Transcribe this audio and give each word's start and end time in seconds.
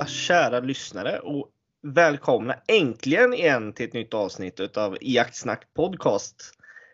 alla 0.00 0.08
kära 0.08 0.60
lyssnare 0.60 1.18
och 1.18 1.48
välkomna 1.82 2.54
äntligen 2.68 3.34
igen 3.34 3.72
till 3.72 3.88
ett 3.88 3.92
nytt 3.92 4.14
avsnitt 4.14 4.60
utav 4.60 4.96
Jaktsnack 5.00 5.74
podcast. 5.74 6.52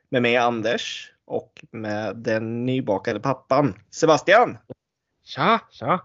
Med 0.09 0.23
mig 0.23 0.37
Anders 0.37 1.13
och 1.25 1.65
med 1.71 2.17
den 2.17 2.67
nybakade 2.67 3.21
pappan 3.21 3.75
Sebastian. 3.91 4.59
Tja, 5.25 5.61
tja! 5.71 6.01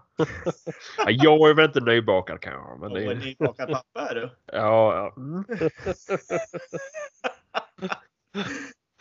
Ja, 0.98 1.10
jag 1.10 1.50
är 1.50 1.54
väl 1.54 1.64
inte 1.64 1.80
nybakad 1.80 2.40
kanske. 2.40 2.80
Men 2.80 2.92
det 2.92 3.04
är... 3.04 3.14
nybakad 3.14 3.68
pappa 3.68 4.10
är 4.10 4.14
du. 4.14 4.30
Ja, 4.52 4.94
ja. 4.96 5.14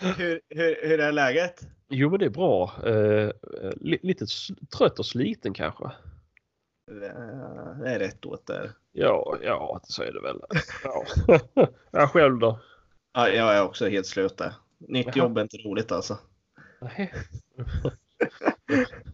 Hur, 0.18 0.42
hur, 0.50 0.88
hur 0.88 1.00
är 1.00 1.12
läget? 1.12 1.62
Jo 1.90 2.10
men 2.10 2.20
det 2.20 2.26
är 2.26 2.30
bra. 2.30 2.72
Eh, 2.86 3.32
li- 3.76 4.00
lite 4.02 4.26
trött 4.78 5.00
och 5.00 5.06
sliten 5.06 5.54
kanske. 5.54 5.92
Eh, 6.92 7.78
Det 7.84 7.90
är 7.90 8.00
rätt 8.00 8.26
åt 8.26 8.48
där. 8.48 8.72
Ja, 8.92 9.38
ja 9.44 9.80
så 9.84 10.04
är 10.04 10.12
det 10.12 10.22
väl. 10.22 10.42
Ja. 10.84 11.06
Jag 11.92 12.10
själv 12.12 12.40
då? 12.40 12.60
Ja, 13.14 13.30
jag 13.30 13.56
är 13.58 13.64
också 13.64 13.88
helt 13.90 14.06
slut 14.08 14.38
där. 14.38 14.54
Nytt 14.78 15.16
jobb 15.16 15.38
är 15.38 15.42
inte 15.42 15.58
roligt 15.58 15.92
alltså. 15.92 16.18
Nej. 16.82 17.14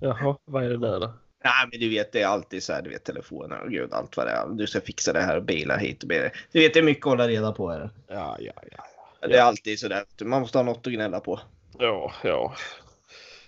Jaha, 0.02 0.38
vad 0.45 0.63
är 0.63 0.70
det 0.70 0.77
där 0.77 0.99
då? 0.99 1.13
Nej, 1.44 1.68
men 1.71 1.80
du 1.80 1.90
vet, 1.90 2.12
det 2.12 2.21
är 2.21 2.27
alltid 2.27 2.63
så 2.63 2.73
här, 2.73 2.82
du 2.82 2.90
vet 2.90 3.04
telefonen 3.04 3.62
och 3.62 3.70
gud 3.70 3.94
allt 3.94 4.18
vad 4.18 4.26
det 4.27 4.32
är. 4.32 4.48
Du 4.48 4.68
ska 4.68 4.82
fixa 4.82 5.13
det 5.13 5.20
här 5.21 5.38
och 5.38 5.44
bilar 5.44 5.77
hit 5.77 6.04
och 6.04 6.09
bilar. 6.09 6.32
Du 6.52 6.59
vet, 6.59 6.73
det 6.73 6.80
är 6.80 6.84
mycket 6.84 7.05
att 7.05 7.09
hålla 7.12 7.27
reda 7.27 7.52
på 7.52 7.70
här. 7.71 7.90
Ja, 8.07 8.37
ja, 8.40 8.54
ja. 8.71 9.27
Det 9.27 9.37
är 9.37 9.41
alltid 9.43 9.80
så 9.80 9.87
där. 9.87 10.04
Man 10.24 10.41
måste 10.41 10.57
ha 10.57 10.63
något 10.63 10.87
att 10.87 10.93
gnälla 10.93 11.20
på. 11.20 11.40
Ja, 11.77 12.12
ja. 12.24 12.54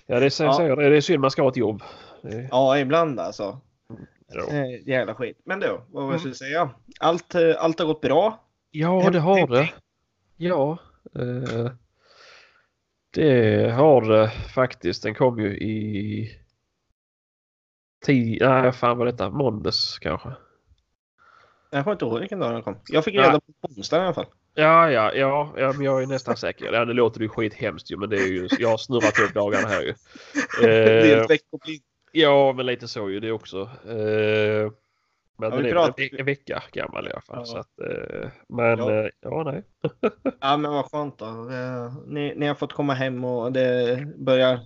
Ja, 0.06 0.20
det 0.20 0.26
är, 0.26 0.30
så 0.30 0.44
Ja. 0.44 0.58
säger, 0.58 0.76
det 0.76 0.98
är 0.98 1.02
synd 1.02 1.20
man 1.22 1.32
ska 1.32 1.42
ha 1.42 1.50
ett 1.50 1.58
jobb. 1.58 1.82
Det, 2.22 2.48
Ja, 2.52 2.78
ibland 2.78 3.20
alltså. 3.20 3.60
Eh, 4.38 4.88
Jävla 4.88 5.16
skit. 5.16 5.42
Men 5.46 5.60
du, 5.60 5.82
vad 5.90 6.04
var 6.06 6.12
jag 6.12 6.20
skulle 6.20 6.36
säga? 6.36 6.70
Allt, 7.00 7.36
eh, 7.36 7.56
allt 7.60 7.80
har 7.80 7.86
gått 7.86 8.02
bra. 8.02 8.44
ja, 8.72 9.10
det 9.12 9.20
har 9.20 9.48
det. 9.48 9.70
Ja. 10.38 10.78
Eh, 11.16 11.72
det 13.14 13.72
har 13.72 14.02
det 14.02 14.30
faktiskt. 14.30 15.04
Den 15.04 15.16
kom 15.16 15.40
ju 15.40 15.58
i... 15.58 16.32
Tio, 18.06 18.50
nej, 18.50 18.72
fan 18.72 18.98
vad 18.98 19.08
detta? 19.08 19.30
Måndags 19.30 20.00
kanske? 20.00 20.30
Jag 21.72 21.84
kommer 21.84 21.92
inte 21.96 22.06
ihåg 22.06 22.20
vilken 22.20 22.40
dag 22.40 22.54
den 22.54 22.62
kom. 22.64 22.78
Jag 22.88 23.04
fick 23.04 23.16
reda 23.16 23.40
på 23.40 23.54
onsdagen 23.62 24.04
i 24.04 24.06
alla 24.06 24.14
fall. 24.14 24.26
Ja, 24.54 24.92
ja, 24.92 25.14
ja, 25.14 25.54
ja 25.58 25.74
men 25.74 25.82
jag 25.86 26.04
är 26.04 26.08
nästan 26.08 26.38
säker. 26.38 26.74
Ja, 26.74 26.86
det 26.86 26.94
låter 26.94 27.22
ju 27.22 27.30
skithemskt 27.30 27.92
ju, 27.92 27.98
men 27.98 28.10
det 28.10 28.18
är 28.18 28.28
ju, 28.28 28.48
jag 28.60 28.70
har 28.70 28.78
snurrat 28.78 29.20
upp 29.20 29.34
dagarna 29.34 29.68
här 29.68 29.82
ju. 29.82 29.94
Det 30.62 30.74
är 30.74 31.18
Eh, 31.18 31.22
ett 31.24 31.30
veckoblind. 31.30 31.84
Ja, 32.12 32.54
men 32.58 32.66
lite 32.66 32.88
så 32.88 33.10
ju 33.10 33.20
det 33.20 33.32
också. 33.32 33.62
Eh, 33.86 34.72
men 35.38 35.50
Ja, 35.52 35.56
den 35.56 35.66
är 35.66 35.74
väl 35.74 35.78
en, 35.88 35.94
ve- 35.98 36.20
en 36.20 36.26
vecka 36.26 36.64
gammal 36.72 37.08
i 37.08 37.12
alla 37.12 37.22
fall. 37.22 37.38
Ja. 37.40 37.46
Så 37.46 37.58
att, 37.58 37.80
eh, 37.80 38.30
men 38.50 38.78
Ja. 38.80 38.92
ja. 39.04 39.10
ja, 39.22 39.44
nej. 39.52 39.64
Ja, 40.42 40.58
men 40.58 40.72
vad 40.72 40.86
skönt 40.92 41.18
då. 41.20 41.26
Eh, 41.26 41.94
Ni, 42.08 42.34
ni 42.36 42.48
har 42.48 42.56
fått 42.56 42.74
komma 42.74 42.94
hem 42.94 43.24
och 43.26 43.52
det 43.52 44.06
börjar 44.18 44.60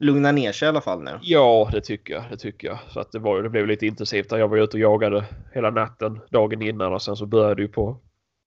lugna 0.00 0.32
ner 0.32 0.52
sig 0.52 0.66
i 0.66 0.68
alla 0.68 0.80
fall 0.80 1.02
nu. 1.02 1.10
Ja, 1.22 1.68
det 1.72 1.80
tycker 1.80 2.14
jag. 2.14 2.24
Det 2.30 2.36
tycker 2.36 2.68
jag. 2.68 2.78
Så 2.88 3.00
att 3.00 3.12
det, 3.12 3.18
var, 3.18 3.42
det 3.42 3.48
blev 3.50 3.66
lite 3.66 3.86
intensivt. 3.86 4.28
där. 4.30 4.38
Jag 4.38 4.48
var 4.48 4.56
ute 4.58 4.76
och 4.76 4.80
jagade 4.80 5.24
hela 5.52 5.70
natten 5.70 6.20
dagen 6.30 6.62
innan 6.62 6.92
och 6.92 7.02
sen 7.02 7.16
så 7.16 7.26
började 7.26 7.54
det 7.54 7.62
ju 7.62 7.68
på, 7.68 8.00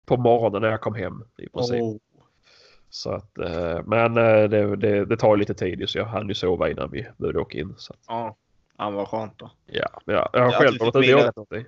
på 0.05 0.17
morgonen 0.17 0.61
när 0.61 0.69
jag 0.69 0.81
kom 0.81 0.95
hem 0.95 1.23
i 1.37 1.49
princip. 1.49 1.81
Oh. 1.81 1.97
Så 2.95 3.11
att, 3.11 3.37
eh, 3.37 3.81
men 3.85 4.17
eh, 4.17 4.43
det, 4.49 4.75
det, 4.75 5.05
det 5.05 5.17
tar 5.17 5.37
lite 5.37 5.53
tid 5.53 5.89
så 5.89 5.97
jag 5.97 6.05
hann 6.05 6.27
ju 6.27 6.33
sova 6.33 6.69
innan 6.69 6.91
vi 6.91 7.07
började 7.17 7.39
åka 7.39 7.57
in. 7.57 7.73
Så 7.77 7.93
att, 7.93 7.99
Ja. 8.07 8.35
ja, 8.77 8.89
vad 8.89 9.07
skönt 9.07 9.33
då. 9.39 9.51
ja, 9.65 9.89
men 10.05 10.15
jag, 10.15 10.29
jag 10.33 10.41
har 10.43 10.51
Ja, 10.51 10.57
själv 10.57 10.79
varit 10.79 10.89
ute 10.89 10.97
och 10.97 11.03
jagat 11.03 11.35
någonting. 11.35 11.65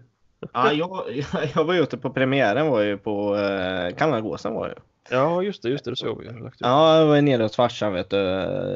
Ja, 0.54 0.72
jag, 0.74 1.04
jag 1.56 1.64
var 1.64 1.74
ju 1.74 1.80
ute 1.82 1.98
på 1.98 2.10
premiären 2.10 2.68
var 2.68 2.82
ju 2.82 2.98
på 2.98 3.36
eh, 3.36 3.96
Kanadagåsen 3.96 4.54
var 4.54 4.68
ju. 4.68 4.74
Ja, 5.10 5.42
just 5.44 5.64
det, 5.64 5.70
just 5.70 5.86
det, 5.86 5.92
det 5.92 5.96
såg 5.96 6.22
vi. 6.22 6.30
Ja, 6.60 6.98
jag 7.00 7.06
var 7.08 7.22
nere 7.22 7.44
hos 7.44 7.56
farsan 7.56 7.94
vet 7.94 8.10
du. 8.10 8.18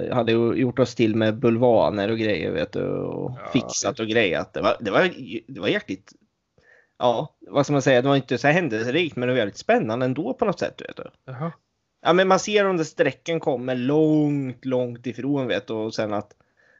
Jag 0.09 0.15
hade 0.15 0.31
ju 0.31 0.53
gjort 0.53 0.79
oss 0.79 0.95
till 0.95 1.15
med 1.15 1.37
bulvaner 1.39 2.11
och 2.11 2.17
grejer 2.17 2.51
vet 2.51 2.71
du. 2.71 2.87
Och 2.87 3.31
Ja, 3.39 3.49
fixat 3.53 3.99
och 3.99 4.07
grejat. 4.07 4.53
Det 4.53 4.61
var, 4.61 4.75
det 4.79 4.91
var, 4.91 5.09
det 5.47 5.59
var 5.59 5.67
jäkligt. 5.67 6.11
Ja, 6.99 7.35
vad 7.47 7.65
ska 7.65 7.73
man 7.73 7.81
säga? 7.81 8.01
Det 8.01 8.07
var 8.07 8.15
inte 8.15 8.37
så 8.37 8.47
händelserikt 8.47 9.15
men 9.15 9.27
det 9.27 9.33
var 9.33 9.37
jävligt 9.39 9.57
spännande 9.57 10.05
ändå 10.05 10.33
på 10.33 10.45
något 10.45 10.59
sätt. 10.59 10.81
Vet 10.81 10.97
du. 10.97 11.03
Jaha. 11.25 11.51
Ja, 12.01 12.13
men 12.13 12.27
man 12.27 12.39
ser 12.39 12.67
om 12.67 12.77
det 12.77 12.85
strecken 12.85 13.39
kommer 13.39 13.75
långt, 13.75 14.65
långt 14.65 15.07
ifrån 15.07 15.47
vet 15.47 15.67
du. 15.67 15.73
Och 15.73 15.93
sen 15.93 16.13
att 16.13 16.31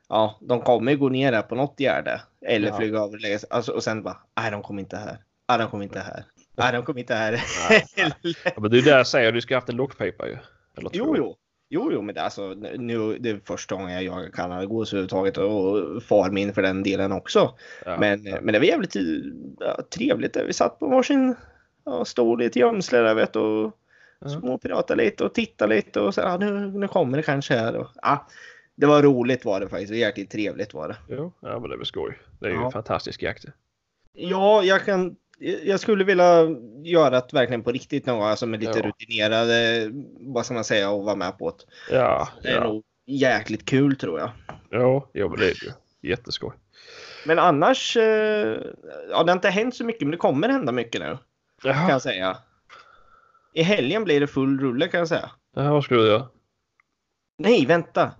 ja, 0.10 0.38
de 0.42 0.62
kommer 0.62 0.96
gå 0.96 1.10
ner 1.10 1.32
där 1.32 1.42
på 1.42 1.56
något 1.56 1.80
gärde. 1.80 2.22
Eller 2.46 2.68
Ja. 2.68 2.78
flyga 2.78 3.00
över. 3.00 3.20
lägga. 3.20 3.40
Alltså, 3.50 3.72
och 3.72 3.84
sen 3.84 4.04
bara, 4.04 4.18
nej 4.42 4.52
de 4.52 4.62
kommer 4.62 4.82
inte 4.82 4.98
här. 4.98 5.18
Nej, 5.50 5.58
de 5.58 5.68
kommer 5.68 5.84
inte 5.84 6.00
här. 6.00 6.24
Nej, 6.58 6.72
de 6.74 6.84
kommer 6.84 7.00
inte 7.00 7.16
här. 7.16 7.34
Ja, 8.44 8.52
men 8.58 8.72
det 8.72 8.78
är 8.78 8.82
där 8.82 8.98
jag 8.98 9.08
säger, 9.08 9.32
du 9.32 9.42
ska 9.42 9.56
haft 9.56 9.70
en 9.70 9.76
lockpipa 9.76 10.28
ju. 10.28 10.38
Eller 10.78 10.90
Jo, 10.94 11.16
jo. 11.18 11.36
Jo, 11.74 11.90
jo, 11.94 12.02
men 12.02 12.16
det, 12.16 12.22
är 12.22 12.26
alltså, 12.26 12.48
nu, 12.78 13.18
det 13.18 13.30
är 13.30 13.40
första 13.46 13.76
gången 13.76 13.94
jag 13.94 14.04
jagar 14.04 14.30
kanadagås 14.30 14.94
överhuvudtaget 14.94 15.38
och 15.38 16.04
far 16.04 16.30
min 16.30 16.54
för 16.54 16.62
den 16.62 16.84
delen 16.84 17.12
också. 17.12 17.56
Ja, 17.86 17.98
men, 18.00 18.26
ja. 18.26 18.38
men 18.42 18.54
det 18.54 18.60
var 18.60 18.66
jävligt 18.66 18.96
ja, 19.60 19.80
trevligt. 19.96 20.34
där. 20.34 20.46
Vi 20.46 20.54
satt 20.54 20.80
på 20.80 20.88
varsin 20.88 21.36
ja, 21.86 22.06
stol 22.06 22.42
i 22.42 22.46
ett 22.46 22.56
gömsle 22.56 23.00
där 23.00 23.14
vet 23.14 23.36
och 23.36 23.72
Ja. 24.22 24.30
småpratade 24.30 25.04
lite 25.04 25.24
och 25.24 25.34
tittade 25.34 25.76
lite 25.76 26.00
och 26.02 26.14
så 26.14 26.22
ja, 26.22 26.38
nu, 26.38 26.52
nu 26.72 26.88
kommer 26.88 27.18
det 27.18 27.24
kanske 27.24 27.54
här. 27.54 27.76
Och, 27.76 27.88
ja, 28.02 28.28
det 28.76 28.86
var 28.86 29.02
roligt 29.04 29.46
var 29.46 29.60
det 29.60 29.70
faktiskt. 29.70 29.92
Var 29.92 29.98
jäkligt 29.98 30.32
trevligt 30.32 30.74
var 30.74 30.88
det. 30.88 30.96
Jo, 31.10 31.34
ja, 31.40 31.60
men 31.60 31.70
det 31.70 31.78
väl 31.78 31.86
skoj. 31.86 32.20
Det 32.40 32.46
är 32.46 32.50
ju 32.50 32.56
Ja. 32.56 32.66
en 32.66 32.72
fantastisk 32.72 33.22
jakt. 33.24 33.46
Ja, 34.14 34.64
jag 34.64 34.86
kan. 34.86 35.16
Jag 35.64 35.80
skulle 35.80 36.04
vilja 36.04 36.48
göra 36.84 37.10
det 37.10 37.34
verkligen 37.34 37.64
på 37.64 37.72
riktigt 37.72 38.06
någon 38.06 38.20
gång, 38.20 38.28
alltså 38.28 38.46
med 38.46 38.60
lite 38.60 38.80
Ja. 38.80 38.86
rutinerade, 38.88 39.90
vad 40.20 40.46
ska 40.46 40.54
man 40.54 40.64
säga, 40.64 40.90
och 40.92 41.04
vara 41.04 41.16
med 41.16 41.38
på 41.38 41.50
det. 41.90 41.96
Ja, 41.96 42.28
Det 42.44 42.50
är 42.50 42.56
ja. 42.56 42.64
nog 42.64 42.84
jäkligt 43.06 43.66
kul 43.66 43.96
tror 43.96 44.20
jag. 44.20 44.30
Ja, 44.70 45.10
jo, 45.14 45.30
men 45.30 45.40
det 45.40 45.46
är 45.46 45.54
det 45.54 45.66
ju. 45.66 46.10
Jätteskoj. 46.10 46.52
Men 47.26 47.40
annars, 47.40 47.98
eh, 47.98 48.58
ja 49.12 49.24
det 49.24 49.32
har 49.32 49.34
inte 49.34 49.50
hänt 49.50 49.76
så 49.76 49.84
mycket 49.86 50.02
men 50.02 50.12
det 50.12 50.18
kommer 50.18 50.50
hända 50.50 50.72
mycket 50.72 51.02
nu 51.02 51.18
kan 51.62 51.72
Jaha, 51.72 51.90
jag 51.90 52.02
säga. 52.02 52.38
I 53.54 53.64
helgen 53.64 54.04
blir 54.04 54.20
det 54.20 54.28
full 54.28 54.60
rulle 54.60 54.88
kan 54.88 54.98
jag 54.98 55.08
säga. 55.08 55.32
Jaha, 55.56 55.72
vad 55.72 55.84
skulle 55.84 56.02
du 56.02 56.08
göra? 56.08 56.28
Nej, 57.38 57.66
vänta! 57.66 58.12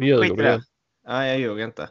Ljuger 0.00 0.22
Skit 0.22 0.32
i 0.32 0.42
det. 0.42 0.62
Nej, 1.06 1.30
jag 1.30 1.40
ljuger 1.40 1.64
inte. 1.64 1.88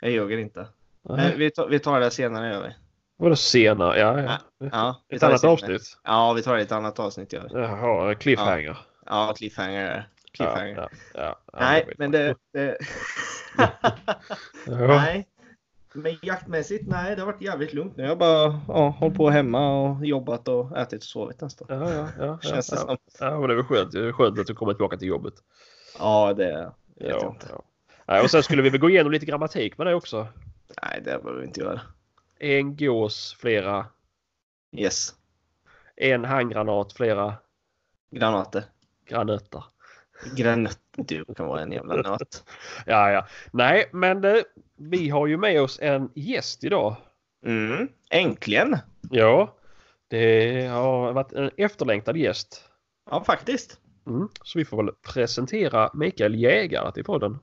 Jag 0.00 0.10
ljuger 0.10 0.38
inte. 0.38 0.68
Nej. 1.02 1.34
Vi 1.36 1.50
tar, 1.50 1.68
vi 1.68 1.78
tar 1.78 2.00
det 2.00 2.10
senare 2.10 2.48
gör 2.48 2.62
vi. 2.62 2.74
Vadå 3.16 3.36
senare? 3.36 3.98
Ja, 3.98 4.20
ja. 4.20 4.38
Ja, 4.72 5.02
vi 5.08 5.16
Ett 5.16 5.22
annat 5.22 5.44
avsnitt? 5.44 5.82
Ja, 6.04 6.32
vi 6.32 6.42
tar 6.42 6.54
det 6.54 6.60
i 6.60 6.64
ett 6.64 6.72
annat 6.72 6.98
avsnitt 6.98 7.32
gör 7.32 7.48
vi. 7.52 7.60
Jaha, 7.60 8.14
cliffhanger. 8.14 8.78
Ja, 9.06 9.34
cliffhanger 9.36 9.84
är 9.84 9.94
det. 9.94 10.06
Cliffhanger. 10.32 10.76
Ja, 10.76 10.88
ja, 11.14 11.20
ja, 11.20 11.40
ja, 11.52 11.58
Nej, 11.60 11.94
men 11.98 12.10
det... 12.10 12.34
det... 12.52 12.78
Ja. 13.56 13.68
nej. 14.86 15.28
Men 15.94 16.16
jaktmässigt, 16.22 16.88
nej, 16.88 17.16
det 17.16 17.22
har 17.22 17.26
varit 17.26 17.42
jävligt 17.42 17.72
lugnt 17.72 17.96
nu. 17.96 18.02
Jag 18.02 18.10
har 18.10 18.16
bara 18.16 18.60
ja, 18.68 18.88
hållit 18.88 19.16
på 19.16 19.30
hemma 19.30 19.82
och 19.82 20.06
jobbat 20.06 20.48
och 20.48 20.78
ätit 20.78 20.98
och 21.02 21.04
sovit 21.06 21.40
nästan. 21.40 21.66
Ja, 21.70 21.92
ja, 21.92 22.08
ja, 22.18 22.24
ja, 22.26 22.38
Känns 22.42 22.66
det 22.68 22.76
ja. 22.76 22.80
som. 22.82 22.96
ja, 23.20 23.38
men 23.40 23.48
det 23.48 23.54
är 23.54 23.56
väl 23.56 23.64
skönt. 23.64 23.92
Det 23.92 24.08
är 24.08 24.12
skönt 24.12 24.38
att 24.38 24.46
du 24.46 24.54
kommer 24.54 24.72
tillbaka 24.72 24.96
till 24.96 25.08
jobbet. 25.08 25.34
Ja, 25.98 26.34
det 26.34 26.72
vet 26.94 27.08
jag 27.10 27.22
Ja, 27.22 27.28
inte. 27.28 27.46
ja. 27.50 27.62
Nej, 28.06 28.22
och 28.22 28.30
sen 28.30 28.42
skulle 28.42 28.62
vi 28.62 28.70
väl 28.70 28.80
gå 28.80 28.90
igenom 28.90 29.12
lite 29.12 29.26
grammatik 29.26 29.78
med 29.78 29.86
det 29.86 29.94
också. 29.94 30.26
Nej, 30.82 31.00
det 31.04 31.22
behöver 31.22 31.40
vi 31.40 31.46
inte 31.46 31.60
göra. 31.60 31.80
En 32.38 32.76
gås, 32.76 33.36
flera. 33.38 33.86
Yes. 34.76 35.14
En 35.96 36.24
handgranat, 36.24 36.92
flera 36.92 37.34
Granater. 38.10 38.64
granötter. 39.08 39.64
Granat. 40.36 40.78
Du 40.96 41.24
kan 41.36 41.46
vara 41.46 41.62
en 41.62 41.72
jävla 41.72 41.94
nöt. 41.94 42.44
Ja, 42.86 43.10
ja. 43.10 43.26
Nej, 43.52 43.90
men 43.92 44.24
eh, 44.24 44.42
vi 44.76 45.08
har 45.08 45.26
ju 45.26 45.36
med 45.36 45.62
oss 45.62 45.78
en 45.82 46.10
gäst 46.14 46.64
idag. 46.64 46.96
Mm. 47.46 47.88
Äntligen. 48.10 48.76
Ja, 49.10 49.56
det 50.08 50.66
har 50.66 51.12
varit 51.12 51.32
en 51.32 51.50
efterlängtad 51.56 52.16
gäst. 52.16 52.64
Ja, 53.10 53.24
faktiskt. 53.24 53.80
Mm. 54.06 54.28
Så 54.42 54.58
vi 54.58 54.64
får 54.64 54.84
väl 54.84 54.94
presentera 55.14 55.90
Mikael 55.94 56.34
Jägare 56.34 56.92
till 56.92 57.04
podden. 57.04 57.38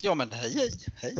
Ja 0.00 0.14
men 0.14 0.32
hej 0.32 0.54
hej! 0.54 0.70
hej. 0.96 1.14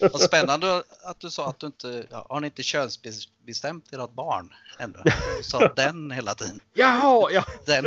Vad 0.00 0.20
spännande 0.20 0.82
att 1.04 1.20
du 1.20 1.30
sa 1.30 1.48
att 1.48 1.60
du 1.60 1.66
inte, 1.66 2.06
har 2.10 2.40
ni 2.40 2.46
inte 2.46 2.62
könsbestämt 2.62 3.92
ert 3.92 4.12
barn 4.12 4.52
ännu? 4.78 4.98
Du 5.04 5.12
sa 5.42 5.68
den 5.68 6.10
hela 6.10 6.34
tiden. 6.34 6.60
Jaha, 6.74 7.30
ja. 7.30 7.44
Den, 7.66 7.84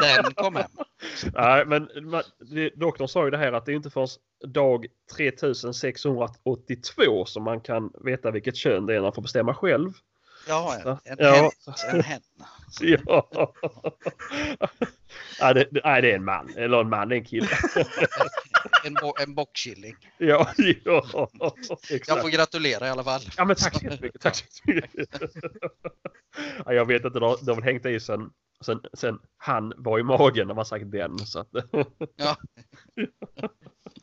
den 0.00 0.34
kom 0.34 0.56
hem. 0.56 0.70
Nej, 1.34 1.66
men 1.66 1.88
doktorn 2.74 3.08
sa 3.08 3.24
ju 3.24 3.30
det 3.30 3.38
här 3.38 3.52
att 3.52 3.66
det 3.66 3.72
är 3.72 3.76
inte 3.76 3.90
förrän 3.90 4.08
dag 4.46 4.86
3682 5.16 7.24
som 7.26 7.42
man 7.42 7.60
kan 7.60 7.92
veta 8.04 8.30
vilket 8.30 8.56
kön 8.56 8.86
det 8.86 8.92
är 8.92 8.96
när 8.96 9.02
man 9.02 9.12
får 9.12 9.22
bestämma 9.22 9.54
själv. 9.54 9.92
Ja, 10.48 10.98
en, 11.04 11.16
Ja. 11.18 11.32
hen, 11.34 11.50
en 11.94 12.02
hen. 12.02 12.20
Ja. 12.80 13.28
ja 15.40 15.52
det, 15.54 15.68
nej, 15.84 16.02
det 16.02 16.10
är 16.10 16.16
en 16.16 16.24
man. 16.24 16.52
Eller 16.56 16.80
en 16.80 16.88
man, 16.88 17.08
det 17.08 17.14
är 17.14 17.18
en 17.18 17.24
kille. 17.24 17.48
en, 18.84 18.94
bo, 18.94 19.14
en 19.22 19.34
bockkilling. 19.34 19.96
Ja, 20.18 20.48
ja, 20.84 21.06
Jag 21.38 21.78
exakt. 21.90 22.22
får 22.22 22.28
gratulera 22.28 22.86
i 22.86 22.90
alla 22.90 23.04
fall. 23.04 23.20
Ja, 23.36 23.44
men 23.44 23.56
tack 23.56 23.78
så 23.78 23.84
jättemycket. 23.84 24.20
Tack 24.20 24.34
så 24.36 24.72
ja, 26.66 26.72
jag 26.72 26.84
vet 26.86 27.04
inte, 27.04 27.18
det 27.18 27.26
har, 27.26 27.36
det 27.44 27.50
har 27.50 27.56
väl 27.56 27.64
hängt 27.64 27.86
i 27.86 28.00
sen, 28.00 28.30
sen, 28.64 28.80
sen 28.94 29.18
han 29.36 29.72
var 29.76 29.98
i 29.98 30.02
magen 30.02 30.46
när 30.46 30.54
man 30.54 30.66
sagt 30.66 30.90
den. 30.92 31.18
Så 31.18 31.38
att, 31.40 31.48
Ja. 32.16 32.36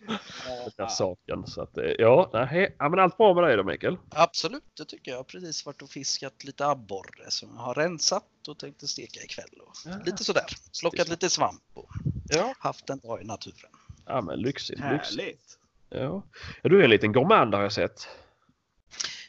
Den 0.08 0.72
där 0.78 0.88
saken. 0.88 1.48
Så 1.48 1.62
att, 1.62 1.78
eh, 1.78 1.84
ja, 2.00 2.30
nej, 2.34 2.76
ja, 2.80 2.90
men 2.90 3.00
allt 3.00 3.18
bra 3.18 3.34
med 3.34 3.44
dig 3.44 3.58
då 3.58 3.64
Mikael? 3.64 3.98
Absolut, 4.10 4.64
det 4.78 4.86
tycker 4.86 5.12
jag. 5.12 5.16
Jag 5.16 5.20
har 5.20 5.24
precis 5.24 5.66
varit 5.66 5.82
och 5.82 5.90
fiskat 5.90 6.44
lite 6.44 6.66
abborre 6.68 7.32
som 7.32 7.50
jag 7.56 7.62
har 7.62 7.74
rensat 7.76 8.24
och 8.48 8.60
tänkte 8.60 8.88
steka 8.88 9.20
ikväll. 9.24 9.60
Och 9.68 9.74
Ja. 9.86 9.92
Lite 10.06 10.24
sådär. 10.24 10.46
Plockat 10.82 11.08
lite 11.10 11.30
svamp 11.30 11.62
och 11.74 11.90
Ja. 12.30 12.54
haft 12.60 12.90
en 12.90 13.00
dag 13.00 13.22
i 13.22 13.26
naturen. 13.26 13.72
Ja, 14.06 14.22
men 14.22 14.40
lyxigt. 14.40 14.80
lyxigt. 14.92 15.20
Härligt. 15.22 15.60
Ja. 15.90 16.24
ja, 16.64 16.70
du 16.70 16.80
är 16.80 16.84
en 16.84 16.90
liten 16.90 17.12
gourmand 17.12 17.54
har 17.54 17.62
jag 17.62 17.72
sett. 17.74 18.08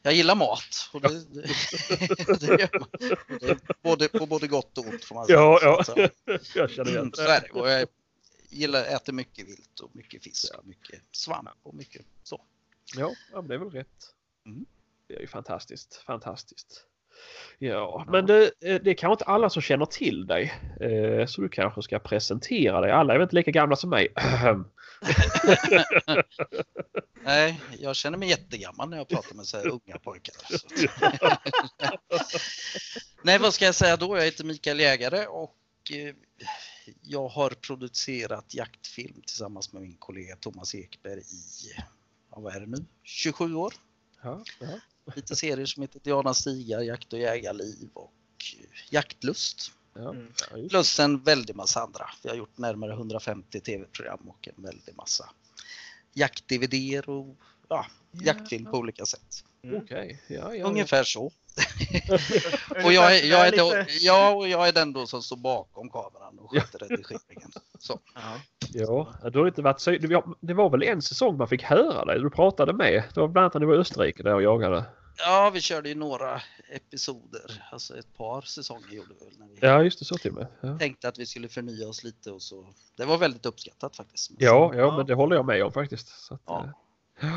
Jag 0.03 0.15
gillar 0.15 0.35
mat. 0.35 0.91
Och 0.93 1.01
det, 1.01 1.09
det, 1.09 1.41
det 2.41 2.61
gör 2.61 2.79
man. 2.81 2.89
Är 3.51 3.59
både, 3.83 4.09
på 4.09 4.27
både 4.27 4.47
gott 4.47 4.79
och 4.79 4.85
ont 4.87 5.05
får 5.05 5.15
man 5.15 5.27
säga. 5.27 5.39
Ja, 5.39 5.59
ja. 5.63 5.85
Så, 5.85 5.93
så. 6.43 6.59
jag 6.59 6.71
känner 6.71 6.91
igen 6.91 7.11
Så 7.15 7.23
det. 7.23 7.29
är 7.29 7.41
det. 7.41 7.61
Och 7.61 7.71
jag 7.71 7.87
gillar 8.55 8.85
äter 8.85 9.13
mycket 9.13 9.49
vilt 9.49 9.81
och 9.81 9.97
mycket 9.97 10.25
fisk 10.25 10.55
och 10.59 10.67
mycket 10.67 11.01
svamp 11.13 11.51
och 11.63 11.75
mycket 11.75 12.07
så. 12.23 12.45
Ja, 12.97 13.13
men 13.33 13.49
det 13.49 13.55
är 13.55 13.59
väl 13.59 13.71
rätt. 13.71 14.15
Mm. 14.47 14.67
Det 15.09 15.15
är 15.17 15.21
ju 15.21 15.27
fantastiskt, 15.27 15.95
fantastiskt. 16.07 16.87
Ja, 17.59 18.05
men 18.09 18.27
det, 18.27 18.43
eh, 18.45 18.51
det 18.83 18.91
är 18.91 18.95
kanske 18.95 19.13
inte 19.15 19.25
alla 19.25 19.51
som 19.51 19.63
känner 19.63 19.87
till 19.87 20.27
dig. 20.27 20.53
Eh, 20.81 21.27
Så 21.27 21.41
du 21.41 21.49
kanske 21.49 21.83
ska 21.83 21.99
presentera 21.99 22.81
dig. 22.81 22.91
Alla 22.91 23.15
är 23.15 23.19
väl 23.19 23.23
inte 23.27 23.37
lika 23.37 23.51
gamla 23.51 23.77
som 23.77 23.91
mig. 23.91 24.09
Nej, 27.25 27.61
jag 27.79 27.97
känner 27.97 28.19
mig 28.19 28.29
jättegammal 28.29 28.89
när 28.91 28.97
jag 28.97 29.09
pratar 29.09 29.35
med 29.35 29.47
så 29.47 29.57
här 29.57 29.69
unga 29.69 29.99
pojkar. 29.99 30.35
Så. 30.59 30.59
Nej, 33.23 33.39
vad 33.39 33.55
ska 33.55 33.65
jag 33.65 33.75
säga 33.75 33.97
då? 33.97 34.17
Jag 34.17 34.25
heter 34.25 34.45
Mikael 34.45 34.81
Jägare 34.81 35.27
och 35.27 35.57
eh, 35.93 36.15
jag 37.03 37.29
har 37.29 37.51
producerat 37.51 38.55
jaktfilm 38.55 39.23
tillsammans 39.27 39.73
med 39.73 39.83
min 39.83 39.97
kollega 39.97 40.37
Thomas 40.37 40.75
Ekberg 40.75 41.21
i, 41.21 41.47
vad 42.29 42.57
är 42.57 42.61
det 42.61 42.67
nu, 42.67 42.85
27 43.03 43.55
år. 43.55 43.75
Ja, 44.23 44.45
ja. 44.61 44.81
Lite 45.17 45.37
serier 45.37 45.67
som 45.67 45.83
heter 45.83 46.01
Diana 46.01 46.35
Stigar, 46.35 46.81
Jakt 46.81 47.13
och 47.13 47.19
jägarliv 47.19 47.91
och 47.95 48.13
Jaktlust. 48.91 49.73
Ja, 49.95 50.15
Mm. 50.53 50.69
Plus 50.69 51.01
en 51.01 51.23
väldig 51.23 51.57
massa 51.57 51.81
andra. 51.81 52.11
Vi 52.23 52.29
har 52.29 52.37
gjort 52.37 52.59
närmare 52.59 52.93
150 52.93 53.61
tv-program 53.61 54.29
och 54.29 54.49
en 54.49 54.63
väldig 54.63 54.95
massa 54.97 55.31
jakt-DVD 56.13 57.09
och 57.09 57.37
ja, 57.69 57.87
jaktfilm 58.11 58.65
på 58.65 58.79
olika 58.79 59.07
sätt. 59.07 59.45
Mm. 59.63 59.77
Okej, 59.77 60.23
ja, 60.29 60.55
ja. 60.55 60.67
Ungefär 60.67 61.05
så. 61.05 61.33
Och 62.85 62.93
jag 62.93 63.17
är, 63.19 63.25
jag, 63.31 63.47
är 63.49 63.57
då, 63.57 63.85
ja, 64.01 64.31
och 64.31 64.49
jag 64.49 64.69
är 64.69 64.73
den 64.73 64.93
då 64.93 65.07
som 65.07 65.23
står 65.23 65.37
bakom 65.37 65.91
kameran 65.91 66.39
och 66.39 66.51
sköter 66.51 66.79
redigeringen. 66.79 67.51
Så. 67.79 68.01
Ja. 68.15 68.37
Ja, 68.73 69.31
du 69.33 69.39
har 69.39 69.47
inte 69.47 69.63
varit 69.63 69.81
så... 69.81 69.91
det 69.91 70.55
var- 70.55 70.71
väl 70.71 70.83
en 70.83 71.03
säsong 71.03 71.37
man 71.37 71.49
fick 71.49 71.63
höra 71.63 72.05
dig. 72.05 72.19
Du 72.21 72.31
pratade 72.31 72.73
med. 72.73 73.03
Det 73.15 73.21
var 73.21 73.29
bland 73.29 73.43
annat 73.45 73.55
när 73.55 73.61
du 73.61 73.67
var 73.67 73.75
i 73.75 73.79
Österrike 73.79 74.23
där 74.23 74.35
och 74.35 74.43
jagade. 74.43 74.85
Ja, 75.19 75.51
vi 75.55 75.61
körde 75.61 75.89
ju 75.89 75.95
några 75.95 76.41
episoder, 76.73 77.63
alltså 77.73 77.99
ett 77.99 78.17
par 78.17 78.41
säsonger 78.41 78.89
gjorde 78.91 79.15
vi 79.21 79.25
väl 79.25 79.39
när 79.39 79.47
vi 79.47 79.59
Ja, 79.61 79.83
just 79.83 79.99
det. 79.99 80.05
Så 80.05 80.15
till 80.15 80.31
och 80.31 80.37
med. 80.37 80.47
Ja, 80.61 80.79
tänkte 80.79 81.09
att 81.09 81.19
vi 81.19 81.27
skulle 81.27 81.49
förnya 81.49 81.89
oss 81.89 82.05
lite 82.05 82.31
och 82.31 82.43
så. 82.43 82.67
Det 82.97 83.05
var 83.05 83.19
väldigt 83.19 83.47
uppskattat 83.47 83.97
faktiskt. 83.97 84.31
ja, 84.39 84.73
ja 84.77 84.97
men 84.97 85.07
det 85.07 85.15
håller 85.15 85.37
jag 85.37 85.45
med 85.47 85.65
om 85.65 85.73
faktiskt. 85.73 86.09
Så 86.27 86.35
att, 86.35 86.41
Ja. 86.47 86.69
eh, 87.21 87.29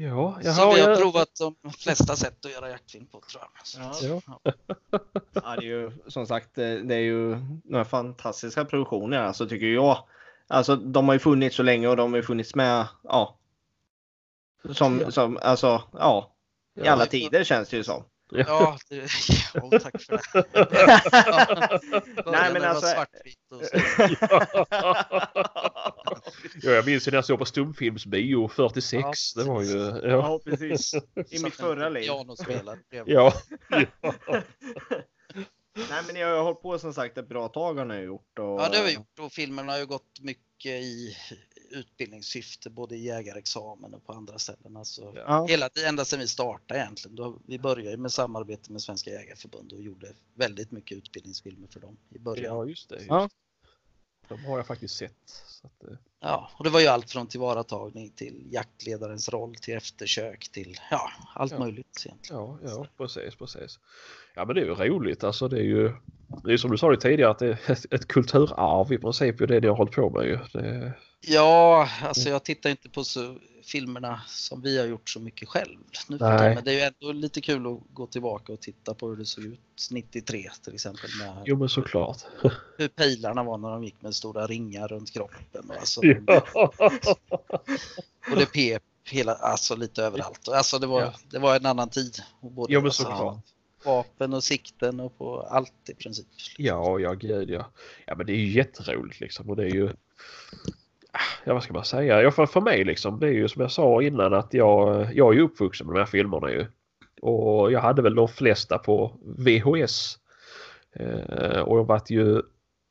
Ja, 0.00 0.38
jaha, 0.42 0.54
så 0.54 0.74
vi 0.74 0.80
har 0.80 0.96
provat 0.96 1.28
de 1.62 1.72
flesta 1.72 2.16
sätt 2.16 2.44
att 2.44 2.52
göra 2.52 2.70
jaktfilm 2.70 3.06
på 3.06 3.20
tror 3.20 3.42
jag. 3.42 4.00
Ja. 4.02 4.20
Ja. 4.32 4.52
Ja, 5.32 5.56
det 5.56 5.66
är 5.66 5.68
ju 5.68 5.90
som 6.06 6.26
sagt, 6.26 6.58
eh, 6.58 6.74
det 6.74 6.94
är 6.94 7.00
ju 7.00 7.36
några 7.64 7.84
fantastiska 7.84 8.64
produktioner 8.64 9.18
alltså 9.18 9.48
tycker 9.48 9.66
jag. 9.66 9.98
Alltså 10.46 10.76
de 10.76 11.08
har 11.08 11.14
ju 11.14 11.18
funnits 11.18 11.56
så 11.56 11.62
länge 11.62 11.88
och 11.88 11.96
de 11.96 12.12
har 12.12 12.16
ju 12.16 12.22
funnits 12.22 12.54
med, 12.54 12.86
ja. 13.02 13.38
Som, 14.70 15.12
som 15.12 15.38
alltså, 15.42 15.82
ja. 15.92 16.34
I 16.80 16.88
alla 16.88 17.06
tider 17.06 17.44
känns 17.44 17.68
det 17.68 17.76
ju 17.76 17.84
som. 17.84 18.04
Ja, 18.30 18.78
det, 18.88 18.96
ja, 19.54 19.70
tack 19.78 20.02
för 20.02 20.12
det. 20.12 20.22
Nej 22.30 22.52
men 22.52 22.64
alltså. 22.64 22.86
svartvitt 22.86 23.52
och 23.52 23.64
så. 23.64 23.76
ja, 26.68 26.70
jag 26.70 26.86
minns 26.86 27.08
ju 27.08 27.10
när 27.10 27.18
jag 27.18 27.24
såg 27.24 27.38
på 27.38 27.44
stumfilmsbio 27.44 28.48
46. 28.48 29.02
Ja, 29.36 29.42
det 29.42 29.48
var 29.48 29.62
ju... 29.62 29.78
Ja. 29.78 30.00
Ja 30.02 30.40
precis. 30.44 30.94
I 31.30 31.42
mitt 31.42 31.54
förra 31.54 31.88
liv. 31.88 32.04
Ja. 32.06 32.36
ja. 33.06 33.32
Nej 35.74 36.02
men 36.06 36.16
jag 36.16 36.36
har 36.36 36.42
hållit 36.42 36.62
på 36.62 36.78
som 36.78 36.94
sagt 36.94 37.18
ett 37.18 37.28
bra 37.28 37.48
tag 37.48 37.74
har 37.74 37.84
ni 37.84 38.00
gjort. 38.00 38.38
Och, 38.38 38.44
Ja, 38.44 38.68
det 38.72 38.78
har 38.78 38.84
vi 38.84 38.94
gjort 38.94 39.18
och 39.18 39.32
filmen 39.32 39.68
har 39.68 39.78
ju 39.78 39.86
gått 39.86 40.20
mycket 40.20 40.72
i 40.72 41.16
utbildningssyfte 41.70 42.70
både 42.70 42.96
i 42.96 43.04
jägarexamen 43.04 43.94
och 43.94 44.06
på 44.06 44.12
andra 44.12 44.38
ställen. 44.38 44.76
Alltså, 44.76 45.12
Ja. 45.16 45.46
hela, 45.48 45.68
ända 45.86 46.04
sedan 46.04 46.20
vi 46.20 46.28
startade 46.28 46.80
egentligen. 46.80 47.16
Då, 47.16 47.38
vi 47.46 47.58
började 47.58 47.96
med 47.96 48.12
samarbete 48.12 48.72
med 48.72 48.82
Svenska 48.82 49.10
Jägareförbundet 49.10 49.72
och 49.78 49.82
gjorde 49.84 50.12
väldigt 50.34 50.70
mycket 50.70 50.98
utbildningsfilmer 50.98 51.68
för 51.68 51.80
dem 51.80 51.96
i 52.10 52.18
början. 52.18 52.44
ja, 52.56 52.64
just 52.64 52.88
det. 52.88 52.94
Just. 52.94 53.06
Ja. 53.08 53.28
De 54.28 54.44
har 54.44 54.56
jag 54.56 54.66
faktiskt 54.66 54.96
sett. 54.96 55.12
Så 55.46 55.66
att, 55.66 55.84
eh, 55.90 55.96
Ja, 56.22 56.50
och 56.58 56.64
det 56.64 56.70
var 56.70 56.80
ju 56.80 56.86
allt 56.86 57.10
från 57.10 57.26
tillvaratagning 57.26 58.10
till 58.10 58.46
jaktledarens 58.50 59.28
roll 59.28 59.54
till 59.54 59.74
eftersök 59.74 60.48
till 60.52 60.76
ja, 60.90 61.10
allt 61.34 61.52
Ja. 61.52 61.58
möjligt 61.58 62.02
egentligen. 62.06 62.40
Ja, 62.40 62.58
ja, 62.64 62.86
precis, 62.96 63.36
precis. 63.36 63.78
Ja, 64.34 64.44
men 64.44 64.54
det 64.54 64.60
är 64.60 64.64
ju 64.64 64.74
roligt. 64.74 65.24
Alltså 65.24 65.48
det 65.48 65.58
är 65.58 65.62
ju, 65.64 65.92
det 66.44 66.52
är 66.52 66.56
som 66.56 66.70
du 66.70 66.78
sa 66.78 66.90
det 66.90 66.96
tidigare, 67.00 67.30
att 67.30 67.38
det 67.38 67.46
är 67.46 67.70
ett, 67.72 67.92
ett 67.92 68.08
kulturarv 68.08 68.92
i 68.92 68.98
princip. 68.98 69.38
Det 69.38 69.44
är 69.44 69.60
det 69.60 69.66
jag 69.66 69.72
har 69.72 69.76
hållit 69.76 69.94
på 69.94 70.10
med 70.10 70.26
ju. 70.26 70.38
Det, 70.52 70.92
Ja, 71.20 71.88
alltså 72.02 72.28
jag 72.28 72.44
tittar 72.44 72.70
inte 72.70 72.88
på 72.88 73.04
så, 73.04 73.36
filmerna 73.62 74.20
som 74.26 74.60
vi 74.62 74.78
har 74.78 74.86
gjort 74.86 75.08
så 75.08 75.20
mycket 75.20 75.48
själv 75.48 75.78
nu 76.08 76.18
tiden, 76.18 76.54
men 76.54 76.64
det 76.64 76.70
är 76.70 76.74
ju 76.74 76.80
ändå 76.80 77.12
lite 77.12 77.40
kul 77.40 77.66
att 77.66 77.94
gå 77.94 78.06
tillbaka 78.06 78.52
och 78.52 78.60
titta 78.60 78.94
på 78.94 79.08
hur 79.08 79.16
det 79.16 79.24
såg 79.24 79.44
ut 79.44 79.88
93 79.90 80.50
till 80.64 80.74
exempel 80.74 81.10
med 81.18 81.42
jo, 81.46 81.56
men 81.56 81.68
såklart. 81.68 82.16
hur 82.78 82.88
pejlarna 82.88 83.42
var 83.42 83.58
när 83.58 83.70
de 83.70 83.84
gick 83.84 84.02
med 84.02 84.14
stora 84.14 84.46
ringar 84.46 84.88
runt 84.88 85.12
kroppen 85.12 85.70
och, 85.70 85.76
alltså, 85.76 86.00
Ja. 86.04 86.72
och 88.30 88.36
det 88.36 88.46
pep 88.46 88.82
hela, 89.04 89.34
alltså 89.34 89.76
lite 89.76 90.02
överallt. 90.02 90.48
Alltså 90.48 90.78
det 90.78 90.86
var, 90.86 91.00
Ja. 91.00 91.14
det 91.30 91.38
var 91.38 91.56
en 91.56 91.66
annan 91.66 91.88
tid. 91.88 92.22
Och 92.40 92.50
både, 92.50 92.72
Jo, 92.72 92.80
men 92.80 92.86
alltså, 92.86 93.02
såklart. 93.02 93.44
Vapen 93.84 94.34
och 94.34 94.44
sikten 94.44 95.00
och 95.00 95.18
på 95.18 95.40
allt 95.42 95.88
i 95.88 95.94
princip. 95.94 96.26
Ja, 96.58 96.98
ja, 96.98 97.12
gud 97.12 97.50
ja. 97.50 97.70
Ja, 98.06 98.14
men 98.14 98.26
det 98.26 98.32
är 98.32 98.36
ju 98.36 98.52
jätteroligt 98.52 99.20
liksom 99.20 99.50
och 99.50 99.56
det 99.56 99.62
är 99.62 99.74
ju... 99.74 99.90
Ja, 101.44 101.54
vad 101.54 101.62
ska 101.62 101.72
man 101.72 101.84
säga? 101.84 102.22
Ja, 102.22 102.30
för, 102.30 102.46
för 102.46 102.60
mig 102.60 102.84
liksom, 102.84 103.20
det 103.20 103.26
är 103.26 103.32
ju 103.32 103.48
som 103.48 103.62
jag 103.62 103.70
sa 103.70 104.02
innan 104.02 104.34
att 104.34 104.54
jag, 104.54 105.06
jag 105.14 105.32
är 105.32 105.36
ju 105.36 105.42
uppvuxen 105.42 105.86
med 105.86 105.96
de 105.96 105.98
här 105.98 106.06
filmerna 106.06 106.50
ju. 106.50 106.66
Och 107.22 107.72
jag 107.72 107.80
hade 107.80 108.02
väl 108.02 108.14
de 108.14 108.28
flesta 108.28 108.78
på 108.78 109.16
VHS. 109.38 110.18
Eh, 110.96 111.60
och 111.60 111.78
jag 111.78 111.84
vart 111.84 112.10
ju 112.10 112.42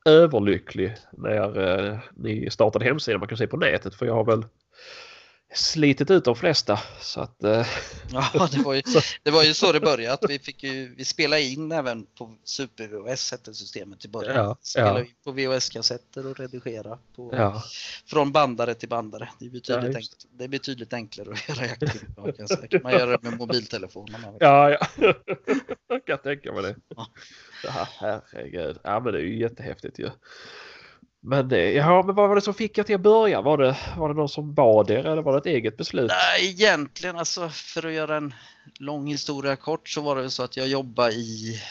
överlycklig 0.05 0.95
när 1.11 1.59
eh, 1.89 1.97
ni 2.15 2.49
startade 2.49 2.85
hemsidan 2.85 3.19
man 3.19 3.29
kan 3.29 3.37
se 3.37 3.47
på 3.47 3.57
nätet 3.57 3.95
för 3.95 4.05
jag 4.05 4.13
har 4.13 4.25
väl 4.25 4.43
slitit 5.53 6.11
ut 6.11 6.25
de 6.25 6.35
flesta. 6.35 6.79
Så 7.01 7.21
att, 7.21 7.43
eh, 7.43 7.67
Ja, 8.11 8.49
det 8.51 8.59
var 8.59 8.73
ju, 8.73 8.81
det 9.23 9.31
var 9.31 9.43
ju 9.43 9.53
så 9.53 9.71
det 9.71 9.79
började. 9.79 10.13
Att 10.13 10.29
vi, 10.29 10.39
fick 10.39 10.63
ju, 10.63 10.95
vi 10.95 11.05
spelade 11.05 11.41
in 11.41 11.71
även 11.71 12.05
på 12.05 12.35
Super 12.43 12.87
VHS 12.87 13.31
hette 13.31 13.53
systemet 13.53 14.05
i 14.05 14.07
början. 14.07 14.35
Ja, 14.35 14.57
Spelade 14.61 14.99
ja. 14.99 15.05
in 15.05 15.11
på 15.23 15.31
VHS-kassetter 15.31 16.25
och 16.25 16.39
redigera 16.39 16.97
på, 17.15 17.29
ja. 17.33 17.63
från 18.05 18.31
bandare 18.31 18.73
till 18.73 18.89
bandare. 18.89 19.29
Det 19.39 19.45
är 19.45 19.49
betydligt, 19.49 19.83
Ja, 19.83 19.87
enk, 19.87 19.97
just 19.97 20.27
det 20.31 20.43
är 20.43 20.47
betydligt 20.47 20.93
enklare 20.93 21.31
att 21.31 21.49
göra 21.49 21.67
jaktfilm. 21.67 22.83
man 22.83 22.91
göra 22.91 23.17
det 23.17 23.29
med 23.29 23.37
mobiltelefon. 23.37 24.15
om 24.15 24.21
man 24.21 24.31
vill. 24.33 24.37
Ja, 24.41 24.69
ja. 24.69 24.87
jag 25.87 26.05
kan 26.05 26.17
tänka 26.17 26.53
mig 26.53 26.61
det. 26.63 26.75
Ja. 26.95 27.07
Ja, 27.63 27.87
herregud. 27.99 28.79
Ja, 28.83 28.99
men 28.99 29.13
det 29.13 29.19
är 29.19 29.23
ju 29.23 29.39
jättehäftigt 29.39 29.99
ju. 29.99 30.09
Men 31.21 31.49
det, 31.49 31.71
ja, 31.71 32.03
men 32.05 32.15
vad 32.15 32.29
var 32.29 32.35
det 32.35 32.41
som 32.41 32.53
fick 32.53 32.77
er 32.77 32.83
till 32.83 32.95
att 32.95 33.01
börja? 33.01 33.41
Var 33.41 33.57
det, 33.57 33.77
var 33.97 34.09
det 34.09 34.15
någon 34.15 34.29
som 34.29 34.53
bad 34.53 34.89
er 34.89 35.05
eller 35.05 35.21
var 35.21 35.31
det 35.31 35.37
ett 35.37 35.45
eget 35.45 35.77
beslut? 35.77 36.11
Nej, 36.11 36.49
egentligen 36.49 37.17
alltså 37.17 37.49
för 37.49 37.85
att 37.85 37.93
göra 37.93 38.17
en 38.17 38.33
lång 38.79 39.07
historia 39.07 39.55
kort 39.55 39.89
så 39.89 40.01
var 40.01 40.15
det 40.15 40.29
så 40.29 40.43
att 40.43 40.57
jag 40.57 40.67
jobbade 40.67 41.13
i 41.13 41.61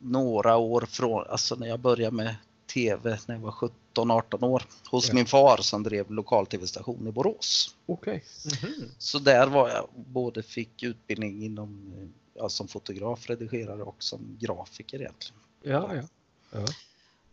några 0.00 0.56
år 0.56 0.86
från, 0.90 1.24
alltså 1.28 1.54
när 1.54 1.66
jag 1.66 1.80
började 1.80 2.16
med 2.16 2.34
tv 2.74 3.18
när 3.26 3.34
jag 3.34 3.42
var 3.42 3.70
17-18 3.94 4.44
år 4.44 4.62
hos 4.90 5.08
Ja. 5.08 5.14
min 5.14 5.26
far 5.26 5.56
som 5.56 5.82
drev 5.82 6.10
lokal-tv-station 6.10 7.08
i 7.08 7.12
Borås. 7.12 7.74
Okej. 7.86 8.24
Mhm. 8.44 8.90
Så 8.98 9.18
där 9.18 9.46
var 9.46 9.68
jag 9.68 9.88
både 9.94 10.42
fick 10.42 10.82
utbildning 10.82 11.44
inom 11.44 11.92
ja, 12.34 12.48
som 12.48 12.68
fotograf, 12.68 13.30
redigerare 13.30 13.82
och 13.82 13.96
som 13.98 14.36
grafiker 14.40 15.00
egentligen. 15.00 15.40
Ja, 15.62 15.90
ja. 15.94 16.02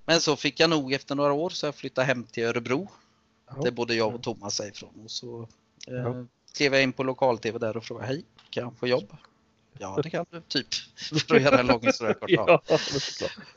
Men 0.05 0.21
så 0.21 0.35
fick 0.35 0.59
jag 0.59 0.69
nog 0.69 0.93
efter 0.93 1.15
några 1.15 1.33
år 1.33 1.49
så 1.49 1.65
jag 1.65 1.75
flyttade 1.75 2.07
hem 2.07 2.23
till 2.23 2.43
Örebro 2.43 2.89
Det 3.61 3.67
är 3.67 3.71
både 3.71 3.95
jag 3.95 4.15
och 4.15 4.23
Thomas 4.23 4.59
är 4.59 4.67
ifrån. 4.67 5.01
Och 5.03 5.11
så 5.11 5.41
eh, 5.87 5.93
Ja. 5.93 6.25
klev 6.55 6.73
jag 6.73 6.83
in 6.83 6.93
på 6.93 7.03
lokal-tv 7.03 7.59
där 7.59 7.77
och 7.77 7.85
frågade 7.85 8.07
hej, 8.07 8.25
kan 8.49 8.63
jag 8.63 8.77
få 8.77 8.87
jobb? 8.87 9.17
Ja, 9.77 9.99
det 10.03 10.09
kan 10.09 10.25
du, 10.29 10.41
typ. 10.41 10.67
För 11.27 11.35
att 11.35 11.41
göra 11.41 11.59
en 11.59 11.67
lång 11.67 11.81
historia 11.81 12.13
kort. 12.13 12.29
Ja. 12.31 12.61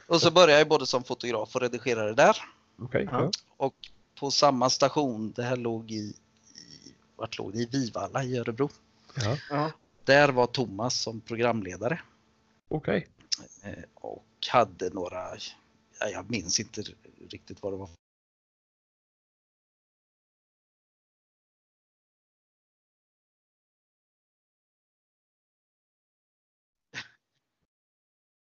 Och 0.07 0.21
så 0.21 0.31
började 0.31 0.59
jag 0.59 0.69
både 0.69 0.87
som 0.87 1.05
fotograf 1.05 1.55
och 1.57 1.61
redigerare 1.63 2.13
där. 2.15 2.37
Okej. 2.79 3.09
Ja. 3.13 3.23
Ja. 3.23 3.31
Och 3.57 3.75
på 4.21 4.31
samma 4.31 4.71
station, 4.71 5.33
det 5.37 5.43
här 5.43 5.57
låg 5.57 5.91
i, 5.91 5.95
i 5.95 6.15
vart 7.17 7.39
låg 7.39 7.53
det? 7.53 7.59
I 7.59 7.67
Vivalla 7.67 8.25
i 8.25 8.39
Örebro. 8.39 8.69
Ja. 9.25 9.37
Ja. 9.51 9.71
Där 10.05 10.29
var 10.29 10.47
Thomas 10.47 11.01
som 11.01 11.21
programledare 11.21 12.01
Okej. 12.69 13.09
eh, 13.63 13.73
och 13.95 14.25
hade 14.51 14.91
några, 14.91 15.19
ja, 15.19 15.39
jag 16.01 16.31
minns 16.31 16.61
inte 16.61 16.83
riktigt 17.31 17.63
vad 17.63 17.73
det 17.73 17.77
var. 17.77 17.89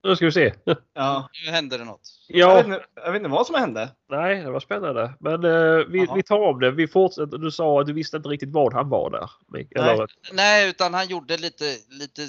Nu 0.03 0.15
ska 0.15 0.25
vi 0.25 0.31
se. 0.31 0.53
Ja. 0.93 1.29
Nu 1.45 1.51
hände 1.51 1.77
det 1.77 1.83
något. 1.83 2.01
Jag, 2.27 2.55
vet 2.55 2.67
Ja, 2.67 2.73
inte, 2.73 2.85
jag 2.95 3.11
vet 3.11 3.19
inte 3.19 3.29
vad 3.29 3.45
som 3.47 3.55
hände. 3.55 3.89
nej, 4.09 4.43
det 4.43 4.51
var 4.51 4.59
spännande. 4.59 5.13
Men 5.19 5.33
eh, 5.43 5.85
vi, 5.89 6.07
vi 6.15 6.23
tar 6.23 6.39
om 6.39 6.59
det. 6.59 6.71
Vi 6.71 6.87
fortsätter. 6.87 7.37
Du 7.37 7.51
sa 7.51 7.81
att 7.81 7.87
du 7.87 7.93
visste 7.93 8.17
inte 8.17 8.29
riktigt 8.29 8.51
vad 8.51 8.73
han 8.73 8.89
var 8.89 9.09
där. 9.09 9.29
Nej. 9.47 9.67
Eller, 9.71 10.07
Nej, 10.33 10.69
utan 10.69 10.93
han 10.93 11.07
gjorde 11.07 11.37
lite, 11.37 11.65
lite 11.89 12.21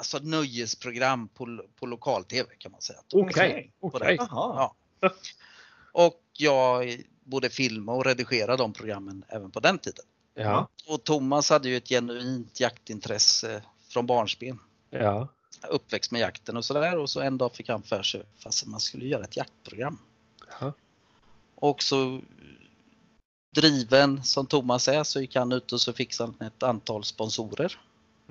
alltså 0.00 0.18
nöjesprogram 0.18 1.28
på, 1.28 1.64
på 1.76 1.86
lokal-tv 1.86 2.48
kan 2.58 2.72
man 2.72 2.80
säga. 2.80 2.98
Okej. 3.12 3.72
På 3.80 3.86
Okej. 3.86 4.16
det. 4.16 4.26
Jaha. 4.30 4.70
Ja. 5.00 5.14
Och 5.92 6.22
jag 6.32 7.02
både 7.24 7.50
filmade 7.50 7.98
och 7.98 8.04
redigerade 8.04 8.56
de 8.56 8.72
programmen 8.72 9.24
även 9.28 9.50
på 9.50 9.60
den 9.60 9.78
tiden. 9.78 10.04
Ja. 10.34 10.68
Och 10.86 11.04
Thomas 11.04 11.50
hade 11.50 11.68
ju 11.68 11.76
ett 11.76 11.88
genuint 11.88 12.60
jaktintresse 12.60 13.62
från 13.88 14.06
barnsben. 14.06 14.58
Ja. 14.90 15.28
Uppväxt 15.68 16.12
med 16.12 16.20
jakten 16.20 16.56
och 16.56 16.64
sådär 16.64 16.98
och 16.98 17.10
så 17.10 17.20
en 17.20 17.38
dag 17.38 17.54
fick 17.54 17.68
han 17.68 17.82
för 17.82 18.02
sig 18.02 18.22
fast 18.38 18.66
man 18.66 18.80
skulle 18.80 19.06
göra 19.06 19.24
ett 19.24 19.36
jaktprogram. 19.36 19.98
Ja. 20.60 20.72
Och 21.54 21.82
så 21.82 22.20
driven 23.54 24.24
som 24.24 24.46
Thomas 24.46 24.88
är 24.88 25.04
så 25.04 25.20
gick 25.20 25.36
han 25.36 25.52
ut 25.52 25.72
och 25.72 25.80
så 25.80 25.92
fixade 25.92 26.32
han 26.38 26.46
ett 26.46 26.62
antal 26.62 27.04
sponsorer 27.04 27.78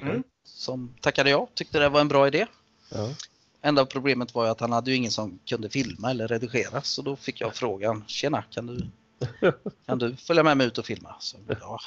Mm. 0.02 0.24
Som 0.56 0.94
tackade 1.02 1.30
ja, 1.30 1.48
tyckte 1.54 1.80
det 1.80 1.90
var 1.90 2.02
en 2.02 2.08
bra 2.08 2.28
idé. 2.28 2.46
Ja. 2.90 3.10
Enda 3.62 3.86
problemet 3.86 4.36
var 4.36 4.46
ju 4.46 4.52
att 4.52 4.60
han 4.60 4.72
hade 4.72 4.92
ju 4.92 4.98
ingen 4.98 5.12
som 5.12 5.40
kunde 5.46 5.70
filma 5.70 6.12
eller 6.12 6.28
redigera 6.28 6.82
så 6.82 7.02
då 7.02 7.16
fick 7.16 7.42
jag 7.42 7.56
frågan 7.56 8.04
Tjena, 8.08 8.44
kan 8.50 8.66
du, 8.68 8.88
kan 9.86 10.00
du 10.00 10.16
följa 10.16 10.44
med 10.44 10.58
mig 10.58 10.68
ut 10.68 10.78
och 10.78 10.86
filma? 10.86 11.16
Så, 11.20 11.38
ja, 11.48 11.80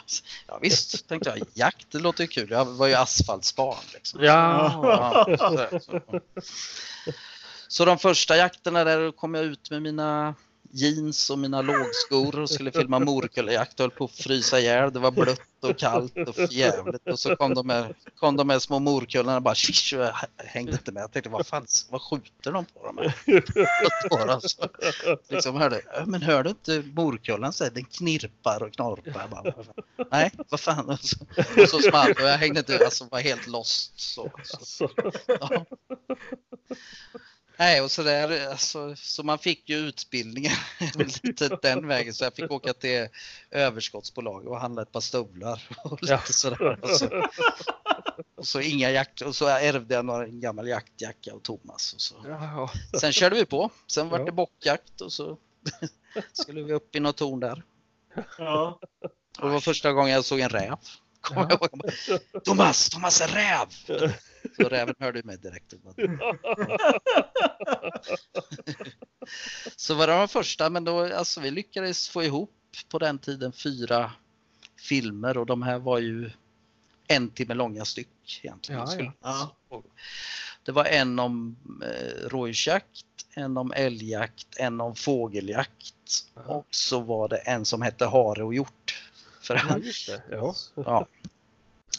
ja 0.46 0.58
visst, 0.62 1.08
tänkte 1.08 1.30
jag. 1.30 1.48
Jakt, 1.54 1.86
det 1.90 1.98
låter 1.98 2.24
ju 2.24 2.28
kul. 2.28 2.50
Jag 2.50 2.64
var 2.64 2.86
ju 2.86 2.94
asfaltsbarn. 2.94 3.84
Liksom. 3.94 4.24
Ja. 4.24 5.26
Ja, 5.28 5.36
så, 5.38 5.80
så. 5.80 6.20
så 7.68 7.84
de 7.84 7.98
första 7.98 8.36
jakterna 8.36 8.84
där 8.84 9.12
kom 9.12 9.34
jag 9.34 9.44
ut 9.44 9.70
med 9.70 9.82
mina 9.82 10.34
jeans 10.74 11.30
och 11.30 11.38
mina 11.38 11.62
lågskor 11.62 12.38
och 12.40 12.50
skulle 12.50 12.72
filma 12.72 12.98
morkullejakt 12.98 13.80
och 13.80 13.84
höll 13.84 13.90
på 13.90 14.04
att 14.04 14.10
frysa 14.10 14.60
ihjäl. 14.60 14.92
Det 14.92 14.98
var 14.98 15.10
blött 15.10 15.40
och 15.60 15.78
kallt 15.78 16.16
och 16.28 16.34
förjävligt 16.34 17.08
och 17.08 17.18
så 17.18 17.36
kom 17.36 17.54
de 17.54 17.66
med, 17.66 17.94
kom 18.16 18.36
de 18.36 18.46
med 18.46 18.62
små 18.62 18.78
morkullarna 18.78 19.36
och 19.36 19.42
bara 19.42 19.54
tjish, 19.54 19.92
jag 19.94 20.14
hängde 20.36 20.72
inte 20.72 20.92
med. 20.92 21.02
Jag 21.02 21.12
tänkte 21.12 21.30
vad 21.30 21.46
fan, 21.46 21.66
vad 21.90 22.02
skjuter 22.02 22.52
de 22.52 22.64
på 22.64 22.86
dem 22.86 22.98
här? 22.98 24.08
Bara 24.10 24.40
så, 24.40 24.68
liksom 25.28 25.56
hörde, 25.56 25.82
"Ja, 25.94 26.04
men 26.06 26.22
hör 26.22 26.42
du 26.42 26.50
inte 26.50 26.82
morkullan 26.94 27.52
säger 27.52 27.70
den 27.70 27.84
knirpar 27.84 28.62
och 28.62 28.72
knorpar. 28.72 29.28
Bara? 29.28 29.54
Nej, 30.10 30.30
vad 30.48 30.60
fan. 30.60 30.88
Och 30.90 31.00
så, 31.00 31.16
och 31.62 31.68
så 31.68 31.78
small 31.78 32.10
och 32.12 32.20
jag 32.20 32.38
hängde 32.38 32.58
inte, 32.58 32.84
alltså 32.84 33.04
var 33.10 33.20
helt 33.20 33.46
lost. 33.46 34.00
Så, 34.00 34.30
så. 34.44 34.56
Alltså. 34.56 34.88
Ja. 35.26 35.64
Nej, 37.62 37.80
och 37.80 37.90
så 37.90 38.02
där, 38.02 38.48
alltså, 38.50 38.96
så 38.96 39.22
man 39.22 39.38
fick 39.38 39.68
ju 39.68 39.76
utbildningen 39.76 40.52
lite 41.22 41.48
den 41.62 41.86
vägen. 41.88 42.14
Så 42.14 42.24
jag 42.24 42.34
fick 42.34 42.50
åka 42.50 42.72
till 42.72 43.08
överskottsbolag 43.50 44.46
och 44.46 44.60
handla 44.60 44.82
ett 44.82 44.92
par 44.92 45.00
stövlar 45.00 45.62
och 45.84 46.02
lite 46.02 46.12
Ja. 46.14 46.20
sådär. 46.26 46.78
Och 46.82 46.90
så, 46.90 47.28
och 48.36 48.46
så 48.46 48.60
inga 48.60 48.90
jakt, 48.90 49.20
och 49.20 49.36
så 49.36 49.46
ärvde 49.46 49.94
jag 49.94 50.04
några, 50.04 50.24
en 50.24 50.40
gammal 50.40 50.68
jaktjacka 50.68 51.32
av 51.32 51.38
Thomas. 51.38 51.92
Och 51.94 52.00
så. 52.00 52.14
Ja. 52.28 52.70
Sen 53.00 53.12
körde 53.12 53.36
vi 53.36 53.44
på. 53.44 53.70
Sen 53.86 54.08
var 54.08 54.18
Ja. 54.18 54.24
det 54.24 54.32
bockjakt 54.32 55.00
och 55.00 55.12
så 55.12 55.38
skulle 56.32 56.62
vi 56.62 56.72
upp 56.72 56.96
i 56.96 57.00
något 57.00 57.16
torn 57.16 57.40
där. 57.40 57.62
Ja. 58.38 58.78
Och 59.38 59.46
det 59.48 59.52
var 59.52 59.60
första 59.60 59.92
gången 59.92 60.12
jag 60.12 60.24
såg 60.24 60.40
en 60.40 60.48
räv. 60.50 60.76
Jag 61.30 61.50
ihåg. 61.52 61.52
Jag 61.52 61.58
bara, 61.58 62.40
Thomas, 62.40 62.88
Thomas 62.90 63.20
en 63.20 63.28
räv! 63.28 63.66
Så 64.56 64.68
räven 64.68 64.94
hörde 64.98 65.22
mig 65.24 65.38
direkt. 65.38 65.74
Så 69.76 69.94
var 69.94 70.06
det 70.06 70.12
de 70.12 70.28
första, 70.28 70.70
men 70.70 70.84
då, 70.84 71.14
alltså, 71.14 71.40
vi 71.40 71.50
lyckades 71.50 72.08
få 72.08 72.22
ihop 72.22 72.54
på 72.88 72.98
den 72.98 73.18
tiden 73.18 73.52
fyra 73.52 74.12
filmer 74.76 75.38
och 75.38 75.46
de 75.46 75.62
här 75.62 75.78
var 75.78 75.98
ju 75.98 76.30
en 77.06 77.30
timme 77.30 77.54
långa 77.54 77.84
styck 77.84 78.40
egentligen. 78.42 78.80
Ja, 78.80 79.12
ja. 79.22 79.56
Ja. 79.70 79.82
Det 80.64 80.72
var 80.72 80.84
en 80.84 81.18
om 81.18 81.56
eh, 81.82 82.28
rådjursjakt, 82.28 83.06
en 83.34 83.56
om 83.56 83.72
älgjakt, 83.72 84.46
en 84.56 84.80
om 84.80 84.94
fågeljakt 84.96 85.94
Ja. 86.34 86.42
och 86.42 86.66
så 86.70 87.00
var 87.00 87.28
det 87.28 87.36
en 87.36 87.64
som 87.64 87.82
hette 87.82 88.06
hare 88.06 88.44
och 88.44 88.54
hjort. 88.54 89.10
För 89.40 89.54
Ja, 89.54 89.78
just 89.78 90.06
det. 90.06 90.22
Ja. 90.30 90.54
Ja. 90.74 91.06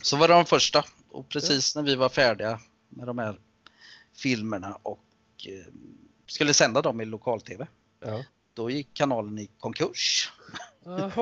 Så 0.02 0.18
var 0.18 0.28
det 0.28 0.34
de 0.34 0.46
första 0.46 0.86
och 1.14 1.30
precis 1.30 1.76
när 1.76 1.84
vi 1.84 1.96
var 1.96 2.10
färdiga 2.10 2.60
med 2.90 3.08
de 3.08 3.18
här 3.18 3.40
filmerna 4.14 4.78
och 4.84 5.04
eh, 5.48 5.74
skulle 6.28 6.54
sända 6.54 6.82
dem 6.82 7.02
i 7.02 7.06
lokal-tv, 7.06 7.68
Ja. 8.00 8.24
då 8.54 8.70
gick 8.70 8.94
kanalen 8.94 9.40
i 9.40 9.50
konkurs. 9.60 10.32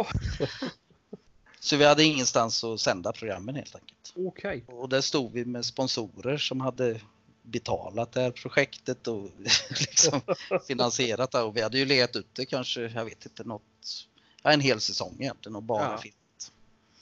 Så 1.60 1.78
vi 1.78 1.86
hade 1.86 2.04
ingenstans 2.04 2.64
att 2.64 2.80
sända 2.80 3.12
programmen 3.12 3.56
helt 3.56 3.76
enkelt. 3.76 4.14
Okej. 4.16 4.64
Och 4.68 4.90
där 4.90 5.02
stod 5.02 5.32
vi 5.32 5.46
med 5.46 5.66
sponsorer 5.66 6.38
som 6.38 6.62
hade 6.62 7.02
betalat 7.44 8.12
det 8.12 8.22
här 8.22 8.32
projektet 8.32 9.08
och 9.08 9.30
liksom 9.70 10.22
finansierat 10.68 11.32
det 11.32 11.42
och 11.42 11.58
vi 11.58 11.62
hade 11.62 11.78
ju 11.78 11.86
legat 11.86 12.16
ut 12.16 12.28
det 12.34 12.46
kanske, 12.46 12.82
jag 12.82 13.06
vet 13.06 13.26
inte, 13.26 13.44
något, 13.44 14.08
en 14.44 14.60
hel 14.62 14.80
säsong 14.82 15.16
egentligen 15.20 15.56
och 15.56 15.64
bara 15.64 15.92
Ja. 15.92 15.98
film. 15.98 16.16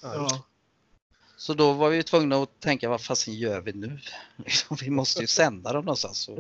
Ja. 0.02 0.44
Så 1.40 1.54
då 1.54 1.74
var 1.74 1.90
vi 1.90 2.04
tvungna 2.04 2.36
att 2.36 2.60
tänka 2.60 2.90
vad 2.90 3.02
fasen 3.02 3.34
gör 3.34 3.62
vi 3.62 3.74
nu? 3.74 4.00
Liksom, 4.36 4.78
vi 4.82 4.90
måste 4.90 5.22
ju 5.22 5.28
sända 5.28 5.74
dem 5.74 5.86
någonstans. 5.86 6.30
Och, 6.30 6.40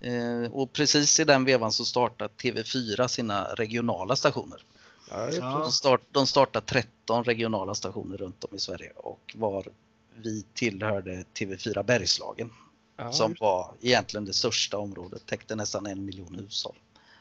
eh, 0.06 0.52
och 0.52 0.72
precis 0.72 1.20
i 1.20 1.24
den 1.24 1.44
vevan 1.44 1.72
så 1.72 1.84
startade 1.84 2.34
TV4 2.34 3.08
sina 3.08 3.44
regionala 3.44 4.16
stationer. 4.16 4.64
Ja. 5.10 5.30
De, 5.30 5.72
start, 5.72 6.00
de 6.10 6.26
startade 6.26 6.66
13 6.66 7.24
regionala 7.24 7.74
stationer 7.74 8.16
runt 8.16 8.44
om 8.44 8.56
i 8.56 8.58
Sverige 8.58 8.92
och 8.96 9.34
var 9.38 9.66
vi 10.14 10.44
tillhörde 10.54 11.24
TV4 11.34 11.82
Bergslagen 11.82 12.50
ja, 12.96 13.12
som 13.12 13.36
var 13.40 13.74
egentligen 13.80 14.24
det 14.24 14.32
största 14.32 14.78
området, 14.78 15.26
täckte 15.26 15.56
nästan 15.56 15.86
en 15.86 16.04
miljon 16.04 16.34
hushåll. 16.34 16.76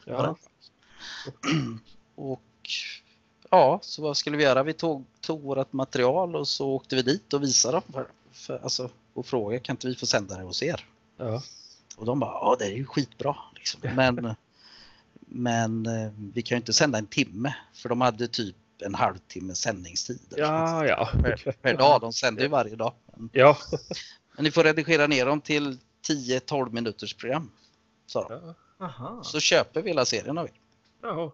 ja. 0.05 0.35
Och 2.15 2.41
ja, 3.53 3.79
så 3.81 4.01
vad 4.01 4.17
skulle 4.17 4.37
vi 4.37 4.43
göra? 4.43 4.63
Vi 4.63 4.73
tog, 4.73 5.05
tog 5.21 5.41
vårt 5.41 5.73
material 5.73 6.35
och 6.35 6.47
så 6.47 6.69
åkte 6.69 6.95
vi 6.95 7.01
dit 7.01 7.33
och 7.33 7.43
visade 7.43 7.73
dem 7.73 7.83
för, 7.93 8.07
för, 8.31 8.59
alltså, 8.63 8.89
och 9.13 9.25
frågade 9.25 9.59
kan 9.59 9.73
inte 9.73 9.87
vi 9.87 9.95
få 9.95 10.05
sända 10.05 10.37
det 10.37 10.43
hos 10.43 10.63
er? 10.63 10.85
Ja. 11.17 11.41
Och 11.97 12.05
de 12.05 12.19
bara, 12.19 12.31
ja 12.31 12.55
det 12.59 12.65
är 12.65 12.71
ju 12.71 12.85
skitbra. 12.85 13.35
Liksom. 13.55 13.81
Men, 13.95 14.35
men 15.25 15.85
eh, 15.85 16.11
vi 16.33 16.41
kan 16.41 16.55
ju 16.55 16.59
inte 16.59 16.73
sända 16.73 16.97
en 16.97 17.07
timme 17.07 17.55
för 17.73 17.89
de 17.89 18.01
hade 18.01 18.27
typ 18.27 18.55
en 18.85 18.95
halvtimme 18.95 19.55
sändningstid 19.55 20.19
Ja, 20.37 20.85
ja. 20.85 21.09
per, 21.61 21.77
dag. 21.77 22.01
De 22.01 22.13
sände 22.13 22.41
ju 22.41 22.47
varje 22.59 22.75
dag. 22.75 22.93
Men, 23.05 23.29
Ja. 23.33 23.57
men 24.35 24.43
ni 24.43 24.51
får 24.51 24.63
redigera 24.63 25.07
ner 25.07 25.25
dem 25.25 25.41
till 25.41 25.77
10-12 26.07 26.71
minuters 26.71 27.13
program. 27.13 27.51
Sa 28.05 28.27
de. 28.27 28.41
Ja. 28.47 28.85
Aha. 28.85 29.23
Så 29.23 29.39
köper 29.39 29.81
vi 29.81 29.89
hela 29.89 30.05
serien 30.05 30.37
av 30.37 30.45
er. 30.45 30.51
Jaha. 31.01 31.31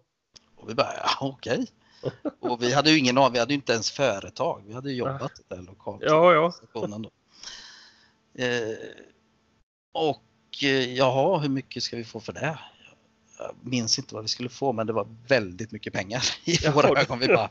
Och 0.56 0.70
vi 0.70 0.74
bara, 0.76 0.94
ja 0.98 1.10
okej. 1.20 1.68
Och 2.40 2.64
vi 2.64 2.74
hade 2.74 2.92
ju 2.92 2.98
ingen 2.98 3.18
aning, 3.18 3.34
vi 3.34 3.40
hade 3.40 3.54
ju 3.54 3.56
inte 3.56 3.74
ens 3.74 3.92
företag. 3.92 4.64
Vi 4.68 4.74
hade 4.74 4.90
ju 4.92 4.96
jobbat 4.98 5.32
där 5.48 5.62
lokalt. 5.62 6.02
Ja, 6.06 6.34
ja. 6.34 6.52
stationen 6.52 7.02
då. 7.02 7.10
Eh, 8.44 8.78
och 9.92 10.24
eh, 10.64 10.94
jaha, 10.94 11.40
hur 11.40 11.50
mycket 11.50 11.84
ska 11.84 11.98
vi 11.98 12.04
få 12.04 12.20
för 12.20 12.34
det? 12.34 12.60
Jag 13.38 13.56
minns 13.62 14.00
inte 14.00 14.14
vad 14.16 14.24
vi 14.24 14.28
skulle 14.28 14.50
få 14.50 14.74
men 14.74 14.88
det 14.88 14.94
var 14.94 15.08
väldigt 15.28 15.72
mycket 15.72 15.94
pengar 15.94 16.24
i 16.46 16.58
Jaha. 16.62 16.74
våra 16.74 17.02
ögon. 17.02 17.20
Vi 17.20 17.28
bara, 17.28 17.50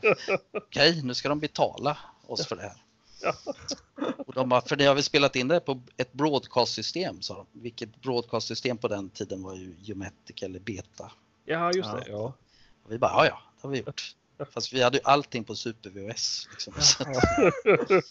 okej 0.53 1.01
nu 1.03 1.13
ska 1.13 1.29
de 1.29 1.39
betala 1.39 1.97
oss 2.27 2.47
för 2.47 2.55
det 2.55 2.61
här. 2.61 2.83
Ja. 3.21 3.33
Och 4.27 4.33
de 4.33 4.49
bara, 4.49 4.61
för 4.61 4.75
det 4.75 4.85
har 4.85 4.95
vi 4.95 5.03
spelat 5.03 5.35
in 5.35 5.47
det 5.47 5.59
på 5.59 5.81
ett 5.97 6.13
broadcast-system 6.13 7.21
sa 7.21 7.33
de. 7.35 7.61
Vilket 7.61 8.01
broadcast-system 8.01 8.77
på 8.77 8.87
den 8.87 9.09
tiden 9.09 9.43
var 9.43 9.55
ju 9.55 9.75
Geometric 9.81 10.43
eller 10.43 10.59
Beta. 10.59 11.11
Ja, 11.45 11.71
just 11.71 11.89
Ja. 11.89 11.95
det. 11.95 12.05
Ja. 12.11 12.33
Och 12.83 12.91
vi 12.91 12.97
bara, 12.97 13.11
ja 13.11 13.25
ja, 13.25 13.41
det 13.61 13.67
har 13.67 13.71
vi 13.71 13.77
gjort. 13.79 14.15
Fast 14.53 14.73
vi 14.73 14.81
hade 14.81 14.97
ju 14.97 15.03
allting 15.03 15.43
på 15.43 15.55
super-VHS. 15.55 16.47
Liksom. 16.51 16.73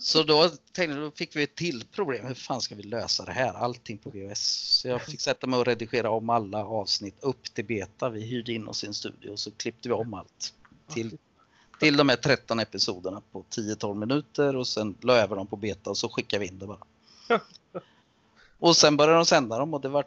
Så, 0.00 0.22
då, 0.22 0.48
tänkte, 0.72 0.98
då 0.98 1.10
fick 1.10 1.36
vi 1.36 1.42
ett 1.42 1.54
till 1.54 1.84
problem. 1.92 2.26
Hur 2.26 2.34
fan 2.34 2.60
ska 2.60 2.74
vi 2.74 2.82
lösa 2.82 3.24
det 3.24 3.32
här? 3.32 3.54
Allting 3.54 3.98
på 3.98 4.10
VHS. 4.10 4.40
Så 4.80 4.88
jag 4.88 5.02
fick 5.02 5.20
sätta 5.20 5.46
mig 5.46 5.58
och 5.58 5.66
redigera 5.66 6.10
om 6.10 6.30
alla 6.30 6.64
avsnitt 6.64 7.16
upp 7.20 7.54
till 7.54 7.64
beta. 7.64 8.08
Vi 8.08 8.20
hyrde 8.20 8.52
in 8.52 8.68
oss 8.68 8.84
i 8.84 8.86
en 8.86 8.94
studio 8.94 9.30
och 9.30 9.38
så 9.38 9.50
klippte 9.50 9.88
vi 9.88 9.94
om 9.94 10.14
allt. 10.14 10.54
Till, 10.88 11.18
till 11.80 11.96
de 11.96 12.08
här 12.08 12.16
13 12.16 12.60
episoderna 12.60 13.22
på 13.32 13.44
10-12 13.50 13.94
minuter 13.94 14.56
och 14.56 14.68
sen 14.68 14.94
la 15.00 15.14
över 15.14 15.36
dem 15.36 15.46
på 15.46 15.56
beta 15.56 15.90
och 15.90 15.98
så 15.98 16.08
skickade 16.08 16.40
vi 16.40 16.46
in 16.46 16.58
det 16.58 16.66
bara. 16.66 16.78
Och 18.58 18.76
sen 18.76 18.96
började 18.96 19.16
de 19.16 19.26
sända 19.26 19.58
dem 19.58 19.74
och 19.74 19.80
det 19.80 19.88
var 19.88 20.04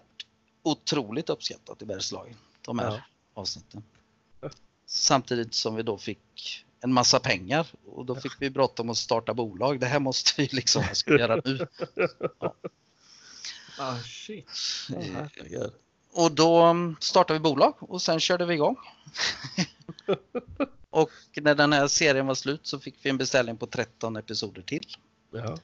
otroligt 0.64 1.30
uppskattat 1.30 1.82
i 1.82 1.86
Bergslagen. 1.86 2.36
De 2.62 2.80
här 2.80 2.92
Ja. 2.92 3.02
avsnitten. 3.42 3.84
Samtidigt 4.86 5.54
som 5.54 5.76
vi 5.76 5.84
då 5.84 5.98
fick 5.98 6.66
en 6.82 6.94
massa 6.94 7.20
pengar 7.20 7.68
och 7.86 8.06
då 8.06 8.16
fick 8.16 8.32
vi 8.40 8.50
bråttom 8.50 8.90
att 8.90 8.98
starta 8.98 9.34
bolag. 9.34 9.80
Det 9.80 9.86
här 9.86 10.00
måste 10.00 10.42
vi 10.42 10.50
liksom 10.52 10.84
vad 10.88 10.98
ska 10.98 11.14
vi 11.14 11.20
göra 11.20 11.42
nu. 11.46 11.68
Ah, 13.80 13.98
shit. 13.98 14.50
Herregud. 14.90 15.72
Och 16.14 16.32
då 16.32 16.62
mm, 16.62 16.96
startade 17.00 17.40
vi 17.40 17.44
bolag 17.44 17.76
och 17.80 18.02
sen 18.02 18.20
körde 18.20 18.46
vi 18.46 18.54
igång. 18.54 18.76
och 20.90 21.10
när 21.36 21.56
den 21.56 21.74
här 21.74 21.88
serien 21.88 22.28
var 22.28 22.36
slut 22.36 22.68
så 22.68 22.80
fick 22.80 22.96
vi 23.06 23.10
en 23.10 23.18
beställning 23.18 23.58
på 23.58 23.68
13 23.68 24.16
episoder 24.16 24.62
till. 24.62 24.88
Ja. 25.32 25.58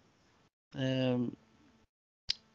Ehm, 0.81 1.35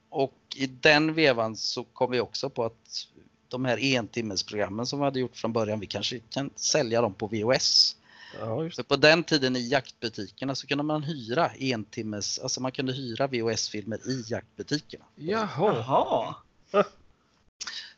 Och 0.09 0.39
i 0.57 0.67
den 0.67 1.15
vevan 1.15 1.57
så 1.57 1.85
kom 1.85 2.11
vi 2.11 2.21
också 2.21 2.51
på 2.51 2.65
att 2.65 3.09
de 3.55 3.65
här 3.65 3.79
entimmesprogrammen 3.79 4.87
som 4.87 4.99
vi 4.99 5.05
hade 5.05 5.21
gjort 5.21 5.37
från 5.37 5.53
början, 5.53 5.81
vi 5.81 5.87
kanske 5.87 6.19
kan 6.19 6.51
sälja 6.57 7.01
dem 7.01 7.15
på 7.15 7.27
VHS. 7.27 7.97
ja, 8.41 8.71
det. 8.77 8.83
på 8.83 8.97
den 8.97 9.25
tiden 9.25 9.57
i 9.57 9.69
jaktbutikerna 9.69 10.55
så 10.55 10.67
kunde 10.67 10.85
man 10.85 11.03
hyra 11.03 11.51
entimmes, 11.59 12.39
alltså 12.39 12.61
man 12.61 12.73
kunde 12.73 12.93
hyra 12.93 13.27
VHS-filmer 13.27 14.11
i 14.11 14.25
jaktbutikerna. 14.27 15.05
Jaha. 15.17 15.45
Jaha. 15.77 16.35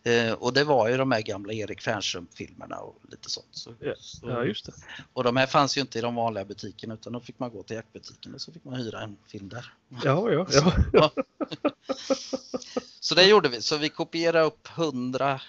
Eh, 0.02 0.32
och 0.32 0.52
det 0.52 0.64
var 0.64 0.88
ju 0.88 0.96
de 0.96 1.12
här 1.12 1.22
gamla 1.22 1.52
Erik 1.52 1.80
Fernström-filmerna 1.82 2.76
och 2.76 2.96
lite 3.10 3.30
sånt. 3.30 3.46
Så, 3.50 3.74
Ja, 3.80 3.94
så, 3.98 4.28
ja, 4.28 4.44
just 4.44 4.66
det. 4.66 4.72
och 5.12 5.24
de 5.24 5.36
här 5.36 5.46
fanns 5.46 5.76
ju 5.76 5.80
inte 5.80 5.98
i 5.98 6.02
de 6.02 6.14
vanliga 6.14 6.44
butikerna 6.44 6.94
utan 6.94 7.12
då 7.12 7.20
fick 7.20 7.38
man 7.38 7.50
gå 7.50 7.62
till 7.62 7.76
jaktbutiken 7.76 8.34
och 8.34 8.40
så 8.40 8.52
fick 8.52 8.64
man 8.64 8.74
hyra 8.74 9.00
en 9.00 9.16
film 9.26 9.48
där. 9.48 9.72
Ja, 10.04 10.30
ja, 10.32 10.46
ja. 10.92 11.10
Så 13.06 13.14
det 13.14 13.24
gjorde 13.26 13.48
vi, 13.48 13.62
så 13.62 13.76
vi 13.76 13.88
kopierade 13.88 14.44
upp 14.44 14.68
100, 14.76 15.40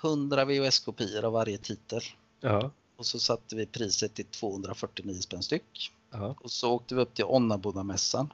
100 0.00 0.44
VHS-kopior 0.44 1.24
av 1.24 1.32
varje 1.32 1.58
titel. 1.58 2.00
Ja, 2.40 2.70
Och 2.96 3.06
så 3.06 3.18
satte 3.18 3.56
vi 3.56 3.66
priset 3.66 4.14
till 4.14 4.24
249 4.24 5.20
spänn 5.20 5.42
styck. 5.42 5.92
ja, 6.10 6.36
Och 6.40 6.50
så 6.50 6.72
åkte 6.72 6.94
vi 6.94 7.00
upp 7.00 7.14
till 7.14 7.24
Onnaboddamässan. 7.24 8.32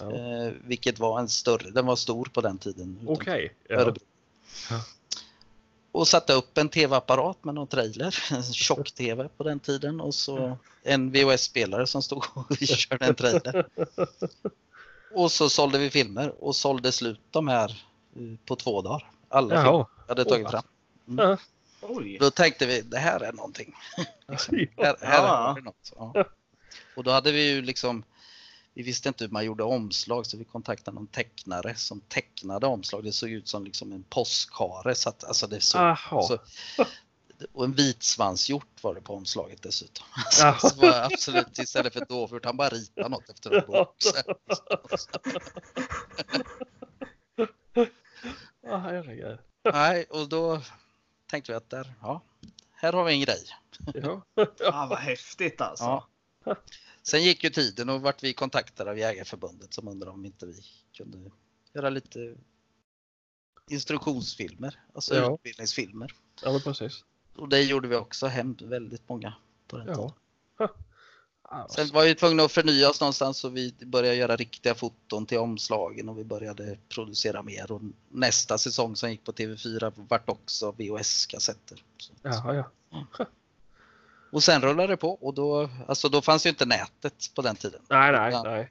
ja. 0.00 0.12
Eh, 0.12 0.52
vilket 0.64 0.98
var 0.98 1.20
en 1.20 1.28
större, 1.28 1.70
den 1.70 1.86
var 1.86 1.96
stor 1.96 2.24
på 2.24 2.40
den 2.40 2.58
tiden. 2.58 3.00
Okej. 3.06 3.54
Örebro. 3.70 4.02
Ja. 4.70 4.80
Och 5.92 6.08
satte 6.08 6.32
upp 6.32 6.58
en 6.58 6.68
tv-apparat 6.68 7.44
med 7.44 7.54
någon 7.54 7.66
trailer, 7.68 8.18
en 8.32 8.42
tjock-tv 8.42 9.28
på 9.36 9.44
den 9.44 9.60
tiden 9.60 10.00
och 10.00 10.14
så 10.14 10.58
en 10.82 11.10
VHS-spelare 11.12 11.86
som 11.86 12.02
stod 12.02 12.24
och 12.34 12.56
körde 12.60 13.06
en 13.06 13.14
trailer. 13.14 13.66
Och 15.14 15.32
så 15.32 15.50
sålde 15.50 15.78
vi 15.78 15.90
filmer 15.90 16.44
och 16.44 16.56
sålde 16.56 16.92
slut 16.92 17.20
de 17.30 17.48
här 17.48 17.87
på 18.46 18.56
två 18.56 18.82
dagar. 18.82 19.10
Alla 19.28 19.54
Jaha. 19.54 19.64
jag 19.64 19.86
hade 20.08 20.24
tagit 20.24 20.50
fram. 20.50 20.62
Ja. 21.04 21.36
Oj. 21.80 22.18
Då 22.20 22.30
tänkte 22.30 22.66
vi, 22.66 22.80
det 22.80 22.98
här 22.98 23.20
är 23.20 23.32
någonting. 23.32 23.74
Här, 23.96 24.06
Ja. 24.76 24.96
här 25.00 25.22
Ja. 25.26 25.50
är 25.50 25.54
det 25.54 25.60
något. 25.60 25.92
Ja. 25.96 26.24
Och 26.96 27.04
då 27.04 27.10
hade 27.10 27.32
vi 27.32 27.50
ju 27.50 27.62
liksom, 27.62 28.04
vi 28.74 28.82
visste 28.82 29.08
inte 29.08 29.24
hur 29.24 29.30
man 29.30 29.44
gjorde 29.44 29.64
omslag 29.64 30.26
så 30.26 30.36
vi 30.36 30.44
kontaktade 30.44 30.94
någon 30.94 31.06
tecknare 31.06 31.74
som 31.74 32.00
tecknade 32.00 32.66
omslag. 32.66 33.04
Det 33.04 33.12
såg 33.12 33.30
ut 33.30 33.48
som 33.48 33.64
liksom 33.64 33.92
en 33.92 34.02
påskhare. 34.02 34.94
Så 34.94 35.08
att, 35.08 35.24
alltså 35.24 35.46
det 35.46 35.60
såg, 35.60 35.96
så, 36.08 36.38
och 37.52 37.64
en 37.64 37.72
vitsvanshjort 37.72 38.82
var 38.82 38.94
det 38.94 39.00
på 39.00 39.14
omslaget 39.14 39.62
dessutom. 39.62 40.06
Jaha. 40.40 40.58
Så 40.58 40.68
det 40.68 40.86
var 40.86 41.02
absolut 41.12 41.58
istället 41.58 41.92
för 41.92 42.04
dovhjort, 42.08 42.44
han 42.44 42.56
bara 42.56 42.68
ritade 42.68 43.08
något 43.08 43.28
efter 43.28 43.50
en 43.50 43.66
bok. 43.66 43.96
Ja, 48.68 48.76
herregud. 48.76 49.38
Nej, 49.72 50.04
och 50.10 50.28
då 50.28 50.60
tänkte 51.26 51.52
vi 51.52 51.56
att 51.56 51.70
där, 51.70 51.94
ja, 52.02 52.20
här 52.72 52.92
har 52.92 53.04
vi 53.04 53.12
en 53.12 53.20
grej. 53.20 53.44
Ja. 53.94 54.22
Ah, 54.72 54.86
vad 54.86 54.98
häftigt 54.98 55.60
alltså. 55.60 55.84
Ja. 55.84 56.56
Sen 57.02 57.22
gick 57.22 57.44
ju 57.44 57.50
tiden 57.50 57.88
och 57.88 58.00
vart 58.02 58.22
vi 58.22 58.32
kontaktade 58.32 58.90
av 58.90 58.98
Jägarförbundet 58.98 59.74
som 59.74 59.88
undrade 59.88 60.10
om 60.12 60.24
inte 60.24 60.46
vi 60.46 60.62
kunde 60.96 61.30
göra 61.72 61.90
lite 61.90 62.34
instruktionsfilmer, 63.70 64.80
alltså 64.94 65.14
Ja. 65.14 65.34
utbildningsfilmer. 65.34 66.12
ja, 66.42 66.60
precis. 66.64 67.04
Och 67.36 67.48
det 67.48 67.62
gjorde 67.62 67.88
vi 67.88 67.96
också 67.96 68.26
hem 68.26 68.56
väldigt 68.62 69.08
många 69.08 69.34
på 69.66 69.76
den 69.76 69.86
tiden. 69.86 70.00
Ja. 70.00 70.14
Ja, 70.58 70.68
Sen 71.70 71.88
var 71.92 72.04
vi 72.04 72.14
tvungna 72.14 72.42
att 72.42 72.52
förnya 72.52 72.90
oss 72.90 73.00
någonstans 73.00 73.38
så 73.38 73.48
vi 73.48 73.74
började 73.86 74.16
göra 74.16 74.36
riktiga 74.36 74.74
foton 74.74 75.26
till 75.26 75.38
omslagen 75.38 76.08
och 76.08 76.18
vi 76.18 76.24
började 76.24 76.78
producera 76.88 77.42
mer 77.42 77.72
och 77.72 77.80
nästa 78.08 78.58
säsong 78.58 78.96
som 78.96 79.10
gick 79.10 79.24
på 79.24 79.32
TV4 79.32 79.92
vart 80.08 80.28
också 80.28 80.72
VHS-kassetter. 80.72 81.82
Jaha, 82.22 82.54
ja. 82.54 82.70
Och 84.30 84.42
sen 84.42 84.62
rullade 84.62 84.92
det 84.92 84.96
på 84.96 85.10
och 85.10 85.34
då, 85.34 85.70
alltså 85.86 86.08
då 86.08 86.22
fanns 86.22 86.46
ju 86.46 86.50
inte 86.50 86.66
nätet 86.66 87.30
på 87.34 87.42
den 87.42 87.56
tiden. 87.56 87.80
Nej, 87.88 88.12
nej, 88.12 88.28
Utan- 88.28 88.46
nej. 88.46 88.70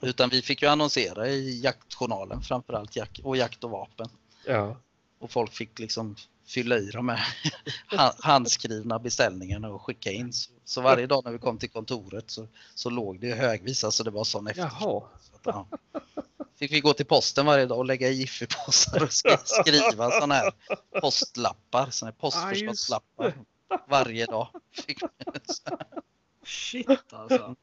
Utan 0.00 0.28
vi 0.28 0.42
fick 0.42 0.62
ju 0.62 0.68
annonsera 0.68 1.28
i 1.28 1.60
jaktjournalen 1.60 2.42
framförallt 2.42 2.96
och 3.22 3.36
jakt 3.36 3.64
och 3.64 3.70
vapen. 3.70 4.08
Ja. 4.46 4.76
Och 5.18 5.30
folk 5.30 5.52
fick 5.52 5.78
liksom 5.78 6.16
fylla 6.46 6.78
i 6.78 6.90
de 6.90 7.08
här 7.08 7.26
ha- 7.96 8.14
handskrivna 8.20 8.98
beställningarna 8.98 9.68
och 9.68 9.82
skicka 9.82 10.10
in. 10.10 10.32
Så, 10.64 10.80
varje 10.80 11.06
dag 11.06 11.24
när 11.24 11.32
vi 11.32 11.38
kom 11.38 11.58
till 11.58 11.70
kontoret 11.70 12.30
så, 12.30 12.48
så 12.74 12.90
låg 12.90 13.20
det 13.20 13.34
högvis, 13.34 13.84
alltså 13.84 14.04
det 14.04 14.10
var 14.10 14.24
sån 14.24 14.46
efterfrågan. 14.46 15.08
Så 15.20 15.40
ja. 15.44 15.68
Fick 16.58 16.72
vi 16.72 16.80
gå 16.80 16.92
till 16.92 17.06
posten 17.06 17.46
varje 17.46 17.66
dag 17.66 17.78
och 17.78 17.84
lägga 17.84 18.08
i 18.08 18.12
Jiffypåsar 18.12 19.02
och 19.02 19.12
skri- 19.12 19.36
skriva 19.44 20.10
såna 20.10 20.34
här 20.34 20.52
postlappar, 21.00 21.90
såna 21.90 22.10
här 22.10 22.16
postförskottslappar 22.18 23.34
varje 23.88 24.26
dag. 24.26 24.48
Shit 26.44 27.12
alltså. 27.12 27.56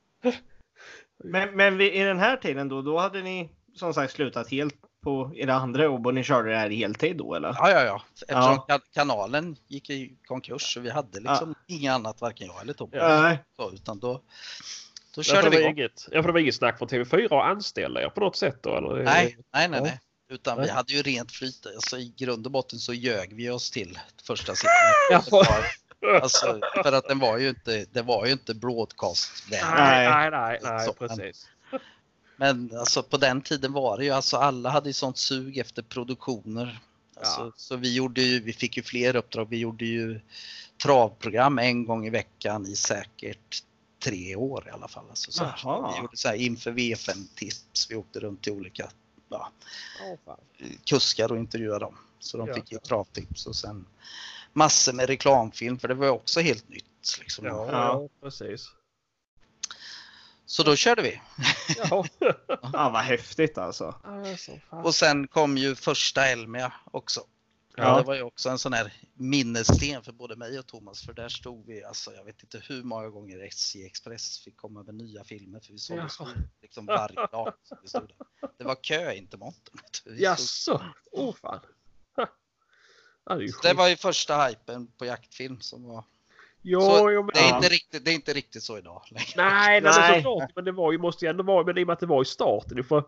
Men, 1.23 1.55
men 1.55 1.77
vid, 1.77 1.93
i 1.93 1.99
den 1.99 2.19
här 2.19 2.37
tiden 2.37 2.69
då, 2.69 2.81
då 2.81 2.99
hade 2.99 3.21
ni 3.21 3.49
som 3.75 3.93
sagt 3.93 4.13
slutat 4.13 4.49
helt 4.51 4.75
på 5.03 5.31
era 5.35 5.53
andra 5.53 5.83
jobb 5.83 6.07
och 6.07 6.13
ni 6.13 6.23
körde 6.23 6.49
det 6.51 6.57
här 6.57 6.69
heltid 6.69 7.17
då 7.17 7.35
eller? 7.35 7.47
Ja, 7.59 7.69
ja, 7.71 7.83
ja. 7.83 8.01
Eftersom 8.21 8.59
Ja. 8.67 8.77
ka- 8.77 8.81
kanalen 8.93 9.55
gick 9.67 9.89
i 9.89 10.13
konkurs 10.25 10.73
så 10.73 10.79
vi 10.79 10.89
hade 10.89 11.19
liksom 11.19 11.55
inget 11.67 11.91
annat, 11.93 12.21
varken 12.21 12.47
jag 12.47 12.61
eller 12.61 12.73
Tom. 12.73 12.89
Nej. 12.93 13.43
Så, 13.55 13.71
utan 13.73 13.99
då, 13.99 14.13
då 14.13 14.21
Ja, 15.15 15.23
körde 15.23 15.49
vi 15.49 15.59
igång. 15.59 15.71
inget, 15.71 16.07
ja, 16.11 16.21
för 16.21 16.29
det 16.29 16.33
var 16.33 16.39
inget 16.39 16.55
snack 16.55 16.77
från 16.77 16.87
TV4 16.87 17.25
att 17.25 17.51
anställa 17.51 18.01
er 18.01 18.09
på 18.09 18.19
något 18.19 18.35
sätt 18.35 18.57
då? 18.63 18.77
Eller? 18.77 19.03
Nej, 19.03 19.37
nej, 19.53 19.69
nej, 19.69 19.79
Ja. 19.79 19.83
nej. 19.85 19.99
Utan 20.29 20.61
vi 20.61 20.69
hade 20.69 20.93
ju 20.93 21.01
rent 21.01 21.31
flyt. 21.31 21.65
Alltså, 21.65 21.97
I 21.97 22.13
grund 22.17 22.45
och 22.45 22.51
botten 22.51 22.79
så 22.79 22.93
ljög 22.93 23.33
vi 23.35 23.49
oss 23.49 23.71
till 23.71 23.99
första. 24.23 24.53
Ja. 25.11 25.23
Var, 25.31 25.47
alltså, 26.21 26.59
för 26.83 26.91
att 26.91 27.07
den 27.07 27.19
var 27.19 27.37
ju 27.37 27.49
inte, 27.49 27.85
det 27.91 28.01
var 28.01 28.25
ju 28.25 28.31
inte 28.31 28.53
broadcast 28.55 29.43
Nej, 29.51 29.61
Nej. 29.75 30.29
nej, 30.31 30.59
nej, 30.63 30.93
precis. 30.99 31.47
Men 32.37 32.77
alltså 32.77 33.03
på 33.03 33.17
den 33.17 33.41
tiden 33.41 33.73
var 33.73 33.97
det 33.97 34.05
ju, 34.05 34.11
alltså 34.11 34.37
alla 34.37 34.69
hade 34.69 34.89
ju 34.89 34.93
sånt 34.93 35.17
sug 35.17 35.57
efter 35.57 35.81
produktioner. 35.81 36.79
Alltså, 37.15 37.41
Ja. 37.41 37.51
Så 37.55 37.75
vi 37.75 37.95
gjorde 37.95 38.21
ju, 38.21 38.39
vi 38.39 38.53
fick 38.53 38.77
ju 38.77 38.83
fler 38.83 39.15
uppdrag. 39.15 39.49
Vi 39.49 39.57
gjorde 39.57 39.85
ju 39.85 40.19
travprogram 40.83 41.59
en 41.59 41.85
gång 41.85 42.07
i 42.07 42.09
veckan 42.09 42.65
i 42.67 42.75
säkert 42.75 43.63
tre 44.03 44.35
år 44.35 44.67
i 44.67 44.71
alla 44.71 44.87
fall. 44.87 45.05
Alltså, 45.09 45.31
så. 45.31 45.43
Vi 45.93 46.01
gjorde 46.01 46.17
så 46.17 46.27
här 46.27 46.35
inför 46.35 46.71
V5-tips. 46.71 47.87
Vi 47.89 47.95
åkte 47.95 48.19
runt 48.19 48.41
till 48.41 48.53
olika 48.53 48.89
ja, 49.29 49.51
fan. 50.25 50.37
kuskar 50.85 51.31
och 51.31 51.37
intervjuade 51.37 51.85
dem. 51.85 51.97
Så 52.19 52.37
de 52.37 52.47
Ja, 52.47 52.55
fick 52.55 52.71
ju 52.71 52.77
ja. 52.77 52.87
travtips 52.87 53.45
och 53.45 53.55
sen 53.55 53.85
massor 54.53 54.93
med 54.93 55.07
reklamfilm 55.07 55.79
för 55.79 55.87
det 55.87 55.93
var 55.93 56.09
också 56.09 56.39
helt 56.39 56.69
nytt. 56.69 57.19
Liksom. 57.19 57.45
Ja. 57.45 57.67
ja, 57.71 58.09
precis. 58.21 58.69
Så 60.53 60.63
då 60.63 60.75
körde 60.75 61.01
vi. 61.01 61.21
Ja. 61.77 62.05
Ja, 62.73 62.89
vad 62.89 63.01
häftigt 63.01 63.57
alltså. 63.57 63.95
Och 64.69 64.95
sen 64.95 65.27
kom 65.27 65.57
ju 65.57 65.75
första 65.75 66.25
Elmia 66.25 66.73
också. 66.91 67.21
Ja. 67.75 67.83
Ja. 67.83 67.97
Det 67.97 68.03
var 68.03 68.15
ju 68.15 68.21
också 68.21 68.49
en 68.49 68.59
sån 68.59 68.73
här 68.73 68.93
minnessten 69.13 70.03
för 70.03 70.11
både 70.11 70.35
mig 70.35 70.59
och 70.59 70.67
Thomas 70.67 71.05
för 71.05 71.13
där 71.13 71.29
stod 71.29 71.65
vi, 71.65 71.83
alltså 71.83 72.13
jag 72.13 72.23
vet 72.25 72.43
inte 72.43 72.61
hur 72.67 72.83
många 72.83 73.09
gånger 73.09 73.39
SJ 73.47 73.85
Express 73.85 74.39
fick 74.39 74.57
komma 74.57 74.83
med 74.83 74.95
nya 74.95 75.23
filmer 75.23 75.59
för 75.59 75.71
vi 75.71 75.79
sålde 75.79 76.01
Jaha. 76.01 76.09
så 76.09 76.27
liksom 76.61 76.85
varje 76.85 77.15
dag. 77.15 77.53
Så 77.63 77.77
vi 77.81 77.87
stod 77.87 78.07
där. 78.07 78.49
Det 78.57 78.63
var 78.63 78.83
kö 78.83 79.13
in 79.13 79.27
till 79.27 79.39
montern. 79.39 79.79
Jaså? 80.05 80.83
Åh 81.11 81.35
fan. 81.35 81.59
Ja, 83.25 83.39
det 83.61 83.73
var 83.73 83.87
ju 83.87 83.95
första 83.95 84.45
hypen 84.45 84.87
på 84.87 85.05
jaktfilm 85.05 85.61
som 85.61 85.83
var 85.83 86.03
Ja, 86.63 86.81
Så 86.81 87.11
jo, 87.11 87.21
men, 87.23 87.31
Det 87.33 87.39
är, 87.39 87.49
Ja. 87.49 87.55
inte 87.55 87.69
riktigt, 87.69 88.05
det 88.05 88.11
är 88.11 88.15
inte 88.15 88.33
riktigt 88.33 88.63
så 88.63 88.77
idag 88.77 89.01
längre. 89.11 89.25
Nej, 89.35 89.51
nej, 89.71 89.81
men 89.81 89.91
Nej. 89.97 90.23
såklart. 90.23 90.51
Men 90.55 90.65
det 90.65 90.71
var 90.71 90.91
ju, 90.91 90.97
måste 90.97 91.25
ju 91.25 91.29
ändå 91.29 91.43
vara, 91.43 91.65
men 91.65 91.77
i 91.77 91.83
och 91.83 91.87
med 91.87 91.93
att 91.93 91.99
det 91.99 92.05
var 92.05 92.21
i 92.21 92.25
starten. 92.25 92.83
För, 92.83 93.03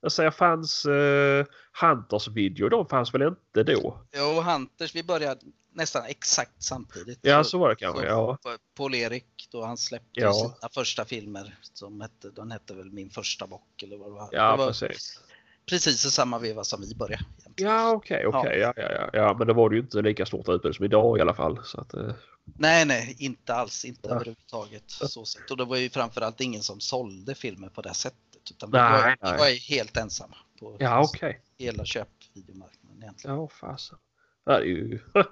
jag 0.00 0.12
säger, 0.12 0.30
fanns 0.30 0.86
uh, 0.86 1.44
Hunters 1.80 2.28
video, 2.28 2.68
de 2.68 2.86
fanns 2.86 3.14
väl 3.14 3.22
inte 3.22 3.62
då? 3.72 3.98
Jo, 4.16 4.40
Hunters, 4.40 4.94
vi 4.94 5.02
började 5.02 5.40
nästan 5.74 6.02
exakt 6.06 6.62
samtidigt. 6.62 7.18
Ja, 7.22 7.44
så 7.44 7.58
var 7.58 7.68
det 7.68 7.76
kanske. 7.76 8.06
Ja. 8.06 8.38
Paul-Erik, 8.78 9.48
då 9.52 9.64
han 9.64 9.76
släppte 9.76 10.20
Ja. 10.20 10.32
sina 10.32 10.68
första 10.74 11.04
filmer. 11.04 11.58
Som 11.74 12.00
hette, 12.00 12.30
den 12.30 12.50
hette 12.50 12.74
väl 12.74 12.90
Min 12.92 13.10
första 13.10 13.46
bock 13.46 13.82
eller 13.82 13.96
vad 13.96 14.08
det 14.08 14.12
var. 14.14 14.28
Ja, 14.32 14.50
det 14.50 14.56
var 14.56 14.66
precis. 14.66 15.20
precis 15.68 16.04
i 16.04 16.10
samma 16.10 16.38
veva 16.38 16.64
som 16.64 16.80
vi 16.80 16.94
började. 16.94 17.24
egentligen. 17.40 17.72
Ja, 17.72 17.92
okej, 17.92 18.26
okej. 18.26 18.58
Ja. 18.58 18.72
Ja, 18.76 18.82
ja, 18.92 19.10
ja. 19.12 19.34
Men 19.38 19.46
det 19.46 19.52
var 19.52 19.68
det 19.70 19.76
ju 19.76 19.82
inte 19.82 20.02
lika 20.02 20.26
stort 20.26 20.48
utbud 20.48 20.74
som 20.76 20.84
idag 20.84 21.18
i 21.18 21.20
alla 21.20 21.34
fall. 21.34 21.60
Så 21.64 21.80
att, 21.80 21.94
eh, 21.94 22.12
Nej, 22.44 22.84
nej, 22.84 23.16
inte 23.18 23.54
alls. 23.54 23.84
Inte 23.84 24.08
Ja. 24.08 24.14
överhuvudtaget. 24.14 24.84
Så 24.90 25.24
sett. 25.24 25.50
Och 25.50 25.56
det 25.56 25.64
var 25.64 25.76
ju 25.76 25.90
framförallt 25.90 26.40
ingen 26.40 26.62
som 26.62 26.80
sålde 26.80 27.34
filmer 27.34 27.68
på 27.68 27.82
det 27.82 27.94
sättet. 27.94 28.50
Utan 28.50 28.70
vi 28.70 28.78
Nej, 28.78 28.92
var, 28.92 29.08
vi 29.10 29.16
nej. 29.30 29.38
var 29.38 29.48
ju 29.48 29.56
helt 29.56 29.96
ensamma 29.96 30.36
på 30.60 30.76
ja, 30.80 31.02
okej. 31.02 31.40
hela 31.58 31.84
köpvideomarknaden 31.84 33.02
egentligen. 33.02 33.36
Ja, 33.36 33.48
fasen. 33.48 33.98
Ja, 34.44 34.52
det 34.52 34.64
är 34.64 34.66
ju... 34.66 35.00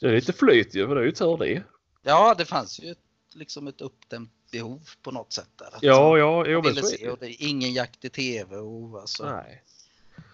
Det 0.00 0.06
är 0.06 0.12
lite 0.12 0.32
flyt 0.32 0.74
ju, 0.74 0.86
men 0.86 0.96
det 0.96 1.02
är 1.02 1.06
ju 1.06 1.12
tur 1.12 1.36
det. 1.38 1.62
Ja, 2.02 2.34
det 2.38 2.44
fanns 2.44 2.80
ju 2.80 2.90
ett, 2.90 2.98
liksom 3.34 3.66
ett 3.66 3.80
uppdämt 3.80 4.32
behov 4.52 4.88
på 5.02 5.10
något 5.10 5.32
sätt 5.32 5.48
där. 5.56 5.66
Att 5.66 5.82
Ja, 5.82 6.18
ja, 6.18 6.44
jo, 6.46 6.62
men 6.62 6.68
ville 6.74 6.82
så 6.82 6.94
är 6.94 6.98
se 6.98 7.04
det. 7.04 7.10
och 7.12 7.18
det 7.18 7.26
är 7.26 7.36
ingen 7.48 7.72
jakt 7.72 8.04
i 8.04 8.08
tv 8.10 8.56
och 8.56 9.00
alltså, 9.00 9.30
Nej. 9.30 9.62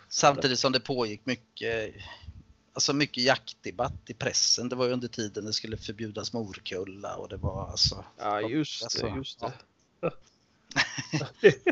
samtidigt 0.09 0.59
som 0.59 0.73
det 0.73 0.81
pågick 0.81 1.27
mycket 1.27 1.95
Alltså 2.77 2.93
mycket 2.93 3.25
jaktdebatt 3.25 4.11
i 4.11 4.15
pressen. 4.15 4.69
Det 4.69 4.77
var 4.77 4.87
ju 4.87 4.93
under 4.93 5.09
tiden 5.09 5.45
det 5.45 5.53
skulle 5.53 5.77
förbjudas 5.77 6.33
morkulla 6.33 7.17
och 7.17 7.29
det 7.29 7.37
var 7.37 7.71
alltså. 7.71 8.05
Ja, 8.19 8.41
just 8.41 8.83
Alltså, 8.83 9.07
det, 9.07 9.17
just 9.17 9.41
det. 9.41 9.53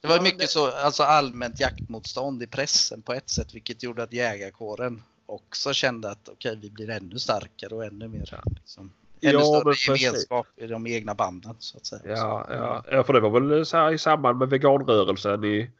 Det 0.00 0.08
var 0.08 0.20
mycket 0.20 0.50
så, 0.50 0.70
alltså 0.70 1.02
allmänt 1.02 1.60
jaktmotstånd 1.60 2.42
i 2.42 2.46
pressen 2.46 3.02
på 3.02 3.12
ett 3.12 3.30
sätt, 3.30 3.54
vilket 3.54 3.82
gjorde 3.82 4.02
att 4.02 4.12
jägarkåren 4.12 5.02
också 5.26 5.72
kände 5.72 6.10
att 6.10 6.28
okej, 6.28 6.58
vi 6.62 6.70
blir 6.70 6.90
ännu 6.90 7.18
starkare 7.18 7.74
och 7.74 7.84
ännu 7.84 8.08
mer 8.08 8.42
liksom, 8.46 8.92
ännu 9.20 9.32
Ja, 9.32 9.60
större 9.60 9.96
gemenskap 9.96 10.46
i 10.56 10.66
de 10.66 10.86
egna 10.86 11.14
banden 11.14 11.56
så 11.58 11.76
att 11.76 11.86
säga. 11.86 12.02
Ja, 12.16 12.46
ja, 12.48 12.84
ja, 12.90 13.04
för 13.04 13.12
det 13.12 13.20
var 13.20 13.40
väl 13.40 13.66
så 13.66 13.76
här 13.76 13.92
i 13.92 13.98
samband 13.98 14.38
med 14.38 14.48
veganrörelsen 14.48 15.44
i, 15.44 15.70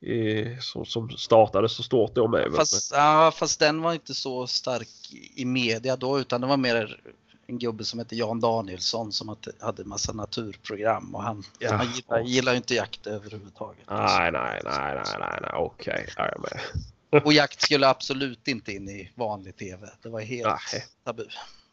i, 0.00 0.56
som, 0.60 0.84
som 0.86 1.10
startade 1.10 1.68
så 1.68 1.82
stort 1.82 2.14
då 2.14 2.28
med. 2.28 2.52
Fast, 2.56 2.92
ja, 2.92 3.32
fast 3.36 3.60
den 3.60 3.82
var 3.82 3.92
inte 3.92 4.14
så 4.14 4.46
stark 4.46 4.88
i 5.34 5.44
media 5.44 5.96
då 5.96 6.20
utan 6.20 6.40
det 6.40 6.46
var 6.46 6.56
mer 6.56 7.00
en 7.46 7.58
gubbe 7.58 7.84
som 7.84 7.98
hette 7.98 8.16
Jan 8.16 8.40
Danielsson 8.40 9.12
som 9.12 9.36
hade, 9.60 9.84
massa 9.84 10.12
naturprogram 10.12 11.14
och 11.14 11.22
han, 11.22 11.44
Ja. 11.58 11.72
han 11.74 11.86
gillar, 11.92 12.20
gillar 12.20 12.54
inte 12.54 12.74
jakt 12.74 13.06
överhuvudtaget. 13.06 13.84
Nej, 13.90 14.32
nej, 14.32 14.60
nej, 14.64 14.94
nej, 14.94 15.16
nej, 15.18 15.38
nej, 15.42 15.50
okej. 15.54 16.06
Ja, 16.16 16.24
jag 16.24 16.34
är 16.34 16.38
med. 16.38 16.60
Och 17.24 17.32
jakt 17.32 17.60
skulle 17.60 17.88
absolut 17.88 18.48
inte 18.48 18.72
in 18.72 18.88
i 18.88 19.10
vanlig 19.14 19.56
tv. 19.56 19.90
Det 20.02 20.08
var 20.08 20.20
helt 20.20 20.58
Nej. 20.72 20.84
tabu. 21.04 21.24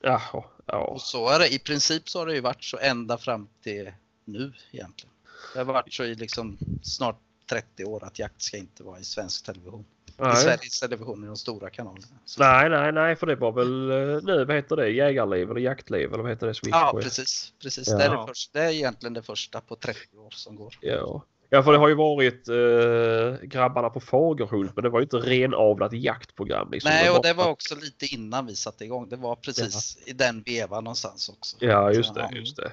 Jaha, 0.02 0.44
ja. 0.66 0.78
Och 0.78 1.02
så 1.02 1.30
är 1.30 1.40
det, 1.40 1.54
i 1.54 1.60
princip 1.60 2.10
så 2.10 2.20
har 2.20 2.26
det 2.26 2.34
ju 2.34 2.42
varit 2.42 2.64
så 2.64 2.78
ända 2.78 3.18
fram 3.18 3.48
till 3.64 3.92
nu 4.26 4.54
egentligen. 4.72 5.14
Det 5.54 5.60
har 5.60 5.66
varit 5.66 5.94
så 5.94 6.04
i 6.04 6.16
liksom 6.16 6.58
snart 6.84 7.20
30 7.50 7.86
år 7.86 8.04
att 8.04 8.20
jakt 8.20 8.42
ska 8.42 8.58
inte 8.58 8.84
vara 8.84 9.00
i 9.00 9.04
svensk 9.04 9.46
television. 9.46 9.86
I 10.08 10.12
Nej. 10.18 10.36
Sveriges 10.36 10.80
television 10.80 11.24
i 11.24 11.28
de 11.28 11.38
stora 11.38 11.70
kanalerna. 11.70 12.06
Så, 12.26 12.44
nej, 12.44 12.70
nej, 12.70 12.92
nej, 12.92 13.16
för 13.16 13.28
det 13.28 13.36
var 13.36 13.52
väl 13.52 13.92
eh, 13.92 14.24
nu, 14.24 14.46
vad 14.46 14.56
heter 14.56 14.76
det, 14.76 14.90
jägarliv 14.90 15.52
eller 15.52 15.62
jaktliv 15.62 16.14
eller 16.14 16.24
vad 16.24 16.32
heter 16.32 16.48
det 16.48 16.54
gick 16.64 16.76
ja, 16.76 17.00
precis. 17.02 17.54
precis. 17.62 17.88
Ja. 17.88 17.98
Det, 17.98 18.04
är 18.04 18.18
det, 18.18 18.28
första, 18.28 18.60
det 18.60 18.66
är 18.66 18.72
egentligen 18.72 19.14
det 19.14 19.24
första 19.24 19.62
på 19.62 19.76
30 19.76 20.18
år 20.18 20.30
som 20.30 20.56
går. 20.56 20.78
Ja. 20.82 21.24
ja, 21.50 21.64
för 21.64 21.72
det 21.72 21.78
har 21.78 21.88
ju 21.88 21.96
varit 21.96 22.48
eh, 22.50 23.48
Grabbarna 23.48 23.90
på 23.90 24.00
Fagerhult 24.00 24.76
men 24.76 24.84
det 24.84 24.90
var 24.90 25.00
ju 25.00 25.04
inte 25.04 25.18
renavlat 25.18 25.94
jaktprogram. 25.94 26.72
Liksom. 26.72 26.92
Nej, 26.92 27.10
och 27.10 27.24
det 27.24 27.34
var 27.34 27.50
också 27.50 27.76
lite 27.76 28.06
innan 28.06 28.46
vi 28.46 28.56
satte 28.56 28.86
igång. 28.86 29.10
Det 29.10 29.16
var 29.16 29.36
precis 29.36 29.98
i 30.06 30.14
den 30.14 30.44
vevan 30.44 30.84
någonstans 30.84 31.30
också. 31.30 31.58
Ja, 31.60 31.92
just 31.92 32.16
det, 32.16 32.30
just 32.34 32.58
det. 32.58 32.72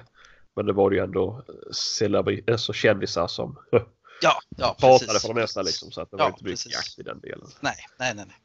Men 0.55 0.65
det 0.65 0.73
var 0.73 0.91
ju 0.91 0.99
ändå 0.99 1.43
celebri- 1.71 2.51
alltså 2.51 2.73
kändisar 2.73 3.27
som 3.27 3.57
Ja, 4.23 4.41
ja 4.57 4.75
pratade 4.79 5.05
precis. 5.07 5.21
för 5.21 5.27
det 5.33 5.41
mesta 5.41 5.61
liksom 5.61 5.91
så 5.91 6.01
att 6.01 6.11
det 6.11 6.17
var 6.17 6.23
Ja, 6.25 6.29
inte 6.29 6.43
mycket 6.43 6.59
precis. 6.63 6.73
jakt 6.73 6.99
i 6.99 7.03
den 7.03 7.19
delen. 7.19 7.47
Nej, 7.61 7.75
nej, 7.99 8.13
nej. 8.15 8.25
nej. 8.25 8.35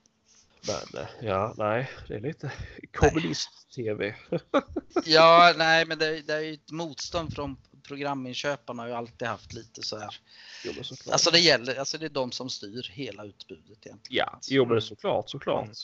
Men 0.66 1.02
eh, 1.02 1.08
ja, 1.20 1.54
nej, 1.58 1.90
det 2.08 2.14
är 2.14 2.20
lite 2.20 2.52
kommunist-tv. 2.96 4.14
Ja, 5.04 5.54
nej, 5.56 5.84
men 5.86 5.98
det, 5.98 6.20
det 6.22 6.34
är 6.34 6.40
ju 6.40 6.54
ett 6.54 6.70
motstånd 6.70 7.34
från 7.34 7.56
programinköparna 7.82 8.82
har 8.82 8.88
ju 8.88 8.94
alltid 8.94 9.28
haft 9.28 9.52
lite 9.52 9.82
så 9.82 9.98
här. 9.98 10.20
Jo, 10.64 10.72
men 10.76 10.84
såklart. 10.84 11.12
Alltså 11.12 11.30
det 11.30 11.38
gäller, 11.38 11.76
alltså 11.78 11.98
det 11.98 12.06
är 12.06 12.10
de 12.10 12.32
som 12.32 12.50
styr 12.50 12.90
hela 12.92 13.24
utbudet 13.24 13.86
egentligen. 13.86 14.00
Ja, 14.08 14.38
jo 14.48 14.64
men 14.66 14.82
såklart, 14.82 15.30
såklart. 15.30 15.64
Mm. 15.64 15.74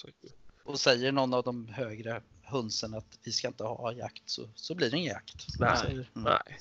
Och 0.65 0.81
säger 0.81 1.13
någon 1.13 1.35
av 1.35 1.43
de 1.45 1.69
högre 1.69 2.23
hönsen 2.43 2.95
att 2.95 3.19
vi 3.25 3.33
ska 3.33 3.49
inte 3.49 3.65
ha 3.65 3.93
jakt 3.93 4.23
så, 4.27 4.49
så 4.55 4.75
blir 4.75 4.91
det 4.91 4.97
ingen 4.97 5.13
jakt. 5.13 5.47
Nej, 5.59 5.77
Så- 5.77 5.87
mm. 5.87 6.07
nej. 6.15 6.59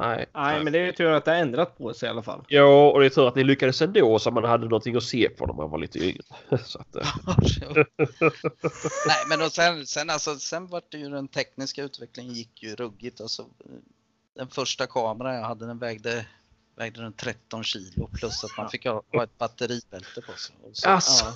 Nej, 0.00 0.26
Nej, 0.34 0.64
men 0.64 0.72
det 0.72 0.78
är 0.78 0.86
ju 0.86 0.92
tur 0.92 1.10
att 1.10 1.24
det 1.24 1.30
har 1.30 1.38
ändrat 1.38 1.78
på 1.78 1.94
sig 1.94 2.06
i 2.06 2.10
alla 2.10 2.22
fall. 2.22 2.44
Ja, 2.48 2.90
och 2.90 3.00
det 3.00 3.06
är 3.06 3.10
tur 3.10 3.28
att 3.28 3.34
ni 3.34 3.44
lyckades 3.44 3.82
ändå 3.82 4.18
så 4.18 4.30
man 4.30 4.44
hade 4.44 4.64
någonting 4.64 4.96
att 4.96 5.02
se 5.02 5.28
på 5.28 5.46
när 5.46 5.54
man 5.54 5.70
var 5.70 5.78
lite 5.78 5.98
yngre. 5.98 6.22
Så 6.64 6.78
att, 6.78 6.96
eh, 6.96 7.06
Nej, 9.06 9.24
men 9.28 9.42
och 9.42 9.52
sen, 9.52 9.86
sen, 9.86 10.10
alltså, 10.10 10.36
sen 10.38 10.66
var 10.66 10.82
det 10.90 10.98
ju 10.98 11.08
den 11.08 11.28
tekniska 11.28 11.82
utvecklingen 11.82 12.32
gick 12.34 12.62
ju 12.62 12.74
ruggigt. 12.74 13.20
Alltså, 13.20 13.46
den 14.36 14.48
första 14.48 14.86
kameran 14.86 15.34
jag 15.34 15.42
hade 15.44 15.66
den 15.66 15.78
vägde, 15.78 16.26
vägde 16.76 17.02
den 17.02 17.12
13 17.12 17.64
kilo 17.64 18.08
plus 18.12 18.44
att 18.44 18.56
man 18.56 18.70
fick 18.70 18.86
ha, 18.86 19.02
ha 19.12 19.24
ett 19.24 19.38
batteribälte 19.38 20.20
på 20.20 20.32
sig. 20.32 20.56
Och 20.62 20.76
så, 20.76 20.88
Alltså. 20.88 21.24
ja, 21.24 21.32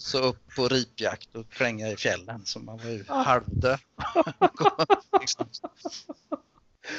så 0.00 0.18
upp 0.22 0.54
på 0.56 0.68
ripjakt 0.68 1.34
och 1.36 1.50
klänga 1.50 1.88
i 1.88 1.96
fjällen 1.96 2.42
så 2.44 2.58
man 2.58 2.76
var 2.78 2.84
ju 2.90 3.04
Ah. 3.08 3.22
halvdöd. 3.22 3.78
liksom. 5.20 5.46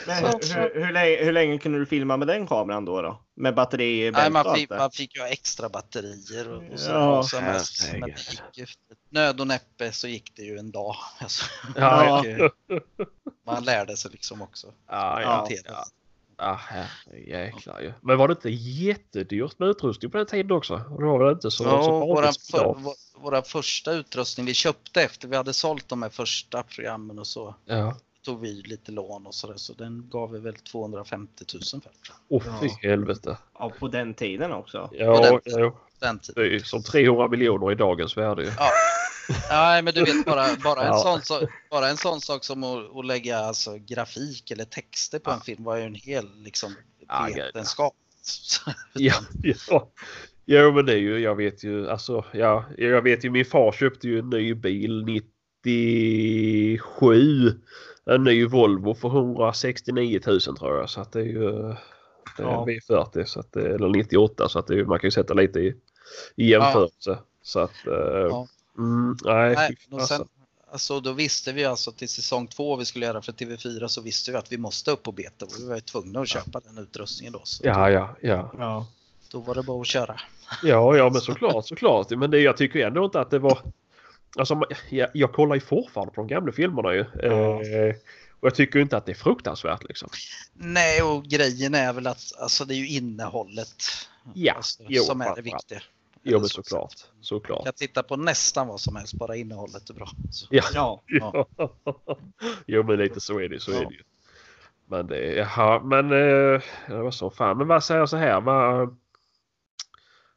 Men 0.07 0.23
hur, 0.25 0.85
hur, 0.85 0.93
länge, 0.93 1.23
hur 1.23 1.31
länge 1.31 1.57
kunde 1.57 1.79
du 1.79 1.85
filma 1.85 2.17
med 2.17 2.27
den 2.27 2.47
kameran 2.47 2.85
då? 2.85 3.01
då? 3.01 3.21
Med 3.35 3.55
batteri, 3.55 4.01
Nej, 4.01 4.11
bälte 4.11 4.29
man, 4.29 4.55
fick, 4.55 4.69
man 4.69 4.91
fick 4.91 5.15
ju 5.15 5.23
extra 5.23 5.69
batterier 5.69 6.51
och, 6.53 6.63
och 6.73 6.79
så. 6.79 6.91
Ja, 6.91 7.17
och 7.17 7.25
så 7.25 7.41
mest, 7.41 7.91
men 7.93 8.09
gick 8.09 8.57
ju, 8.57 8.65
nöd 9.09 9.41
och 9.41 9.47
näppe 9.47 9.91
så 9.91 10.07
gick 10.07 10.35
det 10.35 10.41
ju 10.43 10.57
en 10.57 10.71
dag. 10.71 10.95
Alltså, 11.19 11.45
Ja. 11.75 12.23
man, 12.67 12.79
man 13.45 13.63
lärde 13.63 13.97
sig 13.97 14.11
liksom 14.11 14.41
också. 14.41 14.67
ja, 14.89 15.21
ja, 15.21 15.47
ja. 16.37 16.59
Herrejäklar 16.67 17.79
ju. 17.79 17.93
Men 18.01 18.17
var 18.17 18.27
det 18.27 18.31
inte 18.31 18.49
jättedyrt 18.49 19.59
med 19.59 19.69
utrustning 19.69 20.11
på 20.11 20.17
den 20.17 20.25
tiden 20.27 20.51
också? 20.51 20.77
Det 20.77 21.05
var 21.05 21.23
väl 21.25 21.33
inte 21.33 21.51
så, 21.51 21.63
Ja, 21.63 21.83
så 21.83 21.99
våra, 21.99 22.31
för, 22.51 22.57
idag? 22.57 22.77
vå- 22.79 23.21
våra 23.21 23.41
första 23.41 23.91
utrustning 23.91 24.45
vi 24.45 24.53
köpte 24.53 25.01
efter 25.01 25.27
vi 25.27 25.35
hade 25.35 25.53
sålt 25.53 25.89
de 25.89 26.01
här 26.03 26.09
första 26.09 26.63
programmen 26.63 27.19
och 27.19 27.27
så 27.27 27.55
Ja. 27.65 27.95
Tog 28.29 28.41
vi 28.41 28.61
lite 28.65 28.91
lån 28.91 29.27
och 29.27 29.35
sådär 29.35 29.53
så 29.57 29.73
den 29.73 30.09
gav 30.09 30.31
vi 30.31 30.39
väl 30.39 30.55
250 30.55 31.45
000 31.53 31.63
för 31.81 31.91
Åh 32.29 32.43
Ja. 32.45 32.59
fy 32.61 32.69
helvete. 32.87 33.37
Ja, 33.59 33.71
på 33.79 33.87
den 33.87 34.13
tiden 34.13 34.51
också. 34.51 34.89
Ja, 34.93 35.21
den- 35.21 35.39
jo. 35.61 35.77
den 35.99 36.19
tiden. 36.19 36.43
det 36.43 36.49
är 36.49 36.53
ju 36.53 36.59
som 36.59 36.83
300 36.83 37.27
miljoner 37.27 37.71
i 37.71 37.75
dagens 37.75 38.17
värde 38.17 38.43
ju. 38.43 38.51
Nej 39.49 39.81
men 39.81 39.93
du 39.93 40.03
vet 40.03 40.25
bara, 40.25 40.47
bara, 40.63 40.81
en, 40.81 40.87
Ja. 40.87 40.97
sån, 40.97 41.21
sak- 41.21 41.49
bara 41.71 41.89
en 41.89 41.97
sån 41.97 42.21
sak 42.21 42.43
som 42.43 42.63
att, 42.63 42.95
att 42.97 43.05
lägga 43.05 43.37
alltså, 43.37 43.77
grafik 43.77 44.51
eller 44.51 44.65
texter 44.65 45.19
på 45.19 45.31
en 45.31 45.41
film 45.41 45.63
var 45.63 45.75
ju 45.77 45.83
en 45.83 45.95
hel 45.95 46.43
liksom, 46.43 46.75
Ja, 47.07 47.29
ja. 47.29 47.35
vetenskap. 47.35 47.93
Ja, 48.93 49.13
ja. 49.43 49.89
Jo 50.45 50.71
men 50.71 50.85
det 50.85 50.93
är 50.93 50.97
ju, 50.97 51.19
jag 51.19 51.35
vet 51.35 51.63
ju, 51.63 51.89
alltså 51.89 52.25
ja, 52.33 52.65
jag 52.77 53.01
vet 53.01 53.25
ju 53.25 53.29
min 53.29 53.45
far 53.45 53.71
köpte 53.71 54.07
ju 54.07 54.19
en 54.19 54.29
ny 54.29 54.53
bil 54.53 55.05
97. 55.05 57.59
En 58.09 58.23
ny 58.23 58.45
Volvo 58.45 58.93
för 58.93 59.07
169 59.07 60.19
000 60.27 60.39
tror 60.41 60.77
jag 60.79 60.89
så 60.89 61.01
att 61.01 61.11
det 61.11 61.19
är 61.19 61.23
ju 61.25 61.51
det 62.37 62.43
är 62.43 62.47
Ja. 62.47 62.65
V40 62.67 63.25
så 63.25 63.39
att, 63.39 63.51
det- 63.53 63.75
eller 63.75 63.89
98 63.89 64.49
så 64.49 64.59
att 64.59 64.67
det, 64.67 64.85
man 64.85 64.99
kan 64.99 65.07
ju 65.07 65.11
sätta 65.11 65.33
lite 65.33 65.59
i, 65.59 65.75
i 66.35 66.49
jämförelse. 66.49 67.17
Så 67.43 67.59
att 67.59 67.87
eh, 67.87 67.93
Ja. 68.29 68.47
mm, 68.77 69.17
nej, 69.23 69.55
Nej, 69.55 69.75
och 69.91 70.01
sen, 70.01 70.27
alltså, 70.71 70.99
då 70.99 71.11
visste 71.11 71.51
vi 71.51 71.65
alltså 71.65 71.91
till 71.91 72.09
säsong 72.09 72.47
två 72.47 72.75
vi 72.75 72.85
skulle 72.85 73.05
göra 73.05 73.21
för 73.21 73.31
TV4 73.31 73.87
så 73.87 74.01
visste 74.01 74.31
vi 74.31 74.37
att 74.37 74.51
vi 74.51 74.57
måste 74.57 74.91
upp 74.91 75.03
på 75.03 75.11
beta 75.11 75.45
och 75.45 75.51
vi 75.59 75.67
var 75.67 75.79
tvungna 75.79 76.19
att 76.21 76.27
köpa 76.27 76.59
den 76.59 76.77
utrustningen 76.77 77.33
då. 77.33 77.41
Så 77.43 77.61
Ja, 77.65 77.89
ja, 77.91 78.15
ja. 78.21 78.51
Ja. 78.57 78.87
Då 79.31 79.39
var 79.39 79.55
det 79.55 79.63
bara 79.63 79.81
att 79.81 79.87
köra. 79.87 80.15
Ja, 80.63 80.97
ja 80.97 81.09
men 81.09 81.21
såklart, 81.21 81.67
såklart. 81.67 82.09
Men 82.09 82.31
det, 82.31 82.39
jag 82.39 82.57
tycker 82.57 82.87
ändå 82.87 83.05
inte 83.05 83.19
att 83.19 83.31
det 83.31 83.39
var... 83.39 83.59
Alltså, 84.37 84.61
jag, 84.89 85.09
jag 85.13 85.33
kollar 85.33 85.55
ju 85.55 85.61
fortfarande 85.61 86.13
på 86.13 86.21
de 86.21 86.27
gamla 86.27 86.51
filmerna 86.51 86.93
ju. 86.93 87.05
Ja. 87.23 87.61
Eh, 87.63 87.95
och 88.39 88.47
jag 88.47 88.55
tycker 88.55 88.79
inte 88.79 88.97
att 88.97 89.05
det 89.05 89.11
är 89.11 89.15
fruktansvärt 89.15 89.83
liksom. 89.83 90.09
Nej, 90.53 91.03
och 91.03 91.23
grejen 91.23 91.75
är 91.75 91.93
väl 91.93 92.07
att 92.07 92.23
alltså, 92.41 92.65
det 92.65 92.73
är 92.73 92.77
ju 92.77 92.87
innehållet 92.87 93.83
Ja, 94.33 94.53
alltså, 94.53 94.83
jo, 94.87 95.03
som 95.03 95.21
är 95.21 95.35
det 95.35 95.41
viktiga. 95.41 95.79
Jo 96.23 96.39
men 96.39 96.49
så 96.49 96.63
såklart. 96.63 96.93
Såklart. 97.21 97.63
kan 97.63 97.73
titta 97.73 98.03
på 98.03 98.15
nästan 98.15 98.67
vad 98.67 98.79
som 98.79 98.95
helst, 98.95 99.13
bara 99.13 99.35
innehållet 99.35 99.89
är 99.89 99.93
bra. 99.93 100.09
Så. 100.31 100.47
Ja. 100.49 100.63
Ja. 100.73 101.03
Ja. 101.07 101.47
jo 102.65 102.83
men 102.83 102.97
lite 102.97 103.21
så 103.21 103.39
är 103.39 103.49
det, 103.49 103.59
så 103.59 103.71
Ja. 103.71 103.77
är 103.77 103.85
det 103.85 103.93
ju. 103.93 104.01
Men 104.85 105.07
det, 105.07 105.33
jaha, 105.35 105.79
men 105.83 106.05
eh, 106.11 106.61
det 106.87 107.01
var 107.01 107.11
så 107.11 107.29
fan. 107.29 107.57
Men 107.57 107.67
vad 107.67 107.83
säger 107.83 107.99
jag 107.99 108.09
så 108.09 108.17
här? 108.17 108.41
Vad, 108.41 108.97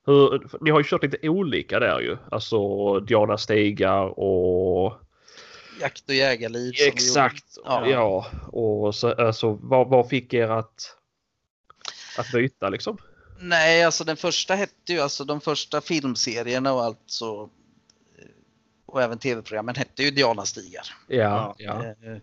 hur, 0.07 0.49
ni 0.61 0.71
har 0.71 0.81
ju 0.81 0.85
kört 0.85 1.03
lite 1.03 1.29
olika 1.29 1.79
där 1.81 2.01
ju. 2.01 2.17
Alltså 2.31 3.01
Diana 3.01 3.39
Stigar 3.39 4.19
och 4.19 4.93
Jakt 5.81 6.09
och 6.09 6.15
jägarliv. 6.15 6.73
exakt. 6.87 7.45
Ja. 7.65 7.89
Ja. 7.89 8.27
och 8.47 8.95
så, 8.95 9.13
alltså 9.13 9.59
vad, 9.63 9.89
vad 9.89 10.09
fick 10.09 10.35
er 10.35 10.49
att, 10.49 10.97
att 12.19 12.33
byta 12.33 12.69
liksom? 12.69 12.99
Nej, 13.41 13.85
alltså 13.85 14.05
den 14.05 14.17
första 14.17 14.55
hette 14.55 14.93
ju, 14.93 15.01
alltså 15.01 15.25
de 15.25 15.41
första 15.41 15.81
filmserierna 15.81 16.73
och 16.73 16.85
allt 16.85 17.03
så 17.07 17.43
eh, 18.19 18.25
och 18.87 19.03
även 19.03 19.19
tv-programmen 19.19 19.75
hette 19.75 20.03
ju 20.03 20.11
Diana-stigar. 20.11 20.87
Ja, 21.07 21.55
ja. 21.59 21.85
Eh, 21.85 22.19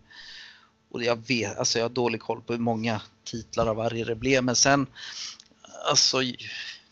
Och 0.90 1.02
jag 1.02 1.26
vet, 1.28 1.58
alltså 1.58 1.78
jag 1.78 1.84
har 1.84 1.90
dålig 1.90 2.20
koll 2.20 2.42
på 2.42 2.52
hur 2.52 2.60
många 2.60 3.02
titlar 3.24 3.66
av 3.66 3.76
varje 3.76 4.04
det 4.04 4.14
blev, 4.14 4.44
men 4.44 4.56
sen 4.56 4.86
alltså 5.90 6.18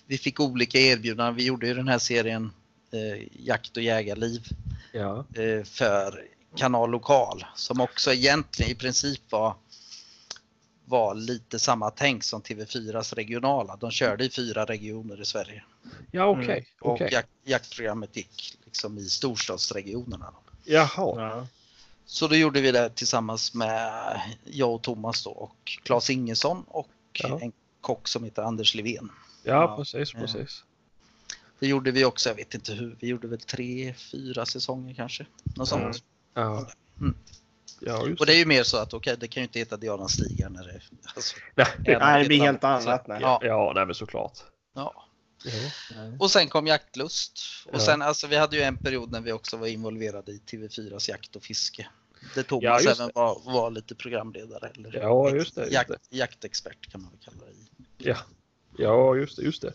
vi 0.09 0.19
fick 0.19 0.41
olika 0.41 0.79
erbjudanden. 0.79 1.35
Vi 1.35 1.45
gjorde 1.45 1.67
ju 1.67 1.75
den 1.75 1.89
här 1.89 1.99
serien 1.99 2.53
eh, 2.91 3.27
Jakt 3.47 3.77
och 3.77 3.83
jägarliv 3.83 4.43
ja. 4.93 5.25
eh, 5.35 5.65
för 5.65 6.25
Kanal 6.57 6.91
Lokal 6.91 7.45
som 7.55 7.81
också 7.81 8.13
egentligen 8.13 8.73
i 8.73 8.75
princip 8.75 9.21
var 9.31 9.55
var 10.85 11.15
lite 11.15 11.59
samma 11.59 11.91
tänk 11.91 12.25
som 12.25 12.43
TV4s 12.43 13.15
regionala. 13.15 13.77
De 13.77 13.91
körde 13.91 14.25
i 14.25 14.31
fyra 14.31 14.65
regioner 14.65 15.21
i 15.21 15.25
Sverige. 15.25 15.65
Ja 16.11 16.27
okej. 16.27 16.45
Mm. 16.45 16.65
Och 16.81 16.93
okej. 16.93 17.09
jakt, 17.13 17.29
jaktprogrammet 17.45 18.17
gick 18.17 18.59
liksom 18.65 18.99
i 18.99 19.05
storstadsregionerna. 19.05 20.35
Jaha. 20.65 20.89
Ja. 20.97 21.47
Så 22.07 22.29
då 22.29 22.37
gjorde 22.37 22.61
vi 22.61 22.73
det 22.73 22.91
tillsammans 22.91 23.55
med 23.55 24.21
jag 24.45 24.75
och 24.75 24.83
Thomas 24.83 25.25
då 25.25 25.31
och 25.31 25.79
Claes 25.83 26.11
Ingesson 26.11 26.65
och 26.69 26.89
Ja. 27.13 27.41
en 27.43 27.53
kock 27.81 28.09
som 28.09 28.25
heter 28.25 28.43
Anders 28.43 28.75
Levén. 28.75 29.11
Ja 29.49 29.77
precis, 29.77 30.15
Ja. 30.15 30.21
precis. 30.21 30.65
Det 31.61 31.67
gjorde 31.69 31.91
vi 31.91 32.05
också, 32.05 32.29
jag 32.29 32.37
vet 32.37 32.55
inte 32.55 32.73
hur, 32.73 32.97
vi 33.01 33.09
gjorde 33.09 33.29
väl 33.29 33.41
tre, 33.41 33.95
fyra 33.95 34.47
säsonger 34.47 34.95
kanske. 34.95 35.27
Något 35.57 35.69
sånt. 35.69 35.83
Mm. 35.85 35.95
Ja. 36.35 36.67
Mm. 37.01 37.15
Ja 37.81 38.07
just 38.07 38.21
Och 38.21 38.27
det 38.27 38.35
är 38.35 38.39
ju 38.39 38.47
mer 38.47 38.63
så 38.63 38.77
att 38.77 38.95
okej, 38.95 39.17
det 39.21 39.29
kan 39.29 39.41
ju 39.41 39.45
inte 39.47 39.59
heta 39.59 39.77
Diana 39.77 40.09
stigar 40.09 40.49
när 40.51 40.65
det 40.65 40.81
alltså, 41.15 41.37
Nej. 41.55 42.23
Det 42.23 42.25
blir 42.29 42.41
helt 42.41 42.61
Så- 42.61 42.67
annat. 42.67 43.07
Nej. 43.07 43.19
Ja. 43.21 43.41
Ja, 43.43 43.73
nej 43.75 43.87
men 43.87 43.95
såklart. 43.95 44.39
ja. 44.75 45.05
Ja. 45.45 45.51
Och 46.19 46.31
sen 46.31 46.49
kom 46.49 46.67
jaktlust. 46.67 47.39
Och 47.67 47.75
Ja. 47.75 47.79
sen 47.81 48.03
alltså 48.03 48.27
vi 48.27 48.37
hade 48.37 48.57
ju 48.57 48.63
en 48.63 48.77
period 48.77 49.13
när 49.13 49.21
vi 49.21 49.33
också 49.33 49.57
var 49.57 49.67
involverade 49.67 50.33
i 50.33 50.39
TV4s 50.47 51.09
jakt 51.11 51.37
och 51.37 51.43
fiske. 51.43 51.87
Där 52.35 52.43
Thomas 52.43 52.85
Ja, 52.85 52.91
även 52.93 53.11
var, 53.15 53.41
var 53.53 53.71
lite 53.71 53.95
programledare. 53.95 54.69
Eller 54.75 54.99
Ja, 55.01 55.31
just 55.31 55.55
det, 55.55 55.61
just 55.61 55.73
jakt, 55.73 55.91
det. 55.91 56.17
jaktexpert 56.17 56.91
kan 56.93 57.01
man 57.03 57.11
väl 57.11 57.21
kalla 57.25 57.37
det. 57.47 57.53
i. 58.05 58.09
Ja. 58.09 58.17
Ja, 58.79 59.17
just 59.17 59.37
det. 59.37 59.43
Just 59.43 59.63
det. 59.63 59.73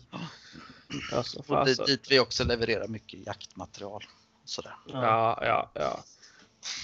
Alltså, 1.12 1.42
Och 1.46 1.66
dit, 1.66 1.86
dit 1.86 2.06
vi 2.10 2.20
också 2.20 2.44
levererar 2.44 2.88
mycket 2.88 3.26
jaktmaterial. 3.26 4.04
Och 4.42 4.48
sådär. 4.48 4.76
Ja, 4.86 5.38
ja, 5.42 5.70
ja. 5.74 6.04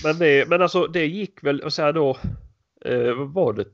Men, 0.05 0.19
det, 0.19 0.49
men 0.49 0.63
alltså 0.63 0.87
det 0.87 1.07
gick 1.07 1.45
väl, 1.45 1.61
och 1.61 1.73
så 1.73 1.83
här 1.83 1.93
då. 1.93 2.19
Eh, 2.85 3.15
var 3.15 3.53
det? 3.53 3.65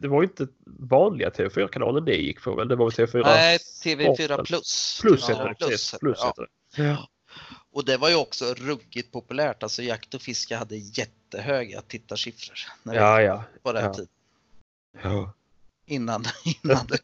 Det 0.00 0.08
var 0.08 0.22
ju 0.22 0.28
inte 0.28 0.46
vanliga 0.64 1.30
TV4-kanalen 1.30 2.04
det 2.04 2.16
gick 2.16 2.42
på 2.42 2.54
väl? 2.54 2.68
Det 2.68 2.76
var 2.76 2.90
väl 2.90 3.06
TV4 3.06 3.22
Nej, 3.24 3.58
TV4 3.84 4.14
Sporten. 4.14 4.44
plus. 4.44 4.98
Plus 5.02 5.28
heter 5.30 5.48
det. 5.48 5.54
plus 5.66 5.94
Plus 6.00 6.18
ja. 6.20 6.26
heter 6.26 6.42
det. 6.76 6.82
Ja. 6.82 7.08
Och 7.72 7.84
det 7.84 7.96
var 7.96 8.08
ju 8.08 8.14
också 8.14 8.54
ruggigt 8.54 9.12
populärt. 9.12 9.62
Alltså 9.62 9.82
jakt 9.82 10.14
och 10.14 10.22
fiske 10.22 10.56
hade 10.56 10.76
jättehöga 10.76 11.80
tittarsiffror 11.82 12.58
när 12.82 12.94
Ja, 12.94 13.22
ja. 13.22 13.44
på 13.62 13.72
den 13.72 13.84
ja. 13.84 13.94
tiden. 13.94 14.08
ja. 15.02 15.32
Innan, 15.90 16.24
innan 16.62 16.86
det, 16.86 16.98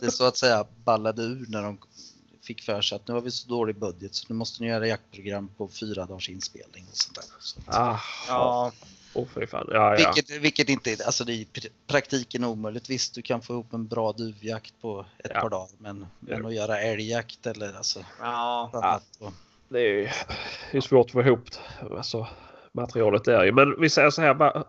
det 0.00 0.10
så 0.10 0.24
att 0.24 0.36
säga 0.36 0.66
ballade 0.84 1.22
ur 1.22 1.46
när 1.48 1.62
de 1.62 1.78
fick 2.42 2.62
för 2.62 2.80
sig 2.80 2.96
att 2.96 3.08
nu 3.08 3.14
har 3.14 3.20
vi 3.20 3.30
så 3.30 3.48
dålig 3.48 3.78
budget 3.78 4.14
så 4.14 4.24
nu 4.28 4.34
måste 4.34 4.62
ni 4.62 4.68
göra 4.68 4.86
jaktprogram 4.86 5.48
på 5.56 5.68
fyra 5.68 6.06
dagars 6.06 6.28
inspelning 6.28 6.84
och 6.90 6.96
sånt 6.96 7.14
där. 7.14 7.24
Så, 7.40 7.60
Ah, 7.66 8.00
Ja. 8.28 8.72
Åh 9.14 9.26
fy 9.34 9.46
fan. 9.46 9.68
Ja, 9.70 9.98
ja. 9.98 10.12
vilket, 10.14 10.40
vilket 10.42 10.68
inte 10.68 10.92
är, 10.92 11.06
alltså 11.06 11.24
det 11.24 11.32
är 11.32 11.34
i 11.34 11.46
pr- 11.52 11.68
praktiken 11.86 12.44
omöjligt. 12.44 12.90
Visst, 12.90 13.14
du 13.14 13.22
kan 13.22 13.42
få 13.42 13.52
ihop 13.52 13.72
en 13.72 13.86
bra 13.86 14.12
duvjakt 14.12 14.74
på 14.80 15.06
ett 15.18 15.30
Ja. 15.34 15.40
par 15.40 15.50
dagar, 15.50 15.68
men, 15.78 16.06
men 16.20 16.42
Ja. 16.42 16.48
att 16.48 16.54
göra 16.54 16.80
älgjakt 16.80 17.46
eller 17.46 17.74
alltså 17.76 18.04
Ja. 18.20 19.00
och- 19.18 19.32
Det 19.68 19.78
är, 19.80 19.84
ju- 19.94 20.08
det 20.72 20.76
är 20.76 20.80
svårt 20.80 21.06
att 21.06 21.12
få 21.12 21.20
ihop 21.20 21.44
alltså, 21.96 22.26
materialet 22.72 23.24
där 23.24 23.44
ju. 23.44 23.52
Men 23.52 23.80
vi 23.80 23.90
säger 23.90 24.10
så 24.10 24.22
här. 24.22 24.34
Bara, 24.34 24.64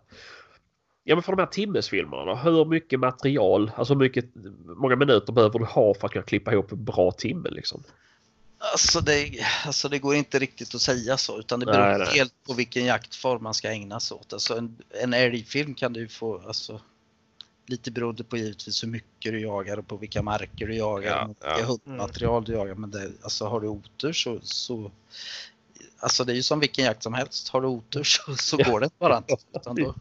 ja 1.10 1.16
men 1.16 1.24
för 1.24 1.36
de 1.36 1.40
här 1.42 1.48
timmesfilmerna. 1.48 2.36
Hur 2.36 2.66
mycket 2.66 3.00
material, 3.00 3.72
alltså 3.76 3.94
hur 3.94 4.00
mycket, 4.00 4.26
många 4.78 4.96
minuter 4.96 5.34
behöver 5.34 5.60
du 5.60 5.66
ha 5.66 5.94
för 5.94 6.06
att 6.08 6.12
kunna 6.14 6.26
klippa 6.26 6.52
ihop 6.54 6.72
en 6.72 6.84
bra 6.86 7.12
timme 7.12 7.50
liksom? 7.50 7.84
Alltså 8.58 9.02
det, 9.02 9.46
alltså 9.66 9.90
det 9.90 10.00
går 10.00 10.16
inte 10.16 10.40
riktigt 10.40 10.76
att 10.76 10.82
säga 10.82 11.18
så 11.18 11.40
utan 11.40 11.60
det 11.60 11.66
beror 11.66 11.88
Nej, 11.88 11.98
nej. 11.98 12.08
helt 12.18 12.34
på 12.48 12.54
vilken 12.54 12.86
jaktform 12.86 13.44
man 13.44 13.54
ska 13.54 13.70
ägna 13.72 14.00
sig 14.00 14.16
åt. 14.16 14.34
Alltså 14.34 14.58
en, 14.58 14.78
en 14.90 15.14
älgfilm 15.14 15.76
kan 15.76 15.94
du 15.94 16.08
få, 16.08 16.42
alltså, 16.48 16.82
lite 17.66 17.92
beroende 17.92 18.24
på 18.24 18.38
givetvis 18.38 18.84
hur 18.84 18.88
mycket 18.88 19.32
du 19.32 19.40
jagar 19.40 19.78
och 19.80 19.88
på 19.88 19.98
vilka 19.98 20.22
marker 20.22 20.68
du 20.68 20.76
jagar 20.76 21.10
Ja, 21.10 21.24
och 21.24 21.30
vilka 21.30 21.60
ja. 21.60 21.66
hundmaterial 21.66 22.44
du 22.44 22.54
jagar. 22.54 22.76
Men 22.76 22.92
det, 22.92 23.12
alltså 23.22 23.46
har 23.46 23.62
du 23.62 23.68
otur 23.68 24.14
så, 24.14 24.40
så 24.42 24.92
Alltså 26.02 26.24
det 26.24 26.34
är 26.34 26.36
ju 26.36 26.44
som 26.44 26.60
vilken 26.60 26.86
jakt 26.86 27.04
som 27.04 27.14
helst. 27.14 27.50
Har 27.50 27.62
du 27.62 27.68
otur 27.68 28.04
så, 28.04 28.36
så 28.36 28.58
Ja. 28.60 28.72
går 28.72 28.80
det 28.80 28.90
bara 29.00 29.18
inte. 29.18 29.38
Utan 29.54 29.76
då, 29.76 29.96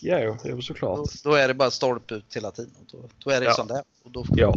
Ja, 0.00 0.18
jo, 0.20 0.36
jo 0.44 0.62
såklart. 0.62 0.96
då, 0.96 1.30
då 1.30 1.34
är 1.36 1.48
det 1.48 1.54
bara 1.54 1.70
stolpe 1.70 2.14
ut 2.14 2.36
hela 2.36 2.50
tiden. 2.50 2.74
Då, 2.92 2.98
då 3.24 3.30
är 3.30 3.40
det 3.40 3.46
Ja. 3.46 3.52
som 3.54 3.66
det. 3.66 3.82
Och 4.02 4.10
då, 4.10 4.24
Ja. 4.36 4.54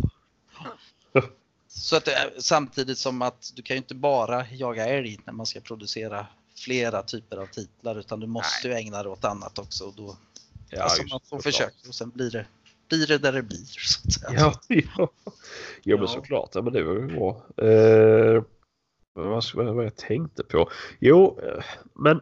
Så 1.67 1.95
att 1.95 2.05
det 2.05 2.31
samtidigt 2.39 2.97
som 2.97 3.21
att 3.21 3.51
du 3.55 3.61
kan 3.61 3.75
ju 3.75 3.77
inte 3.77 3.95
bara 3.95 4.45
jaga 4.51 4.85
älg 4.87 5.19
när 5.25 5.33
man 5.33 5.45
ska 5.45 5.59
producera 5.59 6.25
flera 6.55 7.03
typer 7.03 7.37
av 7.37 7.45
titlar 7.45 7.99
utan 7.99 8.19
du 8.19 8.27
måste 8.27 8.67
ju 8.67 8.73
ägna 8.73 9.03
dig 9.03 9.11
åt 9.11 9.25
annat 9.25 9.59
också. 9.59 9.85
Och 9.85 9.93
då, 9.97 10.17
Ja, 10.69 10.83
alltså 10.83 11.03
man 11.07 11.19
får 11.29 11.39
försöka 11.39 11.73
och 11.87 11.95
sen 11.95 12.09
blir 12.09 12.31
det, 12.31 12.45
blir 12.89 13.07
det 13.07 13.17
där 13.17 13.31
det 13.31 13.41
blir. 13.41 13.65
Så 13.65 14.07
att 14.07 14.13
säga. 14.13 14.31
Ja, 14.39 14.53
ja. 14.97 15.09
Jo 15.83 15.97
men 15.97 16.05
Ja. 16.05 16.13
såklart. 16.13 16.49
Ja, 16.53 16.61
men 16.61 16.73
det 16.73 16.83
var 16.83 16.93
ju 16.93 17.07
bra. 17.07 17.41
Eh, 17.57 18.43
vad, 19.13 19.43
vad 19.75 19.85
jag 19.85 19.95
tänkte 19.95 20.43
på? 20.43 20.69
Jo, 20.99 21.39
eh, 21.43 21.63
men 21.93 22.21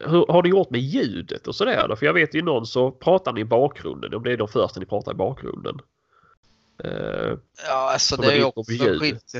hur 0.00 0.32
har 0.32 0.42
du 0.42 0.50
gjort 0.50 0.70
med 0.70 0.80
ljudet 0.80 1.46
och 1.46 1.54
sådär? 1.54 1.96
För 1.96 2.06
jag 2.06 2.12
vet 2.12 2.34
ju 2.34 2.42
någon 2.42 2.66
så 2.66 2.90
pratar 2.90 3.32
ni 3.32 3.40
i 3.40 3.44
bakgrunden. 3.44 4.14
Om 4.14 4.22
det 4.22 4.32
är 4.32 4.36
de 4.36 4.48
första 4.48 4.80
ni 4.80 4.86
pratar 4.86 5.12
i 5.12 5.14
bakgrunden. 5.14 5.80
Eh, 6.84 7.38
Ja, 7.66 7.90
alltså 7.92 8.16
det 8.16 8.32
är 8.32 8.36
ju 8.36 8.44
också 8.44 8.72
skit. 9.00 9.32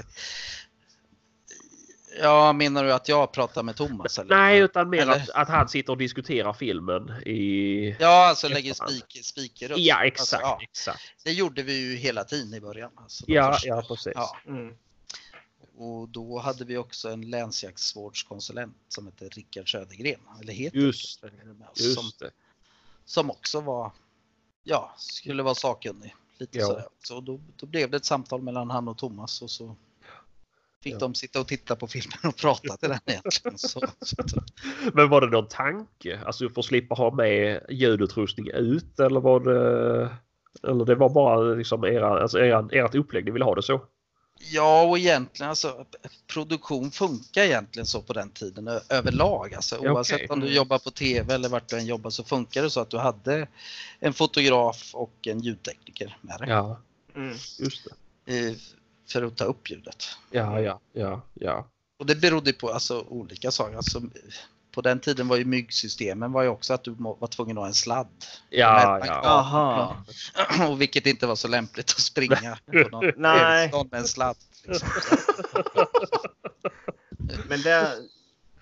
Ja, 2.22 2.52
menar 2.52 2.84
du 2.84 2.92
att 2.92 3.08
jag 3.08 3.32
pratar 3.32 3.62
med 3.62 3.76
Thomas? 3.76 4.18
Eller? 4.18 4.36
nej, 4.36 4.58
utan 4.60 4.90
mer 4.90 5.02
Eller? 5.02 5.12
att, 5.12 5.30
att 5.30 5.48
han 5.48 5.68
sitter 5.68 5.92
och 5.92 5.98
diskuterar 5.98 6.52
filmen 6.52 7.10
i... 7.26 7.96
Ja, 8.00 8.28
alltså 8.28 8.48
lägger 8.48 8.74
spik, 8.74 9.24
spikröst. 9.24 9.78
Ja, 9.80 10.04
exakt. 10.04 10.20
Alltså, 10.20 10.36
ja, 10.36 10.58
exakt. 10.62 11.00
det 11.24 11.32
gjorde 11.32 11.62
vi 11.62 11.90
ju 11.90 11.96
hela 11.96 12.24
tiden 12.24 12.54
i 12.54 12.60
början. 12.60 12.90
Alltså, 12.94 13.24
Ja, 13.26 13.52
första. 13.52 13.68
ja, 13.68 13.82
precis. 13.88 14.12
Ja, 14.14 14.36
Mm. 14.46 14.74
Och 15.78 16.08
då 16.08 16.38
hade 16.38 16.64
vi 16.64 16.76
också 16.76 17.08
en 17.08 17.30
länsjaktsvårdskonsulent 17.30 18.76
som 18.88 19.06
hette 19.06 19.24
Rickard 19.28 19.70
Södergren. 19.72 20.20
Eller 20.40 20.52
heter 20.52 20.78
Just- 20.78 21.20
Södergren 21.20 21.64
oss, 21.72 21.94
som, 21.94 22.04
Just 22.04 22.18
det. 22.18 22.30
som 23.04 23.30
också 23.30 23.60
var, 23.60 23.92
ja, 24.64 24.94
skulle 24.98 25.42
vara 25.42 25.54
sakkunnig. 25.54 26.14
Lite 26.38 26.58
Ja. 26.58 26.66
sådär. 26.66 26.86
Så 27.02 27.20
då, 27.20 27.40
då 27.56 27.66
blev 27.66 27.90
det 27.90 27.96
ett 27.96 28.04
samtal 28.04 28.42
mellan 28.42 28.70
han 28.70 28.88
och 28.88 28.98
Thomas 28.98 29.42
och 29.42 29.50
så 29.50 29.76
fick 30.82 30.94
Ja. 30.94 30.98
de 30.98 31.14
sitta 31.14 31.40
och 31.40 31.48
titta 31.48 31.76
på 31.76 31.86
filmen 31.86 32.18
och 32.24 32.36
prata 32.36 32.76
till 32.76 32.88
den 32.88 32.98
egentligen. 33.06 33.58
Så, 33.58 33.80
så, 34.00 34.16
Men 34.94 35.08
var 35.08 35.20
det 35.20 35.26
någon 35.26 35.48
tanke? 35.48 36.20
Alltså 36.26 36.48
för 36.48 36.60
att 36.60 36.64
slippa 36.66 36.94
ha 36.94 37.10
med 37.14 37.66
ljudutrustning 37.70 38.48
ut 38.50 39.00
eller 39.00 39.20
var 39.20 39.40
det... 39.40 40.16
Eller 40.62 40.84
det 40.84 40.94
var 40.94 41.08
bara 41.08 41.40
liksom 41.54 41.84
era, 41.84 42.22
alltså 42.22 42.38
era, 42.40 42.68
ert 42.72 42.94
upplägg 42.94 43.24
ni 43.24 43.30
ville 43.30 43.44
ha 43.44 43.54
det 43.54 43.62
så? 43.62 43.80
Ja, 44.40 44.82
och 44.82 44.98
egentligen 44.98 45.50
alltså 45.50 45.86
produktion 46.26 46.90
funkar 46.90 47.42
egentligen 47.42 47.86
så 47.86 48.02
på 48.02 48.12
den 48.12 48.30
tiden 48.30 48.68
överlag. 48.88 49.54
Alltså, 49.54 49.78
Ja, 49.82 49.92
oavsett 49.92 50.30
om 50.30 50.40
du 50.40 50.54
jobbar 50.54 50.78
på 50.78 50.90
TV 50.90 51.34
eller 51.34 51.48
vart 51.48 51.68
du 51.68 51.78
än 51.78 51.86
jobbar 51.86 52.10
så 52.10 52.24
funkar 52.24 52.62
det 52.62 52.70
så 52.70 52.80
att 52.80 52.90
du 52.90 52.98
hade 52.98 53.48
en 54.00 54.12
fotograf 54.12 54.90
och 54.94 55.26
en 55.26 55.40
ljudtekniker 55.40 56.18
med 56.20 56.38
dig 56.40 56.48
Ja, 56.48 56.80
Mm. 57.14 57.36
just 57.58 57.86
det. 58.24 58.56
för 59.08 59.22
att 59.22 59.36
ta 59.36 59.44
upp 59.44 59.70
ljudet. 59.70 60.04
Ja, 60.30 60.60
ja, 60.60 60.80
ja, 60.92 61.22
ja. 61.34 61.66
Och 61.98 62.06
det 62.06 62.14
berodde 62.16 62.52
på 62.52 62.70
alltså, 62.72 63.00
olika 63.08 63.50
saker. 63.50 63.76
Alltså, 63.76 64.02
på 64.72 64.80
den 64.80 65.00
tiden 65.00 65.28
var 65.28 65.36
ju 65.36 65.44
myggsystemen 65.44 66.32
var 66.32 66.42
ju 66.42 66.48
också 66.48 66.74
att 66.74 66.84
du 66.84 66.94
var 66.98 67.26
tvungen 67.26 67.58
att 67.58 67.62
ha 67.62 67.66
en 67.66 67.74
sladd. 67.74 68.08
Ja, 68.50 69.00
ja. 69.06 69.20
Aha. 69.24 69.96
Och 70.70 70.80
vilket 70.80 71.06
inte 71.06 71.26
var 71.26 71.36
så 71.36 71.48
lämpligt 71.48 71.90
att 71.90 72.00
springa 72.00 72.58
på 72.66 72.88
någon 72.88 73.12
Nej. 73.16 73.72
med 73.90 74.00
en 74.00 74.06
sladd. 74.06 74.36
Liksom. 74.64 74.88
Men 77.48 77.62
det, 77.62 77.92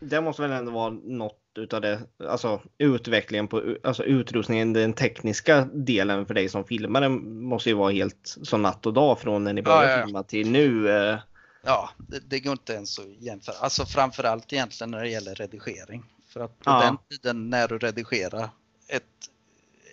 det 0.00 0.20
måste 0.20 0.42
väl 0.42 0.50
ändå 0.50 0.72
vara 0.72 0.90
något 0.90 1.38
utav 1.58 1.80
det, 1.80 2.00
alltså 2.28 2.60
utvecklingen 2.78 3.48
på 3.48 3.76
alltså 3.84 4.04
utrustningen, 4.04 4.72
den 4.72 4.92
tekniska 4.92 5.68
delen 5.72 6.26
för 6.26 6.34
dig 6.34 6.48
som 6.48 6.64
filmare 6.64 7.08
måste 7.08 7.68
ju 7.68 7.74
vara 7.74 7.92
helt 7.92 8.36
som 8.42 8.62
natt 8.62 8.86
och 8.86 8.92
dag 8.92 9.20
från 9.20 9.44
när 9.44 9.52
ni 9.52 9.62
började 9.62 9.86
Ja, 9.86 9.92
ja, 9.92 9.98
ja. 9.98 10.06
filma 10.06 10.22
till 10.22 10.50
nu. 10.50 11.18
Ja, 11.66 11.90
det, 12.08 12.18
det 12.18 12.40
går 12.40 12.52
inte 12.52 12.72
ens 12.72 12.98
att 12.98 13.06
jämföra. 13.20 13.56
Alltså 13.56 13.86
framförallt 13.86 14.52
egentligen 14.52 14.90
när 14.90 15.00
det 15.02 15.08
gäller 15.08 15.34
redigering. 15.34 16.02
För 16.28 16.40
att 16.40 16.58
på 16.60 16.70
Ja. 16.70 16.80
den 16.80 16.96
tiden 17.10 17.50
när 17.50 17.68
du 17.68 17.78
redigerar 17.78 18.48
ett, 18.88 19.02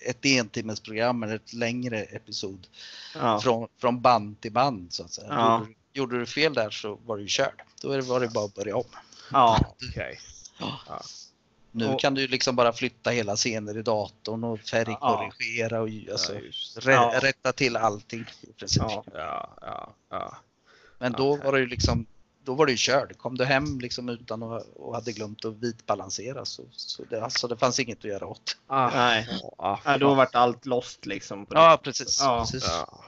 ett 0.05 0.25
entimmesprogram 0.25 1.23
eller 1.23 1.35
ett 1.35 1.53
längre 1.53 2.03
episod 2.03 2.67
Ja. 3.15 3.39
från, 3.41 3.67
från 3.81 4.01
band 4.01 4.41
till 4.41 4.51
band 4.51 4.93
så 4.93 5.03
att 5.03 5.11
säga. 5.11 5.27
Ja. 5.29 5.57
Gjorde, 5.59 5.65
du- 5.93 5.99
gjorde 5.99 6.19
du 6.19 6.25
fel 6.25 6.53
där 6.53 6.69
så 6.69 6.99
var 7.05 7.17
du 7.17 7.27
körd. 7.27 7.61
Då 7.81 8.01
var 8.01 8.19
det 8.19 8.27
bara 8.33 8.45
att 8.45 8.53
börja 8.55 8.75
om. 8.75 8.83
Ja. 9.31 9.75
Okej. 9.89 10.19
Nu 11.71 11.87
Och- 11.87 11.99
kan 11.99 12.13
du 12.13 12.27
liksom 12.27 12.55
bara 12.55 12.73
flytta 12.73 13.09
hela 13.09 13.35
scener 13.35 13.77
i 13.77 13.81
datorn 13.81 14.43
och 14.43 14.59
färgkorrigera 14.59 15.81
och 15.81 15.89
alltså, 16.11 16.33
rätta 17.21 17.51
till 17.53 17.77
allting 17.77 18.25
i 18.41 18.53
princip. 18.53 18.83
Ja, 18.83 19.03
ja, 19.61 19.93
ja. 20.09 20.37
Men 21.03 21.11
då 21.11 21.35
var 21.35 21.51
det 21.53 21.59
ju 21.59 21.67
liksom 21.67 22.05
då 22.43 22.53
var 22.53 22.65
det 22.65 22.71
ju 22.71 22.77
körd. 22.77 23.17
Kom 23.17 23.37
du 23.37 23.45
hem 23.45 23.79
liksom 23.79 24.09
utan 24.09 24.43
att 24.43 24.67
och 24.75 24.95
hade 24.95 25.11
glömt 25.11 25.45
att 25.45 25.55
vitbalansera 25.55 26.45
så, 26.45 26.63
så 26.71 27.03
det, 27.09 27.23
alltså 27.23 27.47
det 27.47 27.57
fanns 27.57 27.79
inget 27.79 27.97
att 27.97 28.03
göra 28.03 28.25
åt. 28.25 28.57
Ah, 28.67 28.89
Nej. 28.89 29.27
ah, 29.57 29.77
Ja, 29.85 29.97
då 29.97 30.13
vart 30.13 30.35
allt 30.35 30.65
lost 30.65 31.05
liksom. 31.05 31.45
På 31.45 31.53
det. 31.53 31.59
Ja 31.59 31.79
precis. 31.83 32.19
Ja. 32.21 32.39
precis. 32.39 32.67
Ja. 32.69 33.03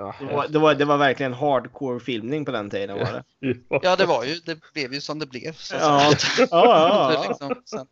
Ja, 0.00 0.14
Det, 0.18 0.24
var, 0.34 0.48
det, 0.48 0.58
var, 0.58 0.74
det 0.74 0.84
var 0.84 0.96
verkligen 0.96 1.32
hardcore 1.34 2.00
filmning 2.00 2.44
på 2.44 2.50
den 2.52 2.70
tiden 2.70 2.98
var 2.98 3.12
det. 3.12 3.24
Ja 3.82 3.96
det 3.96 4.06
var 4.06 4.24
ju, 4.24 4.34
det 4.44 4.58
blev 4.74 4.94
ju 4.94 5.00
som 5.00 5.18
det 5.18 5.26
blev. 5.26 5.52
Så 5.52 5.74
Ja. 5.78 6.12
Ja, 6.38 6.46
ja, 6.50 7.12
ja. 7.22 7.28
liksom, 7.28 7.62
sen, 7.64 7.86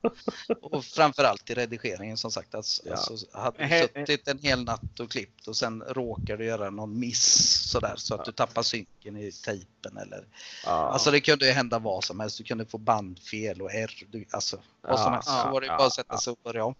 och 0.62 0.84
framförallt 0.84 1.50
i 1.50 1.54
redigeringen 1.54 2.16
som 2.16 2.30
sagt. 2.30 2.54
Alltså, 2.54 2.82
Ja. 2.86 2.92
alltså, 2.92 3.38
hade 3.38 3.88
du 3.94 4.06
suttit 4.06 4.28
en 4.28 4.38
hel 4.38 4.64
natt 4.64 5.00
och 5.00 5.10
klippt 5.10 5.48
och 5.48 5.56
sen 5.56 5.82
råkar 5.88 6.36
du 6.36 6.44
göra 6.44 6.70
någon 6.70 7.00
miss 7.00 7.24
sådär 7.70 7.94
så 7.96 8.14
att 8.14 8.24
du 8.24 8.32
tappar 8.32 8.62
synken 8.62 9.16
i 9.16 9.32
tejpen 9.32 9.96
eller 9.96 10.24
Ja. 10.64 10.70
Alltså 10.70 11.10
det 11.10 11.20
kunde 11.20 11.46
ju 11.46 11.52
hända 11.52 11.78
vad 11.78 12.04
som 12.04 12.20
helst. 12.20 12.38
Du 12.38 12.44
kunde 12.44 12.66
få 12.66 12.78
bandfel 12.78 13.62
och 13.62 13.74
R. 13.74 13.90
Du, 14.10 14.24
alltså 14.30 14.56
vad 14.80 14.98
som 15.00 15.06
Ja, 15.06 15.14
helst. 15.14 15.28
Så 15.28 15.50
var 15.50 15.60
det 15.60 15.66
bara 15.66 15.86
att 15.86 15.92
sätta 15.94 16.14
ja. 16.14 16.18
sig 16.20 16.30
och 16.30 16.38
börja 16.44 16.64
om. 16.64 16.74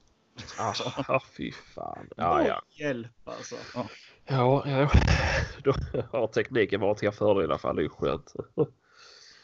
Ah, 0.59 1.21
fy 1.37 1.53
fan. 1.75 2.09
Ja, 2.17 2.47
ja. 2.47 2.63
Hjälp 2.79 3.09
alltså. 3.25 3.57
Ja, 4.29 4.63
ja. 4.67 4.91
Då 5.65 5.75
har 6.13 6.27
tekniken 6.27 6.81
varit 6.81 6.99
till 6.99 7.11
fördel 7.11 7.43
i 7.43 7.45
alla 7.45 7.59
fall. 7.59 7.77
Det 7.77 7.83
är 7.83 7.85
ju 7.85 7.89
skönt. 7.89 8.33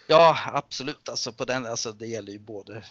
Ja 0.06 0.38
absolut. 0.52 1.08
Alltså 1.08 1.32
på 1.32 1.44
den, 1.44 1.66
alltså 1.66 1.92
det 1.92 2.06
gäller 2.06 2.32
ju 2.32 2.38
både 2.38 2.76
eh, 2.76 2.82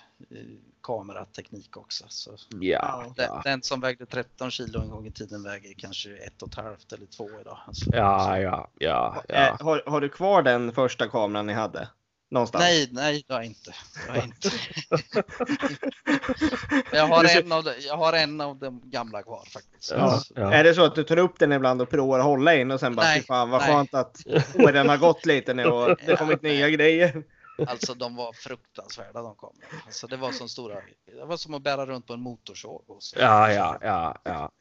kamerateknik 0.84 1.77
också. 1.77 2.06
Så 2.10 2.38
Ja, 2.62 3.13
den, 3.15 3.25
ja. 3.29 3.41
den 3.43 3.62
som 3.62 3.79
vägde 3.79 4.06
13 4.06 4.51
kilo 4.51 4.82
en 4.82 4.89
gång 4.89 5.08
i 5.08 5.12
tiden 5.12 5.43
väger 5.43 5.73
kanske 5.77 6.17
ett 6.17 6.41
och 6.41 6.47
ett 6.47 6.56
halvt 6.56 6.93
eller 6.93 7.06
två 7.06 7.29
idag. 7.41 7.58
Alltså, 7.67 7.95
Ja, 7.95 8.39
ja, 8.39 8.67
ja, 8.79 9.23
Eh, 9.29 9.41
ja. 9.41 9.58
har, 9.62 9.84
har 9.86 10.01
du 10.01 10.10
kvar 10.10 10.41
den 10.43 10.71
första 10.71 11.08
kameran 11.08 11.45
ni 11.45 11.53
hade? 11.53 11.88
Någonstans? 12.34 12.63
Nej, 12.63 12.89
nej 12.91 13.24
det 13.28 13.34
har 13.34 13.41
jag 13.41 13.48
inte. 13.48 13.74
Jag, 14.12 14.13
har 14.13 14.24
inte. 14.24 14.50
jag, 16.91 17.08
har 17.08 17.41
en 17.41 17.52
av 17.52 17.63
de, 17.63 17.74
jag 17.88 17.98
har 17.98 18.13
en 18.13 18.41
av 18.41 18.58
de 18.58 18.82
gamla 18.84 19.24
kvar 19.24 19.43
faktiskt. 19.54 19.91
Ja, 19.91 20.22
ja. 20.36 20.54
Är 20.54 20.63
det 20.63 20.74
så 20.74 20.84
att 20.84 20.96
du 20.96 21.04
tar 21.04 21.17
upp 21.17 21.39
den 21.39 21.52
ibland 21.52 21.82
och 21.82 21.89
provar 21.89 22.19
att 22.19 22.26
hålla 22.26 22.56
in 22.56 22.72
och 22.72 22.80
sen 22.80 22.96
bara 22.96 23.06
Nej, 23.06 23.22
fan 23.22 23.50
vad 23.50 23.62
nej. 23.62 23.72
skönt 23.72 23.93
att 23.93 24.22
åren 24.56 24.89
har 24.89 24.98
gått 24.98 25.26
lite 25.26 25.54
nu 25.54 25.65
och 25.65 25.98
det 26.06 26.12
har 26.12 26.17
kommit 26.17 26.41
nya 26.41 26.69
grejer. 26.69 27.24
Alltså 27.67 27.93
de 27.93 28.15
var 28.15 28.34
fruktansvärda 28.34 29.22
de 29.22 29.36
kamerorna. 29.36 29.84
Alltså 29.86 30.08
det 30.08 30.17
var 30.17 30.32
som 30.32 30.50
stora, 30.50 30.76
det 31.06 31.26
var 31.26 31.38
som 31.38 31.54
att 31.54 31.62
bära 31.62 31.86
runt 31.86 32.08
på 32.08 32.13
en 32.13 32.22
motorsåg. 32.22 32.84
Och 32.88 33.04
så. 33.04 33.19
Ja, 33.19 33.52
ja, 33.52 33.78
ja, 34.24 34.52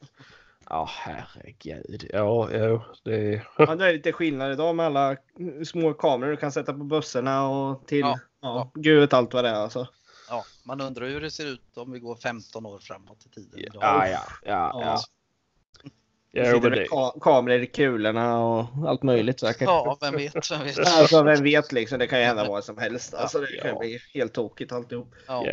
ja. 0.68 0.72
Ja, 0.76 0.88
herregud. 0.92 2.06
Ja, 2.12 2.48
ja, 2.52 2.84
det... 3.04 3.42
Ja, 3.58 3.74
det 3.74 3.88
är 3.88 3.92
lite 3.92 4.12
skillnad 4.12 4.52
idag 4.52 4.74
med 4.76 4.86
alla 4.86 5.16
små 5.64 5.94
kameror 5.94 6.30
du 6.30 6.36
kan 6.36 6.52
sätta 6.52 6.72
på 6.72 6.84
bussarna 6.84 7.48
och 7.48 7.86
till 7.86 8.00
Ja, 8.00 8.18
ja, 8.40 8.70
gud 8.74 9.00
vet 9.00 9.12
allt 9.12 9.34
vad 9.34 9.44
det 9.44 9.50
är 9.50 9.54
alltså. 9.54 9.88
Ja, 10.28 10.44
man 10.66 10.80
undrar 10.80 11.06
hur 11.08 11.20
det 11.20 11.30
ser 11.30 11.46
ut 11.46 11.76
om 11.76 11.92
vi 11.92 11.98
går 11.98 12.16
15 12.16 12.66
år 12.66 12.78
framåt 12.78 13.26
i 13.26 13.28
tiden. 13.28 13.58
idag. 13.60 13.82
Ja, 13.82 14.08
ja, 14.08 14.18
ja, 14.44 14.70
ja. 14.74 14.80
Ja. 14.84 14.98
Ja, 16.34 16.58
det 16.58 16.86
ka- 16.86 17.20
kameror 17.20 17.60
i 17.62 17.66
kulorna 17.66 18.38
och 18.44 18.66
allt 18.88 19.02
möjligt 19.02 19.40
säkert. 19.40 19.62
Ja, 19.62 19.98
vem 20.00 20.14
vet, 20.16 20.50
vem 20.50 20.62
vet. 20.64 20.78
Alltså 20.78 21.22
vem 21.22 21.42
vet 21.42 21.72
liksom, 21.72 21.98
det 21.98 22.06
kan 22.06 22.18
ju 22.18 22.24
hända 22.24 22.44
vad 22.48 22.64
som 22.64 22.78
helst. 22.78 23.14
Alltså 23.14 23.40
det 23.40 23.46
kan 23.46 23.70
Ja. 23.70 23.78
bli 23.78 23.98
helt 24.14 24.32
tokigt 24.32 24.72
alltihop. 24.72 25.14
Ja. 25.26 25.44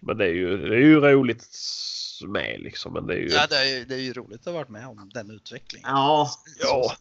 Men 0.00 0.18
det 0.18 0.24
är 0.24 0.32
ju, 0.32 0.56
det 0.68 0.74
är 0.76 0.80
ju 0.80 1.00
roligt 1.00 1.46
med 2.28 2.60
liksom. 2.60 2.92
Men 2.92 3.06
det 3.06 3.14
är 3.14 3.18
ju... 3.18 3.28
Ja, 3.28 3.46
det, 3.50 3.56
är, 3.56 3.84
det 3.84 3.94
är 3.94 3.98
ju 3.98 4.12
roligt 4.12 4.40
att 4.40 4.46
ha 4.46 4.52
varit 4.52 4.68
med 4.68 4.86
om 4.86 5.10
den 5.14 5.30
utvecklingen. 5.30 5.88
Ja, 5.90 6.30
Ja. 6.60 6.92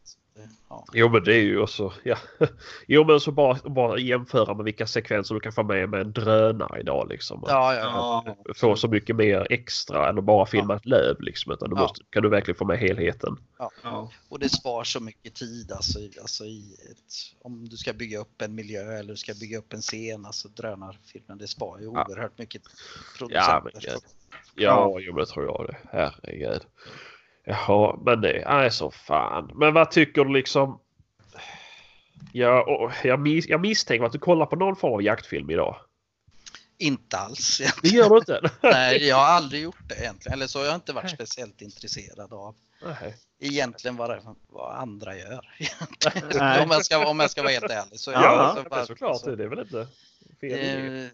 Ja. 0.70 0.86
Jo 0.94 1.10
men 1.10 1.24
det 1.24 1.36
är 1.36 1.42
ju 1.42 1.60
också, 1.60 1.94
ja. 2.04 2.18
Jo 2.88 3.04
men 3.06 3.20
så 3.20 3.32
bara, 3.32 3.70
bara 3.70 4.00
jämföra 4.00 4.54
med 4.54 4.66
vilka 4.66 4.88
sekvenser 4.88 5.36
du 5.36 5.42
kan 5.42 5.52
få 5.52 5.64
med 5.64 5.90
med 5.90 6.02
en 6.02 6.12
drönare 6.12 6.80
idag 6.80 7.08
liksom. 7.10 7.44
Ja, 7.48 7.74
ja, 7.76 7.80
ja. 8.26 8.36
ja. 8.46 8.54
Få 8.56 8.76
så 8.76 8.88
mycket 8.88 9.16
mer 9.16 9.48
extra 9.50 10.10
än 10.10 10.18
att 10.18 10.24
bara 10.24 10.46
filma 10.46 10.76
ett 10.76 10.86
löv 10.86 11.22
liksom. 11.22 11.52
Utan 11.54 11.70
du 11.70 11.76
Ja. 11.76 11.82
måste, 11.82 12.04
kan 12.10 12.24
du 12.24 12.30
verkligen 12.30 12.58
få 12.58 12.66
med 12.66 12.80
helheten. 12.80 13.38
ja. 13.84 14.12
Och 14.30 14.40
det 14.40 14.50
spar 14.50 14.84
så 14.84 15.00
mycket 15.00 15.36
tid 15.36 15.72
alltså, 15.72 16.00
alltså 16.22 16.46
i 16.46 16.74
ett, 16.92 17.14
om 17.42 17.70
du 17.70 17.78
ska 17.78 17.94
bygga 17.94 18.20
upp 18.20 18.42
en 18.42 18.56
miljö 18.56 18.98
eller 19.00 19.10
du 19.14 19.18
ska 19.18 19.34
bygga 19.34 19.58
upp 19.58 19.74
en 19.74 19.82
scen, 19.82 20.26
alltså 20.26 20.48
drönarfilmen, 20.48 21.38
det 21.38 21.48
spar 21.48 21.78
ju 21.80 21.86
Ja. 21.86 22.06
oerhört 22.10 22.38
mycket 22.38 22.62
Ja, 23.30 23.62
men 23.64 23.72
producenter. 23.72 23.92
gud. 23.94 24.02
Ja, 24.56 24.98
jo 25.00 25.14
men 25.14 25.20
det 25.20 25.26
tror 25.26 25.46
jag 25.46 25.68
det. 25.68 25.78
Herregud. 25.98 26.62
Jaha, 27.46 28.00
men 28.06 28.22
det 28.22 28.42
är 28.42 28.70
så 28.70 28.92
fan. 28.92 29.52
Men 29.56 29.74
vad 29.74 29.92
tycker 29.92 30.26
du 30.26 30.34
liksom? 30.34 30.80
Jag, 32.32 32.92
jag, 33.04 33.20
mis, 33.20 33.48
jag 33.48 33.62
misstänker 33.62 34.06
att 34.06 34.12
du 34.12 34.20
kollar 34.20 34.46
på 34.46 34.56
någon 34.56 34.76
form 34.76 34.94
av 34.94 35.04
jaktfilm 35.04 35.50
idag. 35.50 35.76
Inte 36.78 37.18
alls. 37.18 37.62
Det 37.82 37.88
gör 37.88 38.10
du 38.10 38.18
inte? 38.18 38.50
Nej, 38.62 39.08
jag 39.08 39.16
har 39.16 39.26
aldrig 39.26 39.64
gjort 39.64 39.90
det 39.90 39.96
egentligen. 39.96 40.34
Eller 40.34 40.48
så 40.48 40.60
har 40.60 40.66
jag 40.66 40.76
inte 40.76 40.94
varit 40.94 41.12
speciellt 41.12 41.62
intresserad 41.62 42.34
av 42.34 42.56
Nej. 42.86 43.16
egentligen 43.40 43.96
vad, 43.98 44.10
det, 44.10 44.20
vad 44.50 44.76
andra 44.76 45.16
gör. 45.18 45.40
Om, 46.64 46.72
jag 46.72 46.86
ska, 46.86 47.08
om 47.08 47.20
jag 47.20 47.32
ska 47.32 47.42
vara 47.42 47.52
helt 47.52 47.72
ärlig. 47.72 48.00
Så 48.00 48.12
Ja, 48.12 48.24
jag, 48.24 48.34
Ja, 48.34 48.54
så 48.56 48.64
det 48.64 48.70
bara- 48.70 48.82
är 48.82 48.86
såklart. 48.86 49.20
så- 49.22 49.36
Det 49.36 49.44
är 49.44 49.48
väl 49.48 49.60
inte 49.60 49.88
fel. 50.42 51.04
Eh, 51.04 51.10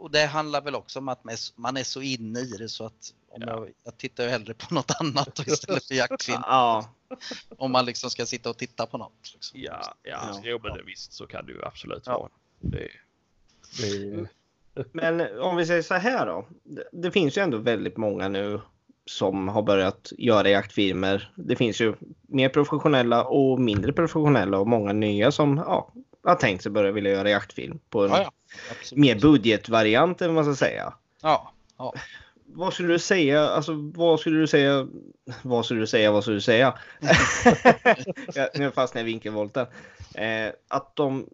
och 0.00 0.10
det 0.10 0.24
handlar 0.26 0.60
väl 0.62 0.74
också 0.74 0.98
om 0.98 1.08
att 1.08 1.24
man 1.56 1.76
är 1.76 1.84
så- 1.84 2.02
inne 2.02 2.40
i 2.40 2.50
det 2.58 2.68
så 2.68 2.86
att 2.86 3.14
om 3.28 3.42
Ja. 3.42 3.48
jag, 3.48 3.70
jag 3.84 3.96
tittar 3.98 4.24
ju 4.24 4.30
hellre 4.30 4.54
på 4.54 4.74
något 4.74 4.90
annat 5.00 5.38
istället 5.46 5.84
för 5.84 5.94
jaktfilm. 5.94 6.40
Ja, 6.46 6.88
Om 7.58 7.72
man 7.72 7.84
liksom 7.84 8.10
ska 8.10 8.26
sitta 8.26 8.50
och 8.50 8.56
titta 8.58 8.86
på 8.86 8.98
något. 8.98 9.32
Liksom. 9.34 9.60
Ja, 9.60 9.94
ja, 10.02 10.18
Ja. 10.32 10.40
jo 10.44 10.60
men 10.62 10.76
det, 10.76 10.82
visst 10.82 11.12
så 11.12 11.26
kan 11.26 11.46
det 11.46 11.52
ju 11.52 11.64
absolut 11.64 12.02
Ja. 12.06 12.18
vara. 12.18 12.30
Det, 12.60 12.88
det, 13.80 14.26
men 14.92 15.40
om 15.40 15.56
vi 15.56 15.66
säger 15.66 15.82
så 15.82 15.94
här 15.94 16.26
då. 16.26 16.46
Det, 16.64 16.88
det 16.92 17.10
finns 17.10 17.38
ju 17.38 17.42
ändå 17.42 17.58
väldigt 17.58 17.96
många 17.96 18.28
nu 18.28 18.60
som 19.06 19.48
har 19.48 19.62
börjat 19.62 20.12
göra 20.18 20.48
jaktfilmer. 20.48 21.32
Det 21.36 21.56
finns 21.56 21.80
ju 21.80 21.94
mer 22.28 22.48
professionella 22.48 23.24
och 23.24 23.60
mindre 23.60 23.92
professionella 23.92 24.58
och 24.58 24.66
många 24.68 24.92
nya 24.92 25.32
som 25.32 25.56
ja, 25.56 25.92
har 26.30 26.36
tänkt 26.36 26.62
sig 26.62 26.72
börja 26.72 26.92
vilja 26.92 27.10
göra 27.12 27.30
jaktfilm 27.30 27.78
på 27.90 28.04
en 28.04 28.10
Ja, 28.10 28.18
ja, 28.22 28.30
mer 28.96 29.20
budgetvariant 29.20 30.22
eller 30.22 30.34
vad 30.34 30.44
man 30.44 30.54
ska 30.54 30.66
säga. 30.66 30.92
Ja, 31.22 31.52
ja. 31.78 31.94
Vad 32.52 32.72
skulle 32.72 32.88
du 32.92 32.98
säga? 32.98 33.48
Alltså 33.48 33.72
vad 33.94 34.20
skulle 34.20 34.38
du 34.38 34.46
säga? 34.46 34.88
Vad 35.42 35.64
skulle 35.64 35.80
du 35.80 35.86
säga? 35.86 36.12
Vad 36.12 36.22
skulle 36.22 36.36
du 36.36 36.40
säga? 36.40 36.74
nu 38.54 38.70
fastnade 38.70 39.00
jag 39.00 39.08
i 39.08 39.12
vinkelvolten. 39.12 39.66
Eh, 40.14 40.52
att 40.68 40.96
de 40.96 41.26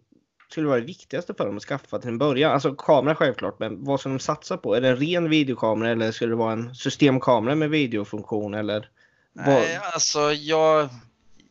skulle 0.51 0.67
vara 0.67 0.79
det 0.79 0.85
viktigaste 0.85 1.33
för 1.33 1.45
dem 1.45 1.57
att 1.57 1.63
skaffa 1.63 1.99
till 1.99 2.09
en 2.09 2.17
början. 2.17 2.51
Alltså 2.51 2.75
kamera 2.75 3.15
självklart, 3.15 3.59
men 3.59 3.83
vad 3.85 3.99
ska 3.99 4.09
de 4.09 4.19
satsa 4.19 4.57
på? 4.57 4.75
Är 4.75 4.81
det 4.81 4.89
en 4.89 4.97
ren 4.97 5.29
videokamera 5.29 5.91
eller 5.91 6.11
skulle 6.11 6.31
det 6.31 6.35
vara 6.35 6.53
en 6.53 6.75
systemkamera 6.75 7.55
med 7.55 7.69
videofunktion 7.69 8.53
eller? 8.53 8.89
Vad- 9.33 9.45
Nej, 9.45 9.79
alltså 9.93 10.19
jag, 10.33 10.89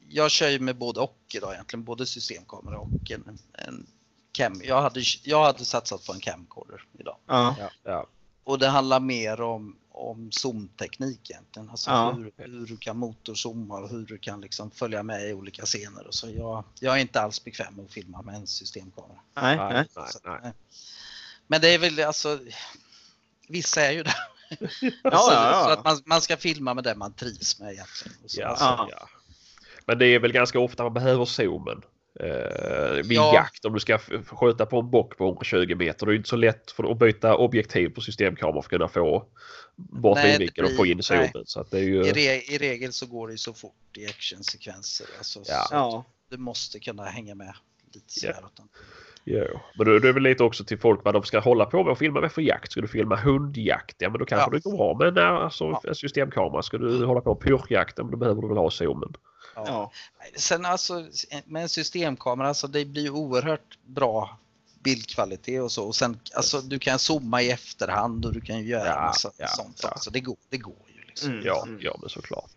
jag 0.08 0.30
kör 0.30 0.48
ju 0.48 0.58
med 0.58 0.76
både 0.76 1.00
och 1.00 1.18
idag 1.34 1.52
egentligen. 1.54 1.84
Både 1.84 2.06
systemkamera 2.06 2.78
och 2.78 3.10
en, 3.10 3.38
en 3.52 3.86
cam. 4.32 4.60
Jag 4.64 4.82
hade, 4.82 5.02
jag 5.22 5.44
hade 5.44 5.64
satsat 5.64 6.06
på 6.06 6.12
en 6.12 6.20
camcorder 6.20 6.82
idag. 6.98 7.16
Ja, 7.26 7.56
ja, 7.58 7.70
ja, 7.84 8.06
Och 8.44 8.58
det 8.58 8.68
handlar 8.68 9.00
mer 9.00 9.40
om, 9.40 9.76
om 9.90 10.32
zoomteknik 10.32 11.30
egentligen. 11.30 11.70
Alltså 11.70 11.90
Ja. 11.90 12.12
hur, 12.12 12.32
hur 12.36 12.66
du 12.66 12.76
kan 12.76 12.96
motorzooma 12.96 13.78
och 13.78 13.88
hur 13.88 14.06
du 14.06 14.18
kan 14.18 14.40
liksom 14.40 14.70
följa 14.70 15.02
med 15.02 15.28
i 15.30 15.32
olika 15.32 15.64
scener. 15.66 16.06
Och 16.06 16.14
så 16.14 16.30
jag, 16.30 16.64
jag 16.80 16.96
är 16.96 17.00
inte 17.00 17.20
alls 17.20 17.44
bekväm 17.44 17.74
med 17.74 17.84
att 17.84 17.92
filma 17.92 18.22
med 18.22 18.34
en 18.34 18.46
systemkamera. 18.46 19.18
nej, 19.34 19.56
nej, 19.56 19.72
nej. 19.72 19.86
nej, 19.96 20.06
Så, 20.12 20.18
nej. 20.24 20.40
nej. 20.42 20.52
Men 21.46 21.60
det 21.60 21.68
är 21.68 21.78
väl 21.78 22.00
alltså, 22.00 22.38
vissa 23.48 23.80
är 23.80 23.92
ju 23.92 24.02
det. 24.02 24.14
Ja, 25.02 25.10
så, 25.18 25.32
ja, 25.32 25.50
ja. 25.50 25.64
så 25.64 25.70
att 25.70 25.84
man, 25.84 26.02
man 26.04 26.20
ska 26.20 26.36
filma 26.36 26.74
med 26.74 26.84
det 26.84 26.94
man 26.94 27.12
trivs 27.12 27.60
med 27.60 27.72
egentligen. 27.72 28.16
Och 28.24 28.30
så. 28.30 28.40
Ja, 28.40 28.46
Alltså, 28.48 28.64
Ja. 28.64 29.08
Men 29.86 29.98
det 29.98 30.06
är 30.06 30.18
väl 30.18 30.32
ganska 30.32 30.60
ofta 30.60 30.82
man 30.82 30.94
behöver 30.94 31.24
zoomen. 31.24 31.82
Eh, 32.20 32.94
vid 32.94 33.12
Ja. 33.16 33.34
jakt 33.34 33.64
om 33.64 33.72
du 33.72 33.80
ska 33.80 33.98
skjuta 34.26 34.66
på 34.66 34.78
en 34.80 34.90
bock 34.90 35.16
på 35.16 35.24
120 35.26 35.74
meter. 35.76 36.06
Det 36.06 36.10
är 36.10 36.12
ju 36.12 36.16
inte 36.16 36.28
så 36.28 36.36
lätt 36.36 36.70
för 36.70 36.90
att 36.90 36.98
byta 36.98 37.36
objektiv 37.36 37.88
på 37.88 38.00
systemkamera 38.00 38.52
för 38.52 38.58
att 38.58 38.68
kunna 38.68 38.88
få 38.88 39.26
bort 39.76 40.24
vidvinkeln 40.24 40.66
och 40.66 40.76
få 40.76 40.86
in 40.86 41.02
zoomen. 41.02 41.42
Så 41.46 41.60
att 41.60 41.70
det 41.70 41.78
är 41.78 41.82
ju... 41.82 42.04
I, 42.06 42.12
re, 42.12 42.20
I 42.54 42.58
regel 42.58 42.92
så 42.92 43.06
går 43.06 43.26
det 43.26 43.32
ju 43.32 43.38
så 43.38 43.52
fort 43.52 43.96
i 43.96 44.06
actionsekvenser. 44.06 45.06
Alltså, 45.18 45.38
Ja. 45.46 45.66
så 45.68 45.74
Ja. 45.74 46.04
Du 46.30 46.36
måste 46.36 46.78
kunna 46.80 47.04
hänga 47.04 47.34
med 47.34 47.52
lite 47.94 48.12
sådär. 48.12 48.36
utan- 48.54 48.68
Jo. 49.24 49.60
Men 49.78 49.86
det 50.00 50.08
är 50.08 50.12
väl 50.12 50.22
lite 50.22 50.42
också 50.44 50.64
till 50.64 50.78
folk 50.78 51.00
vad 51.04 51.14
de 51.14 51.22
ska 51.22 51.38
hålla 51.40 51.64
på 51.66 51.82
med 51.84 51.92
och 51.92 51.98
filma 51.98 52.20
med 52.20 52.32
för 52.32 52.42
jakt. 52.42 52.72
Ska 52.72 52.80
du 52.80 52.88
filma 52.88 53.16
hundjakt, 53.16 53.96
ja 53.98 54.10
men 54.10 54.18
då 54.18 54.24
kanske 54.24 54.50
Ja. 54.50 54.54
det 54.56 54.64
går 54.70 54.76
bra 54.76 54.98
med 54.98 55.18
en 55.18 55.34
alltså, 55.36 55.80
Ja. 55.84 55.94
systemkamera. 55.94 56.62
Ska 56.62 56.78
du 56.78 57.04
hålla 57.04 57.20
på 57.20 57.34
med 57.34 57.40
pyrschjakt, 57.42 57.94
ja, 57.96 58.04
men 58.04 58.10
då 58.10 58.16
behöver 58.16 58.42
du 58.42 58.48
väl 58.48 58.56
ha 58.56 58.70
zoomen. 58.70 59.12
Ja. 59.66 59.92
Sen 60.36 60.64
alltså 60.66 61.06
med 61.46 61.62
en 61.62 61.68
systemkamera, 61.68 62.48
alltså 62.48 62.66
det 62.68 62.84
blir 62.84 63.10
oerhört 63.10 63.78
bra 63.86 64.38
bildkvalitet 64.82 65.62
och 65.62 65.72
så. 65.72 65.84
Och 65.84 65.96
sen, 65.96 66.20
alltså, 66.34 66.60
du 66.60 66.78
kan 66.78 66.98
zooma 66.98 67.42
i 67.42 67.50
efterhand 67.50 68.24
och 68.24 68.32
du 68.32 68.40
kan 68.40 68.64
göra 68.64 68.86
Ja, 68.88 69.00
massa 69.02 69.32
ja, 69.36 69.46
sånt. 69.48 69.80
ja. 69.82 69.88
Alltså, 69.88 70.10
det, 70.10 70.20
går, 70.20 70.36
det 70.48 70.58
går 70.58 70.86
ju. 70.94 71.00
Liksom. 71.04 71.30
Mm. 71.30 71.44
Ja, 71.46 71.62
Mm. 71.66 71.78
ja 71.82 71.96
men 72.00 72.10
såklart. 72.10 72.52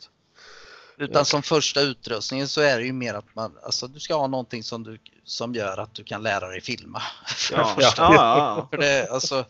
Utan 0.98 1.16
Ja. 1.20 1.26
som 1.26 1.44
första 1.44 1.82
utrustningen 1.82 2.48
så 2.48 2.62
är 2.62 2.78
det 2.80 2.86
ju 2.86 2.94
mer 2.94 3.14
att 3.14 3.36
man, 3.36 3.58
alltså, 3.64 3.88
du 3.88 4.00
ska 4.00 4.16
ha 4.16 4.28
någonting 4.28 4.64
som, 4.64 4.84
du, 4.84 5.00
som 5.24 5.54
gör 5.56 5.78
att 5.78 5.94
du 5.94 6.04
kan 6.04 6.24
lära 6.24 6.48
dig 6.48 6.62
filma. 6.62 7.02
För 7.28 7.56
Ja. 7.56 7.76
Ja, 7.80 7.92
ja, 7.98 8.68
För 8.72 8.78
det, 8.78 9.08
alltså, 9.12 9.46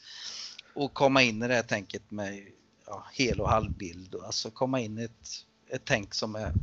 och 0.76 0.94
komma 0.94 1.22
in 1.24 1.44
i 1.44 1.48
det 1.48 1.54
här 1.56 1.64
tänket 1.64 2.12
med 2.12 2.48
ja, 2.88 3.06
hel 3.14 3.42
och 3.42 3.50
halvbild. 3.50 4.16
Och, 4.16 4.26
alltså 4.26 4.52
komma 4.52 4.80
in 4.80 5.00
i 5.00 5.04
ett, 5.04 5.46
ett 5.70 5.82
tänk 5.86 6.14
som 6.14 6.36
är 6.36 6.54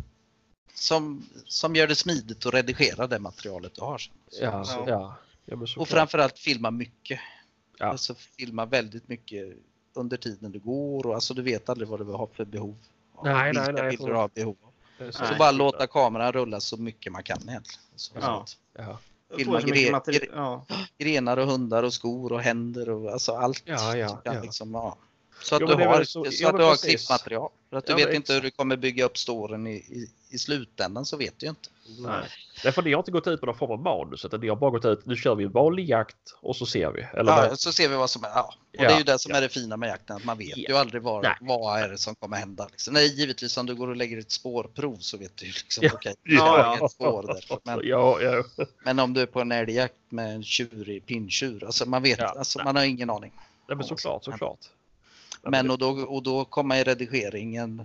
som, 0.78 1.26
som 1.46 1.76
gör 1.76 1.86
det 1.86 1.94
smidigt 1.94 2.46
att 2.46 2.54
redigera 2.54 3.06
det 3.06 3.18
materialet 3.18 3.74
du 3.74 3.80
har. 3.80 3.98
sen. 3.98 4.12
Så, 4.28 4.44
Ja, 4.44 4.64
så. 4.64 4.84
ja. 4.86 5.16
ja 5.44 5.56
men 5.56 5.66
Och 5.76 5.88
framförallt 5.88 6.38
filma 6.38 6.70
mycket. 6.70 7.20
Ja. 7.78 7.86
Alltså 7.86 8.14
filma 8.14 8.64
väldigt 8.66 9.08
mycket 9.08 9.56
under 9.94 10.16
tiden 10.16 10.52
du 10.52 10.58
går 10.58 11.06
och 11.06 11.14
alltså 11.14 11.34
du 11.34 11.42
vet 11.42 11.68
aldrig 11.68 11.88
vad 11.88 12.00
du 12.00 12.04
har 12.12 12.26
för 12.36 12.44
behov. 12.44 12.76
Nej, 13.24 13.46
Vilka 13.50 13.62
nej, 13.64 13.72
nej, 13.82 13.90
bilder 13.90 14.06
du 14.06 14.14
har 14.14 14.28
behov 14.34 14.56
av. 14.62 15.10
Så 15.10 15.22
Nej. 15.22 15.36
bara 15.38 15.50
låta 15.50 15.86
kameran 15.86 16.32
rulla 16.32 16.60
så 16.60 16.76
mycket 16.76 17.12
man 17.12 17.22
kan 17.22 17.36
egentligen. 17.48 17.80
Så, 17.96 18.12
Ja. 18.20 18.44
så. 18.46 18.56
Ja. 18.78 18.98
Filma 19.36 19.60
så 19.60 19.66
gre- 19.66 19.90
materi- 19.90 20.30
ja. 20.34 20.66
Grenar 20.98 21.36
och 21.36 21.46
hundar 21.46 21.82
och 21.82 21.92
skor 21.94 22.32
och 22.32 22.40
händer 22.40 22.88
och 22.90 23.12
alltså 23.12 23.32
allt. 23.32 23.62
Ja, 23.64 23.96
ja, 23.96 24.20
ja. 24.24 24.42
Liksom, 24.42 24.74
ja. 24.74 24.96
Så 25.42 25.54
att 25.54 25.60
Jo, 25.60 25.66
du 25.66 25.74
har, 25.74 26.04
så, 26.04 26.24
så- 26.24 26.30
ja, 26.42 26.48
att 26.50 26.56
du 26.56 26.64
har 26.64 26.76
klippmaterial. 26.76 27.50
För 27.70 27.76
att 27.76 27.86
du 27.86 27.92
Ja, 27.92 27.96
vet 27.96 28.14
inte 28.14 28.32
hur 28.34 28.40
du 28.40 28.50
kommer 28.50 28.76
bygga 28.76 29.04
upp 29.04 29.18
storyn 29.18 29.66
i, 29.66 29.70
i, 29.74 30.10
i 30.36 30.38
slutändan 30.38 31.04
så 31.06 31.16
vet 31.16 31.34
du 31.38 31.46
ju 31.46 31.50
inte. 31.50 31.68
Nej. 31.98 32.24
Därför 32.62 32.82
ni 32.82 32.92
har 32.92 32.98
inte 32.98 33.10
gått 33.10 33.26
ut 33.26 33.40
på 33.40 33.46
någon 33.46 33.58
form 33.58 33.70
av 33.70 33.78
manus 33.82 34.24
utan 34.24 34.40
ni 34.40 34.48
har 34.48 34.56
bara 34.56 34.70
gått 34.70 34.84
ut, 34.84 35.06
nu 35.06 35.16
kör 35.16 35.34
vi 35.34 35.44
en 35.44 35.50
vanlig 35.52 35.88
jakt 35.88 36.16
och 36.40 36.56
så 36.56 36.66
ser 36.66 36.90
vi. 36.92 37.02
Eller 37.02 37.32
Ja, 37.32 37.46
vad? 37.48 37.60
så 37.60 37.72
ser 37.72 37.88
vi 37.88 37.94
vad 37.96 38.10
som 38.10 38.24
är. 38.24 38.28
Ja. 38.28 38.42
Och 38.42 38.54
Ja, 38.72 38.88
det 38.88 38.94
är 38.94 38.98
ju 38.98 39.04
det 39.04 39.18
som 39.18 39.30
ja. 39.30 39.36
är 39.36 39.40
det 39.42 39.48
fina 39.48 39.76
med 39.76 39.88
jakten, 39.88 40.16
att 40.16 40.24
man 40.24 40.38
vet 40.38 40.56
Ja. 40.56 40.68
ju 40.68 40.74
aldrig 40.76 41.02
vad, 41.02 41.22
Nej. 41.22 41.34
vad 41.40 41.80
är 41.80 41.88
det 41.88 41.98
som 41.98 42.14
kommer 42.14 42.36
hända. 42.36 42.66
Liksom. 42.70 42.94
Nej, 42.94 43.06
givetvis 43.20 43.56
om 43.56 43.66
du 43.66 43.74
går 43.74 43.88
och 43.88 43.96
lägger 43.96 44.18
ett 44.18 44.30
spårprov 44.32 44.96
så 44.96 45.16
vet 45.16 45.36
du 45.36 45.46
ju 45.46 45.52
liksom, 45.52 45.84
Ja. 45.84 45.90
okej, 45.94 46.14
Ja, 46.22 46.30
det 46.30 46.60
ja. 46.60 46.76
är 46.80 46.84
ett 46.84 46.90
spår 46.92 47.22
där. 47.22 47.58
Men, 47.64 47.80
Ja, 47.88 48.20
ja. 48.22 48.44
men 48.84 48.98
om 48.98 49.12
du 49.14 49.20
är 49.20 49.26
på 49.26 49.40
en 49.40 49.52
älgjakt 49.52 49.94
med 50.08 50.34
en 50.34 50.42
tjurig 50.42 51.06
pinntjur, 51.06 51.64
alltså 51.64 51.88
man 51.88 52.02
vet, 52.02 52.18
Ja, 52.18 52.26
alltså, 52.38 52.64
man 52.64 52.76
har 52.76 52.84
ingen 52.84 53.10
aning. 53.10 53.32
Nej, 53.68 53.76
men 53.76 53.86
såklart, 53.86 54.24
såklart. 54.24 54.58
Ja, 55.42 55.50
Men 55.50 55.66
det- 55.66 55.72
och 55.72 55.78
då, 55.78 55.88
och 55.90 56.22
då 56.22 56.44
kommer 56.44 56.76
i 56.76 56.84
redigeringen 56.84 57.80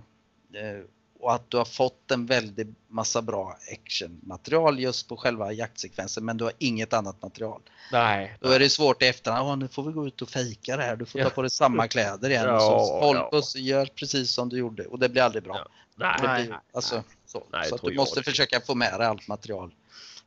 eh, 0.54 0.84
och 1.22 1.34
att 1.34 1.50
du 1.50 1.56
har 1.56 1.64
fått 1.64 2.10
en 2.10 2.26
väldigt 2.26 2.68
massa 2.88 3.22
bra 3.22 3.56
actionmaterial 3.72 4.80
just 4.80 5.08
på 5.08 5.16
själva 5.16 5.52
jaktsekvensen 5.52 6.24
men 6.24 6.36
du 6.36 6.44
har 6.44 6.52
inget 6.58 6.92
annat 6.92 7.22
material. 7.22 7.60
Nej. 7.92 8.36
Då 8.40 8.48
är 8.48 8.58
det 8.58 8.68
svårt 8.68 9.02
i 9.02 9.06
efterhand. 9.06 9.48
"Åh, 9.48 9.56
nu 9.56 9.68
får 9.68 9.82
vi 9.82 9.92
gå 9.92 10.06
ut 10.06 10.22
och 10.22 10.28
fejka 10.28 10.76
det 10.76 10.82
här. 10.82 10.96
Du 10.96 11.04
får 11.06 11.20
Ja. 11.20 11.28
ta 11.28 11.34
på 11.34 11.42
dig 11.42 11.50
samma 11.50 11.88
kläder 11.88 12.30
igen. 12.30 12.44
Ja, 12.46 12.54
och 12.54 12.86
så 12.86 13.00
håll 13.00 13.16
ja. 13.32 13.42
så 13.42 13.58
gör 13.58 13.86
precis 13.86 14.30
som 14.30 14.48
du 14.48 14.56
gjorde 14.58 14.86
och 14.86 14.98
det 14.98 15.08
blir 15.08 15.22
aldrig 15.22 15.42
bra. 15.44 15.56
Ja. 15.56 15.68
Nej. 15.96 16.14
Det 16.20 16.26
Nej, 16.26 16.44
blir, 16.44 16.58
alltså, 16.72 17.02
så 17.26 17.42
Nej, 17.52 17.68
så 17.68 17.74
att 17.74 17.80
tror 17.80 17.90
du 17.90 17.96
måste 17.96 18.22
försöka 18.22 18.60
få 18.60 18.74
med 18.74 19.00
dig 19.00 19.06
allt 19.06 19.28
material 19.28 19.70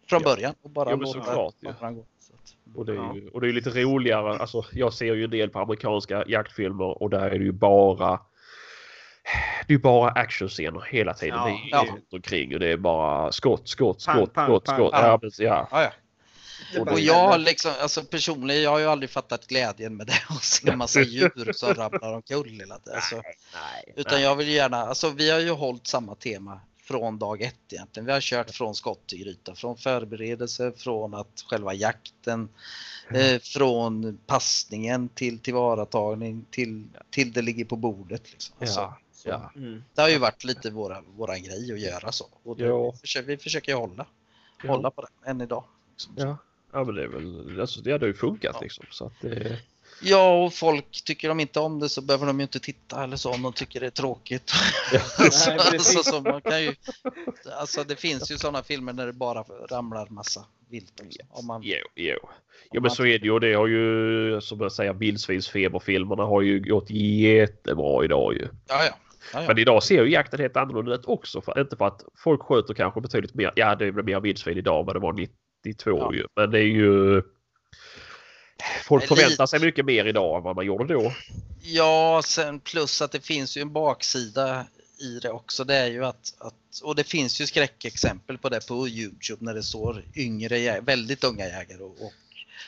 från 0.09 0.21
Ja. 0.23 0.29
början 0.35 0.55
och 0.61 0.69
bara 0.69 0.91
Jo, 0.91 0.97
låta 0.97 1.13
såklart, 1.19 1.55
ja. 1.59 1.71
gå. 1.91 2.05
Så 2.19 2.33
att- 2.33 2.77
Och 2.77 2.85
det, 2.85 2.91
är 2.91 3.13
ju, 3.15 3.29
och 3.29 3.41
det 3.41 3.47
är 3.47 3.53
lite 3.53 3.69
roligare. 3.69 4.37
Alltså, 4.39 4.65
jag 4.71 4.93
ser 4.93 5.15
ju 5.15 5.23
en 5.23 5.29
del 5.29 5.49
på 5.49 5.59
amerikanska 5.59 6.23
jaktfilmer 6.27 7.01
och 7.03 7.09
där 7.09 7.19
är 7.21 7.39
det 7.39 7.45
ju 7.45 7.51
bara 7.51 8.19
det 9.67 9.73
är 9.73 9.77
bara 9.77 10.11
actionscener 10.11 10.81
hela 10.91 11.13
tiden. 11.13 11.37
Ja, 11.37 11.45
det 11.45 11.51
är 11.51 11.85
ja. 11.85 11.91
runt 11.91 12.13
omkring 12.13 12.53
och 12.53 12.59
det 12.59 12.67
är 12.67 12.77
bara 12.77 13.31
skott, 13.31 13.69
skott, 13.69 14.01
skott, 14.01 14.33
pang, 14.33 14.45
skott, 14.45 14.65
pang, 14.65 14.75
skott. 14.77 14.91
pang. 14.91 15.03
Ja, 15.03 15.19
men, 15.21 15.31
ja. 15.37 15.67
Ja, 15.71 15.81
ja. 15.81 15.91
Och 16.79 16.99
jag 16.99 17.27
har 17.27 17.37
liksom, 17.37 17.71
alltså 17.81 18.03
personligen, 18.03 18.63
jag 18.63 18.71
har 18.71 18.79
ju 18.79 18.85
aldrig 18.85 19.09
fattat 19.09 19.47
glädjen 19.47 19.97
med 19.97 20.07
det 20.07 20.21
och 20.29 20.43
se 20.43 20.69
en 20.69 20.77
massa 20.77 21.01
djur 21.01 21.53
som 21.53 21.73
ramlar 21.73 22.13
omkull 22.13 22.49
hela 22.49 22.79
tiden. 22.79 22.95
Alltså, 22.95 23.15
Nej, 23.15 23.93
utan 23.95 24.13
nej. 24.13 24.23
jag 24.23 24.35
vill 24.35 24.47
gärna, 24.47 24.77
alltså 24.77 25.09
vi 25.09 25.29
har 25.29 25.39
ju 25.39 25.51
hållit 25.51 25.87
samma 25.87 26.15
tema 26.15 26.59
från 26.85 27.19
dag 27.19 27.41
ett 27.41 27.73
egentligen. 27.73 28.05
Vi 28.05 28.11
har 28.11 28.21
kört 28.21 28.51
från 28.51 28.75
skott 28.75 29.07
till 29.07 29.19
gryta, 29.19 29.55
från 29.55 29.77
förberedelse, 29.77 30.71
från 30.77 31.13
att 31.13 31.45
själva 31.49 31.73
jakten, 31.73 32.49
eh, 33.13 33.39
från 33.41 34.17
passningen 34.27 35.09
till 35.09 35.39
tillvaratagning 35.39 36.45
till, 36.51 36.87
till 37.09 37.33
det 37.33 37.41
ligger 37.41 37.65
på 37.65 37.75
bordet. 37.75 38.31
Liksom. 38.31 38.55
Alltså, 38.59 38.79
Ja, 38.79 38.97
så. 39.25 39.29
ja. 39.29 39.51
Mm. 39.55 39.83
Det 39.95 40.01
har 40.01 40.09
ju 40.09 40.17
varit 40.17 40.43
lite 40.43 40.69
våra, 40.71 41.01
våran 41.17 41.43
grej 41.43 41.71
att 41.73 41.79
göra 41.79 42.11
så. 42.11 42.25
Och 42.43 42.59
Ja. 42.59 42.91
vi, 42.91 42.97
försöker, 42.97 43.27
vi 43.27 43.37
försöker 43.37 43.71
ju 43.71 43.77
hålla, 43.77 44.05
Ja. 44.63 44.69
hålla 44.71 44.91
på 44.91 45.01
det 45.01 45.29
än 45.29 45.41
idag. 45.41 45.63
Liksom. 45.91 46.13
Ja. 46.17 46.37
ja, 46.73 46.83
men 46.83 46.95
det 46.95 47.03
är 47.03 47.07
väl, 47.07 47.61
alltså, 47.61 47.81
det 47.81 47.91
hade 47.91 48.05
ju 48.07 48.13
funkat 48.13 48.51
Ja. 48.55 48.61
liksom. 48.61 48.85
Så 48.91 49.05
att 49.05 49.13
det, 49.21 49.57
Ja, 50.01 50.43
och 50.45 50.53
folk 50.53 51.03
tycker 51.05 51.27
de 51.29 51.39
inte 51.39 51.59
om 51.59 51.79
det 51.79 51.89
så 51.89 52.01
behöver 52.01 52.25
de 52.27 52.39
ju 52.39 52.43
inte 52.43 52.59
titta 52.59 53.03
eller 53.03 53.17
så 53.17 53.33
om 53.33 53.41
de 53.41 53.53
tycker 53.53 53.79
det 53.79 53.85
är 53.85 53.89
tråkigt. 53.91 54.51
Nej, 55.19 55.31
så, 55.31 55.51
precis. 55.51 55.93
så, 55.93 56.03
så 56.03 56.21
man 56.21 56.41
kan 56.41 56.63
ju, 56.63 56.75
alltså 57.59 57.83
det 57.83 57.95
finns 57.95 58.31
ju 58.31 58.37
sådana 58.37 58.63
filmer 58.63 58.93
där 58.93 59.05
det 59.05 59.13
bara 59.13 59.43
ramlar 59.69 60.07
massa 60.09 60.45
vilt 60.69 61.01
också. 61.05 61.19
Om 61.29 61.45
man, 61.47 61.61
jo, 61.63 61.77
jo. 61.95 62.17
om 62.23 62.29
Ja 62.61 62.67
men 62.73 62.81
man- 62.81 62.91
så 62.91 63.05
är 63.05 63.19
det 63.19 63.25
ju 63.25 63.31
och 63.31 63.41
det 63.41 63.53
har 63.53 63.67
ju 63.67 64.41
som 64.41 64.59
jag 64.61 64.71
säger 64.71 64.93
vildsvinsfeberfilmerna 64.93 66.23
har 66.23 66.41
ju 66.41 66.59
gått 66.59 66.89
jättebra 66.89 68.05
idag 68.05 68.33
ju. 68.33 68.47
Ja, 68.67 68.85
ja. 68.85 68.95
Ja, 69.33 69.41
ja. 69.41 69.47
Men 69.47 69.57
idag 69.59 69.83
ser 69.83 70.03
ju 70.03 70.11
jakten 70.11 70.39
helt 70.39 70.57
annorlunda 70.57 70.95
ut 70.95 71.05
också. 71.05 71.41
För, 71.41 71.59
inte 71.61 71.75
för 71.75 71.87
att 71.87 72.01
folk 72.17 72.41
skjuter 72.43 72.73
kanske 72.73 73.01
betydligt 73.01 73.33
mer. 73.33 73.51
Ja 73.55 73.75
det 73.75 73.91
väl 73.91 74.05
mer 74.05 74.19
vildsvin 74.19 74.57
idag 74.57 74.79
än 74.79 74.85
vad 74.85 74.95
det 74.95 74.99
var 74.99 75.13
92 75.13 75.97
Ja. 75.97 76.13
ju. 76.13 76.25
Men 76.35 76.51
det 76.51 76.59
är 76.59 76.63
ju 76.63 77.21
Folk 78.83 79.07
förväntar 79.07 79.45
sig 79.45 79.59
mycket 79.59 79.85
mer 79.85 80.05
idag 80.05 80.37
än 80.37 80.43
vad 80.43 80.55
man 80.55 80.65
gjorde 80.65 80.93
då. 80.93 81.11
ja, 81.61 82.21
sen 82.25 82.59
plus 82.59 83.01
att 83.01 83.11
det 83.11 83.25
finns 83.25 83.57
ju 83.57 83.61
en 83.61 83.73
baksida 83.73 84.65
i 84.99 85.19
det 85.19 85.29
också. 85.29 85.63
Det 85.63 85.75
är 85.75 85.87
ju 85.87 86.05
att, 86.05 86.33
att 86.39 86.53
och 86.83 86.95
det 86.95 87.03
finns 87.03 87.41
ju 87.41 87.45
skräckexempel 87.47 88.37
på 88.37 88.49
det 88.49 88.67
på 88.67 88.87
Youtube 88.87 89.45
när 89.45 89.53
det 89.53 89.63
står 89.63 90.03
yngre, 90.15 90.81
väldigt 90.81 91.23
unga 91.23 91.45
jägare 91.45 91.83
och, 91.83 91.91
och 92.05 92.13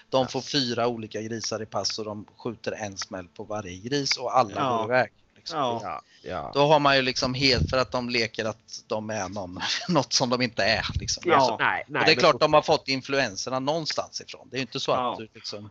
de 0.09 0.27
får 0.27 0.41
fyra 0.41 0.87
olika 0.87 1.21
grisar 1.21 1.61
i 1.61 1.65
pass 1.65 1.99
och 1.99 2.05
de 2.05 2.25
skjuter 2.37 2.71
en 2.71 2.97
smäll 2.97 3.27
på 3.27 3.43
varje 3.43 3.77
gris 3.77 4.17
och 4.17 4.37
alla 4.37 4.51
Ja. 4.55 4.77
går 4.77 4.85
iväg. 4.95 5.09
Liksom. 5.47 5.59
Ja. 5.59 5.79
Ja, 5.83 6.01
ja. 6.21 6.51
Då 6.53 6.67
har 6.67 6.79
man 6.79 6.95
ju 6.95 7.01
liksom 7.01 7.33
helt 7.33 7.69
för 7.69 7.77
att 7.77 7.91
de 7.91 8.09
leker 8.09 8.45
att 8.45 8.83
de 8.87 9.09
är 9.09 9.29
någon, 9.29 9.59
något 9.89 10.13
som 10.13 10.29
de 10.29 10.41
inte 10.41 10.63
är. 10.63 10.85
Liksom. 10.93 11.23
Ja. 11.25 11.35
Alltså, 11.35 11.57
nej, 11.57 11.83
nej, 11.87 11.99
och 11.99 12.05
det 12.05 12.11
är 12.11 12.15
klart 12.15 12.39
de 12.39 12.53
har 12.53 12.61
fått 12.61 12.87
influenserna 12.87 13.59
någonstans 13.59 14.21
ifrån. 14.21 14.47
Det 14.51 14.55
är 14.55 14.59
ju 14.59 14.61
inte 14.61 14.79
så 14.79 14.91
Ja. 14.91 15.11
att 15.11 15.17
du 15.17 15.27
liksom, 15.33 15.69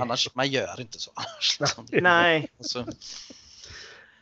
annars, 0.00 0.28
man 0.34 0.48
gör 0.48 0.80
inte 0.80 0.98
så 1.00 1.10
annars. 1.14 1.60
Liksom. 1.60 1.86
Nej. 1.90 2.48
Alltså, 2.58 2.86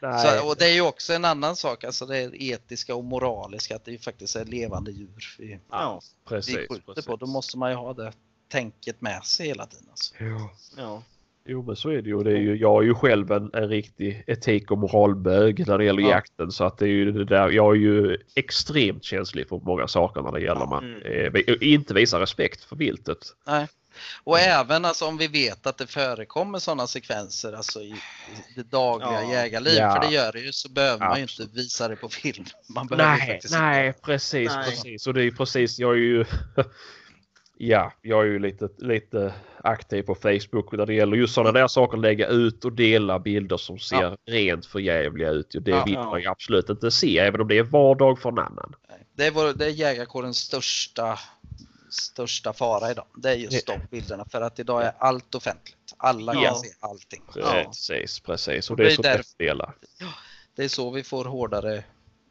nej. 0.01 0.39
så, 0.41 0.49
och 0.49 0.57
det 0.57 0.65
är 0.67 0.73
ju 0.73 0.81
också 0.81 1.13
en 1.13 1.25
annan 1.25 1.57
sak, 1.57 1.85
alltså 1.85 2.07
det 2.07 2.43
etiska 2.43 2.95
och 2.95 3.05
moraliska, 3.05 3.77
att 3.77 3.85
det 3.85 3.91
ju 3.91 3.99
faktiskt 3.99 4.37
är 4.37 4.45
levande 4.45 4.91
djur 4.91 5.35
vi, 5.39 5.59
Ja. 5.71 6.01
vi 6.25 6.29
precis, 6.29 6.57
skjuter 6.57 6.81
precis. 6.87 7.07
på. 7.07 7.17
Då 7.17 7.27
måste 7.27 7.59
man 7.59 7.71
ju 7.71 7.77
ha 7.77 7.93
det 7.93 8.13
tänket 8.49 9.01
med 9.01 9.25
sig 9.25 9.47
hela 9.47 9.67
tiden. 9.67 9.87
Alltså. 9.91 10.15
Ja. 10.77 11.03
Ja. 11.49 11.53
Jo 11.53 11.63
men 11.63 11.77
så 11.77 11.91
är 11.91 12.03
det 12.03 12.09
ju. 12.09 12.23
Det 12.23 12.31
är 12.31 12.37
ju 12.37 12.57
jag 12.57 12.83
är 12.83 12.87
ju 12.87 12.95
själv 12.95 13.33
en, 13.33 13.51
en 13.55 13.69
riktig 13.69 14.25
etik 14.27 14.71
och 14.71 14.79
moralbög 14.79 15.67
när 15.69 15.79
det 15.79 15.85
gäller 15.85 16.03
Ja. 16.03 16.09
jakten. 16.11 16.53
Så 16.53 16.65
att 16.65 16.79
det 16.79 16.85
är 16.85 16.89
ju 16.89 17.13
det 17.13 17.25
där. 17.25 17.51
Jag 17.51 17.77
är 17.77 17.81
ju 17.81 18.17
extremt 18.35 19.05
känslig 19.05 19.49
för 19.49 19.61
många 19.65 19.89
saker 19.89 20.23
när 20.23 20.33
det 20.33 20.41
gäller 20.41 20.67
man 20.67 20.85
Mm. 21.03 21.35
eh, 21.37 21.43
inte 21.61 21.95
visar 21.95 22.21
respekt 22.21 22.65
för 22.65 22.77
viltet. 22.77 23.19
Och 24.25 24.39
även 24.39 24.85
alltså, 24.85 25.05
om 25.07 25.17
vi 25.17 25.27
vet 25.29 25.67
att 25.67 25.79
det 25.79 25.87
förekommer 25.87 26.59
sådana 26.59 26.87
sekvenser 26.87 27.53
alltså, 27.53 27.81
i, 27.81 27.95
det 28.57 28.63
dagliga 28.71 29.23
Ja. 29.23 29.33
jägarliv, 29.33 29.75
Ja. 29.79 29.95
för 29.95 30.09
det 30.09 30.15
gör 30.15 30.33
det 30.33 30.41
ju, 30.41 30.53
så 30.53 30.69
behöver 30.69 31.07
man 31.07 31.17
ju 31.17 31.23
inte 31.23 31.47
visa 31.55 31.89
det 31.89 31.97
på 31.97 32.09
film. 32.09 32.45
Man 32.75 32.87
behöver 32.87 33.17
Nej, 33.19 33.33
faktiskt 33.33 33.55
nej 33.55 33.93
precis, 34.03 34.51
Nej. 34.55 34.65
precis. 34.71 35.07
Och 35.07 35.15
det 35.15 35.25
är 35.25 35.31
precis, 35.31 35.79
jag 35.79 35.93
är 35.93 35.97
ju 35.97 36.25
Ja, 37.61 37.93
jag 38.03 38.21
är 38.21 38.25
ju 38.27 38.39
lite, 38.39 38.69
lite 38.79 39.35
aktiv 39.65 40.03
på 40.03 40.15
Facebook 40.15 40.73
när 40.73 40.87
det 40.87 40.95
gäller 40.95 41.17
just 41.17 41.35
sådana 41.35 41.53
där 41.61 41.69
saker. 41.69 41.99
Lägga 41.99 42.27
ut 42.29 42.65
och 42.65 42.73
dela 42.73 43.19
bilder 43.19 43.57
som 43.57 43.79
ser 43.79 44.03
Ja. 44.03 44.17
rent 44.27 44.67
för 44.67 44.79
jävliga 44.79 45.31
ut. 45.31 45.55
Det 45.61 45.71
Ja. 45.71 45.85
vill 45.85 45.95
man 45.99 46.21
ju 46.21 46.27
absolut 46.27 46.69
inte 46.71 46.91
se 46.91 47.19
även 47.19 47.41
om 47.41 47.49
det 47.49 47.59
är 47.59 47.63
vardag 47.63 48.19
för 48.19 48.29
en 48.29 48.39
annan. 48.39 48.75
Det 49.15 49.27
är, 49.27 49.31
vår, 49.31 49.53
det 49.53 49.65
är 49.67 49.71
jägarkårens 49.71 50.39
största, 50.39 51.19
största 51.91 52.53
fara 52.53 52.91
idag. 52.91 53.05
Det 53.17 53.31
är 53.31 53.35
just 53.35 53.67
de 53.67 53.79
bilderna 53.91 54.25
för 54.31 54.41
att 54.41 54.59
idag 54.59 54.83
är 54.85 54.93
allt 54.99 55.35
offentligt. 55.35 55.77
Alla 55.97 56.33
kan 56.33 56.43
Ja. 56.43 56.55
se 56.55 56.69
allting. 56.81 57.23
Ja. 57.35 57.63
Precis, 57.67 58.21
precis. 58.21 58.71
Och 58.71 58.75
Och 58.75 58.77
det 58.77 58.83
är 58.83 58.87
det 58.87 58.93
är 58.93 58.97
så 58.97 59.03
därför- 59.03 59.25
dela. 59.39 59.73
Det 60.57 60.65
är 60.65 60.69
så 60.69 60.91
vi 60.91 61.05
får 61.05 61.25
hårdare 61.25 61.85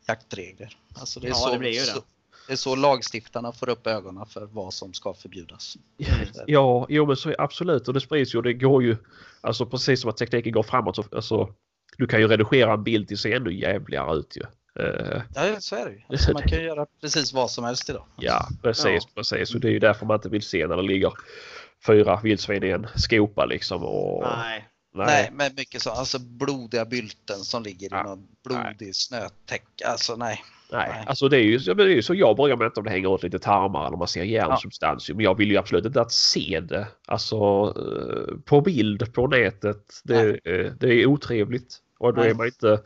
jaktregler. 0.08 0.78
Alltså 1.00 1.20
det, 1.20 1.28
är 1.28 1.30
Ja, 1.30 1.36
så, 1.36 1.52
det 1.52 1.60
blir 1.60 1.72
ju 1.72 1.80
det. 1.80 1.86
Så, 1.86 2.02
det 2.48 2.54
är 2.54 2.58
så 2.58 2.76
lagstiftarna 2.76 3.52
får 3.52 3.70
upp 3.70 3.88
ögonen 3.88 4.26
för 4.26 4.46
vad 4.46 4.74
som 4.74 4.94
ska 4.94 5.14
förbjudas. 5.14 5.78
Ja, 6.48 6.86
jo 6.90 7.06
men 7.06 7.16
så 7.16 7.36
absolut 7.38 7.88
och 7.88 7.94
det 7.94 8.02
sprids 8.02 8.34
ju 8.36 8.38
och 8.38 8.44
det 8.44 8.54
går 8.54 8.84
ju 8.84 8.98
alltså 9.42 9.66
precis 9.66 10.02
som 10.02 10.10
att 10.10 10.18
tekniken 10.18 10.52
går 10.52 10.64
framåt 10.64 10.96
så 10.96 11.04
alltså 11.12 11.54
du 11.98 12.08
kan 12.08 12.20
ju 12.20 12.28
redigera 12.28 12.74
en 12.74 12.84
bild 12.84 13.08
till 13.08 13.18
se 13.18 13.34
ännu 13.34 13.54
jävligare 13.54 14.16
ut 14.16 14.38
ju. 14.38 14.44
Eh, 14.84 15.22
Ja, 15.36 15.60
så 15.60 15.76
är 15.76 15.86
det 15.86 15.92
ju. 15.92 16.02
Alltså, 16.10 16.34
man 16.34 16.42
kan 16.42 16.60
ju 16.60 16.66
göra 16.66 16.86
precis 17.02 17.34
vad 17.34 17.52
som 17.52 17.64
helst 17.64 17.90
idag. 17.90 18.06
ja, 18.16 18.48
precis, 18.62 18.86
Ja. 18.86 19.00
precis. 19.16 19.56
Och 19.56 19.62
det 19.62 19.68
är 19.68 19.72
ju 19.72 19.80
därför 19.80 20.06
man 20.06 20.16
inte 20.16 20.30
vill 20.30 20.42
se 20.42 20.68
när 20.68 20.76
det 20.76 20.84
ligger 20.84 21.14
fyra 21.88 22.20
vildsvin 22.24 22.64
i 22.64 22.70
en 22.70 22.88
skopa 22.96 23.46
liksom. 23.46 23.84
Och, 23.84 24.24
Nej. 24.38 24.68
Nej, 24.96 25.30
men 25.34 25.56
mycket 25.56 25.82
så. 25.82 25.90
Alltså 25.90 26.20
blodiga 26.20 26.86
bylten 26.86 27.38
som 27.38 27.64
ligger 27.64 27.90
Ja, 27.92 28.02
i 28.02 28.04
någon 28.04 28.28
blodig 28.44 28.96
snötäcke. 28.96 29.88
Alltså 29.88 30.16
nej. 30.16 30.44
Nej, 30.72 30.90
Nej. 30.90 31.04
alltså 31.08 31.30
det 31.30 31.38
är 31.38 31.44
ju, 31.44 31.58
ja, 31.58 31.74
det 31.74 31.84
är 31.84 31.88
ju 31.88 32.02
så 32.02 32.14
jag 32.14 32.38
börjar 32.38 32.58
med 32.58 32.66
inte 32.66 32.80
om 32.80 32.84
det 32.84 32.92
hänger 32.92 33.16
ut 33.16 33.24
lite 33.24 33.40
tarmar 33.40 33.88
eller 33.88 33.98
man 33.98 34.08
ser 34.08 34.24
hjärnsubstans. 34.24 35.10
Men 35.10 35.20
jag 35.20 35.38
vill 35.38 35.52
ju 35.52 35.58
absolut 35.58 35.86
inte 35.86 36.02
att 36.02 36.12
se 36.12 36.60
det. 36.60 36.88
Alltså 37.06 37.38
eh, 37.78 38.38
på 38.46 38.62
bild 38.62 39.14
på 39.14 39.28
nätet. 39.28 40.02
Det, 40.04 40.30
eh, 40.30 40.72
det 40.80 40.94
är 40.94 41.06
otrevligt. 41.06 41.78
Och 42.00 42.14
då 42.14 42.22
Nej. 42.22 42.30
är 42.30 42.36
man 42.36 42.46
inte, 42.46 42.80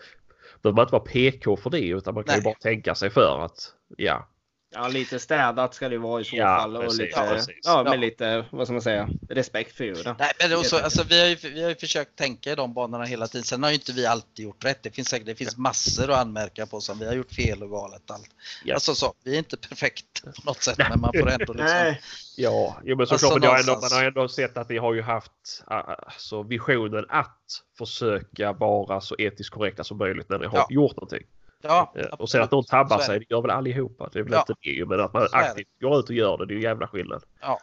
behöver 0.62 0.76
man 0.76 0.84
inte 0.84 0.92
vara 0.92 1.04
PK 1.04 1.58
för 1.58 1.70
det 1.70 1.88
utan 1.88 2.14
man 2.14 2.24
kan 2.24 2.36
ju 2.36 2.42
Nej. 2.42 2.44
bara 2.44 2.72
tänka 2.72 2.96
sig 2.96 3.10
för 3.10 3.46
att 3.46 3.74
ja. 3.98 4.28
Ja, 4.74 4.88
lite 4.88 5.20
städat 5.20 5.74
ska 5.74 5.90
det 5.90 5.98
vara 5.98 6.22
i 6.22 6.24
så 6.24 6.36
Ja, 6.36 6.58
fall. 6.58 6.78
Och 6.78 6.94
lite, 6.96 7.04
ja, 7.16 7.38
ja, 7.64 7.84
med 7.84 7.94
Ja. 7.94 7.98
lite, 7.98 8.46
vad 8.50 8.68
ska 8.68 8.74
man 8.74 8.82
säga, 8.82 9.10
respekt 9.30 9.78
för 9.78 9.84
djuren. 9.84 10.16
Nej, 10.20 10.32
men 10.40 10.58
också, 10.58 10.78
alltså, 10.78 11.04
vi, 11.04 11.20
har 11.22 11.28
ju, 11.28 11.36
vi 11.36 11.64
har 11.64 11.70
ju 11.70 11.76
försökt 11.76 12.16
tänka 12.16 12.52
i 12.52 12.56
de 12.56 12.74
banorna 12.74 13.04
hela 13.06 13.28
tiden. 13.28 13.44
Sen 13.44 13.64
har 13.64 13.70
ju 13.70 13.76
inte 13.76 13.92
vi 13.94 14.06
alltid 14.06 14.46
gjort 14.46 14.66
rätt. 14.66 14.84
Det 14.84 14.92
finns 14.92 15.10
säkert 15.10 15.26
det 15.26 15.36
finns 15.36 15.58
massor 15.58 16.12
att 16.12 16.18
anmärka 16.18 16.66
på 16.66 16.82
som 16.82 17.00
vi 17.00 17.06
har 17.08 17.14
gjort 17.14 17.32
fel 17.32 17.64
och 17.64 17.70
galet. 17.70 18.12
Allt. 18.12 18.30
Ja. 18.66 18.74
Alltså, 18.74 18.96
så, 18.96 19.14
vi 19.24 19.34
är 19.34 19.38
inte 19.38 19.58
perfekt 19.58 20.24
på 20.24 20.32
något 20.46 20.64
sätt, 20.64 20.78
men 20.90 21.00
man 21.00 21.12
får 21.20 21.30
ändå 21.30 21.54
liksom... 21.54 21.66
Nej. 21.66 22.02
Ja, 22.38 22.78
jo, 22.84 22.98
men 22.98 23.08
såklart. 23.08 23.24
Alltså, 23.24 23.40
men 23.40 23.44
jag 23.44 23.52
har 23.52 23.60
ändå, 23.60 23.80
man 23.82 23.92
har 23.92 24.04
ändå 24.04 24.28
sett 24.28 24.58
att 24.58 24.70
ni 24.70 24.78
har 24.78 24.94
ju 24.94 25.02
haft 25.02 25.64
ah, 25.66 25.82
alltså, 25.94 26.44
visionen 26.44 27.06
att 27.10 27.38
försöka 27.78 28.54
vara 28.54 29.02
så 29.02 29.16
etiskt 29.20 29.50
korrekta 29.54 29.84
som 29.84 29.98
möjligt 29.98 30.30
när 30.30 30.40
ni 30.40 30.46
har 30.46 30.58
Ja. 30.58 30.68
gjort 30.70 30.96
någonting. 30.96 31.24
Ja, 31.64 31.94
Eh, 31.96 32.06
Och 32.06 32.30
sen 32.30 32.42
att 32.42 32.50
Så 32.50 32.64
tabbar 32.64 33.00
sig, 33.00 33.20
det. 33.20 33.26
gör 33.30 33.42
väl 33.42 33.52
allihopa. 33.52 34.10
Det 34.14 34.20
är 34.20 34.24
väl 34.24 34.34
Ja. 34.34 34.40
inte 34.50 34.54
det 34.62 34.86
men 34.86 35.00
att 35.00 35.14
man 35.14 35.28
aktivt 35.32 35.68
går 35.82 36.00
ut 36.00 36.10
och 36.10 36.16
gör 36.16 36.38
det, 36.38 36.46
det 36.46 36.54
är 36.54 36.56
ju 36.56 36.62
jävla 36.64 36.88
skillnad. 36.88 37.24
Ja. 37.42 37.60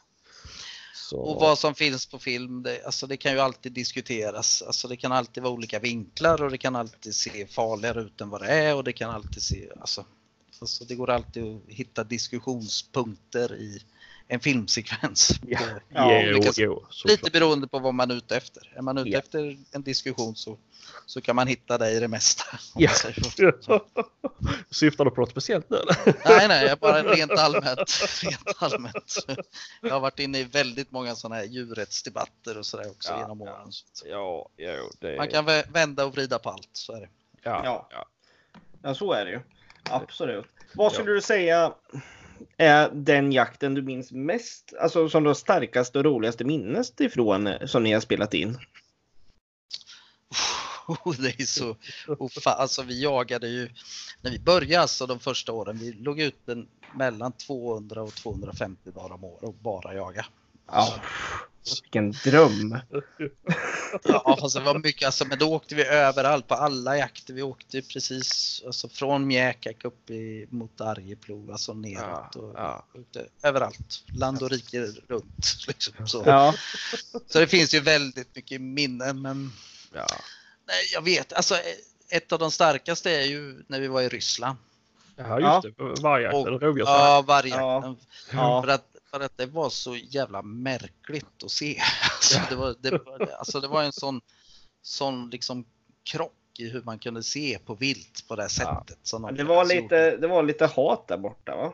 Så, 0.95 1.17
Och 1.21 1.41
vad 1.41 1.59
som 1.59 1.75
finns 1.75 2.07
på 2.07 2.19
film, 2.19 2.63
det, 2.63 2.85
alltså 2.85 3.07
det 3.07 3.17
kan 3.17 3.33
ju 3.33 3.39
alltid 3.39 3.73
diskuteras. 3.73 4.63
Alltså 4.63 4.89
det 4.89 4.97
kan 4.97 5.13
alltid 5.13 5.43
vara 5.43 5.53
olika 5.53 5.79
vinklar 5.79 6.43
och 6.43 6.51
det 6.51 6.59
kan 6.59 6.77
alltid 6.77 7.15
se 7.15 7.47
farligare 7.47 8.01
ut 8.01 8.21
än 8.21 8.31
vad 8.31 8.41
det 8.41 8.49
är 8.49 8.75
och 8.77 8.85
det 8.85 8.93
kan 8.93 9.11
alltid 9.11 9.43
se, 9.43 9.69
alltså, 9.81 10.05
alltså 10.61 10.85
det 10.85 10.95
går 10.95 11.11
alltid 11.11 11.45
att 11.57 11.61
hitta 11.69 12.05
diskussionspunkter 12.05 13.55
i 13.55 13.83
en 14.29 14.41
filmsekvens. 14.41 15.31
Ja. 15.49 15.59
Ja, 15.89 16.23
jo, 16.23 16.37
olika- 16.37 16.53
jo, 16.57 16.87
såklart. 16.91 17.11
Lite 17.19 17.31
beroende 17.31 17.69
på 17.69 17.79
vad 17.79 17.95
man 17.95 18.11
är 18.11 18.15
ute 18.15 18.37
efter. 18.37 18.73
Är 18.77 18.83
man 18.83 18.99
ute 18.99 19.09
Ja. 19.11 19.19
efter 19.19 19.57
en 19.73 19.83
diskussion 19.83 20.37
så, 20.37 20.59
så 21.07 21.21
kan 21.21 21.37
man 21.37 21.47
hitta 21.47 21.79
det 21.79 21.91
i 21.91 22.01
det 22.01 22.09
mesta. 22.09 22.45
Ja. 22.75 22.91
Syftar 24.71 25.05
du 25.05 25.11
på 25.11 25.21
något 25.21 25.31
speciellt 25.31 25.71
nu? 25.71 25.79
Nej, 26.25 26.49
nej, 26.49 26.67
jag 26.67 26.79
bara 26.79 27.03
rent 27.03 27.33
allmänt. 27.33 28.01
Rent 28.23 28.63
allmänt. 28.63 29.17
Jag 29.83 29.91
har 29.91 30.01
varit 30.01 30.19
inne 30.19 30.39
i 30.39 30.45
väldigt 30.45 30.91
många 30.91 31.15
sådana 31.15 31.35
här 31.37 31.45
djurrättsdebatter 31.45 32.59
och 32.59 32.67
sådär 32.67 32.91
också 32.91 33.13
Ja, 33.13 33.21
genom 33.21 33.41
ja. 33.41 33.53
åren. 33.53 33.71
Ja, 34.05 34.49
jo, 34.57 34.91
det... 35.01 35.17
Man 35.17 35.29
kan 35.29 35.49
vä- 35.49 35.73
vända 35.73 36.05
och 36.05 36.13
vrida 36.13 36.39
på 36.39 36.51
allt, 36.51 36.69
så 36.73 36.93
är 36.93 37.01
det. 37.01 37.09
ja, 37.43 37.61
Ja. 37.65 37.89
ja. 37.91 38.09
Ja, 38.83 38.95
så 38.95 39.13
är 39.13 39.25
det 39.25 39.31
ju. 39.31 39.41
Absolut. 39.91 40.47
Vad 40.75 40.93
skulle 40.93 41.13
du 41.13 41.21
säga 41.21 41.73
är 42.57 42.91
den 42.91 43.33
jakten 43.33 43.75
du 43.75 43.83
minns 43.83 44.13
mest, 44.13 44.73
alltså 44.81 45.09
som 45.09 45.23
du 45.23 45.29
har 45.31 45.35
starkaste 45.35 45.99
och 45.99 46.05
roligaste 46.05 46.45
minnet 46.45 47.01
ifrån 47.01 47.47
eh, 47.47 47.67
som 47.67 47.83
ni 47.83 47.93
har 47.93 48.01
spelat 48.01 48.35
in? 48.35 48.59
Det 51.19 51.41
är 51.41 51.45
så 51.45 51.77
ofa- 52.07 52.51
Alltså 52.51 52.83
vi 52.83 53.03
jagade 53.03 53.49
ju, 53.49 53.71
när 54.21 54.31
vi 54.31 54.39
började 54.39 54.83
alltså 54.83 55.07
de 55.07 55.21
första 55.21 55.53
åren, 55.53 55.79
vi 55.79 55.93
låg 55.93 56.21
ut 56.21 56.49
en, 56.49 56.69
mellan 56.95 57.33
200 57.33 58.03
och 58.03 58.15
250 58.15 58.91
dagar 58.91 59.15
om 59.15 59.25
året 59.25 59.43
och 59.43 59.55
bara 59.55 59.95
jaga. 59.95 60.27
Ja. 60.67 60.95
Vilken 61.83 62.13
dröm! 62.25 62.79
Ja, 64.05 64.37
fast 64.41 64.57
det 64.57 64.63
var 64.63 64.79
mycket, 64.79 65.07
alltså, 65.07 65.25
men 65.25 65.39
då 65.39 65.55
åkte 65.55 65.75
vi 65.75 65.85
överallt 65.85 66.49
på 66.49 66.55
alla 66.55 66.97
jakter. 66.97 67.35
Vi 67.35 67.43
åkte 67.43 67.83
precis 67.83 68.63
alltså, 68.67 68.89
från 68.89 69.27
Mjäkak 69.27 69.85
upp 69.85 70.11
i, 70.11 70.47
mot 70.51 70.81
Arjeplog, 70.81 71.51
alltså 71.51 71.75
neråt. 71.75 72.37
Och, 72.37 72.53
ja. 72.57 72.87
åkte 72.95 73.27
överallt, 73.43 74.05
land 74.07 74.43
och 74.43 74.51
rike 74.51 74.81
runt. 75.09 75.57
Liksom, 75.69 76.07
så. 76.07 76.23
Ja, 76.27 76.55
så 77.27 77.41
det 77.41 77.47
finns 77.47 77.75
ju 77.75 77.81
väldigt 77.81 78.37
mycket 78.37 78.61
minnen, 78.61 79.23
men 79.23 79.53
ja. 79.93 80.07
nej, 80.67 80.91
jag 80.93 81.03
vet, 81.03 81.33
alltså 81.33 81.55
ett 82.11 82.33
av 82.33 82.39
de 82.39 82.51
starkaste 82.51 83.11
är 83.11 83.25
ju 83.25 83.65
när 83.67 83.81
vi 83.81 83.89
var 83.89 84.03
i 84.03 84.09
Ryssland. 84.09 84.59
Ja, 85.17 85.63
just 85.63 85.79
det. 85.79 86.03
Vargjakten, 86.03 86.59
rovdjursjakten. 86.59 87.05
Ja, 87.05 87.23
vargjakten. 87.27 87.97
ja. 88.33 88.63
För, 88.63 88.73
att, 88.73 88.97
för 89.11 89.21
att 89.21 89.37
det 89.37 89.47
var 89.47 89.71
så 89.71 89.97
jävla 89.97 90.43
märkligt 90.43 91.43
att 91.45 91.51
se. 91.51 91.81
Alltså, 92.19 92.41
det, 92.49 92.57
var, 92.57 92.75
det, 92.81 92.91
var- 92.91 93.31
alltså, 93.39 93.61
det 93.61 93.69
var 93.69 93.83
en 93.83 93.93
sån, 93.93 94.21
sån 94.83 95.31
liksom 95.31 95.65
krock 96.03 96.33
i 96.59 96.69
hur 96.69 96.83
man 96.83 96.99
kunde 96.99 97.23
se 97.23 97.59
på 97.65 97.75
vilt 97.75 98.25
på 98.29 98.37
det 98.37 98.43
här 98.43 98.51
Ja. 98.59 98.85
sättet. 98.87 99.11
de 99.11 99.35
Det 99.35 99.45
var, 99.45 99.65
lite, 99.65 100.17
det 100.17 100.27
var 100.29 100.43
lite 100.43 100.67
hat 100.67 101.09
där 101.09 101.19
borta 101.19 101.57
va? 101.57 101.73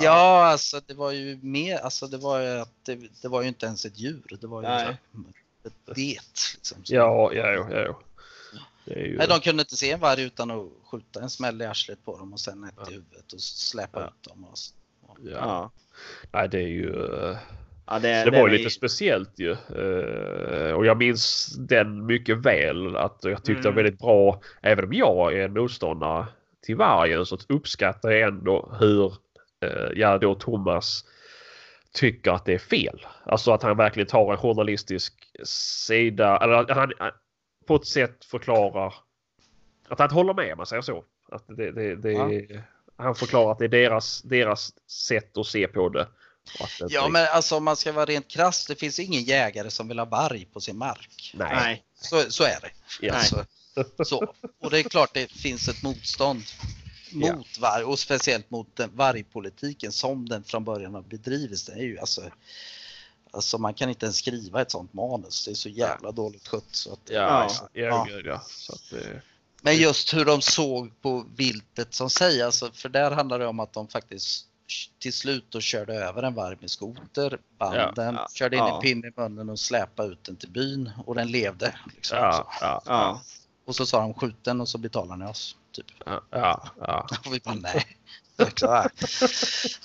Ja, 0.00 0.46
alltså 0.46 0.80
det 0.86 0.94
var 0.94 1.10
ju 1.12 1.38
mer, 1.42 1.78
alltså 1.78 2.06
det 2.06 2.16
var 2.18 2.40
ju 2.40 2.48
att 2.60 2.72
det, 2.84 2.94
det 3.22 3.28
var 3.28 3.42
ju 3.42 3.48
inte 3.48 3.66
ens 3.66 3.84
ett 3.84 3.98
djur. 3.98 4.36
Det 4.40 4.46
var 4.46 4.62
ju 4.62 4.68
Nej. 4.68 4.96
ett 5.64 5.72
det. 5.94 6.18
Liksom. 6.54 6.78
Ja, 6.84 7.32
ja, 7.32 7.46
ja, 7.52 7.70
ja. 7.70 8.00
Det 8.84 8.94
är 8.94 9.04
ju... 9.06 9.16
Nej, 9.18 9.28
de 9.28 9.40
kunde 9.40 9.60
inte 9.62 9.76
se 9.76 9.90
en 9.92 10.00
varg 10.00 10.22
utan 10.22 10.50
att 10.50 10.68
skjuta 10.84 11.20
en 11.22 11.30
smäll 11.30 11.62
i 11.62 11.66
arslet 11.66 12.04
på 12.04 12.18
dem 12.18 12.32
och 12.32 12.40
sen 12.40 12.64
ett 12.64 12.74
Ja. 12.76 12.90
i 12.90 12.94
huvudet 12.94 13.32
och 13.32 13.40
släpa 13.40 14.00
Ja. 14.00 14.06
ut 14.06 14.22
dem. 14.28 14.44
Och, 14.44 14.58
så. 14.58 14.74
Ja. 15.24 15.30
Ja. 15.32 15.70
Nej, 16.32 16.48
det 16.48 16.58
är 16.58 16.68
ju... 16.68 17.04
eh, 17.04 17.36
ja 17.86 17.98
det, 17.98 18.24
Det 18.24 18.30
var 18.30 18.48
ju 18.48 18.54
är- 18.54 18.58
lite 18.58 18.70
speciellt 18.70 19.38
ju. 19.38 19.50
Eh, 19.52 20.72
Och 20.72 20.86
jag 20.86 20.96
minns 20.96 21.54
den 21.58 22.06
mycket 22.06 22.38
väl. 22.38 22.96
Att 22.96 23.18
jag 23.22 23.44
tyckte 23.44 23.62
det 23.62 23.68
var 23.68 23.72
Mm. 23.72 23.84
väldigt 23.84 24.00
bra. 24.00 24.40
Även 24.62 24.84
om 24.84 24.92
jag 24.92 25.32
är 25.34 25.44
en 25.44 25.52
motståndare 25.52 26.26
till 26.62 26.76
vargen 26.76 27.26
så 27.26 27.38
uppskattar 27.48 28.10
jag 28.10 28.28
ändå 28.28 28.76
hur 28.80 29.12
eh, 29.60 29.90
ja, 29.94 30.18
då 30.18 30.34
Thomas 30.34 31.04
tycker 31.94 32.30
att 32.30 32.44
det 32.44 32.54
är 32.54 32.58
fel. 32.58 33.06
Alltså 33.24 33.52
att 33.52 33.62
han 33.62 33.76
verkligen 33.76 34.06
tar 34.06 34.32
en 34.32 34.38
journalistisk 34.38 35.14
sida. 35.86 36.38
Eller 36.42 36.52
att 36.54 36.70
han 36.70 36.92
han 36.98 37.10
på 37.66 37.76
ett 37.76 37.86
sätt 37.86 38.24
förklarar 38.24 38.94
att 39.88 39.98
han 39.98 40.10
håller 40.10 40.34
med 40.34 40.52
om 40.52 40.56
man 40.56 40.66
säger 40.66 40.82
så. 40.82 41.04
Att 41.32 41.44
det, 41.48 41.70
det, 41.72 41.94
det, 41.96 42.62
Han 42.96 43.14
förklarar 43.14 43.52
att 43.52 43.58
det 43.58 43.64
är 43.64 43.68
deras, 43.68 44.22
deras 44.22 44.72
sätt 44.90 45.36
att 45.36 45.46
se 45.46 45.68
på 45.68 45.88
det. 45.88 46.08
Ja, 46.88 47.08
men 47.08 47.26
alltså 47.32 47.56
om 47.56 47.64
man 47.64 47.76
ska 47.76 47.92
vara 47.92 48.04
rent 48.04 48.28
krass, 48.28 48.66
det 48.66 48.74
finns 48.76 48.98
ingen 48.98 49.22
jägare 49.22 49.70
som 49.70 49.88
vill 49.88 49.98
ha 49.98 50.06
varg 50.06 50.44
på 50.44 50.60
sin 50.60 50.78
mark. 50.78 51.32
Nej. 51.34 51.48
Nej. 51.56 51.84
Så, 52.00 52.30
så 52.30 52.44
är 52.44 52.60
det. 52.60 52.70
Ja. 53.00 53.14
Alltså, 53.14 53.44
så. 54.04 54.34
Och 54.60 54.70
det 54.70 54.78
är 54.78 54.82
klart 54.82 55.10
det 55.14 55.32
finns 55.32 55.68
ett 55.68 55.82
motstånd 55.82 56.42
Ja. 57.12 57.34
mot 57.36 57.58
varg 57.58 57.84
och 57.84 57.98
speciellt 57.98 58.50
mot 58.50 58.76
den 58.76 58.90
vargpolitiken 58.96 59.92
som 59.92 60.28
den 60.28 60.44
från 60.44 60.64
början 60.64 60.94
har 60.94 61.02
bedrivits. 61.02 61.64
Det 61.64 61.72
är 61.72 61.82
ju 61.82 61.98
alltså, 61.98 62.22
alltså 63.30 63.58
man 63.58 63.74
kan 63.74 63.88
inte 63.88 64.06
ens 64.06 64.16
skriva 64.16 64.62
ett 64.62 64.70
sånt 64.70 64.92
manus. 64.92 65.44
Det 65.44 65.50
är 65.50 65.54
så 65.54 65.68
jävla 65.68 66.12
dåligt 66.12 66.48
skött. 66.48 66.64
Så 66.70 66.92
att, 66.92 67.00
Ja, 67.10 67.20
alltså, 67.22 67.68
ja, 67.72 68.06
ja, 68.10 68.20
ja. 68.24 68.42
Så 68.48 68.72
att, 68.72 68.90
det- 68.90 69.22
Men 69.62 69.76
just 69.76 70.14
hur 70.14 70.24
de 70.24 70.42
såg 70.42 71.02
på 71.02 71.26
viltet 71.36 71.94
som 71.94 72.10
sig, 72.10 72.42
alltså, 72.42 72.72
för 72.72 72.88
där 72.88 73.10
handlar 73.10 73.38
det 73.38 73.46
om 73.46 73.60
att 73.60 73.72
de 73.72 73.88
faktiskt 73.88 74.46
till 74.98 75.12
slut 75.12 75.46
då 75.48 75.60
körde 75.60 75.94
över 75.94 76.22
en 76.22 76.34
varg 76.34 76.56
med 76.60 76.70
skoter, 76.70 77.38
band 77.58 77.76
Ja, 77.76 77.92
den, 77.96 78.14
ja, 78.14 78.28
körde 78.34 78.56
in 78.56 78.62
ja. 78.62 78.76
en 78.76 78.82
pinne 78.82 79.08
i 79.08 79.12
munnen 79.16 79.48
och 79.50 79.58
släpade 79.58 80.08
ut 80.12 80.24
den 80.24 80.36
till 80.36 80.50
byn 80.50 80.90
och 81.06 81.14
den 81.14 81.30
levde. 81.30 81.74
Liksom, 81.94 82.18
ja, 82.18 82.32
så. 82.32 82.64
ja, 82.64 82.82
Ja. 82.86 83.22
Och 83.66 83.76
så 83.76 83.86
sa 83.86 84.00
de 84.00 84.14
skjut 84.14 84.44
den 84.44 84.60
och 84.60 84.68
så 84.68 84.78
betalar 84.78 85.16
ni 85.16 85.26
oss. 85.26 85.56
Typ. 85.72 85.86
Ja, 86.06 86.22
ja, 86.30 86.70
ja. 86.80 87.06
Och 87.26 87.34
vi 87.34 87.40
bara 87.40 87.54
nej. 87.54 87.86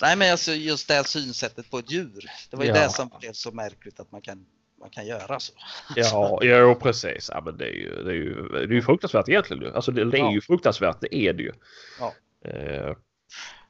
Nej 0.00 0.16
men 0.16 0.32
alltså 0.32 0.52
just 0.52 0.88
det 0.88 0.94
här 0.94 1.02
synsättet 1.02 1.70
på 1.70 1.78
ett 1.78 1.90
djur. 1.90 2.30
Det 2.50 2.56
var 2.56 2.64
ju 2.64 2.70
Ja. 2.70 2.74
det 2.74 2.90
som 2.90 3.10
blev 3.20 3.32
så 3.32 3.50
märkligt 3.50 4.00
att 4.00 4.12
man 4.12 4.20
kan, 4.20 4.46
man 4.82 4.90
kan 4.90 5.06
göra 5.06 5.40
så. 5.40 5.52
Ja, 5.96 6.38
jo, 6.42 6.74
precis. 6.74 7.30
Ja, 7.32 7.42
men 7.44 7.56
det 7.56 7.64
är 7.64 7.72
ju, 7.72 8.02
det 8.02 8.10
är 8.10 8.14
ju, 8.14 8.48
det 8.52 8.58
är 8.58 8.68
ju 8.68 8.82
fruktansvärt 8.82 9.28
egentligen. 9.28 9.74
Alltså 9.74 9.92
det, 9.92 10.04
det 10.10 10.16
är 10.16 10.22
Ja. 10.22 10.32
ju 10.32 10.40
fruktansvärt, 10.40 10.96
det 11.00 11.14
är 11.16 11.32
det 11.32 11.42
ju. 11.42 11.52
Ja. 12.00 12.14
Eh, 12.50 12.94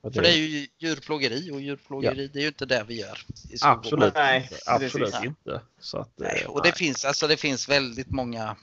och 0.01 0.15
För 0.15 0.23
det 0.23 0.29
är 0.29 0.37
ju 0.37 0.67
djurplågeri 0.79 1.51
och 1.53 1.61
djurplågeri 1.61 2.29
det 2.29 2.39
är 2.39 2.41
ju 2.41 2.49
inte 2.49 2.67
det 2.67 2.85
vi 2.89 3.01
gör. 3.01 3.19
Absolut 3.65 4.15
Nej. 4.15 4.51
Absolut 4.67 5.15
inte. 5.25 5.61
Så 5.81 5.99
att, 5.99 6.21
eh, 6.21 6.27
Nej, 6.27 6.45
och 6.49 6.63
det 6.63 6.69
nej. 6.69 6.79
finns, 6.79 7.05
alltså 7.05 7.27
det 7.27 7.37
finns 7.37 7.69
väldigt 7.69 8.11
många 8.11 8.45
det 8.47 8.57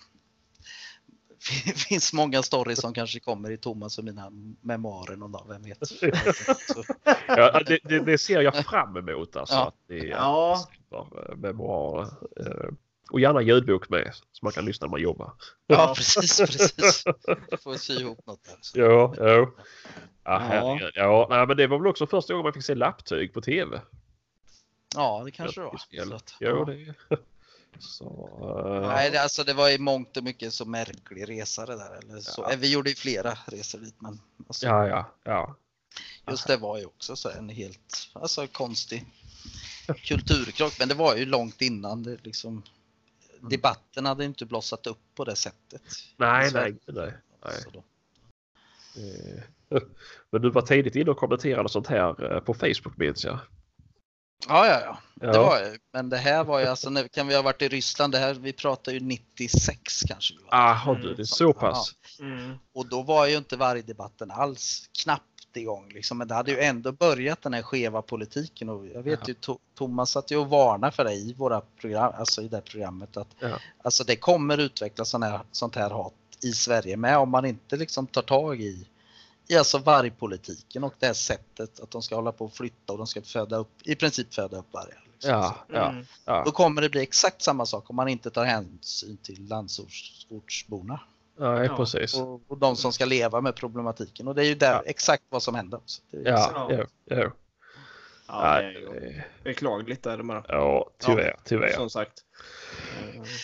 finns 1.89 2.13
många 2.13 2.43
stories 2.43 2.79
som 2.81 2.93
kanske 2.93 3.19
kommer 3.19 3.51
i 3.51 3.57
Thomas 3.57 3.97
och 3.97 4.03
mina 4.03 4.29
memoarer 4.61 5.15
någon 5.15 5.31
dag, 5.31 5.45
vem 5.49 5.61
vet. 5.63 5.79
Ja, 7.27 7.59
det, 7.65 7.79
det, 7.83 7.99
det 7.99 8.17
ser 8.17 8.41
jag 8.41 8.65
fram 8.65 8.97
emot 8.97 9.35
alltså. 9.35 9.55
Ja. 9.55 9.67
Att 9.67 9.75
det 9.87 9.97
Ja. 10.07 10.67
eh, 10.91 11.35
memoarer. 11.37 12.03
Eh, 12.39 12.69
Och 13.11 13.19
gärna 13.19 13.41
ljudbok 13.41 13.89
med 13.89 14.11
så 14.31 14.45
man 14.45 14.51
kan 14.53 14.65
lyssna 14.65 14.87
när 14.87 14.91
man 14.91 15.01
jobbar. 15.01 15.33
ja, 15.67 15.93
precis, 15.97 16.37
precis. 16.37 17.03
Du 17.49 17.57
får 17.57 17.73
sy 17.75 17.93
ihop 17.93 18.25
något 18.25 18.43
där. 18.43 18.55
Så. 18.61 18.79
Ja, 18.79 19.13
ja. 19.17 19.51
Ja, 20.23 20.55
Ja. 20.55 20.89
ja 20.95 21.27
nej, 21.29 21.47
men 21.47 21.57
det 21.57 21.67
var 21.67 21.77
väl 21.77 21.87
också 21.87 22.07
första 22.07 22.33
gången 22.33 22.43
man 22.43 22.53
fick 22.53 22.63
se 22.65 22.75
lapptyg 22.75 23.33
på 23.33 23.41
tv. 23.41 23.81
Ja, 24.95 25.21
det 25.25 25.31
kanske 25.31 25.61
det 25.61 25.65
var. 25.65 26.15
Att, 26.15 26.35
ja. 26.39 26.65
det 26.65 26.93
Så, 27.79 28.29
eh, 28.81 28.87
Nej, 28.87 29.11
det, 29.11 29.21
alltså, 29.21 29.43
det 29.43 29.53
var 29.53 29.69
i 29.69 29.77
mångt 29.77 30.17
och 30.17 30.23
mycket 30.23 30.53
så 30.53 30.65
märklig 30.65 31.29
resa 31.29 31.65
det 31.65 31.75
där. 31.75 31.99
Eller 32.03 32.19
så. 32.19 32.47
Ja. 32.49 32.55
Vi 32.57 32.71
gjorde 32.71 32.89
ju 32.89 32.95
flera 32.95 33.37
resor 33.45 33.79
dit, 33.79 33.95
men 33.97 34.21
alltså, 34.47 34.65
ja, 34.65 34.87
ja, 34.87 35.13
ja. 35.23 35.55
just 36.29 36.47
det 36.47 36.57
var 36.57 36.77
ju 36.77 36.85
också 36.85 37.15
så 37.15 37.29
en 37.29 37.49
helt 37.49 38.09
alltså, 38.13 38.47
konstig 38.47 39.05
kulturkrock. 39.95 40.79
Men 40.79 40.87
det 40.87 40.95
var 40.95 41.15
ju 41.15 41.25
långt 41.25 41.61
innan 41.61 42.03
det 42.03 42.17
liksom 42.23 42.63
debatten 43.41 44.05
hade 44.05 44.25
inte 44.25 44.45
blossat 44.45 44.87
upp 44.87 45.01
på 45.15 45.25
det 45.25 45.35
sättet. 45.35 45.81
Nej, 46.17 46.51
nej, 46.53 46.75
nej. 46.85 47.13
nej. 47.45 47.83
Eh, 48.95 49.43
Men 50.29 50.41
du 50.41 50.49
var 50.49 50.61
tidigt 50.61 50.95
inne 50.95 51.11
och 51.11 51.17
kommenterade 51.17 51.69
sånt 51.69 51.87
här 51.87 52.33
eh, 52.33 52.39
på 52.39 52.53
Facebook 52.53 52.97
minns 52.97 53.25
jag. 53.25 53.39
Ja, 54.47 54.67
ja, 54.67 54.81
ja. 54.85 54.97
Ja. 55.21 55.31
Det 55.31 55.37
var 55.39 55.59
ju, 55.59 55.77
men 55.93 56.09
det 56.09 56.17
här 56.17 56.43
var 56.43 56.59
ju 56.59 56.65
alltså, 56.65 56.89
när, 56.89 57.07
kan 57.07 57.27
vi 57.27 57.35
ha 57.35 57.41
varit 57.41 57.61
i 57.61 57.67
Ryssland? 57.67 58.13
Det 58.13 58.19
här, 58.19 58.33
vi 58.33 58.53
pratar 58.53 58.91
ju 58.91 58.99
96 58.99 60.01
kanske. 60.07 60.33
vi 60.37 60.43
var. 60.43 60.53
Aha, 60.59 60.91
Mm, 60.91 61.01
du, 61.03 61.13
det 61.15 61.21
är 61.21 61.25
så- 61.25 61.35
så 61.35 61.53
pass. 61.53 61.91
Mm. 62.19 62.57
Och 62.73 62.85
då 62.89 63.01
var 63.01 63.25
ju 63.27 63.37
inte 63.37 63.57
vargdebatten 63.57 64.31
alls 64.31 64.89
knappt 65.03 65.23
igång 65.55 65.89
liksom. 65.93 66.17
Men 66.17 66.27
det 66.27 66.33
hade 66.35 66.51
ju 66.51 66.59
ändå 66.59 66.91
börjat 66.91 67.41
den 67.41 67.53
här 67.53 67.61
skeva 67.61 68.01
politiken 68.01 68.69
och 68.69 68.87
jag 68.87 69.03
vet 69.03 69.19
Ja. 69.21 69.25
ju 69.27 69.33
To- 69.33 69.59
Thomas 69.77 70.11
satt 70.11 70.31
ju 70.31 70.37
och 70.37 70.49
varnade 70.49 70.91
för 70.95 71.03
det 71.03 71.13
i 71.13 71.33
våra 71.33 71.61
program, 71.61 72.13
alltså 72.17 72.41
i 72.41 72.47
det 72.47 72.61
programmet 72.61 73.17
att 73.17 73.35
Ja. 73.39 73.49
alltså 73.83 74.03
det 74.03 74.15
kommer 74.15 74.57
utvecklas 74.57 75.09
sån 75.09 75.23
här, 75.23 75.39
sånt 75.51 75.75
här 75.75 75.89
hat 75.89 76.13
i 76.43 76.51
Sverige 76.51 76.97
med 76.97 77.17
om 77.17 77.29
man 77.29 77.45
inte 77.45 77.75
liksom 77.77 78.07
tar 78.07 78.21
tag 78.21 78.61
i 78.61 78.87
i 79.51 79.57
alltså 79.57 79.77
vargpolitiken 79.77 80.83
och 80.83 80.93
det 80.99 81.05
här 81.05 81.13
sättet 81.13 81.79
att 81.79 81.91
de 81.91 82.01
ska 82.01 82.15
hålla 82.15 82.31
på 82.31 82.45
och 82.45 82.53
flytta 82.53 82.93
och 82.93 82.97
de 82.97 83.07
ska 83.07 83.21
föda 83.21 83.57
upp, 83.57 83.71
i 83.83 83.95
princip 83.95 84.33
föda 84.33 84.57
upp 84.57 84.73
vargar. 84.73 85.03
Liksom. 85.13 85.31
Ja, 85.31 85.55
ja, 85.73 85.89
Mm. 85.89 86.05
ja. 86.25 86.43
Då 86.45 86.51
kommer 86.51 86.81
det 86.81 86.89
bli 86.89 87.01
exakt 87.01 87.41
samma 87.41 87.65
sak 87.65 87.89
om 87.89 87.95
man 87.95 88.07
inte 88.07 88.29
tar 88.29 88.45
hänsyn 88.45 89.17
till 89.17 89.47
landsortsborna 89.47 90.99
Nej, 91.39 91.65
Ja, 91.65 91.75
precis. 91.77 92.15
och, 92.15 92.41
och 92.47 92.57
de 92.57 92.75
som 92.75 92.93
ska 92.93 93.05
leva 93.05 93.41
med 93.41 93.55
problematiken. 93.55 94.27
Och 94.27 94.35
det 94.35 94.41
är 94.41 94.45
ju 94.45 94.55
där 94.55 94.73
Ja. 94.73 94.83
exakt 94.85 95.23
vad 95.29 95.43
som 95.43 95.55
händer. 95.55 95.79
är 96.11 96.29
Ja, 96.31 96.51
Ja. 96.69 96.71
ja, 97.05 97.15
ja. 97.15 97.31
Ja, 98.27 98.41
det 98.61 98.67
är 98.67 98.71
Nej, 98.71 98.81
ju 98.81 98.85
det- 98.89 99.23
beklagligt 99.43 100.05
är 100.05 100.17
det 100.17 100.23
bara. 100.23 100.43
ja, 100.47 100.89
tyvärr, 100.99 101.35
tyvärr. 101.43 101.73
Som 101.73 101.89
sagt. 101.89 102.13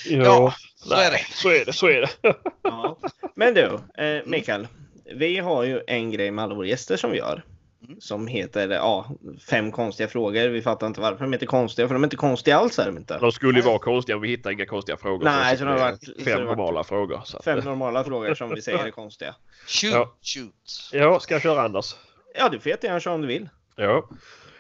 Eh, 0.10 0.18
Ja, 0.18 0.54
så 0.76 0.94
är 0.94 1.12
det. 1.12 1.20
Så 1.34 1.50
är 1.50 1.66
det, 1.66 1.74
så 1.74 1.88
är 1.88 2.02
det. 2.02 2.36
Ja. 2.62 2.98
Men 3.36 3.54
du, 3.54 3.80
eh, 4.04 4.24
Mikael. 4.26 4.68
Vi 5.16 5.38
har 5.38 5.64
ju 5.64 5.82
en 5.88 6.12
grej 6.12 6.32
med 6.32 6.44
alla 6.44 6.56
våra 6.56 6.68
gäster 6.68 6.98
som 6.98 7.12
vi 7.12 7.18
gör. 7.18 7.46
Mm. 7.88 8.02
Som 8.02 8.28
heter 8.28 8.70
ja, 8.70 9.10
fem 9.50 9.72
konstiga 9.72 10.08
frågor. 10.10 10.48
Vi 10.50 10.62
fattar 10.62 10.88
inte 10.88 11.02
varför 11.02 11.24
de 11.24 11.34
heter 11.34 11.46
konstiga. 11.46 11.88
För 11.88 11.96
de 11.96 12.04
är 12.04 12.06
inte 12.08 12.16
konstiga 12.16 12.58
alls 12.58 12.80
är 12.80 12.86
de 12.86 12.98
inte. 12.98 13.18
De 13.20 13.32
skulle 13.32 13.60
ju 13.60 13.66
vara 13.66 13.80
konstiga, 13.80 14.18
vi 14.18 14.28
hittar 14.28 14.52
inga 14.52 14.66
konstiga 14.66 14.98
frågor. 14.98 15.26
Nej, 15.26 15.58
så 15.58 15.60
så 15.60 15.66
det 15.66 15.72
har 15.72 15.80
varit- 15.80 16.24
fem 16.24 16.44
normala 16.44 16.84
frågor. 16.84 17.22
Så. 17.26 17.42
Fem 17.44 17.60
normala 17.60 18.04
frågor 18.04 18.34
som 18.36 18.50
vi 18.50 18.62
säger 18.62 18.86
är 18.86 18.92
konstiga. 18.92 19.36
Shoot, 19.68 19.94
Ja. 19.94 20.16
shoot. 20.22 20.90
Ja, 20.92 21.20
ska 21.20 21.34
jag 21.36 21.42
köra 21.42 21.62
Anders? 21.62 21.96
Ja, 22.38 22.50
du 22.50 22.60
får 22.60 22.70
jättegärna 22.70 23.00
köra 23.00 23.14
om 23.14 23.22
du 23.22 23.28
vill. 23.28 23.50
Ja. 23.76 24.10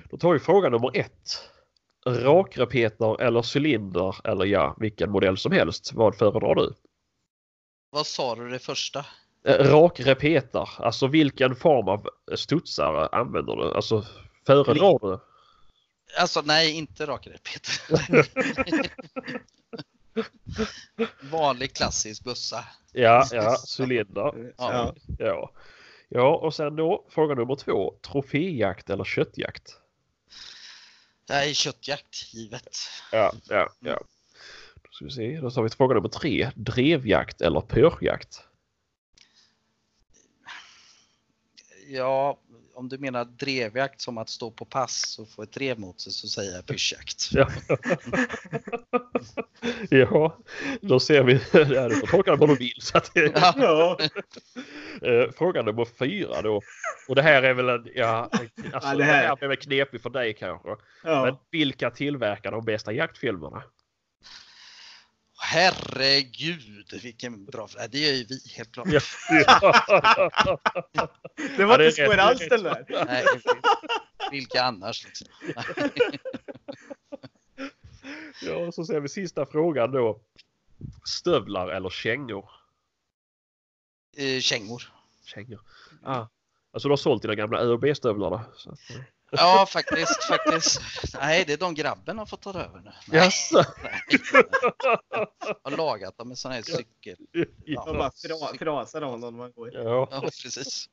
Då 0.10 0.18
tar 0.18 0.34
vi 0.34 0.40
fråga 0.40 0.70
nummer 0.70 0.92
ett. 0.94 1.50
Rakrepeter 2.08 3.22
eller 3.22 3.58
cylinder 3.58 4.16
eller 4.24 4.46
ja, 4.46 4.76
vilken 4.80 5.12
modell 5.12 5.38
som 5.38 5.52
helst. 5.52 5.92
Vad 5.94 6.16
föredrar 6.18 6.56
du? 6.56 6.74
Vad 7.90 8.06
sa 8.08 8.36
du 8.36 8.50
det 8.50 8.60
första? 8.60 9.06
Eh, 9.46 9.54
Rakrepeter, 9.54 10.70
alltså 10.78 11.08
vilken 11.08 11.56
form 11.56 11.88
av 11.88 12.10
studsare 12.36 13.08
använder 13.08 13.56
du? 13.56 13.74
Alltså 13.74 14.06
föredrar 14.46 15.00
du? 15.02 15.20
Alltså 16.20 16.42
nej, 16.42 16.72
inte 16.72 17.06
rakrepet. 17.06 17.68
Vanlig 21.32 21.76
klassisk 21.76 22.24
bössa. 22.24 22.66
Ja, 22.92 23.28
ja, 23.32 23.58
cylinder. 23.78 24.54
Ja. 24.58 24.96
Ja. 25.20 25.52
Ja, 26.10 26.36
och 26.36 26.54
sen 26.54 26.76
då 26.76 27.06
fråga 27.10 27.36
nummer 27.36 27.56
två. 27.56 27.94
Troféjakt 28.02 28.90
eller 28.90 29.04
köttjakt? 29.04 29.78
Nej, 31.30 31.54
köttjakt 31.54 32.34
givet. 32.34 32.78
Ja, 33.12 33.34
ja, 33.50 33.70
ja. 33.80 34.00
Då 34.76 34.90
ska 34.92 35.06
vi 35.06 35.12
se. 35.12 35.40
Då 35.42 35.52
tar 35.52 35.64
vi 35.64 35.70
fråga 35.70 35.96
nummer 35.96 36.10
tre. 36.10 36.52
Drevjakt 36.56 37.42
eller 37.42 37.62
pörjakt? 37.62 38.42
Ja, 41.88 42.40
om 42.74 42.90
du 42.90 42.98
menar 42.98 43.26
drevjakt 43.26 44.02
som 44.02 44.18
att 44.18 44.30
stå 44.30 44.52
på 44.52 44.66
pass 44.66 45.20
och 45.20 45.30
få 45.30 45.44
ett 45.44 45.52
drev 45.54 45.80
mot 45.80 46.02
sig 46.02 46.12
så 46.14 46.28
säger 46.28 46.56
jag 46.56 46.66
pyschjakt. 46.66 47.30
Ja. 47.32 47.48
ja, 49.90 50.38
då 50.82 51.00
ser 51.00 51.24
vi. 51.24 51.34
Du 51.34 51.96
får 52.00 52.08
tolka 52.08 52.32
det 52.32 52.38
vad 52.38 52.50
du 52.50 52.56
vill. 52.56 52.78
Så 52.82 52.98
att, 52.98 53.12
det- 53.14 53.32
Ja. 53.36 53.54
Ja. 53.58 53.98
Eh, 55.10 55.32
Fråga 55.32 55.62
nummer 55.62 55.86
fyra 55.86 56.42
då. 56.42 56.62
Och 57.08 57.16
det 57.16 57.22
här 57.22 57.44
är 57.44 57.54
väl 57.54 57.70
en, 57.70 57.88
ja, 57.96 58.30
alltså, 58.74 58.90
Ja, 58.90 58.92
det 58.92 58.98
det 58.98 59.04
här, 59.04 59.28
här- 59.28 59.36
blir 59.36 59.48
väl 59.48 59.58
knepigt 59.58 60.04
för 60.04 60.10
dig 60.10 60.34
kanske. 60.34 60.70
Men 60.70 60.78
Ja. 61.14 61.42
vilka 61.52 61.90
tillverkar 61.92 62.52
de 62.52 62.66
bästa 62.66 62.94
jaktfilmerna? 62.94 63.64
Herregud, 65.38 67.00
vilken 67.04 67.46
bra 67.46 67.68
fråga. 67.68 67.88
Det 67.88 68.00
gör 68.00 68.14
ju 68.14 68.26
vi 68.30 68.42
helt 68.56 68.72
klart. 68.72 68.88
Ja. 68.90 69.02
Det 71.58 71.66
var 71.66 71.72
Ja, 71.74 71.78
det 71.78 71.86
är 71.86 71.90
inte 71.90 72.08
rätt, 72.08 72.20
alls 72.20 72.42
är 72.42 72.50
den 72.50 72.64
där. 72.64 73.06
Nej, 73.06 73.26
vilka 74.32 74.64
annars 74.64 75.06
liksom? 75.06 75.28
ja, 78.42 78.72
så 78.72 78.86
ser 78.86 79.00
vi 79.00 79.10
sista 79.10 79.46
frågan 79.46 79.92
då. 79.92 80.20
Stövlar 81.06 81.68
eller 81.68 81.90
kängor? 81.90 82.50
Eh, 84.18 84.40
kängor. 84.40 84.84
Kängor. 85.26 85.62
Ah. 86.04 86.26
Alltså 86.72 86.88
du 86.88 86.92
har 86.92 86.98
sålt 86.98 87.22
dina 87.22 87.36
gamla 87.36 87.60
ÖoB-stövlar 87.60 88.30
då? 88.30 88.42
Så 88.56 88.70
eh. 88.70 89.02
Ja, 89.32 89.66
faktiskt, 89.70 90.24
faktiskt. 90.24 90.82
Nej, 91.14 91.44
det 91.48 91.54
är 91.54 91.58
de 91.58 91.74
grabben 91.74 92.18
har 92.18 92.26
fått 92.26 92.42
ta 92.42 92.50
över 92.50 92.80
nu. 92.80 92.92
Nej, 93.08 93.20
Jaså? 93.20 93.64
nej. 93.84 94.02
Har 95.64 95.78
lagat 95.78 96.18
dem 96.18 96.28
med 96.28 96.38
sån 96.38 96.52
här 96.52 96.62
cykel. 96.62 97.18
Ja. 97.66 97.86
Man 97.86 97.98
bara 97.98 98.12
fra, 98.12 98.58
frasar 98.58 99.02
när 99.02 99.32
man 99.32 99.52
går. 99.52 99.74
Ja. 99.74 100.08
Ja, 100.12 100.22
precis. 100.22 100.90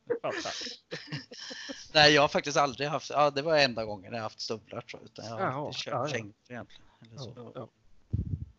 Nej, 1.93 2.12
jag 2.14 2.22
har 2.22 2.28
faktiskt 2.28 2.57
aldrig 2.57 2.89
haft, 2.89 3.11
ja 3.11 3.30
det 3.30 3.43
var 3.43 3.57
enda 3.57 3.85
gången 3.85 4.12
jag 4.14 4.22
haft 4.22 4.41
stövlar 4.41 4.80
tror 4.80 5.03
jag. 5.03 5.05
Utan 5.05 5.24
jag 5.24 5.51
har 5.51 5.66
alltid 5.66 5.83
kört 5.83 5.95
ja, 5.95 6.01
ja. 6.01 6.09
kängor 6.09 6.35
egentligen. 6.49 6.83
Eller 7.07 7.18
så. 7.18 7.33
Ja, 7.37 7.53
ja. 7.55 7.68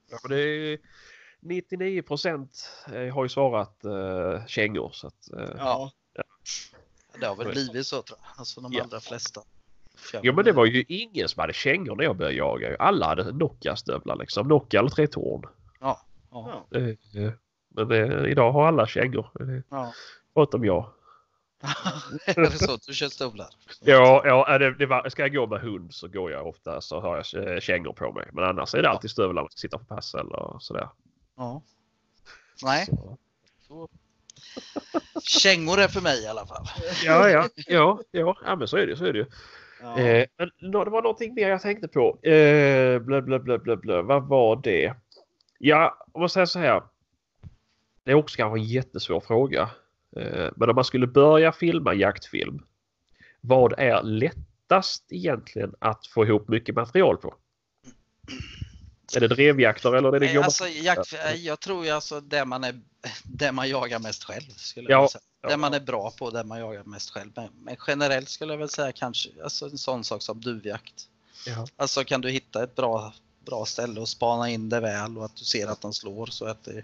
ja 0.09 0.17
men 0.24 0.32
det 0.32 0.41
är 0.43 0.80
99 1.39 2.01
procent 2.01 2.69
har 3.13 3.24
ju 3.24 3.30
svarat 3.30 3.82
uh, 3.86 4.45
kängor. 4.45 4.91
Så 4.93 5.07
att, 5.07 5.32
eh, 5.34 5.49
Ja. 5.57 5.91
Det 7.19 7.26
har 7.26 7.36
väl 7.36 7.47
blivit 7.47 7.88
så 7.88 8.01
tror 8.01 8.19
jag. 8.21 8.39
Alltså 8.39 8.61
de 8.61 8.74
Ja. 8.74 8.84
allra 8.84 8.99
flesta. 8.99 9.41
Ja 10.22 10.34
men 10.34 10.45
det 10.45 10.51
var 10.51 10.66
ju 10.66 10.86
ingen 10.88 11.28
som 11.28 11.41
hade 11.41 11.54
kängor 11.54 11.95
när 11.95 12.04
jag 12.04 12.18
började 12.18 12.38
jaga. 12.38 12.76
Alla 12.80 13.08
hade 13.08 13.32
Nokia-stövlar 13.32 14.16
liksom. 14.16 14.47
Nokia 14.47 14.80
eller 14.80 14.89
Tre 14.89 15.08
Torn. 15.08 15.45
Ja. 15.80 15.99
Ja. 16.32 16.66
Eh, 16.72 17.24
eh, 17.24 17.32
Men 17.70 17.91
eh, 17.91 18.32
idag 18.32 18.51
har 18.51 18.68
alla 18.68 18.88
kängor. 18.88 19.30
Ja. 19.70 19.93
Förutom 20.34 20.66
jag. 20.66 20.89
är 22.26 22.41
det 22.41 22.51
så 22.51 22.74
att 22.74 22.82
du 22.82 22.93
kör 22.93 23.08
stövlar? 23.08 23.47
Ja, 23.82 24.22
ja 24.26 24.58
det, 24.58 24.74
det 24.74 24.86
var, 24.86 25.10
ska 25.10 25.22
jag 25.22 25.34
gå 25.34 25.47
med 25.47 25.62
hund 25.62 25.93
så 25.93 26.08
går 26.08 26.32
jag 26.32 26.47
ofta 26.47 26.82
så 26.82 26.99
har 26.99 27.24
jag 27.34 27.64
kängor 27.64 27.93
på 27.93 28.12
mig. 28.12 28.30
Men 28.34 28.43
annars 28.43 28.76
är 28.76 28.82
det 28.82 28.89
alltid 28.89 29.12
stövlar 29.12 29.41
om 29.41 29.45
jag 29.45 29.51
ska 29.51 29.60
sitta 29.60 29.78
på 29.78 29.86
pass 29.86 30.16
eller 30.16 30.58
sådär. 30.60 30.89
Ja. 31.38 31.62
Nej, 32.64 32.86
Så. 32.86 33.18
så. 33.68 33.89
Kängor 35.22 35.80
är 35.80 35.88
för 35.88 36.01
mig 36.01 36.24
i 36.24 36.28
alla 36.28 36.45
fall. 36.45 36.66
Ja, 37.04 37.30
ja, 37.30 37.49
ja, 37.56 37.99
ja, 38.12 38.38
ja 38.45 38.56
men 38.56 38.68
så 38.68 38.78
är 38.78 38.88
det, 38.88 38.97
så 38.97 39.06
är 39.06 39.14
det 39.14 39.20
ju. 39.20 39.26
Ja. 39.84 39.99
Eh, 39.99 40.27
men 40.38 40.71
det 40.71 40.89
var 40.89 41.01
någonting 41.01 41.34
mer 41.34 41.49
jag 41.49 41.61
tänkte 41.61 41.88
på. 41.88 42.19
Eh, 42.23 42.99
blö, 42.99 43.21
blö, 43.21 43.39
blö, 43.39 43.75
blö. 43.75 44.01
Vad 44.01 44.27
var 44.27 44.61
det? 44.63 44.93
Ja, 45.59 46.07
om 46.11 46.19
man 46.19 46.29
säger 46.29 46.45
så 46.45 46.59
här. 46.59 46.84
Det 48.03 48.11
är 48.11 48.15
också 48.15 48.38
kanske 48.38 48.59
en 48.59 48.65
jättesvår 48.65 49.19
fråga. 49.19 49.69
Eh, 50.15 50.49
men 50.55 50.69
om 50.69 50.75
man 50.75 50.84
skulle 50.84 51.07
börja 51.07 51.51
filma 51.51 51.93
jaktfilm. 51.93 52.65
Vad 53.41 53.73
är 53.77 54.03
lättast 54.03 55.11
egentligen 55.11 55.75
att 55.79 56.07
få 56.07 56.25
ihop 56.25 56.47
mycket 56.47 56.75
material 56.75 57.17
på? 57.17 57.34
Är 59.16 59.20
det 59.20 59.28
drevjakter 59.28 59.93
eller 59.95 60.10
är 60.10 60.20
det 60.20 60.26
Nej, 60.26 60.36
jobba? 60.36 60.45
Alltså, 60.45 60.68
jakt, 60.68 61.14
jag 61.38 61.60
tror 61.60 61.89
alltså 61.89 62.22
det 62.22 62.45
man, 62.45 62.64
är, 62.64 62.82
det 63.24 63.51
man 63.51 63.70
jagar 63.70 63.99
mest 63.99 64.24
själv. 64.24 64.54
Skulle 64.56 64.91
Ja, 64.91 65.01
jag 65.01 65.12
säga. 65.12 65.22
ja. 65.41 65.49
Det 65.49 65.58
man 65.58 65.74
är 65.74 65.80
bra 65.80 66.12
på, 66.12 66.30
det 66.30 66.43
man 66.43 66.60
jagar 66.60 66.84
mest 66.84 67.10
själv. 67.10 67.32
Men, 67.36 67.49
men 67.64 67.76
generellt 67.88 68.30
skulle 68.30 68.54
jag 68.54 68.58
väl 68.58 68.70
säga 68.70 68.91
kanske 68.91 69.30
alltså 69.43 69.66
en 69.66 69.78
sån 69.78 70.04
sak 70.04 70.22
som 70.22 70.41
duvjakt. 70.41 71.08
Ja. 71.45 71.68
Alltså 71.76 72.04
kan 72.04 72.22
du 72.22 72.30
hitta 72.30 72.64
ett 72.64 72.76
bra, 72.76 73.14
bra 73.45 73.66
ställe 73.66 73.99
och 74.01 74.10
spana 74.10 74.49
in 74.49 74.70
det 74.70 74.80
väl 74.80 75.18
och 75.18 75.26
att 75.26 75.36
du 75.36 75.45
ser 75.45 75.68
att 75.68 75.82
de 75.82 75.93
slår 75.93 76.26
så, 76.28 76.45
att 76.45 76.64
det, 76.64 76.84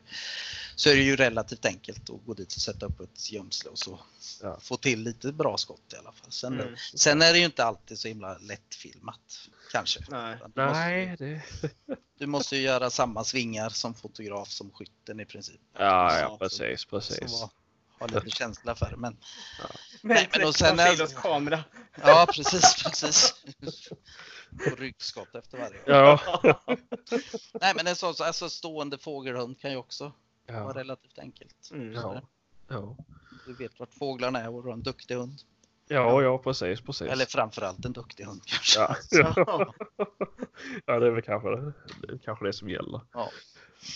så 0.76 0.90
är 0.90 0.96
det 0.96 1.02
ju 1.02 1.16
relativt 1.16 1.66
enkelt 1.66 2.10
att 2.10 2.26
gå 2.26 2.34
dit 2.34 2.54
och 2.56 2.62
sätta 2.62 2.86
upp 2.86 3.00
ett 3.00 3.32
gömsle 3.32 3.70
och 3.70 3.78
så 3.80 4.00
Ja. 4.42 4.58
få 4.62 4.78
till 4.78 5.04
lite 5.04 5.32
bra 5.32 5.58
skott 5.58 5.94
i 5.94 5.96
alla 5.96 6.12
fall. 6.12 6.32
Sen, 6.32 6.54
Mm. 6.62 6.76
sen 6.96 7.22
är 7.22 7.34
det 7.34 7.40
ju 7.40 7.46
inte 7.46 7.64
alltid 7.66 8.00
så 8.00 8.08
himla 8.08 8.38
lättfilmat 8.38 9.50
kanske. 9.72 10.00
Nej. 10.10 10.38
Du 10.56 10.62
måste, 10.66 10.80
Nej, 10.80 11.16
det... 11.20 11.42
du 12.20 12.26
måste 12.28 12.56
ju 12.58 12.62
göra 12.62 12.90
samma 12.90 13.24
svingar 13.24 13.70
som 13.70 13.94
fotograf 13.94 14.50
som 14.50 14.72
skytten 14.72 15.20
i 15.20 15.26
princip. 15.26 15.62
Ja, 15.74 16.20
ja, 16.20 16.38
precis, 16.40 16.86
precis. 16.86 17.42
var- 17.42 17.50
ha 18.00 18.08
lite 18.08 18.30
känsla 18.30 18.76
för 18.76 18.90
det. 18.90 18.98
Men 18.98 19.18
Men, 20.04 20.16
Nej, 20.16 20.30
men 20.38 20.48
och 20.48 20.56
sen 20.56 20.78
13 20.78 21.08
är- 21.08 21.22
kamera. 21.22 21.64
ja, 22.04 22.28
precis, 22.36 22.84
precis. 22.84 23.34
Och 24.72 24.78
ryggskott 24.78 25.36
efter 25.36 25.58
varje. 25.58 25.80
Ja. 25.86 26.20
Nej, 27.62 27.74
men 27.76 27.88
en 27.88 27.96
sån 27.96 28.16
så- 28.16 28.24
alltså 28.24 28.50
stående 28.50 28.98
fågelhund 28.98 29.60
kan 29.60 29.72
ju 29.72 29.78
också 29.78 30.04
vara 30.48 30.58
Ja. 30.58 30.72
relativt 30.76 31.20
enkelt. 31.20 31.70
Mm. 31.72 31.94
Ja. 31.94 32.22
Ja. 32.68 32.96
Du 33.46 33.54
vet 33.54 33.80
vart 33.80 33.94
fåglarna 33.94 34.40
är 34.40 34.50
och 34.56 34.64
du 34.64 34.68
har 34.70 34.74
en 34.74 34.84
duktig 34.84 35.16
hund. 35.16 35.42
Ja, 35.92 36.22
ja, 36.22 36.38
precis, 36.38 36.82
precis. 36.82 37.08
Eller 37.08 37.26
framförallt 37.26 37.86
en 37.86 37.94
duktig 37.94 38.24
hund 38.24 38.42
kanske. 38.46 38.80
Ja. 38.80 38.96
Ja. 39.36 39.74
ja, 40.86 41.00
det 41.00 41.08
är 41.08 41.12
väl 41.12 41.22
kanske 41.22 41.50
det, 41.50 41.74
det, 42.08 42.20
kanske 42.26 42.46
det 42.46 42.54
som 42.54 42.70
gäller. 42.70 43.02
Ja. 43.14 43.32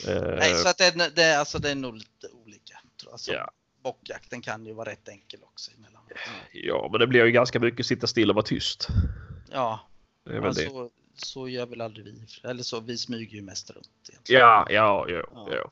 Eh, 0.07 0.21
Nej, 0.21 0.55
så 0.55 0.69
att 0.69 0.77
det, 0.77 1.15
det, 1.15 1.39
alltså, 1.39 1.59
det 1.59 1.71
är 1.71 1.75
nog 1.75 1.95
lite 1.95 2.27
olika. 2.27 2.79
Alltså, 3.11 3.33
ja. 3.33 3.51
Bockjakten 3.83 4.41
kan 4.41 4.65
ju 4.65 4.73
vara 4.73 4.89
rätt 4.89 5.07
enkel 5.07 5.39
också 5.43 5.71
emellanåt. 5.77 6.11
ja, 6.51 6.89
men 6.91 6.99
det 6.99 7.07
blir 7.07 7.25
ju 7.25 7.31
ganska 7.31 7.59
mycket 7.59 7.85
sitta 7.85 8.07
still 8.07 8.29
och 8.29 8.35
vara 8.35 8.45
tyst. 8.45 8.87
Ja, 9.51 9.79
Det 10.25 10.35
är 10.35 10.39
väl 10.39 10.53
det. 10.53 10.69
så, 10.69 10.89
så 11.15 11.47
gör 11.47 11.65
väl 11.65 11.81
aldrig 11.81 12.05
vi. 12.05 12.25
Eller 12.43 12.63
så, 12.63 12.79
vi 12.79 12.97
smyger 12.97 13.35
ju 13.35 13.41
mest 13.41 13.69
runt. 13.69 13.89
Egentligen. 14.09 14.41
Ja, 14.41 14.67
ja, 14.69 15.05
ja. 15.09 15.23
Ja. 15.33 15.47
ja. 15.51 15.71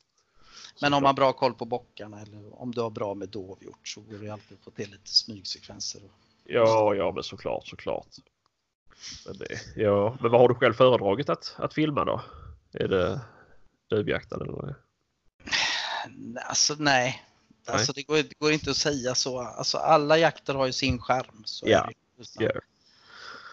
Men 0.82 0.94
om 0.94 1.04
man 1.04 1.10
har 1.10 1.14
bra 1.14 1.34
koll 1.34 1.54
på 1.54 1.66
bockarna 1.66 2.22
eller 2.22 2.62
om 2.62 2.72
du 2.72 2.82
har 2.82 2.90
bra 2.90 3.14
med 3.14 3.30
dovhjort 3.30 3.88
så 3.88 4.02
går 4.02 4.18
det 4.18 4.30
alltid 4.30 4.58
att 4.58 4.64
få 4.64 4.72
till 4.72 4.92
lite 4.92 5.10
smygsekvenser. 5.10 6.02
Och... 6.04 6.12
Ja, 6.44 6.96
ja, 6.96 7.12
men 7.12 7.24
såklart, 7.24 7.68
såklart. 7.68 8.08
Men, 9.26 9.38
det, 9.38 9.48
ja. 9.82 10.18
men 10.22 10.32
vad 10.32 10.42
har 10.42 10.50
du 10.50 10.56
själv 10.56 10.74
föredragit 10.74 11.30
att, 11.30 11.56
att 11.58 11.74
filma 11.74 12.06
då? 12.06 12.22
Är 12.74 12.88
det 12.88 13.22
duvjakten 13.90 14.42
eller? 14.42 14.76
Nej, 16.10 16.44
Alltså 16.48 16.76
nej. 16.80 17.24
Alltså 17.66 17.94
det 17.94 18.04
går, 18.04 18.16
det 18.16 18.40
går 18.40 18.52
inte 18.52 18.72
att 18.72 18.78
säga 18.78 19.16
så. 19.16 19.40
Alltså 19.40 19.78
alla 19.78 20.18
jakter 20.18 20.54
har 20.54 20.66
ju 20.66 20.72
sin 20.74 21.02
charm. 21.02 21.42
Så 21.46 21.66
Ja. 21.70 21.80
är 21.80 21.86
det 21.88 21.94
ju. 22.18 22.22
Utan- 22.24 22.44
Ja. 22.56 22.62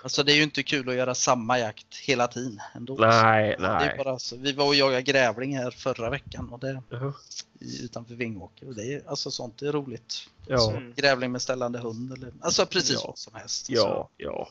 Alltså 0.02 0.22
det 0.22 0.32
är 0.32 0.36
ju 0.36 0.42
inte 0.42 0.62
kul 0.62 0.88
att 0.88 0.94
göra 0.94 1.14
samma 1.14 1.58
jakt 1.58 1.96
hela 1.96 2.26
tiden 2.28 2.60
ändå. 2.74 2.94
Nej, 3.00 3.56
Det 3.58 3.64
är 3.66 3.78
nej. 3.78 3.94
bara 3.98 4.18
så. 4.18 4.36
Vi 4.36 4.52
var 4.52 4.66
och 4.66 4.74
jagade 4.74 5.02
grävling 5.02 5.56
här 5.56 5.70
förra 5.70 6.10
veckan 6.10 6.48
och 6.48 6.58
det, 6.58 6.82
Jaha. 6.88 7.12
i- 7.60 7.84
utanför 7.84 8.14
Vingåker. 8.14 8.68
Och 8.68 8.74
det 8.74 8.94
är, 8.94 9.02
alltså 9.08 9.30
sånt 9.30 9.62
är 9.62 9.72
roligt. 9.72 10.28
Ja, 10.46 10.70
Mm. 10.70 10.92
Grävling 10.96 11.32
med 11.32 11.42
ställande 11.42 11.78
hund 11.78 12.12
eller 12.12 12.32
alltså 12.40 12.66
precis 12.66 12.94
Ja. 12.94 13.06
vad 13.06 13.18
som 13.18 13.34
helst. 13.34 13.66
Så- 13.66 13.72
ja, 13.72 14.08
ja. 14.16 14.48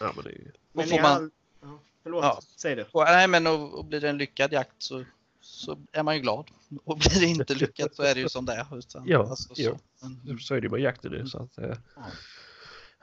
Ja, 0.00 0.12
men 0.16 0.24
det 0.24 0.30
är 0.30 0.34
ju... 0.34 0.52
Men 0.72 0.88
får 0.88 1.02
man-. 1.02 1.30
Ja, 1.62 1.78
förlåt, 2.02 2.24
Ja. 2.24 2.40
säg 2.56 2.74
du. 2.76 2.84
Och, 2.92 3.04
nej, 3.04 3.28
men 3.28 3.46
och, 3.46 3.74
och 3.78 3.84
blir 3.84 4.00
det 4.00 4.08
en 4.08 4.18
lyckad 4.18 4.52
jakt 4.52 4.72
så, 4.78 5.04
så 5.40 5.78
är 5.92 6.02
man 6.02 6.14
ju 6.16 6.20
glad. 6.22 6.46
Och 6.84 6.98
blir 6.98 7.20
det 7.20 7.26
inte 7.26 7.54
lyckat 7.54 7.94
så 7.96 8.02
är 8.02 8.14
det 8.14 8.20
ju 8.20 8.28
som 8.28 8.44
det 8.46 8.52
är. 8.54 8.78
Utan, 8.78 9.04
Ja, 9.06 9.28
alltså, 9.30 9.48
ja. 9.56 9.70
så. 10.00 10.06
Men, 10.24 10.38
Så 10.38 10.54
är 10.54 10.60
det 10.60 10.64
ju 10.66 10.70
med 10.70 10.80
jakten 10.80 11.10
nu. 11.12 11.26
Så 11.26 11.38
att, 11.42 11.58
eh, 11.58 11.76
Ja. 11.96 12.02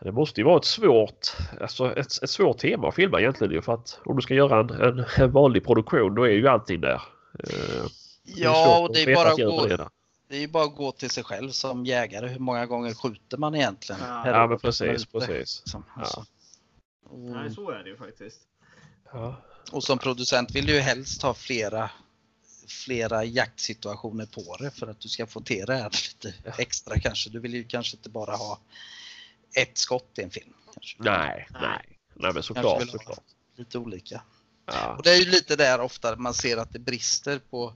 Det 0.02 0.12
måste 0.12 0.41
ju 0.41 0.45
vara 0.45 0.58
ett 0.58 0.66
svårt, 0.66 1.28
alltså 1.62 1.95
ett, 1.95 2.24
ett 2.24 2.30
svårt 2.30 2.58
tema 2.58 2.88
att 2.88 2.95
filma 2.95 3.20
egentligen 3.20 3.54
ju 3.54 3.62
för 3.62 3.74
att 3.74 4.00
om 4.06 4.16
du 4.16 4.22
ska 4.22 4.34
göra 4.34 4.60
en, 4.60 4.70
en, 4.70 5.06
en 5.18 5.32
vanlig 5.32 5.66
produktion 5.66 6.16
då 6.16 6.24
är 6.24 6.32
ju 6.32 6.47
allting 6.47 6.82
där. 6.82 7.02
Eh, 7.43 7.86
ja, 8.24 8.80
och 8.80 8.93
det 8.93 9.04
är, 9.04 9.16
bara 9.16 9.30
att 9.30 9.38
gå, 9.38 9.66
det 9.66 9.89
det 10.30 10.36
är 10.36 10.39
ju 10.39 10.47
bara 10.47 10.64
att 10.64 10.76
gå 10.76 10.91
till 10.91 11.10
sig 11.10 11.24
själv 11.24 11.50
som 11.50 11.86
jägare. 11.86 12.28
Hur 12.28 12.39
många 12.39 12.66
gånger 12.66 12.93
skjuter 12.93 13.38
man 13.38 13.56
egentligen? 13.56 14.02
Ja. 14.02 14.22
per 14.24 14.34
Ja 14.34 14.43
år? 14.43 14.47
men 14.47 14.60
precis, 14.60 15.06
precis. 15.06 15.30
liksom. 15.30 15.84
Ja. 15.95 16.02
Alltså. 16.02 16.26
Och, 17.10 17.20
Nej, 17.20 17.52
så 17.52 17.72
är 17.72 17.84
det 17.84 17.89
ju 17.89 17.97
faktiskt. 17.97 18.41
Ja. 19.12 19.36
och 19.72 19.84
som 19.84 19.97
producent 19.97 20.56
vill 20.56 20.66
du 20.66 20.74
ju 20.74 20.80
helst 20.80 21.22
ha 21.22 21.34
flera 21.34 21.89
flera 22.68 23.24
jaktsituationer 23.24 24.26
på 24.26 24.58
det 24.60 24.72
för 24.72 24.88
att 24.88 25.00
du 25.00 25.10
ska 25.10 25.28
få 25.28 25.41
till 25.41 25.66
det 25.66 25.76
här 25.76 25.89
lite 25.89 26.38
Ja. 26.43 26.52
extra 26.58 27.00
kanske. 27.00 27.30
Du 27.30 27.39
vill 27.39 27.54
ju 27.54 27.64
kanske 27.64 27.97
inte 27.97 28.10
bara 28.10 28.36
ha 28.36 28.60
ett 29.56 29.78
skott 29.78 30.12
i 30.18 30.22
en 30.22 30.30
film. 30.30 30.54
Kanske. 30.74 31.04
Nej, 31.04 31.47
Nej. 31.54 31.62
nej. 31.62 32.00
Nej 32.14 32.34
men 32.34 32.43
såklart, 32.43 32.89
såklart. 32.89 33.24
Lite 33.56 33.78
olika. 33.78 34.22
Ja. 34.66 34.95
Och 34.95 35.04
det 35.04 35.12
är 35.12 35.16
ju 35.20 35.32
lite 35.32 35.56
där 35.56 35.82
ofta 35.82 36.16
man 36.16 36.34
ser 36.34 36.58
att 36.58 36.74
det 36.74 36.80
brister 36.80 37.39
på, 37.39 37.74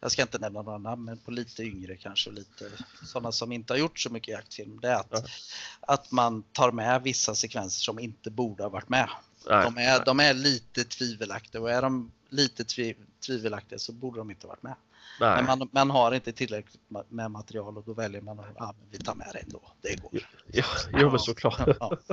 jag 0.00 0.12
ska 0.12 0.22
inte 0.22 0.38
nämna 0.38 0.62
några 0.62 0.78
namn, 0.78 1.04
men 1.04 1.18
på 1.18 1.30
lite 1.30 1.62
yngre 1.62 1.96
kanske 1.96 2.30
och 2.30 2.34
lite 2.34 2.70
sådana 3.04 3.32
som 3.32 3.52
inte 3.52 3.72
har 3.72 3.78
gjort 3.78 3.98
så 3.98 4.10
mycket 4.10 4.28
jaktfilm. 4.32 4.80
Det 4.80 4.88
är 4.88 4.94
att, 4.94 5.08
Ja. 5.10 5.22
att 5.80 6.10
man 6.10 6.42
tar 6.42 6.72
med 6.72 7.02
vissa 7.02 7.34
sekvenser 7.34 7.80
som 7.80 7.98
inte 7.98 8.30
borde 8.30 8.62
ha 8.62 8.70
varit 8.70 8.88
med. 8.88 9.08
Nej, 9.46 9.64
De 9.64 9.78
är, 9.78 10.04
de 10.04 10.20
är 10.20 10.34
lite 10.34 10.84
tvivelaktiga 10.84 11.60
och 11.62 11.70
är 11.70 11.82
de 11.82 12.12
lite 12.28 12.64
tvi, 12.64 12.96
tvivelaktiga 13.26 13.78
så 13.78 13.92
borde 13.92 14.18
de 14.18 14.30
inte 14.30 14.46
ha 14.46 14.48
varit 14.48 14.62
med. 14.62 14.74
Nej. 15.20 15.36
Men 15.42 15.58
man, 15.58 15.68
man 15.72 15.90
har 15.90 16.12
inte 16.12 16.32
tillräckligt 16.32 16.82
med 17.08 17.30
material 17.30 17.76
och 17.78 17.84
då 17.84 17.94
väljer 17.94 18.20
man 18.20 18.40
att 18.40 18.46
ah, 18.60 18.74
vi 18.90 18.98
tar 18.98 19.14
med 19.14 19.28
det 19.32 19.38
ändå. 19.38 19.62
Det 19.82 20.02
går. 20.02 20.10
Ja, 20.52 20.64
jo 20.98 21.10
men 21.10 21.18
såklart. 21.18 21.60
Ja. 21.80 21.96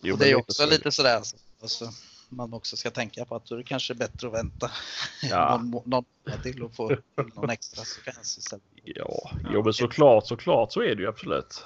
Jo, 0.00 0.12
Och 0.14 0.18
det 0.18 0.30
är 0.30 0.34
också 0.34 0.52
så. 0.62 0.66
lite 0.70 0.90
sådär 0.90 1.16
alltså, 1.62 1.84
man 2.28 2.52
också 2.54 2.76
ska 2.76 2.90
tänka 2.90 3.24
på 3.24 3.36
att 3.36 3.50
är 3.50 3.56
det 3.56 3.62
kanske 3.64 3.94
bättre 3.94 4.26
att 4.28 4.34
vänta 4.34 4.70
Ja. 5.30 5.50
någon, 5.56 5.66
må- 5.70 5.82
någon 5.86 6.04
månad 6.26 6.42
till 6.42 6.62
och 6.62 6.74
få 6.74 6.96
någon 7.34 7.50
extra 7.50 7.84
sekvens 7.84 8.38
istället. 8.38 8.64
Ja, 8.84 9.30
jo 9.52 9.62
men 9.64 9.72
såklart, 9.72 10.26
såklart 10.26 10.72
så 10.72 10.82
är 10.82 10.94
det 10.94 11.02
ju 11.02 11.08
absolut. 11.08 11.64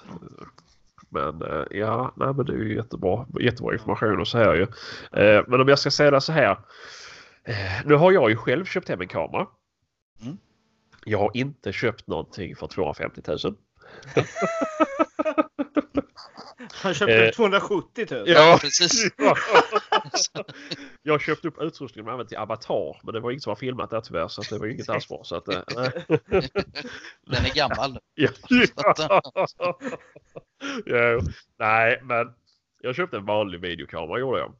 Men 1.09 1.42
eh, 1.42 1.64
ja, 1.78 2.12
nej 2.16 2.34
men 2.34 2.46
det 2.46 2.53
är 2.53 2.57
ju 2.57 2.74
jättebra, 2.76 3.26
jättebra 3.40 3.72
information 3.72 4.20
och 4.20 4.28
så 4.28 4.38
här 4.38 4.55
ju. 4.55 4.62
Eh, 5.22 5.44
Men 5.48 5.61
om 5.61 5.68
jag 5.68 5.78
ska 5.78 5.90
säga 5.90 6.11
det 6.11 6.20
så 6.20 6.32
här. 6.32 6.51
eh, 7.44 7.55
Nu 7.84 7.94
har 7.94 8.12
jag 8.12 8.30
ju 8.30 8.36
själv 8.36 8.64
köpt 8.64 8.88
hem 8.88 9.01
en 9.01 9.09
kamera. 9.09 9.46
Mm. 10.22 10.36
Jag 11.04 11.18
har 11.18 11.30
inte 11.34 11.72
köpt 11.72 12.06
någonting 12.06 12.56
för 12.56 12.66
250 12.66 13.22
000. 13.26 13.38
Han 16.72 16.94
köpte 16.94 17.26
Eh. 17.26 17.30
270 17.32 18.06
000. 18.10 18.24
Ja, 18.26 18.58
precis. 18.60 19.10
jag 21.02 21.14
har 21.14 21.18
köpt 21.18 21.44
upp 21.44 21.62
utrustning 21.62 22.04
med 22.04 22.28
till 22.28 22.38
Avatar 22.38 23.00
men 23.02 23.14
det 23.14 23.20
var 23.20 23.30
inget 23.30 23.42
som 23.42 23.50
har 23.50 23.56
filmat 23.56 23.90
där 23.90 24.00
tyvärr 24.00 24.28
så 24.28 24.42
det 24.42 24.58
var 24.58 24.66
inget 24.66 24.88
alls 24.88 25.08
bra. 25.08 25.24
Så 25.24 25.36
att, 25.36 25.48
eh, 25.48 25.60
nej. 25.76 26.04
Den 27.26 27.44
är 27.44 27.54
gammal. 27.54 27.98
Ja. 28.14 28.30
jo, 30.86 31.20
nej, 31.58 32.00
men 32.02 32.34
jag 32.80 32.94
köpte 32.94 33.16
en 33.16 33.26
vanlig 33.26 33.60
videokamera 33.60 34.18
gjorde 34.18 34.38
jag. 34.38 34.54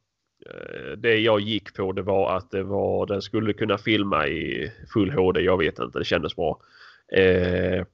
Eh, 0.45 0.91
Det 0.97 1.17
jag 1.17 1.39
gick 1.39 1.75
på 1.75 1.91
det 1.91 2.01
var 2.01 2.37
att 2.37 2.51
det 2.51 2.63
var, 2.63 3.05
den 3.05 3.21
skulle 3.21 3.53
kunna 3.53 3.77
filma 3.77 4.27
i 4.27 4.71
full 4.93 5.11
HD. 5.11 5.41
Jag 5.41 5.57
vet 5.57 5.79
inte, 5.79 5.99
det 5.99 6.05
kändes 6.05 6.35
bra. 6.35 6.59
Eh, 7.13 7.85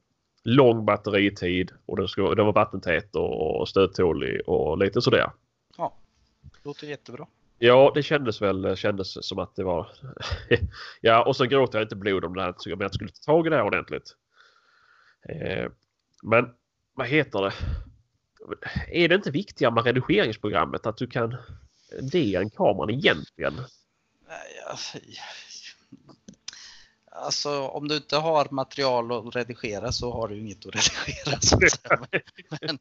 lång 0.43 0.85
batteritid 0.85 1.71
och 1.85 1.97
den, 1.97 2.07
skulle, 2.07 2.35
den 2.35 2.45
var 2.45 2.53
vattentät 2.53 3.15
och 3.15 3.69
stöttålig 3.69 4.41
och 4.49 4.77
lite 4.77 5.01
sådär. 5.01 5.31
Ja, 5.77 5.97
låter 6.63 6.87
jättebra. 6.87 7.27
Ja, 7.59 7.91
det 7.95 8.03
kändes 8.03 8.41
väl 8.41 8.75
kändes 8.75 9.27
som 9.27 9.39
att 9.39 9.55
det 9.55 9.63
var... 9.63 9.89
ja, 11.01 11.23
och 11.25 11.35
så 11.35 11.45
gråter 11.45 11.79
jag 11.79 11.85
inte 11.85 11.95
blod 11.95 12.25
om 12.25 12.35
det 12.35 12.41
här 12.41 12.73
om 12.73 12.81
jag 12.81 12.93
skulle 12.93 13.09
ta 13.09 13.31
tag 13.31 13.47
i 13.47 13.49
det 13.49 13.55
här 13.55 13.63
ordentligt. 13.63 14.15
Eh, 15.29 15.71
men 16.23 16.49
vad 16.93 17.07
heter 17.07 17.41
det? 17.41 17.53
Är 18.91 19.07
det 19.07 19.15
inte 19.15 19.31
viktigare 19.31 19.73
med 19.73 19.85
redigeringsprogrammet 19.85 20.85
att 20.85 20.97
du 20.97 21.07
kan 21.07 21.35
det 22.01 22.35
än 22.35 22.49
kameran 22.49 22.89
egentligen? 22.89 23.53
Nej, 24.27 24.63
alltså, 24.69 24.97
Alltså 27.19 27.67
om 27.67 27.87
du 27.87 27.95
inte 27.95 28.17
har 28.17 28.47
material 28.51 29.11
att 29.11 29.35
redigera 29.35 29.91
så 29.91 30.11
har 30.11 30.27
du 30.27 30.39
inget 30.39 30.65
att 30.65 30.75
redigera. 30.75 31.41
Så 31.41 31.55
att. 31.55 32.11
Men, 32.61 32.79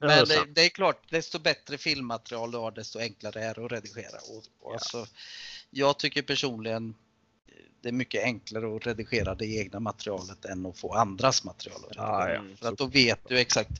men 0.00 0.54
det, 0.54 0.64
är 0.64 0.68
klart, 0.68 1.10
desto 1.10 1.38
bättre 1.38 1.78
filmmaterial 1.78 2.50
du 2.50 2.58
har 2.58 2.70
desto 2.70 2.98
enklare 2.98 3.44
är 3.44 3.54
det 3.54 3.64
att 3.64 3.72
redigera. 3.72 4.18
Och, 4.28 4.66
och 4.66 4.72
alltså, 4.72 5.06
jag 5.70 5.98
tycker 5.98 6.22
personligen 6.22 6.94
det 7.82 7.88
är 7.88 7.92
mycket 7.92 8.24
enklare 8.24 8.76
att 8.76 8.86
redigera 8.86 9.34
det 9.34 9.46
egna 9.46 9.80
materialet 9.80 10.44
än 10.44 10.66
att 10.66 10.78
få 10.78 10.92
andras 10.92 11.44
material. 11.44 11.80
Att 11.90 11.96
Ja. 11.96 12.42
För 12.56 12.68
att 12.68 12.78
då 12.78 12.86
vet 12.86 13.28
du 13.28 13.38
exakt. 13.38 13.72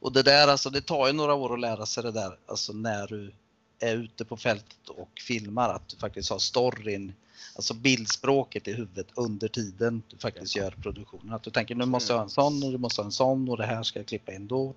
Och 0.00 0.12
det 0.12 0.22
där 0.22 0.48
alltså, 0.48 0.70
det 0.70 0.80
tar 0.80 1.06
ju 1.06 1.12
några 1.12 1.34
år 1.34 1.54
att 1.54 1.60
lära 1.60 1.86
sig 1.86 2.02
det 2.02 2.12
där. 2.12 2.38
Alltså 2.46 2.72
när 2.72 3.06
du 3.06 3.34
är 3.82 3.96
ute 3.96 4.24
på 4.24 4.36
fältet 4.36 4.88
och 4.88 5.10
filmar 5.26 5.68
att 5.68 5.88
du 5.88 5.96
faktiskt 5.96 6.30
har 6.30 6.38
storyn, 6.38 7.12
alltså 7.56 7.74
bildspråket 7.74 8.68
i 8.68 8.72
huvudet 8.72 9.06
under 9.14 9.48
tiden 9.48 10.02
du 10.08 10.16
faktiskt 10.18 10.56
gör 10.56 10.70
produktionen. 10.70 11.34
Att 11.34 11.42
du 11.42 11.50
tänker 11.50 11.74
nu 11.74 11.84
måste 11.86 12.12
jag 12.12 12.18
ha 12.18 12.24
en 12.24 12.30
sån 12.30 12.62
och 12.62 12.72
du 12.72 12.78
måste 12.78 13.00
ha 13.00 13.06
en 13.06 13.12
sån 13.12 13.48
och 13.48 13.56
det 13.56 13.66
här 13.66 13.82
ska 13.82 13.98
jag 13.98 14.06
klippa 14.06 14.32
in 14.32 14.46
då. 14.46 14.74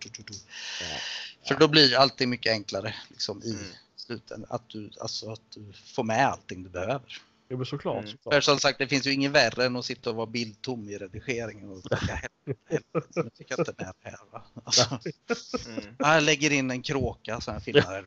För 1.48 1.56
då 1.60 1.68
blir 1.68 1.98
allting 1.98 2.30
mycket 2.30 2.52
enklare 2.52 2.96
liksom, 3.10 3.44
i 3.44 3.50
Mm. 3.50 3.64
slutändan. 3.96 4.52
Att 4.52 4.70
du, 4.70 4.92
alltså, 5.02 5.32
att 5.32 5.52
du 5.56 5.74
får 5.74 6.04
med 6.04 6.28
allting 6.28 6.64
du 6.64 6.70
behöver. 6.70 7.22
Jo 7.50 7.58
men 7.58 7.66
såklart. 7.66 7.98
Mm. 7.98 8.12
såklart. 8.12 8.34
För 8.34 8.42
som 8.42 8.60
sagt, 8.60 8.80
det 8.80 8.88
finns 8.88 9.08
ju 9.08 9.14
ingen 9.14 9.32
värre 9.32 9.66
än 9.66 9.76
att 9.76 9.86
sitta 9.86 10.10
och 10.10 10.16
vara 10.16 10.26
bildtom 10.28 10.90
i 10.90 10.98
redigeringen 10.98 11.72
och 11.72 11.84
tänka 11.84 12.16
helvete, 12.16 13.10
jag 13.16 13.34
tycker 13.34 13.60
inte 13.60 13.74
det 13.78 13.94
här. 14.04 14.20
Va? 14.32 14.44
Alltså, 14.64 15.00
Mm. 15.68 15.96
jag 16.00 16.24
lägger 16.24 16.52
in 16.52 16.72
en 16.72 16.82
kråka 16.82 17.42
så 17.42 17.52
jag 17.52 17.64
filmar. 17.64 18.06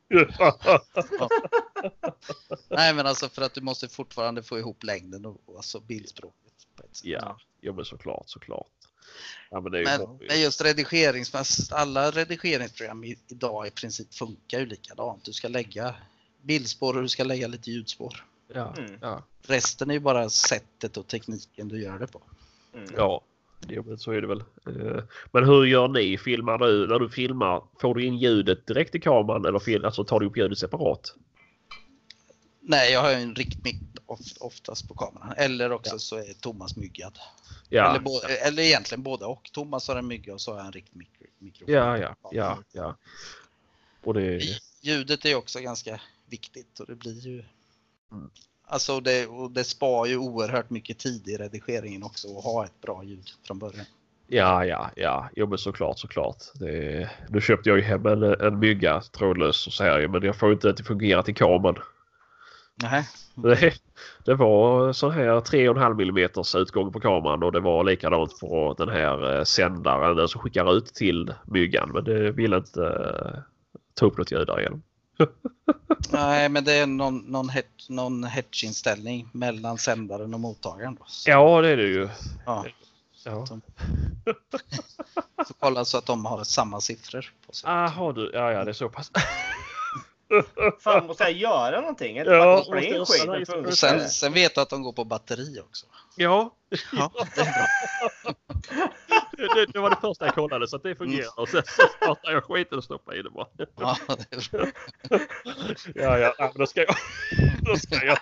Nej 2.70 2.94
men 2.94 3.06
alltså 3.06 3.28
för 3.28 3.42
att 3.42 3.54
du 3.54 3.60
måste 3.60 3.88
fortfarande 3.88 4.42
få 4.42 4.58
ihop 4.58 4.82
längden 4.84 5.26
och, 5.26 5.40
alltså 5.56 5.80
bildspråket. 5.80 6.34
På 6.76 6.82
ett 6.82 6.96
sätt. 6.96 7.06
ja, 7.06 7.38
jo 7.60 7.72
men 7.74 7.84
såklart, 7.84 8.28
såklart. 8.30 8.66
Ja 9.50 9.60
men 9.60 9.72
det 9.72 9.78
är 9.80 9.84
Men, 9.98 10.18
men 10.28 10.40
just 10.40 10.64
redigeringsmässigt, 10.64 11.72
alla 11.72 12.10
redigeringsprogram 12.10 13.04
idag 13.04 13.66
i 13.66 13.70
princip 13.70 14.14
funkar 14.14 14.58
ju 14.58 14.66
likadant. 14.66 15.24
Du 15.24 15.32
ska 15.32 15.48
lägga 15.48 15.94
bildspår 16.42 16.96
och 16.96 17.02
du 17.02 17.08
ska 17.08 17.24
lägga 17.24 17.46
lite 17.46 17.70
ljudspår. 17.70 18.24
Ja, 18.54 18.74
Mm. 18.78 18.98
ja, 19.00 19.22
Resten 19.46 19.90
är 19.90 19.94
ju 19.94 20.00
bara 20.00 20.28
sättet 20.30 20.96
och 20.96 21.06
tekniken 21.06 21.68
du 21.68 21.82
gör 21.82 21.98
det 21.98 22.06
på. 22.06 22.22
Mm. 22.74 22.88
ja. 22.96 23.24
Jo, 23.68 23.82
men 23.86 23.98
så 23.98 24.10
är 24.12 24.20
det 24.20 24.26
väl. 24.26 24.40
Eh, 24.66 25.02
Men 25.32 25.44
hur 25.44 25.64
gör 25.64 25.88
ni? 25.88 26.18
Filmar 26.18 26.58
du? 26.58 26.86
När 26.86 26.98
du 26.98 27.10
filmar, 27.10 27.62
får 27.80 27.94
du 27.94 28.04
in 28.04 28.16
ljudet 28.18 28.66
direkt 28.66 28.94
i 28.94 29.00
kameran 29.00 29.44
eller 29.44 29.84
alltså, 29.86 30.04
tar 30.04 30.20
du 30.20 30.26
upp 30.26 30.36
ljudet 30.36 30.58
separat? 30.58 31.14
Nej, 32.60 32.92
jag 32.92 33.00
har 33.02 33.10
ju 33.10 33.16
en 33.16 33.34
riktmick 33.34 33.80
of- 34.06 34.36
oftast 34.40 34.88
på 34.88 34.94
kameran. 34.94 35.34
Eller 35.36 35.72
också 35.72 35.98
så 35.98 36.16
är 36.16 36.32
Thomas 36.40 36.76
myggad. 36.76 37.18
Ja, 37.68 37.90
Eller, 37.90 38.00
bo- 38.00 38.20
eller 38.46 38.62
egentligen 38.62 39.02
båda 39.02 39.26
och. 39.26 39.50
Thomas 39.52 39.88
har 39.88 39.96
en 39.96 40.06
mygga 40.06 40.34
och 40.34 40.40
så 40.40 40.50
har 40.52 40.58
jag 40.58 40.66
en 40.66 40.72
riktmikrofon. 40.72 41.74
ja, 41.74 41.98
ja, 41.98 42.16
ja, 42.32 42.58
ja. 42.72 42.96
Och 44.04 44.14
det... 44.14 44.40
Ljudet 44.82 45.24
är 45.24 45.34
också 45.34 45.60
ganska 45.60 46.00
viktigt 46.26 46.80
och 46.80 46.86
det 46.86 46.94
blir 46.94 47.20
ju 47.26 47.44
Mm. 48.12 48.30
Alltså 48.66 49.00
det, 49.00 49.26
och 49.26 49.50
det 49.50 49.64
spar 49.64 50.06
ju 50.06 50.16
oerhört 50.16 50.70
mycket 50.70 50.98
tid 50.98 51.28
i 51.28 51.36
redigeringen 51.36 52.02
också 52.02 52.38
att 52.38 52.44
ha 52.44 52.64
ett 52.64 52.80
bra 52.80 53.04
ljud 53.04 53.28
från 53.46 53.58
början. 53.58 53.86
Ja, 54.26 54.64
ja, 54.64 54.90
ja. 54.96 55.28
Jo, 55.36 55.46
men 55.46 55.58
såklart, 55.58 55.98
såklart. 55.98 56.36
Det... 56.54 57.10
Nu 57.28 57.40
köpte 57.40 57.68
jag 57.68 57.78
ju 57.78 57.84
hem 57.84 58.06
en, 58.06 58.22
en 58.22 58.58
mygga 58.58 59.00
trådlös 59.00 59.66
och 59.66 59.72
så 59.72 59.84
här, 59.84 60.08
men 60.08 60.22
jag 60.22 60.36
får 60.36 60.52
inte 60.52 60.66
det 60.68 60.72
att 60.72 60.86
fungera 60.86 61.22
till 61.22 61.34
kameran. 61.34 61.78
Nej. 62.82 63.08
Det, 63.34 63.74
det 64.24 64.34
var 64.34 64.92
sån 64.92 65.10
här 65.10 65.28
3,5 65.28 66.02
mm 66.02 66.62
utgång 66.62 66.92
på 66.92 67.00
kameran 67.00 67.42
och 67.42 67.52
det 67.52 67.60
var 67.60 67.84
likadant 67.84 68.40
på 68.40 68.74
den 68.78 68.88
här 68.88 69.36
eh, 69.36 69.44
sändaren 69.44 70.16
den 70.16 70.28
som 70.28 70.40
skickar 70.40 70.76
ut 70.76 70.86
till 70.86 71.34
myggan. 71.46 71.90
Men 71.94 72.04
det 72.04 72.32
ville 72.32 72.56
inte 72.56 72.84
eh, 72.84 73.38
ta 73.94 74.06
upp 74.06 74.18
något 74.18 74.32
ljud 74.32 74.46
därigenom. 74.46 74.82
Nej, 76.10 76.48
men 76.48 76.64
det 76.64 76.72
är 76.72 76.86
någon, 76.86 77.18
någon, 77.18 77.48
het, 77.48 77.66
någon 77.88 78.24
hetch-inställning 78.24 79.28
mellan 79.32 79.78
sändaren 79.78 80.34
och 80.34 80.40
mottagaren. 80.40 80.94
Då. 80.94 81.04
Så, 81.06 81.30
Ja, 81.30 81.60
det 81.60 81.68
är 81.68 81.76
det 81.76 81.82
ju. 81.88 82.08
ja, 82.46 82.66
Ja. 83.24 83.46
så 83.46 83.60
kolla 85.58 85.84
så 85.84 85.98
att 85.98 86.06
de 86.06 86.24
har 86.26 86.44
samma 86.44 86.80
siffror 86.80 87.32
på 87.46 87.52
sig. 87.52 87.70
Aha, 87.70 88.12
du. 88.12 88.30
Ja, 88.34 88.52
ja, 88.52 88.64
det 88.64 88.70
är 88.70 88.72
så 88.72 88.88
pass. 88.88 89.10
Fan, 90.80 91.06
måste 91.06 91.22
jag 91.24 91.32
göra 91.32 91.80
någonting? 91.80 92.18
Eller 92.18 92.32
Ja, 92.32 92.44
bara 92.44 92.64
koppla 92.64 92.80
in 92.80 92.98
måste 92.98 93.16
jag 93.18 93.38
skiten? 93.38 93.66
Och 93.66 93.74
sen, 93.74 94.08
sen 94.08 94.32
vet 94.32 94.54
du 94.54 94.60
att 94.60 94.70
de 94.70 94.82
går 94.82 94.92
på 94.92 95.04
batteri 95.04 95.60
också. 95.60 95.86
Ja, 96.16 96.54
Ja, 96.92 97.12
det 97.34 97.40
är 97.40 97.44
bra. 97.44 98.34
det, 99.54 99.66
det 99.72 99.78
var 99.78 99.90
det 99.90 99.96
första 100.00 100.24
jag 100.24 100.34
kollade 100.34 100.68
så 100.68 100.76
att 100.76 100.82
det 100.82 100.94
fungerar. 100.96 101.40
Och 101.40 101.48
sen 101.48 101.62
så 101.66 101.82
startade 101.96 102.32
jag 102.32 102.44
skiten 102.44 102.78
och 102.78 102.84
stoppade 102.84 103.18
in 103.18 103.24
det 103.24 103.30
bara. 103.30 103.46
Ja, 103.76 103.96
det 104.06 104.36
är 104.36 104.50
bra. 104.50 104.66
Ja, 105.94 106.18
ja, 106.18 106.34
men 106.38 106.50
då 106.54 106.66
ska 106.66 106.80
jag... 106.80 106.96
Då 107.62 107.76
ska 107.76 108.04
jag... 108.04 108.18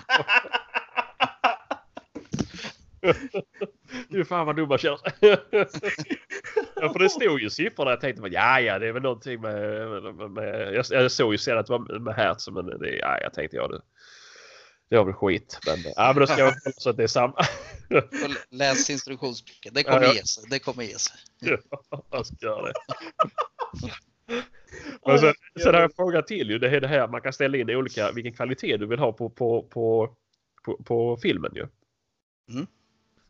Du 4.08 4.24
fan 4.24 4.46
vad 4.46 4.56
dum 4.56 4.68
man 4.68 4.78
känner 4.78 4.96
sig. 4.98 6.18
Ja, 6.80 6.92
för 6.92 6.98
det 6.98 7.08
stod 7.08 7.40
ju 7.40 7.50
siffror 7.50 7.84
där 7.84 7.92
jag 7.92 8.00
tänkte 8.00 8.26
att 8.26 8.32
ja, 8.32 8.60
ja, 8.60 8.78
det 8.78 8.88
är 8.88 8.92
väl 8.92 9.02
någonting 9.02 9.40
med... 9.40 9.88
med, 10.14 10.30
med 10.30 10.74
jag, 10.74 10.84
jag 10.90 11.12
såg 11.12 11.34
ju 11.34 11.38
sen 11.38 11.58
att 11.58 11.66
det 11.66 11.72
var 11.72 11.98
med 11.98 12.14
hertz, 12.14 12.48
men 12.48 12.66
det, 12.66 12.96
ja, 12.96 13.18
jag 13.20 13.34
tänkte 13.34 13.56
ja, 13.56 13.68
det, 13.68 13.80
det 14.90 14.96
var 14.96 15.04
väl 15.04 15.14
skit. 15.14 15.58
Men, 15.66 15.92
ja, 15.96 16.12
men 16.14 16.20
då 16.20 16.26
ska 16.26 16.38
jag 16.38 16.54
kolla 16.62 16.74
så 16.76 16.90
att 16.90 16.96
det 16.96 17.02
är 17.02 17.06
samma. 17.06 17.34
Läs 18.50 18.90
instruktionsboken. 18.90 19.74
Det 19.74 19.82
kommer 19.82 20.02
Ja, 20.02 20.08
ja. 20.08 20.14
ge 20.14 20.22
sig. 20.22 20.44
Det 20.50 20.58
kommer 20.58 20.82
ge 20.82 20.98
sig. 20.98 21.16
Ja, 21.40 22.04
jag 22.10 22.26
ska 22.26 22.36
göra 22.46 22.62
det. 22.66 22.72
Men 25.06 25.18
sen, 25.18 25.34
sen 25.62 25.74
har 25.74 25.80
jag 25.80 25.90
en 25.90 25.96
fråga 25.96 26.22
till 26.22 26.50
ju. 26.50 26.58
Det 26.58 26.68
är 26.68 26.80
det 26.80 26.88
här 26.88 27.08
man 27.08 27.20
kan 27.20 27.32
ställa 27.32 27.58
in 27.58 27.70
olika, 27.70 28.12
vilken 28.12 28.32
kvalitet 28.32 28.76
du 28.76 28.86
vill 28.86 28.98
ha 28.98 29.12
på, 29.12 29.30
på, 29.30 29.62
på, 29.62 30.16
på, 30.64 30.76
på 30.84 31.16
filmen 31.16 31.52
ju. 31.54 31.66
Mm. 32.52 32.66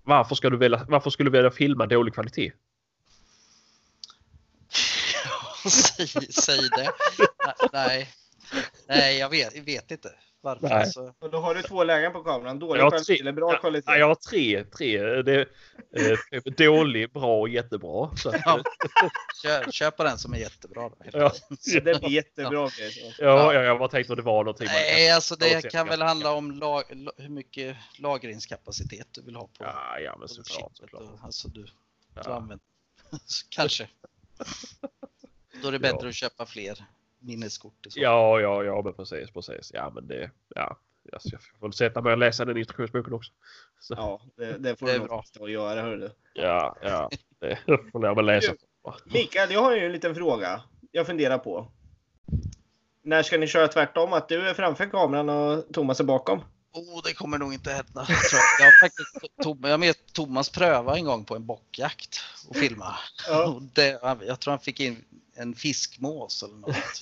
Varför, 0.03 0.35
ska 0.35 0.51
du 0.51 0.57
välja, 0.57 0.87
varför 0.89 1.11
skulle 1.11 1.31
du 1.31 1.37
vilja 1.37 1.51
filma 1.51 1.87
dålig 1.87 2.15
kvalitet? 2.15 2.53
säg, 5.71 6.07
säg 6.33 6.59
det. 6.77 6.91
Nej, 7.73 8.09
nej 8.89 9.19
jag, 9.19 9.29
vet, 9.31 9.57
vet 9.69 9.91
inte 9.91 10.13
varför. 10.41 10.69
Nej. 10.69 10.73
Alltså, 10.83 11.15
Och 11.19 11.31
då 11.31 11.39
har 11.39 11.55
du 11.55 11.63
två 11.63 11.85
lägen 11.85 12.13
på 12.13 12.25
kameran. 12.25 12.59
Dålig 12.59 12.81
kvalitet 12.89 13.21
eller 13.21 13.33
bra 13.33 13.59
kvalitet? 13.59 13.85
Ja, 13.91 13.97
jag 13.97 14.07
har 14.09 14.15
tre. 14.15 14.65
tre. 14.65 15.23
Det 15.23 15.35
är, 15.35 15.49
eh, 16.33 16.43
dålig, 16.57 17.13
bra 17.13 17.41
och 17.41 17.49
jättebra. 17.49 18.17
Så, 18.17 18.33
Ja. 18.45 18.63
kör, 19.43 19.71
kör 19.71 19.91
på 19.91 20.05
den 20.05 20.19
som 20.19 20.35
är 20.35 20.39
jättebra. 20.39 20.89
Då. 20.89 20.97
ja, 21.13 21.31
Så 21.61 21.81
det 21.81 22.01
blir 22.01 22.11
jättebra 22.11 22.69
grejer. 22.79 23.17
ja, 23.19 23.55
ja, 23.55 23.63
jag 23.63 23.79
bara 23.79 23.89
tänkte 23.89 24.13
att 24.13 24.17
det 24.17 24.23
var 24.23 24.45
någonting. 24.45 24.67
kan- 24.67 24.75
Nej, 24.77 25.11
alltså 25.11 25.37
det 25.37 25.45
förutsättningar. 25.45 25.71
kan 25.85 25.89
väl 25.89 26.03
handla 26.03 26.33
om 26.33 26.51
lag, 26.53 26.85
la- 26.91 27.13
hur 27.17 27.29
mycket 27.29 27.77
lagringskapacitet 27.99 29.07
du 29.11 29.23
vill 29.23 29.37
ha 29.37 29.43
på, 29.47 29.65
Ja, 29.65 29.99
ja, 30.01 30.17
men 30.19 30.29
på 30.29 30.35
såklart. 30.35 30.73
Alltså 31.23 31.49
du, 31.49 31.63
du 31.63 31.71
Ja. 32.15 32.35
använder. 32.35 32.59
Kanske. 33.51 33.89
Då 35.63 35.69
är 35.69 35.73
det 35.73 35.79
bättre 35.79 35.99
Ja. 36.03 36.09
att 36.09 36.15
köpa 36.15 36.47
fler 36.47 36.85
minneskort. 37.19 37.87
Ja, 37.95 38.41
ja, 38.41 38.65
ja, 38.65 38.83
men 38.83 38.93
precis, 38.93 39.31
precis. 39.31 39.71
Ja, 39.75 39.91
men 39.95 40.07
det, 40.09 40.31
ja. 40.55 40.77
Alltså, 41.13 41.29
jag 41.33 41.41
får 41.61 41.71
sätta 41.71 42.01
mig 42.03 42.13
och 42.13 42.19
läsa 42.19 42.45
den 42.45 42.57
instruktionsboken 42.57 43.13
också. 43.13 43.33
Så, 43.81 43.95
ja, 43.95 44.21
Ja, 44.37 44.45
det, 44.45 44.59
det 44.59 44.77
får 44.77 44.87
Det 44.87 44.93
du 44.93 44.99
nog 44.99 45.23
och 45.41 45.51
göra. 45.51 45.83
Hörru. 45.83 46.11
ja, 46.35 46.77
det 47.41 47.59
får 47.93 48.05
jag 48.05 48.15
väl 48.15 48.27
läsa. 48.27 48.55
Mikael, 49.05 49.51
jag 49.53 49.63
har 49.63 49.77
ju 49.77 49.87
en 49.87 49.93
liten 49.93 50.15
fråga. 50.15 50.63
Jag 50.93 51.07
funderar 51.07 51.39
på. 51.39 51.73
När 53.03 53.23
ska 53.23 53.39
ni 53.39 53.47
köra 53.47 53.69
tvärtom? 53.69 54.13
Att 54.13 54.29
du 54.29 54.49
är 54.49 54.55
framför 54.55 54.87
kameran 54.87 55.29
och 55.29 55.65
Thomas 55.73 56.01
är 56.01 56.05
bakom? 56.05 56.39
Oh, 56.73 57.01
det 57.05 57.15
kommer 57.15 57.39
nog 57.39 57.55
inte 57.55 57.71
hända. 57.71 58.07
Jag, 58.09 58.19
jag 58.59 58.65
har 58.67 58.81
faktiskt 58.81 59.37
Tom, 59.43 59.61
jag 59.63 59.81
med 59.81 59.95
Thomas 60.13 60.51
pröva 60.51 60.97
en 60.97 61.05
gång 61.05 61.25
på 61.25 61.37
en 61.37 61.47
bockjakt 61.47 62.21
och 62.49 62.57
filma. 62.57 62.95
Ja. 63.29 63.47
Och 63.47 63.63
det, 63.63 64.01
jag 64.27 64.41
tror 64.41 64.51
han 64.53 64.61
fick 64.61 64.81
in 64.81 65.05
en 65.37 65.55
fiskmås 65.55 66.43
eller 66.43 66.57
något. 66.57 66.75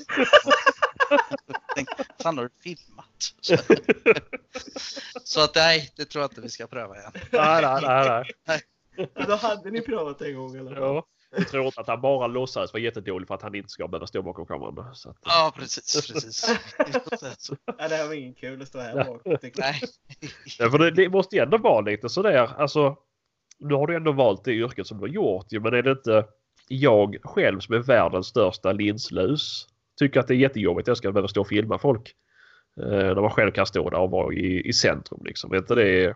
Tänkte, 1.74 2.04
Fan 2.22 2.38
har 2.38 2.44
du 2.44 2.50
filmat? 2.62 3.34
Så, 3.40 3.56
så 5.24 5.40
att 5.44 5.54
nej, 5.54 5.90
det 5.96 6.04
tror 6.04 6.22
jag 6.22 6.30
inte 6.30 6.40
vi 6.40 6.48
ska 6.48 6.66
pröva 6.66 6.96
igen. 6.98 7.12
Nej, 7.32 7.62
nej, 7.62 7.80
nej. 7.82 8.24
nej. 8.46 8.60
Men 9.14 9.28
då 9.28 9.34
hade 9.36 9.70
ni 9.70 9.80
prövat 9.80 10.22
en 10.22 10.36
gång 10.36 10.56
eller? 10.56 10.76
Ja. 10.76 11.06
Jag 11.36 11.48
tror 11.48 11.66
inte 11.66 11.80
att 11.80 11.86
han 11.86 12.00
bara 12.00 12.26
låtsades 12.26 12.72
vara 12.72 12.82
jättedålig 12.82 13.28
för 13.28 13.34
att 13.34 13.42
han 13.42 13.54
inte 13.54 13.68
ska 13.68 13.88
behöva 13.88 14.06
stå 14.06 14.22
bakom 14.22 14.46
kameran. 14.46 14.94
Så 14.94 15.10
att, 15.10 15.16
Ja, 15.24 15.52
precis, 15.56 16.12
precis. 16.12 16.48
Nej, 17.78 17.88
det 17.88 17.96
här 17.96 18.06
var 18.06 18.14
ingen 18.14 18.34
kul 18.34 18.62
att 18.62 18.68
stå 18.68 18.78
här 18.78 18.94
Nej. 18.94 19.04
bak. 19.04 19.20
Det- 19.24 19.58
nej, 19.58 19.80
Ja, 20.58 20.70
för 20.70 20.78
det, 20.78 20.90
det 20.90 21.08
måste 21.08 21.36
ju 21.36 21.42
ändå 21.42 21.58
vara 21.58 21.80
lite 21.80 22.08
sådär. 22.08 22.50
Alltså, 22.58 22.96
nu 23.58 23.74
har 23.74 23.86
du 23.86 23.96
ändå 23.96 24.12
valt 24.12 24.44
det 24.44 24.52
yrket 24.52 24.86
som 24.86 24.96
du 24.98 25.02
har 25.02 25.08
gjort. 25.08 25.46
ju, 25.52 25.60
Men 25.60 25.74
är 25.74 25.82
det 25.82 25.90
inte 25.90 26.26
jag 26.68 27.16
själv 27.22 27.60
som 27.60 27.74
är 27.74 27.78
världens 27.78 28.26
största 28.26 28.72
linslus? 28.72 29.68
Tycker 29.98 30.20
att 30.20 30.28
det 30.28 30.34
är 30.34 30.38
jättejobbigt 30.38 30.84
att 30.84 30.88
jag 30.90 30.96
ska 30.96 31.12
behöva 31.12 31.28
stå 31.28 31.40
och 31.40 31.48
filma 31.48 31.78
folk. 31.78 32.14
Eh, 32.80 32.86
när 32.88 33.20
man 33.20 33.30
själv 33.30 33.50
kan 33.52 33.66
stå 33.66 33.90
där 33.90 33.98
och 33.98 34.10
vara 34.10 34.34
i, 34.34 34.68
i 34.68 34.72
centrum 34.72 35.20
liksom. 35.24 35.52
Är 35.52 35.56
inte 35.56 35.74
det... 35.74 36.14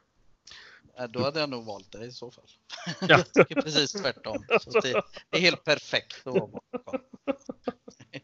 Då 1.08 1.20
hade 1.22 1.40
jag 1.40 1.50
nog 1.50 1.64
valt 1.66 1.92
det 1.92 2.04
i 2.04 2.10
så 2.10 2.30
fall. 2.30 2.44
Ja. 3.00 3.06
Jag 3.08 3.32
tycker 3.32 3.62
precis 3.62 3.92
tvärtom. 3.92 4.44
Så 4.60 4.80
det, 4.80 5.02
det 5.30 5.36
är 5.36 5.40
helt 5.40 5.64
perfekt 5.64 6.26
att 6.26 6.34
vara 6.34 6.46
bakom. 6.46 7.00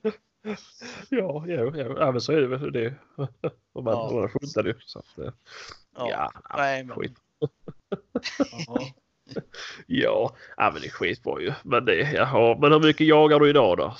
Ja, 1.09 1.45
jo. 1.47 1.77
Ja, 1.77 2.13
men 2.13 2.21
så 2.21 2.33
är 2.33 2.41
det 2.41 2.47
väl 2.47 2.73
det. 2.73 2.95
Om 3.73 3.85
man, 3.85 3.95
Ja. 3.95 4.29
skjuter 4.29 4.63
det. 4.63 4.75
Så 4.87 4.99
att, 4.99 5.19
eh, 5.19 5.33
Ja. 5.97 6.11
ja, 6.11 6.33
Nej, 6.57 6.85
men, 6.85 6.97
skit. 6.97 7.15
Ja, 9.87 10.37
ja, 10.57 10.71
men 10.73 10.83
det 10.83 10.89
är 10.89 10.91
skitbra 10.91 11.41
ju. 11.41 11.53
Men 11.63 11.85
det, 11.85 11.95
jaha, 12.13 12.59
men 12.61 12.73
hur 12.73 12.81
mycket 12.81 13.07
jagar 13.07 13.41
du 13.41 13.51
idag 13.51 13.79
då? 13.79 13.97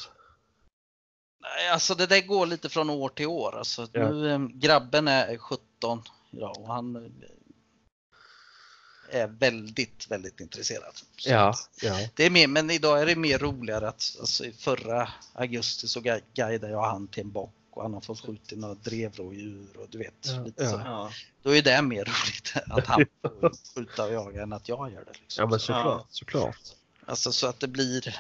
nej, 1.43 1.69
alltså 1.69 1.95
det 1.95 2.07
där 2.07 2.21
går 2.27 2.47
lite 2.47 2.69
från 2.69 2.91
år 2.91 3.09
till 3.09 3.27
år. 3.27 3.57
Alltså, 3.59 3.89
Ja. 3.93 4.11
nu, 4.11 4.31
eh, 4.33 4.39
grabben 4.39 5.09
är 5.09 5.37
17 5.39 6.03
ja, 6.31 6.55
och 6.59 6.69
han 6.69 6.97
eh, 6.97 7.03
är 9.23 9.27
väldigt, 9.27 10.11
väldigt 10.11 10.41
intresserad. 10.41 10.93
Så 11.17 11.31
Ja, 11.31 11.55
ja. 11.83 12.09
Det 12.15 12.25
är 12.27 12.31
mer, 12.31 12.49
men 12.49 12.71
idag 12.71 13.03
är 13.03 13.07
det 13.07 13.17
mer 13.17 13.39
roligare 13.39 13.89
att 13.89 14.17
alltså, 14.21 14.45
förra 14.59 15.09
augusti 15.33 15.89
så 15.89 16.01
gui- 16.01 16.23
guidade 16.35 16.73
jag 16.73 16.83
han 16.83 17.09
till 17.09 17.23
en 17.23 17.31
bock 17.33 17.55
och 17.77 17.83
han 17.83 17.95
har 17.95 18.01
fått 18.01 18.21
skjuta 18.21 18.57
några 18.57 18.75
drevrådjur 18.75 19.67
och 19.79 19.87
du 19.91 19.99
vet. 19.99 20.15
Ja, 20.27 20.43
lite 20.45 20.63
ja. 20.65 20.71
Så. 20.71 20.77
Ja. 20.85 21.11
Då 21.43 21.57
är 21.57 21.63
det 21.63 21.83
mer 21.83 22.05
roligt 22.05 22.55
att 22.71 22.87
han 22.87 23.07
får 23.23 23.75
skjuta 23.75 24.05
och 24.05 24.13
jaga 24.13 24.43
än 24.43 24.53
att 24.53 24.69
jag 24.69 24.93
gör 24.93 25.05
det. 25.05 25.13
Liksom. 25.21 25.43
Ja, 25.43 25.47
men 25.51 25.59
Så- 25.61 25.67
såklart, 25.67 26.07
såklart. 26.11 26.57
Alltså 27.07 27.33
så 27.33 27.47
att 27.47 27.61
det 27.61 27.69
blir, 27.69 28.17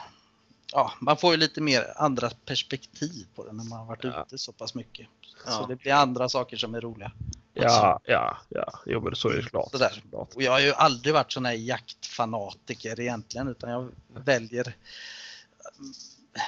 ja 0.72 0.92
man 1.00 1.16
får 1.16 1.30
ju 1.30 1.36
lite 1.36 1.60
mer 1.60 1.92
andra 1.96 2.30
perspektiv 2.44 3.26
på 3.34 3.44
det 3.44 3.52
när 3.52 3.64
man 3.64 3.78
har 3.78 3.86
varit 3.86 4.04
Ja. 4.04 4.24
ute 4.26 4.38
så 4.38 4.52
pass 4.52 4.74
mycket. 4.74 5.06
Ja. 5.46 5.50
Så 5.52 5.66
det 5.66 5.76
blir 5.76 5.92
andra 5.92 6.28
saker 6.28 6.56
som 6.56 6.74
är 6.74 6.80
roliga. 6.80 7.12
Ja, 7.56 8.00
ja, 8.04 8.38
ja. 8.48 8.80
Jo, 8.86 9.00
men 9.00 9.16
så 9.16 9.28
är 9.28 9.36
det 9.36 9.42
klart. 9.42 9.70
Sådär. 9.70 10.02
Och 10.12 10.42
jag 10.42 10.52
har 10.52 10.60
ju 10.60 10.72
aldrig 10.72 11.14
varit 11.14 11.32
sån 11.32 11.44
här 11.44 11.52
jaktfanatiker 11.52 13.00
egentligen 13.00 13.48
utan 13.48 13.70
jag 13.70 13.88
väljer 14.24 14.76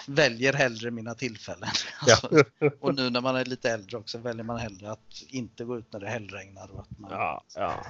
väljer 0.06 0.52
hellre 0.52 0.90
mina 0.90 1.14
tillfällen. 1.14 1.68
Ja. 2.06 2.12
Alltså, 2.14 2.44
och 2.80 2.94
nu 2.94 3.10
när 3.10 3.20
man 3.20 3.36
är 3.36 3.44
lite 3.44 3.70
äldre 3.70 3.96
också 3.98 4.18
väljer 4.18 4.44
man 4.44 4.58
hellre 4.58 4.90
att 4.90 5.22
inte 5.28 5.64
gå 5.64 5.78
ut 5.78 5.92
när 5.92 6.00
det 6.00 6.08
hällregnar. 6.08 6.70
Och 6.70 6.80
att 6.80 6.98
man, 6.98 7.10
Ja, 7.10 7.44
ja. 7.54 7.84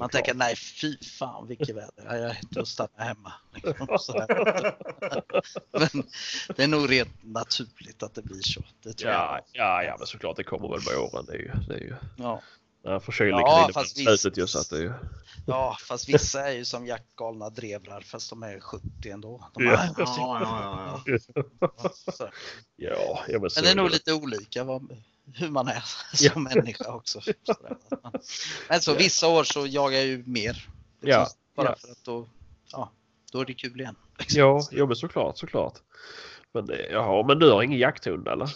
Man 0.00 0.08
tänker 0.08 0.34
nej 0.34 0.56
fy 0.56 0.96
fan 0.98 1.48
vilket 1.48 1.68
väder, 1.76 1.92
Ja, 2.04 2.16
jag 2.16 2.30
är 2.30 2.60
att 2.60 2.68
stanna 2.68 2.88
hemma. 3.04 3.32
Liksom. 3.52 4.14
Men 5.72 6.02
det 6.56 6.62
är 6.64 6.68
nog 6.68 6.90
rent 6.90 7.22
naturligt 7.24 8.02
att 8.02 8.14
det 8.14 8.22
blir 8.22 8.42
så. 8.42 8.62
Det 8.82 8.92
tror 8.92 9.12
Ja, 9.12 9.40
jag. 9.52 9.66
ja, 9.66 9.82
ja, 9.82 9.96
men 9.98 10.06
såklart 10.06 10.36
det 10.36 10.44
kommer 10.44 10.68
väl 10.68 10.80
med 10.86 10.96
åren. 10.98 11.24
Det 11.26 11.32
är 11.32 11.38
ju, 11.38 11.52
det 11.68 11.74
är 11.74 11.80
ju 11.80 11.94
Ja. 12.16 12.42
Ja, 12.84 13.00
förkylning 13.00 13.40
Ja, 13.40 13.70
kan 13.74 13.84
slutet 13.84 14.38
ju 14.38 14.46
så 14.46 14.58
att 14.58 14.70
det 14.70 14.76
är 14.76 14.80
ju. 14.82 14.92
ja, 15.46 15.76
fast 15.88 16.08
vissa 16.08 16.48
är 16.48 16.52
ju 16.52 16.64
som 16.64 16.86
jaktgalna 16.86 17.50
drevrar 17.50 18.00
fast 18.00 18.30
de 18.30 18.42
är 18.42 18.60
70 18.60 19.10
ändå. 19.10 19.48
De 19.54 19.64
Ja. 19.64 19.76
har- 19.76 19.94
Ja, 19.98 20.40
ja, 20.40 21.02
ja. 21.60 22.30
Ja, 22.76 23.24
ja 23.28 23.38
men 23.40 23.50
så 23.50 23.60
Men 23.60 23.64
det 23.64 23.70
är 23.70 23.74
nog 23.76 23.90
lite 23.90 24.12
olika 24.12 24.64
vad, 24.64 25.02
hur 25.34 25.48
man 25.50 25.68
är 25.68 25.84
Ja. 26.20 26.32
som 26.32 26.42
människa 26.42 26.92
också. 26.94 27.20
Men 28.68 28.80
så 28.80 28.90
Ja. 28.90 28.96
vissa 28.98 29.28
år 29.28 29.44
så 29.44 29.66
jagar 29.66 29.98
jag 29.98 30.06
ju 30.06 30.24
mer. 30.26 30.52
liksom, 30.52 30.68
Ja, 31.10 31.28
Bara 31.56 31.68
ja. 31.68 31.76
för 31.76 31.88
att 31.92 32.04
då, 32.04 32.28
ja, 32.72 32.90
då 33.32 33.40
är 33.40 33.44
det 33.44 33.54
kul 33.54 33.80
igen. 33.80 33.96
liksom. 34.18 34.38
Ja, 34.40 34.60
ja, 34.70 34.86
men 34.86 34.96
såklart, 34.96 35.38
såklart. 35.38 35.74
Men 36.52 36.68
jaha, 36.90 37.26
men 37.26 37.38
du 37.38 37.50
har 37.50 37.62
ingen 37.62 37.78
jakthund 37.78 38.28
eller? 38.28 38.50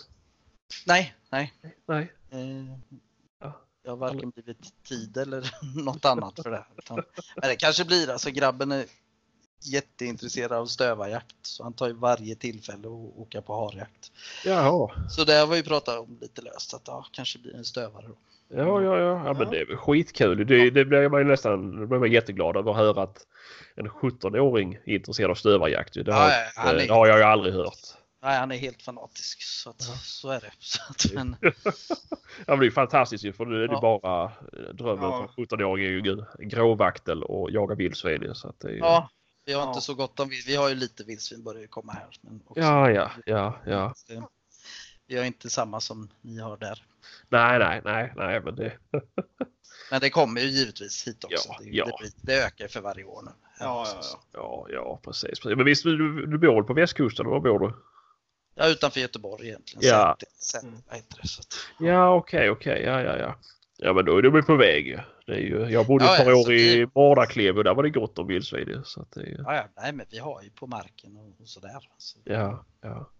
Nej, 0.86 1.14
nej. 1.30 1.52
Nej. 1.88 2.12
Eh, 2.30 2.78
Ja. 3.88 3.92
Jag 3.92 4.08
har 4.08 4.14
varken 4.14 4.30
blivit 4.30 4.84
tid 4.88 5.16
eller 5.16 5.50
något 5.84 6.04
annat 6.04 6.40
för 6.42 6.50
det. 6.50 6.64
Utan, 6.78 6.96
men 7.36 7.48
det 7.48 7.56
kanske 7.56 7.84
blir, 7.84 8.10
alltså 8.10 8.30
grabben 8.30 8.72
är 8.72 8.84
jätteintresserad 9.72 10.52
av 10.52 10.66
stövarjakt 10.66 11.36
så 11.42 11.62
han 11.62 11.72
tar 11.72 11.86
ju 11.88 11.92
varje 11.92 12.34
tillfälle 12.34 12.86
att 12.88 13.16
åka 13.18 13.42
på 13.42 13.54
harjakt. 13.64 14.12
Jaha. 14.44 14.90
Så 15.10 15.24
det 15.24 15.34
har 15.34 15.46
vi 15.46 15.56
ju 15.56 15.62
pratat 15.62 15.98
om 15.98 16.18
lite 16.20 16.42
löst 16.42 16.74
att 16.74 16.82
ja, 16.86 17.06
kanske 17.12 17.38
blir 17.38 17.56
en 17.56 17.64
stövare 17.64 18.06
då. 18.08 18.14
Ja, 18.56 18.82
ja, 18.82 18.98
ja, 18.98 19.22
ja, 19.26 19.32
men 19.32 19.50
det 19.50 19.60
är 19.60 19.66
väl 19.66 19.76
skitkul. 19.76 20.46
Det, 20.46 20.70
det 20.70 20.84
blir 20.84 21.08
man 21.08 21.20
ju 21.20 21.26
nästan, 21.26 21.80
det 21.80 21.86
blir 21.86 21.98
man 21.98 22.12
jätteglad 22.12 22.56
över 22.56 22.70
att 22.70 22.76
höra 22.76 23.02
att 23.02 23.26
en 23.74 23.88
17-åring 23.90 24.74
är 24.84 24.94
intresserad 24.94 25.30
av 25.30 25.34
stövarjakt. 25.34 25.94
Det 26.04 26.12
har, 26.12 26.22
Ja, 26.22 26.30
ja, 26.30 26.50
han 26.62 26.76
är- 26.76 26.86
det 26.86 26.92
har 26.92 27.06
jag 27.06 27.18
ju 27.18 27.24
aldrig 27.24 27.54
hört. 27.54 27.78
Nej, 28.28 28.38
han 28.38 28.52
är 28.52 28.56
helt 28.56 28.82
fanatisk 28.82 29.42
så, 29.42 29.70
att, 29.70 29.82
så 30.02 30.30
är 30.30 30.40
det. 30.40 30.52
Så 30.58 30.80
att, 30.90 31.12
men, 31.14 31.36
Ja, 31.42 31.52
men 32.46 32.58
det 32.58 32.62
är 32.62 32.64
ju 32.64 32.70
fantastiskt 32.84 33.24
ju 33.24 33.32
för 33.32 33.44
nu 33.46 33.64
är 33.64 33.68
det 33.68 33.74
Ja. 33.74 33.80
bara 34.00 34.24
eh, 34.24 34.74
drömmen 34.74 35.04
Ja. 35.04 35.28
för 35.36 35.42
17-åring 35.42 35.84
är 35.84 35.88
ju 35.90 36.24
gråvaktel 36.38 37.22
och 37.22 37.50
jaga 37.50 37.74
vildsvin 37.74 38.34
så 38.34 38.48
att 38.48 38.60
det 38.60 38.68
är 38.68 38.72
ju... 38.72 38.78
ja, 38.78 39.10
vi 39.44 39.52
har 39.52 39.62
Ja. 39.62 39.68
inte 39.68 39.80
så 39.80 39.94
gott 39.94 40.20
om 40.20 40.28
Vi 40.46 40.56
har 40.56 40.68
ju 40.68 40.74
lite 40.74 41.04
vildsvin 41.04 41.42
börjar 41.44 41.60
ju 41.60 41.68
komma 41.68 41.92
här. 41.92 42.06
Men 42.20 42.40
också, 42.46 42.60
ja, 42.62 42.90
ja, 42.90 43.10
ja, 43.26 43.58
ja. 43.66 43.94
Det- 44.08 44.22
Vi 45.06 45.16
har 45.18 45.24
inte 45.24 45.50
samma 45.50 45.80
som 45.80 46.08
ni 46.20 46.38
har 46.40 46.56
där. 46.56 46.84
Nej, 47.28 47.58
nej, 47.58 47.80
nej, 47.84 48.12
nej, 48.16 48.40
men 48.40 48.54
det... 48.54 48.72
Men 49.90 50.00
det 50.00 50.10
kommer 50.10 50.40
ju 50.40 50.46
givetvis 50.46 51.06
hit 51.08 51.24
också. 51.24 51.48
Ja, 51.48 51.58
det, 51.60 51.70
ja. 51.70 51.84
Det, 51.84 51.92
blir, 52.00 52.10
det 52.22 52.44
ökar 52.44 52.68
för 52.68 52.80
varje 52.80 53.04
år 53.04 53.22
nu. 53.22 53.30
ja, 53.60 53.86
ja, 53.86 54.00
ja. 54.02 54.20
Ja, 54.32 54.66
ja, 54.70 55.00
precis. 55.04 55.40
precis. 55.40 55.56
Men 55.56 55.64
visst, 55.64 55.84
du, 55.84 56.26
du 56.26 56.38
bor 56.38 56.54
väl 56.54 56.64
på 56.64 56.72
västkusten? 56.74 57.26
Var 57.26 57.40
bor 57.40 57.58
du? 57.58 57.72
Ja, 58.58 58.68
utanför 58.68 59.00
Göteborg 59.00 59.46
egentligen. 59.48 59.88
Ja. 59.88 60.16
Så 60.38 60.58
att, 60.58 60.64
Ja, 61.80 62.14
okej, 62.14 62.50
okej, 62.50 62.82
ja, 62.84 63.02
ja, 63.02 63.16
ja. 63.18 63.38
Ja, 63.80 63.92
men 63.92 64.04
då 64.04 64.18
är 64.18 64.22
du 64.22 64.30
väl 64.30 64.42
på 64.42 64.56
väg 64.56 64.86
ju. 64.86 64.98
Det 65.26 65.32
är 65.32 65.38
ju. 65.40 65.70
Jag 65.70 65.86
bodde 65.86 66.04
Ja, 66.04 66.16
ett 66.16 66.24
par 66.24 66.30
ja, 66.30 66.36
år 66.36 66.52
i 66.52 66.76
vi- 66.76 66.86
Mardaklev 66.94 67.58
och 67.58 67.64
där 67.64 67.74
var 67.74 67.82
det 67.82 67.90
gott 67.90 68.18
om 68.18 68.26
vildsvin 68.26 68.68
ju, 68.68 68.82
så 68.84 69.02
att 69.02 69.12
det 69.12 69.20
är 69.20 69.26
ju... 69.26 69.36
ja, 69.44 69.54
ja, 69.54 69.68
nej, 69.82 69.92
men 69.92 70.06
vi 70.10 70.18
har 70.18 70.42
ju 70.42 70.50
på 70.50 70.66
marken 70.66 71.16
och, 71.16 71.40
och 71.40 71.48
sådär. 71.48 71.88
Så, 71.98 72.18
Ja, 72.24 72.64
ja. 72.80 73.10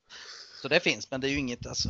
så 0.62 0.68
det 0.68 0.80
finns, 0.80 1.10
men 1.10 1.20
det 1.20 1.28
är 1.28 1.30
ju 1.30 1.38
inget, 1.38 1.66
alltså, 1.66 1.88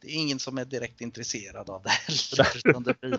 det 0.00 0.08
är 0.08 0.14
ingen 0.14 0.38
som 0.38 0.58
är 0.58 0.64
direkt 0.64 1.00
intresserad 1.00 1.70
av 1.70 1.82
det 1.82 1.90
heller. 1.90 2.56
Utan 2.68 2.82
det 2.82 3.00
blir, 3.00 3.18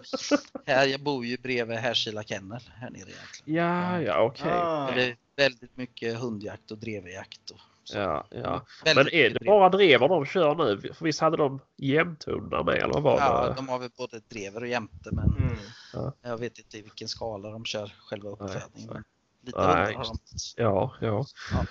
här, 0.65 0.86
jag 0.88 0.99
bor 0.99 1.26
ju 1.26 1.38
bredvid 1.38 1.78
Härkila 1.78 2.24
kennel 2.24 2.61
här 2.76 2.89
nere 2.89 3.01
egentligen. 3.09 3.55
Ja, 3.63 4.01
ja, 4.01 4.21
okej. 4.21 4.51
Ah. 4.51 4.91
Det 4.95 5.03
är 5.03 5.15
väldigt 5.36 5.78
mycket 5.78 6.19
hundjakt 6.19 6.71
och 6.71 6.78
drevjakt. 6.78 7.51
Och. 7.51 7.59
Ja, 7.93 8.25
ja. 8.29 8.61
Väldigt 8.86 9.05
Men 9.13 9.13
är 9.21 9.29
det 9.29 9.45
bara 9.45 9.69
drever 9.69 10.07
de 10.07 10.25
kör 10.25 10.55
nu? 10.55 10.93
För 10.93 11.05
visst 11.05 11.19
hade 11.19 11.38
de 11.38 11.59
jämthundar 11.77 12.63
med 12.63 12.75
eller 12.75 12.93
vad 12.93 13.03
var 13.03 13.19
Ja, 13.19 13.47
det? 13.47 13.53
de 13.55 13.69
har 13.69 13.79
väl 13.79 13.89
både 13.97 14.19
drever 14.19 14.61
och 14.61 14.67
jämte 14.67 15.11
men 15.11 15.36
Mm. 15.38 16.11
jag 16.21 16.38
vet 16.38 16.57
inte 16.59 16.77
i 16.77 16.81
vilken 16.81 17.07
skala 17.07 17.49
de 17.49 17.65
kör 17.65 17.93
själva 18.09 18.29
uppfödningen. 18.29 19.03
lite 19.41 19.59
Nej, 19.67 19.95
har 19.95 20.03
de. 20.03 20.17
Ja, 20.57 20.93
ja. 21.01 21.25
Ja. 21.51 21.65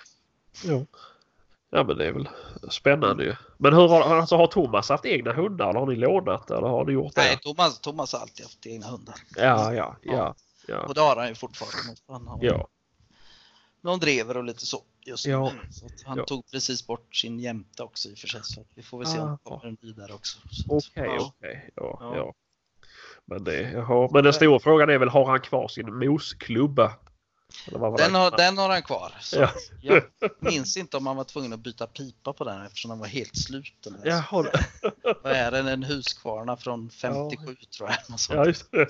Ja. 0.64 0.84
Ja 1.74 1.84
men 1.84 1.98
det 1.98 2.06
är 2.06 2.12
väl 2.12 2.28
spännande 2.70 3.24
ju. 3.24 3.34
Men 3.58 3.72
hur 3.74 3.88
har, 3.88 4.00
alltså, 4.02 4.36
har 4.36 4.46
Thomas 4.46 4.88
haft 4.88 5.04
egna 5.06 5.32
hundar 5.32 5.68
eller 5.70 5.80
har 5.80 5.86
ni 5.86 5.96
lånat 5.96 6.50
eller 6.50 6.68
har 6.68 6.84
ni 6.84 6.92
gjort 6.92 7.14
det? 7.14 7.20
Nej, 7.20 7.38
Thomas, 7.42 7.80
Thomas 7.80 8.12
har 8.12 8.20
alltid 8.20 8.44
haft 8.46 8.66
egna 8.66 8.86
hundar. 8.86 9.14
Ja, 9.36 9.74
ja, 9.74 9.96
ja. 10.02 10.34
Ja. 10.68 10.78
Och 10.78 10.94
det 10.94 11.00
har 11.00 11.16
han 11.16 11.28
ju 11.28 11.34
fortfarande. 11.34 12.00
Han 12.08 12.26
har 12.26 12.38
Ja, 12.42 12.68
någon 13.82 13.98
drever 14.00 14.36
och 14.36 14.44
lite 14.44 14.66
så 14.66 14.82
just 15.06 15.26
nu. 15.26 15.32
Ja. 15.32 15.52
Så 15.70 15.86
att 15.86 16.02
han 16.04 16.18
Ja. 16.18 16.24
tog 16.24 16.50
precis 16.50 16.86
bort 16.86 17.16
sin 17.16 17.38
jämte 17.40 17.82
också 17.82 18.08
i 18.08 18.14
och 18.14 18.18
för 18.18 18.28
sig. 18.28 18.40
Så 18.44 18.64
vi 18.74 18.82
får 18.82 18.98
väl 18.98 19.06
se 19.06 19.18
om 19.18 19.26
det 19.26 19.32
Ah. 19.32 19.38
kommer 19.58 19.66
en 19.66 19.94
där 19.96 20.14
också. 20.14 20.38
Så 20.50 20.76
att- 20.76 20.84
okej, 20.90 21.04
Ja. 21.18 21.32
okej. 21.38 21.70
Ja, 21.76 21.98
Ja. 22.00 22.16
ja. 22.16 22.34
Men, 23.24 23.44
det, 23.44 23.60
jaha. 23.70 24.08
men 24.12 24.24
den 24.24 24.32
stora 24.32 24.58
frågan 24.58 24.90
är 24.90 24.98
väl, 24.98 25.08
har 25.08 25.26
han 25.26 25.40
kvar 25.40 25.68
sin 25.68 25.98
mosklubba? 25.98 26.92
Den 27.70 28.12
det? 28.12 28.18
har, 28.18 28.36
den 28.36 28.58
har 28.58 28.68
han 28.68 28.82
kvar. 28.82 29.12
Så 29.20 29.36
Ja. 29.36 29.50
Jag 29.80 30.02
minns 30.40 30.76
inte 30.76 30.96
om 30.96 31.06
han 31.06 31.16
var 31.16 31.24
tvungen 31.24 31.52
att 31.52 31.60
byta 31.60 31.86
pipa 31.86 32.32
på 32.32 32.44
den 32.44 32.66
eftersom 32.66 32.88
den 32.88 32.98
var 32.98 33.06
helt 33.06 33.36
slut. 33.36 33.86
Jaha, 34.04 34.50
Vad 35.22 35.32
är 35.32 35.50
den? 35.50 35.68
En 35.68 35.82
Husqvarna 35.82 36.56
från 36.56 36.90
57 36.90 37.54
tror 37.76 37.88
jag. 37.90 37.98
Ja, 38.28 38.46
just 38.46 38.70
det. 38.72 38.88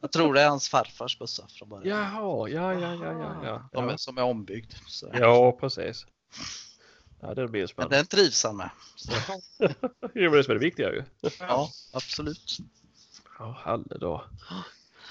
Jag 0.00 0.12
tror 0.12 0.34
det 0.34 0.42
är 0.42 0.48
hans 0.48 0.68
farfars 0.68 1.18
bussar 1.18 1.46
från 1.58 1.68
början. 1.68 1.98
Jaha, 1.98 2.48
ja, 2.48 2.74
ja, 2.74 2.94
ja, 2.94 3.12
ja. 3.12 3.40
ja. 3.44 3.68
De 3.72 3.84
är, 3.88 3.90
Ja, 3.90 3.98
som 3.98 4.18
är 4.18 4.22
ombyggd. 4.22 4.72
Så. 4.86 5.10
ja 5.12 5.52
precis. 5.60 6.06
Ja, 7.20 7.34
det 7.34 7.48
blir 7.48 7.60
Men 7.60 7.68
spännande. 7.68 7.96
den 7.96 8.06
trivs 8.06 8.44
han 8.44 8.56
med. 8.56 8.70
Så, 8.96 9.12
Jo, 10.14 10.30
men 10.30 10.32
det 10.32 10.44
som 10.44 10.50
är 10.50 10.54
det 10.54 10.58
viktiga 10.64 10.92
ju. 10.92 11.04
ja, 11.40 11.70
absolut. 11.92 12.58
Ja, 13.38 13.56
halledag. 13.64 14.22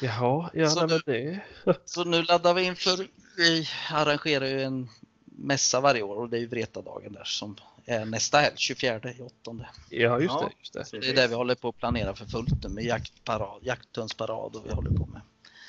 Jaha, 0.01 0.49
ja, 0.53 0.69
Så 0.69 0.85
du- 0.85 1.01
det... 1.05 1.39
Så 1.85 2.03
nu 2.03 2.23
laddar 2.23 2.53
vi 2.53 2.63
inför, 2.63 3.07
vi 3.37 3.67
arrangerar 3.91 4.45
ju 4.45 4.61
en 4.61 4.89
mässa 5.25 5.79
varje 5.81 6.01
år 6.01 6.15
och 6.15 6.29
det 6.29 6.37
är 6.37 6.41
ju 6.41 6.47
Vretadagen 6.47 7.13
där 7.13 7.23
som 7.23 7.55
är 7.85 8.05
nästa 8.05 8.37
helg, 8.37 8.53
24 8.57 8.95
i 9.17 9.21
åttonde. 9.21 9.69
Ja, 9.89 10.19
just 10.19 10.39
det. 10.39 10.49
Just 10.59 10.91
det. 10.91 10.99
Det 10.99 11.09
är 11.09 11.15
det 11.15 11.27
vi 11.27 11.35
håller 11.35 11.55
på 11.55 11.69
att 11.69 11.77
planera 11.77 12.15
för 12.15 12.25
fullt 12.25 12.63
nu 12.63 12.69
med 12.69 12.83
jaktparad, 12.83 13.59
jakthundsparad 13.63 14.55
och 14.55 14.61
vi 14.65 14.73
håller 14.73 14.89
på 14.91 15.05
med 15.05 15.21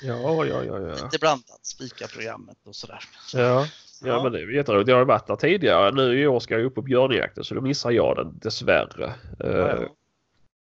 Ja, 0.03 0.45
ja, 0.45 0.63
ja, 0.63 0.79
ja. 0.79 0.93
lite 1.03 1.17
blandat, 1.19 1.59
spika-programmet 1.65 2.57
och 2.65 2.75
sådär. 2.75 2.99
Ja, 3.33 3.39
ja, 3.41 3.67
Ja. 4.03 4.23
men 4.23 4.31
det 4.31 4.39
är 4.41 4.47
jätteroligt. 4.55 4.89
Jag 4.89 4.95
har 4.97 5.05
varit 5.05 5.27
där 5.27 5.35
tidigare. 5.35 5.91
Nu 5.91 6.19
i 6.21 6.27
år 6.27 6.39
ska 6.39 6.53
jag 6.53 6.63
upp 6.65 6.75
på 6.75 6.81
björnjakten 6.81 7.43
så 7.43 7.55
då 7.55 7.61
missar 7.61 7.91
jag 7.91 8.15
den 8.15 8.39
dessvärre. 8.39 9.05
Eh, 9.39 9.49
Ja, 9.49 9.81
ja. 9.81 9.87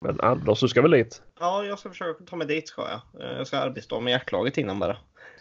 Men 0.00 0.20
Anders, 0.20 0.60
du 0.60 0.68
ska 0.68 0.82
väl 0.82 0.90
dit? 0.90 1.22
Ja, 1.40 1.64
jag 1.64 1.78
ska 1.78 1.88
försöka 1.88 2.24
ta 2.24 2.36
mig 2.36 2.46
dit 2.46 2.68
ska 2.68 2.82
jag. 2.88 3.22
Eh, 3.30 3.36
Jag 3.36 3.46
ska 3.46 3.58
arbeta 3.58 4.00
med 4.00 4.12
jaktlaget 4.12 4.58
innan 4.58 4.78
bara. 4.78 4.96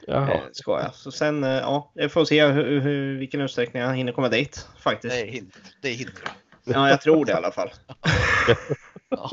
Jaha. 0.07 0.33
Eh, 0.33 0.41
Ska 0.51 0.71
jag. 0.81 0.93
Så 0.95 1.11
sen, 1.11 1.43
eh, 1.43 1.49
ja, 1.49 1.91
jag 1.95 2.11
får 2.11 2.25
se 2.25 2.45
hur, 2.47 2.79
hur, 2.81 3.17
vilken 3.17 3.41
utsträckning 3.41 3.81
jag 3.83 3.95
hinner 3.95 4.11
komma 4.11 4.29
dit 4.29 4.67
faktiskt. 4.79 5.15
Det 5.15 5.21
är 5.21 5.25
hinder. 5.27 5.55
Det 5.81 5.89
är 5.89 5.93
hinder. 5.93 6.23
Ja, 6.63 6.89
jag 6.89 7.01
tror 7.01 7.25
det 7.25 7.31
i 7.31 7.35
alla 7.35 7.51
fall. 7.51 7.69
Ja. 9.09 9.29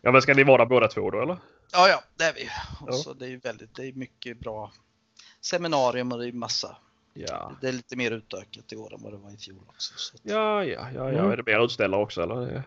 Ja 0.00 0.12
men 0.12 0.22
ska 0.22 0.34
ni 0.34 0.44
vara 0.44 0.66
båda 0.66 0.88
två 0.88 1.10
då 1.10 1.22
eller? 1.22 1.38
ja, 1.72 1.88
ja, 1.88 2.00
det 2.16 2.24
är 2.24 2.32
vi. 2.34 2.48
Och 2.80 2.88
Ja. 2.88 2.92
så 2.92 3.12
det 3.14 3.24
är 3.24 3.28
ju 3.28 3.38
väldigt, 3.38 3.74
det 3.76 3.86
är 3.88 3.92
mycket 3.92 4.40
bra 4.40 4.72
seminarium 5.40 6.12
och 6.12 6.18
det 6.18 6.28
är 6.28 6.32
massa. 6.32 6.76
Ja. 7.14 7.52
Det 7.60 7.68
är 7.68 7.72
lite 7.72 7.96
mer 7.96 8.10
utökat 8.10 8.72
i 8.72 8.76
år 8.76 8.94
än 8.94 9.02
vad 9.02 9.12
det 9.12 9.16
var 9.16 9.30
i 9.30 9.36
fjol 9.36 9.62
också. 9.68 9.94
Så 9.96 10.16
att, 10.16 10.20
Ja, 10.24 10.64
ja, 10.64 10.86
ja, 10.94 11.12
ja. 11.12 11.18
Mm. 11.18 11.30
Är 11.30 11.36
det 11.36 11.42
mer 11.46 11.64
utställare 11.64 12.00
också 12.02 12.22
eller? 12.22 12.62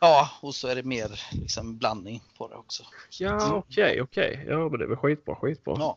Ja, 0.00 0.30
och 0.40 0.54
så 0.54 0.68
är 0.68 0.74
det 0.74 0.82
mer 0.82 1.20
liksom 1.32 1.78
blandning 1.78 2.22
på 2.38 2.48
det 2.48 2.54
också. 2.54 2.82
Så, 3.10 3.24
Ja, 3.24 3.54
okej, 3.54 4.02
okej. 4.02 4.44
Ja, 4.48 4.68
men 4.68 4.78
det 4.78 4.84
är 4.84 4.88
väl 4.88 4.96
skitbra, 4.96 5.36
skitbra. 5.36 5.76
Ja. 5.78 5.96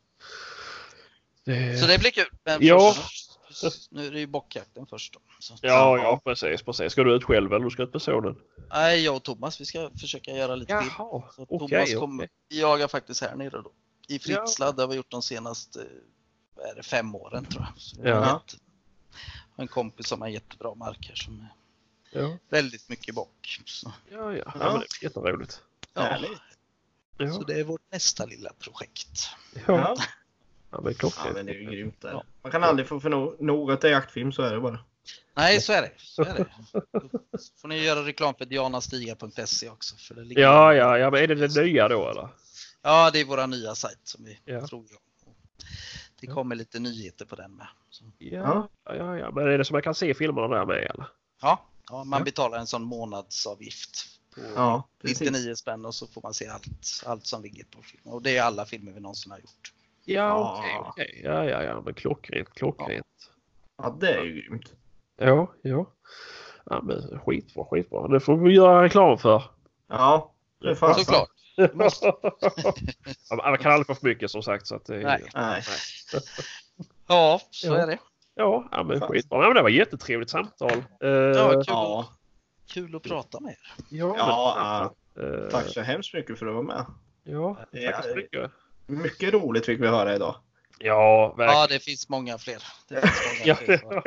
Det... 1.44 1.78
så 1.80 1.88
det 1.88 2.00
blir 2.00 2.12
kul. 2.12 2.30
Men 2.44 2.58
Ja. 2.62 2.96
först- 2.96 3.92
nu 3.92 4.08
är 4.08 4.12
det 4.12 4.20
ju 4.20 4.28
bockjakten 4.28 4.86
först 4.88 5.14
då. 5.14 5.20
Så. 5.40 5.54
Ja, 5.62 5.98
ja, 5.98 6.22
precis, 6.24 6.62
precis. 6.62 6.92
Ska 6.92 7.04
du 7.04 7.16
ut 7.16 7.24
själv 7.24 7.54
eller 7.54 7.66
du 7.66 7.72
ska 7.72 7.84
ut 7.84 7.94
med 7.94 8.02
sonen? 8.02 8.36
Nej, 8.70 9.04
jag 9.06 9.16
och 9.16 9.24
Thomas 9.24 9.62
vi 9.62 9.66
ska 9.66 9.90
försöka 10.00 10.32
göra 10.32 10.56
lite 10.56 10.80
film. 10.80 10.92
Jaha, 10.98 11.24
Så 11.36 11.46
okej, 11.50 11.86
Thomas 11.86 11.94
kommer 11.96 12.24
okej. 12.24 12.60
jaga 12.60 12.88
faktiskt 12.88 13.22
här 13.22 13.36
nere 13.36 13.62
då. 13.62 13.72
I 14.08 14.20
Fritsla, 14.20 14.72
det 14.72 14.82
har 14.82 14.88
vi 14.88 14.96
gjort 14.96 15.12
de 15.12 15.22
senaste 15.22 15.80
är 16.72 16.76
det, 16.76 16.84
fem 16.84 17.16
åren 17.16 17.46
tror 17.46 17.62
jag. 17.64 17.82
Så 17.82 17.96
Ja. 18.04 18.42
en 19.56 19.68
kompis 19.68 20.08
som 20.08 20.22
har 20.22 20.28
jättebra 20.28 20.76
mark 20.76 21.06
här 21.10 21.16
som 21.16 21.40
är 21.40 21.48
Ja, 22.12 22.38
väldigt 22.50 22.90
mycket 22.90 23.16
bock. 23.16 23.62
Så, 23.66 23.94
ja, 24.12 24.18
ja. 24.18 24.44
ja. 24.46 24.52
Ja. 24.60 24.72
men 24.72 24.80
det 24.80 24.86
är 25.02 25.04
jätteroligt. 25.04 25.62
ja, 25.94 26.02
Härligt. 26.02 26.32
Ja, 27.18 27.32
så 27.32 27.44
det 27.44 27.60
är 27.60 27.64
vårt 27.64 27.92
nästa 27.92 28.26
lilla 28.26 28.52
projekt. 28.60 29.30
ja. 29.68 29.96
Ja. 30.72 30.82
men 30.84 30.94
ja, 31.02 31.12
men 31.34 31.46
det 31.46 31.52
är 31.52 31.56
ju 31.56 31.66
grymt. 31.66 32.02
Där. 32.02 32.12
Ja. 32.12 32.24
Man 32.42 32.52
kan 32.52 32.64
aldrig 32.64 32.88
få 32.88 33.00
för 33.00 33.10
no- 33.10 33.78
det 33.82 33.88
är 33.88 33.92
jaktfilm, 33.92 34.32
så 34.32 34.42
är 34.42 34.54
det 34.54 34.60
bara. 34.60 34.80
Nej, 35.34 35.62
så 35.62 35.74
är 35.74 35.82
det. 35.82 35.92
Så 35.98 36.22
är 36.24 36.34
det. 36.34 36.46
Då 37.32 37.38
får 37.62 37.68
ni 37.68 37.84
göra 37.84 38.06
reklam 38.06 38.36
för 38.36 38.46
dianastiga.se 38.46 39.70
också. 39.70 39.96
För 39.96 40.16
det 40.16 40.22
ligger 40.24 40.42
Ja, 40.42 40.74
ja, 40.74 40.98
ja, 40.98 41.12
men 41.12 41.24
är 41.24 41.28
det 41.28 41.36
det 41.48 41.62
nya 41.64 41.88
då 41.88 42.10
eller? 42.10 42.28
Ja, 42.82 43.12
det 43.12 43.20
är 43.20 43.26
våra 43.26 43.46
nya 43.46 43.76
sajt 43.76 44.00
som 44.04 44.26
vi 44.26 44.40
Ja. 44.46 44.68
tror 44.68 44.86
jag. 44.90 45.00
Det 46.20 46.28
kommer 46.28 46.56
lite 46.56 46.80
nyheter 46.80 47.26
på 47.26 47.36
den 47.36 47.52
med. 47.56 47.68
Så. 47.90 48.04
Ja, 48.18 48.70
ja, 48.86 48.96
ja, 48.96 49.18
ja. 49.18 49.32
Men 49.32 49.48
är 49.48 49.58
det 49.58 49.66
så 49.66 49.74
man 49.74 49.82
kan 49.82 49.96
se 49.96 50.14
filmerna 50.14 50.48
där 50.48 50.66
med 50.66 50.78
eller? 50.78 51.06
Ja, 51.42 51.66
ja, 51.92 52.04
man 52.04 52.20
Ja. 52.20 52.24
betalar 52.26 52.58
en 52.58 52.68
sån 52.68 52.84
månadsavgift 52.84 54.06
på 54.36 54.42
Ja, 54.56 54.88
precis. 55.02 55.20
99 55.32 55.56
spänn 55.56 55.86
och 55.86 55.96
så 55.96 56.08
får 56.08 56.22
man 56.22 56.34
se 56.34 56.48
allt, 56.48 56.66
allt 57.06 57.26
som 57.26 57.42
ligger 57.44 57.64
på 57.64 57.82
filmen. 57.82 58.14
Och 58.14 58.22
det 58.22 58.38
är 58.38 58.44
alla 58.44 58.66
filmer 58.66 58.92
vi 58.92 59.00
någonsin 59.00 59.32
har 59.32 59.40
gjort. 59.40 59.74
Ja, 60.06 60.16
Ja. 60.16 60.58
okej, 60.60 60.78
okej. 60.80 61.22
Ja, 61.24 61.46
ja, 61.46 61.64
ja, 61.64 61.82
men 61.82 61.94
klockrent, 61.94 62.54
klockrent. 62.54 63.06
Ja, 63.78 63.98
det 64.00 64.14
är 64.14 64.24
ju 64.24 64.42
grymt. 64.42 64.74
Ja, 65.18 65.52
ja. 65.62 65.86
Ja, 66.66 66.82
men 66.82 67.20
skitbra, 67.20 67.66
skitbra. 67.66 68.08
Det 68.08 68.20
får 68.20 68.38
vi 68.38 68.54
göra 68.54 68.84
reklam 68.84 69.18
för. 69.18 69.44
Ja, 69.88 70.34
det 70.62 70.70
är 70.70 70.76
fan. 70.76 70.96
Såklart. 70.96 71.30
Man 73.44 73.58
kan 73.62 73.72
aldrig 73.72 73.88
få 73.88 73.96
för 73.96 74.08
mycket 74.08 74.32
som 74.32 74.44
sagt. 74.44 74.68
Så 74.68 74.76
att 74.76 74.86
det, 74.86 74.98
Nej. 74.98 75.24
Nej. 75.34 75.64
Ja, 77.08 77.42
så 77.52 77.68
Ja. 77.68 77.78
är 77.78 77.88
det. 77.88 77.98
Ja, 78.36 78.68
ja, 78.72 78.84
men 78.84 79.02
skitbra. 79.02 79.42
Ja, 79.42 79.48
men 79.48 79.56
det 79.56 79.62
var 79.62 79.70
ett 79.70 79.76
jättetrevligt 79.76 80.30
samtal. 80.30 80.84
Eh, 81.04 81.10
Ja, 81.10 81.52
kul, 81.54 81.64
Ja, 81.68 82.10
kul 82.74 82.96
att 82.96 83.04
prata 83.04 83.40
med 83.40 83.52
er. 83.52 83.74
ja, 83.90 84.16
Ja, 84.18 84.94
men, 85.16 85.44
eh, 85.44 85.50
tack 85.50 85.68
så 85.70 85.82
hemskt 85.82 86.14
mycket 86.14 86.40
för 86.40 86.46
att 86.48 86.54
vara 86.54 86.64
med. 86.64 86.86
Ja, 87.24 87.58
tack 87.92 88.06
så 88.06 88.16
mycket. 88.16 88.52
Mycket 88.88 89.34
roligt 89.34 89.66
fick 89.66 89.80
vi 89.82 89.88
höra 89.88 90.16
idag. 90.16 90.36
Ja, 90.80 91.28
verkligen. 91.38 91.60
Ja, 91.62 91.68
det 91.68 91.80
finns 91.80 92.10
många 92.10 92.38
fler. 92.38 92.64
Det 92.90 93.02
finns 93.02 93.22
många 93.26 93.46
Ja, 93.46 93.56
fler. 93.56 94.02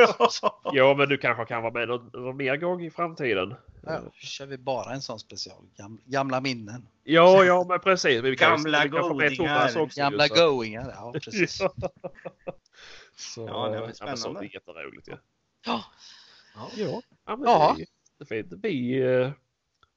Ja, 0.76 0.94
men 0.94 1.08
du 1.08 1.18
kanske 1.18 1.44
kan 1.44 1.62
vara 1.62 1.72
med 1.72 1.88
någon, 1.88 2.10
någon 2.12 2.36
mer 2.36 2.56
gång 2.56 2.84
i 2.84 2.90
framtiden. 2.90 3.54
Ja, 3.86 4.00
kör 4.12 4.46
vi 4.46 4.58
bara 4.58 4.92
en 4.92 5.02
sån 5.02 5.18
special. 5.18 5.62
Gamla, 5.76 6.00
gamla 6.04 6.40
minnen. 6.40 6.88
Ja, 7.04 7.44
ja, 7.44 7.64
men 7.68 7.80
precis. 7.80 8.22
Vi 8.22 8.36
kan, 8.36 8.50
Gamla 8.50 8.82
vi 8.82 8.90
kan 9.36 9.76
också. 9.82 10.00
Gamla 10.00 10.28
goingar. 10.28 10.92
Ja, 10.96 11.12
precis. 11.12 11.60
Ja. 13.16 13.20
Så, 13.20 13.40
Ja, 13.48 13.68
det 13.68 13.70
var 13.70 13.74
ja, 13.76 13.80
men 13.80 13.94
så 13.94 14.16
spännande. 14.16 14.40
det 14.40 14.46
är 14.46 14.54
jätteroligt. 14.54 15.08
Ja. 15.08 15.18
Ja, 15.66 15.84
Ja, 16.76 17.02
ja 17.26 17.36
men 17.36 17.78
det 18.28 18.36
är. 18.38 18.44
Vi, 18.62 19.02
eh, 19.02 19.30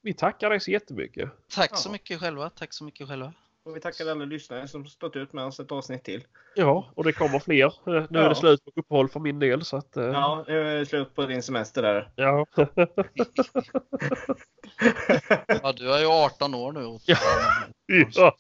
vi 0.01 0.13
tackar 0.13 0.49
dig 0.49 0.59
så 0.59 0.71
jättemycket. 0.71 1.29
tack 1.55 1.77
så 1.77 1.91
mycket 1.91 2.19
själva. 2.19 2.49
Tack 2.49 2.73
så 2.73 2.83
mycket 2.83 3.07
själva. 3.07 3.33
Och 3.63 3.75
vi 3.75 3.79
tackar 3.81 4.07
alla 4.07 4.25
lyssnare 4.25 4.67
som 4.67 4.85
stått 4.85 5.15
ut 5.15 5.33
med 5.33 5.45
oss 5.45 5.59
ett 5.59 5.71
avsnitt 5.71 6.03
till. 6.03 6.23
Ja, 6.55 6.91
och 6.95 7.03
det 7.03 7.13
kommer 7.13 7.39
fler. 7.39 7.65
Eh, 7.65 8.05
Nu 8.09 8.19
är 8.19 8.29
det 8.29 8.35
slut 8.35 8.65
på 8.65 8.71
uppehåll 8.75 9.09
för 9.09 9.19
min 9.19 9.39
del 9.39 9.65
så 9.65 9.77
att... 9.77 9.97
eh, 9.97 10.03
Ja, 10.05 10.45
nu 10.47 10.59
är 10.69 10.79
det 10.79 10.85
slut 10.85 11.15
på 11.15 11.25
din 11.25 11.43
semester 11.43 11.81
där. 11.81 12.11
ja. 12.15 12.45
Ja, 15.47 15.71
du 15.73 15.93
är 15.93 15.99
ju 15.99 16.05
18 16.07 16.53
år 16.55 16.71
nu. 16.71 16.99
Ja. 17.05 17.17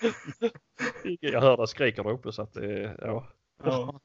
Jag 1.20 1.40
hör 1.40 1.62
dig 1.62 1.70
skrika 1.70 2.02
där 2.02 2.10
uppe 2.10 2.32
så 2.32 2.42
att 2.42 2.52
det... 2.54 2.96
Ja. 3.00 3.26
Ja. 3.64 4.00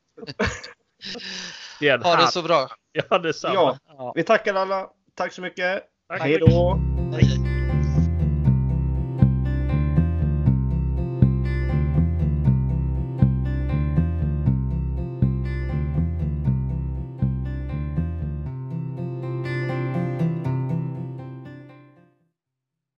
Det 1.79 1.87
är 1.89 1.93
en 1.95 2.03
Ha 2.03 2.15
det 2.15 2.27
så 2.27 2.41
bra. 2.41 2.67
Ja, 2.91 3.17
detsamma. 3.19 3.53
ja, 3.53 3.77
Ja. 3.87 4.13
vi 4.15 4.23
tackar 4.23 4.53
alla. 4.55 4.89
Tack 5.15 5.33
så 5.33 5.41
mycket. 5.41 5.83
Tack. 6.09 6.21
Hej 6.21 6.37
då! 6.39 6.79
Hej. 7.13 7.40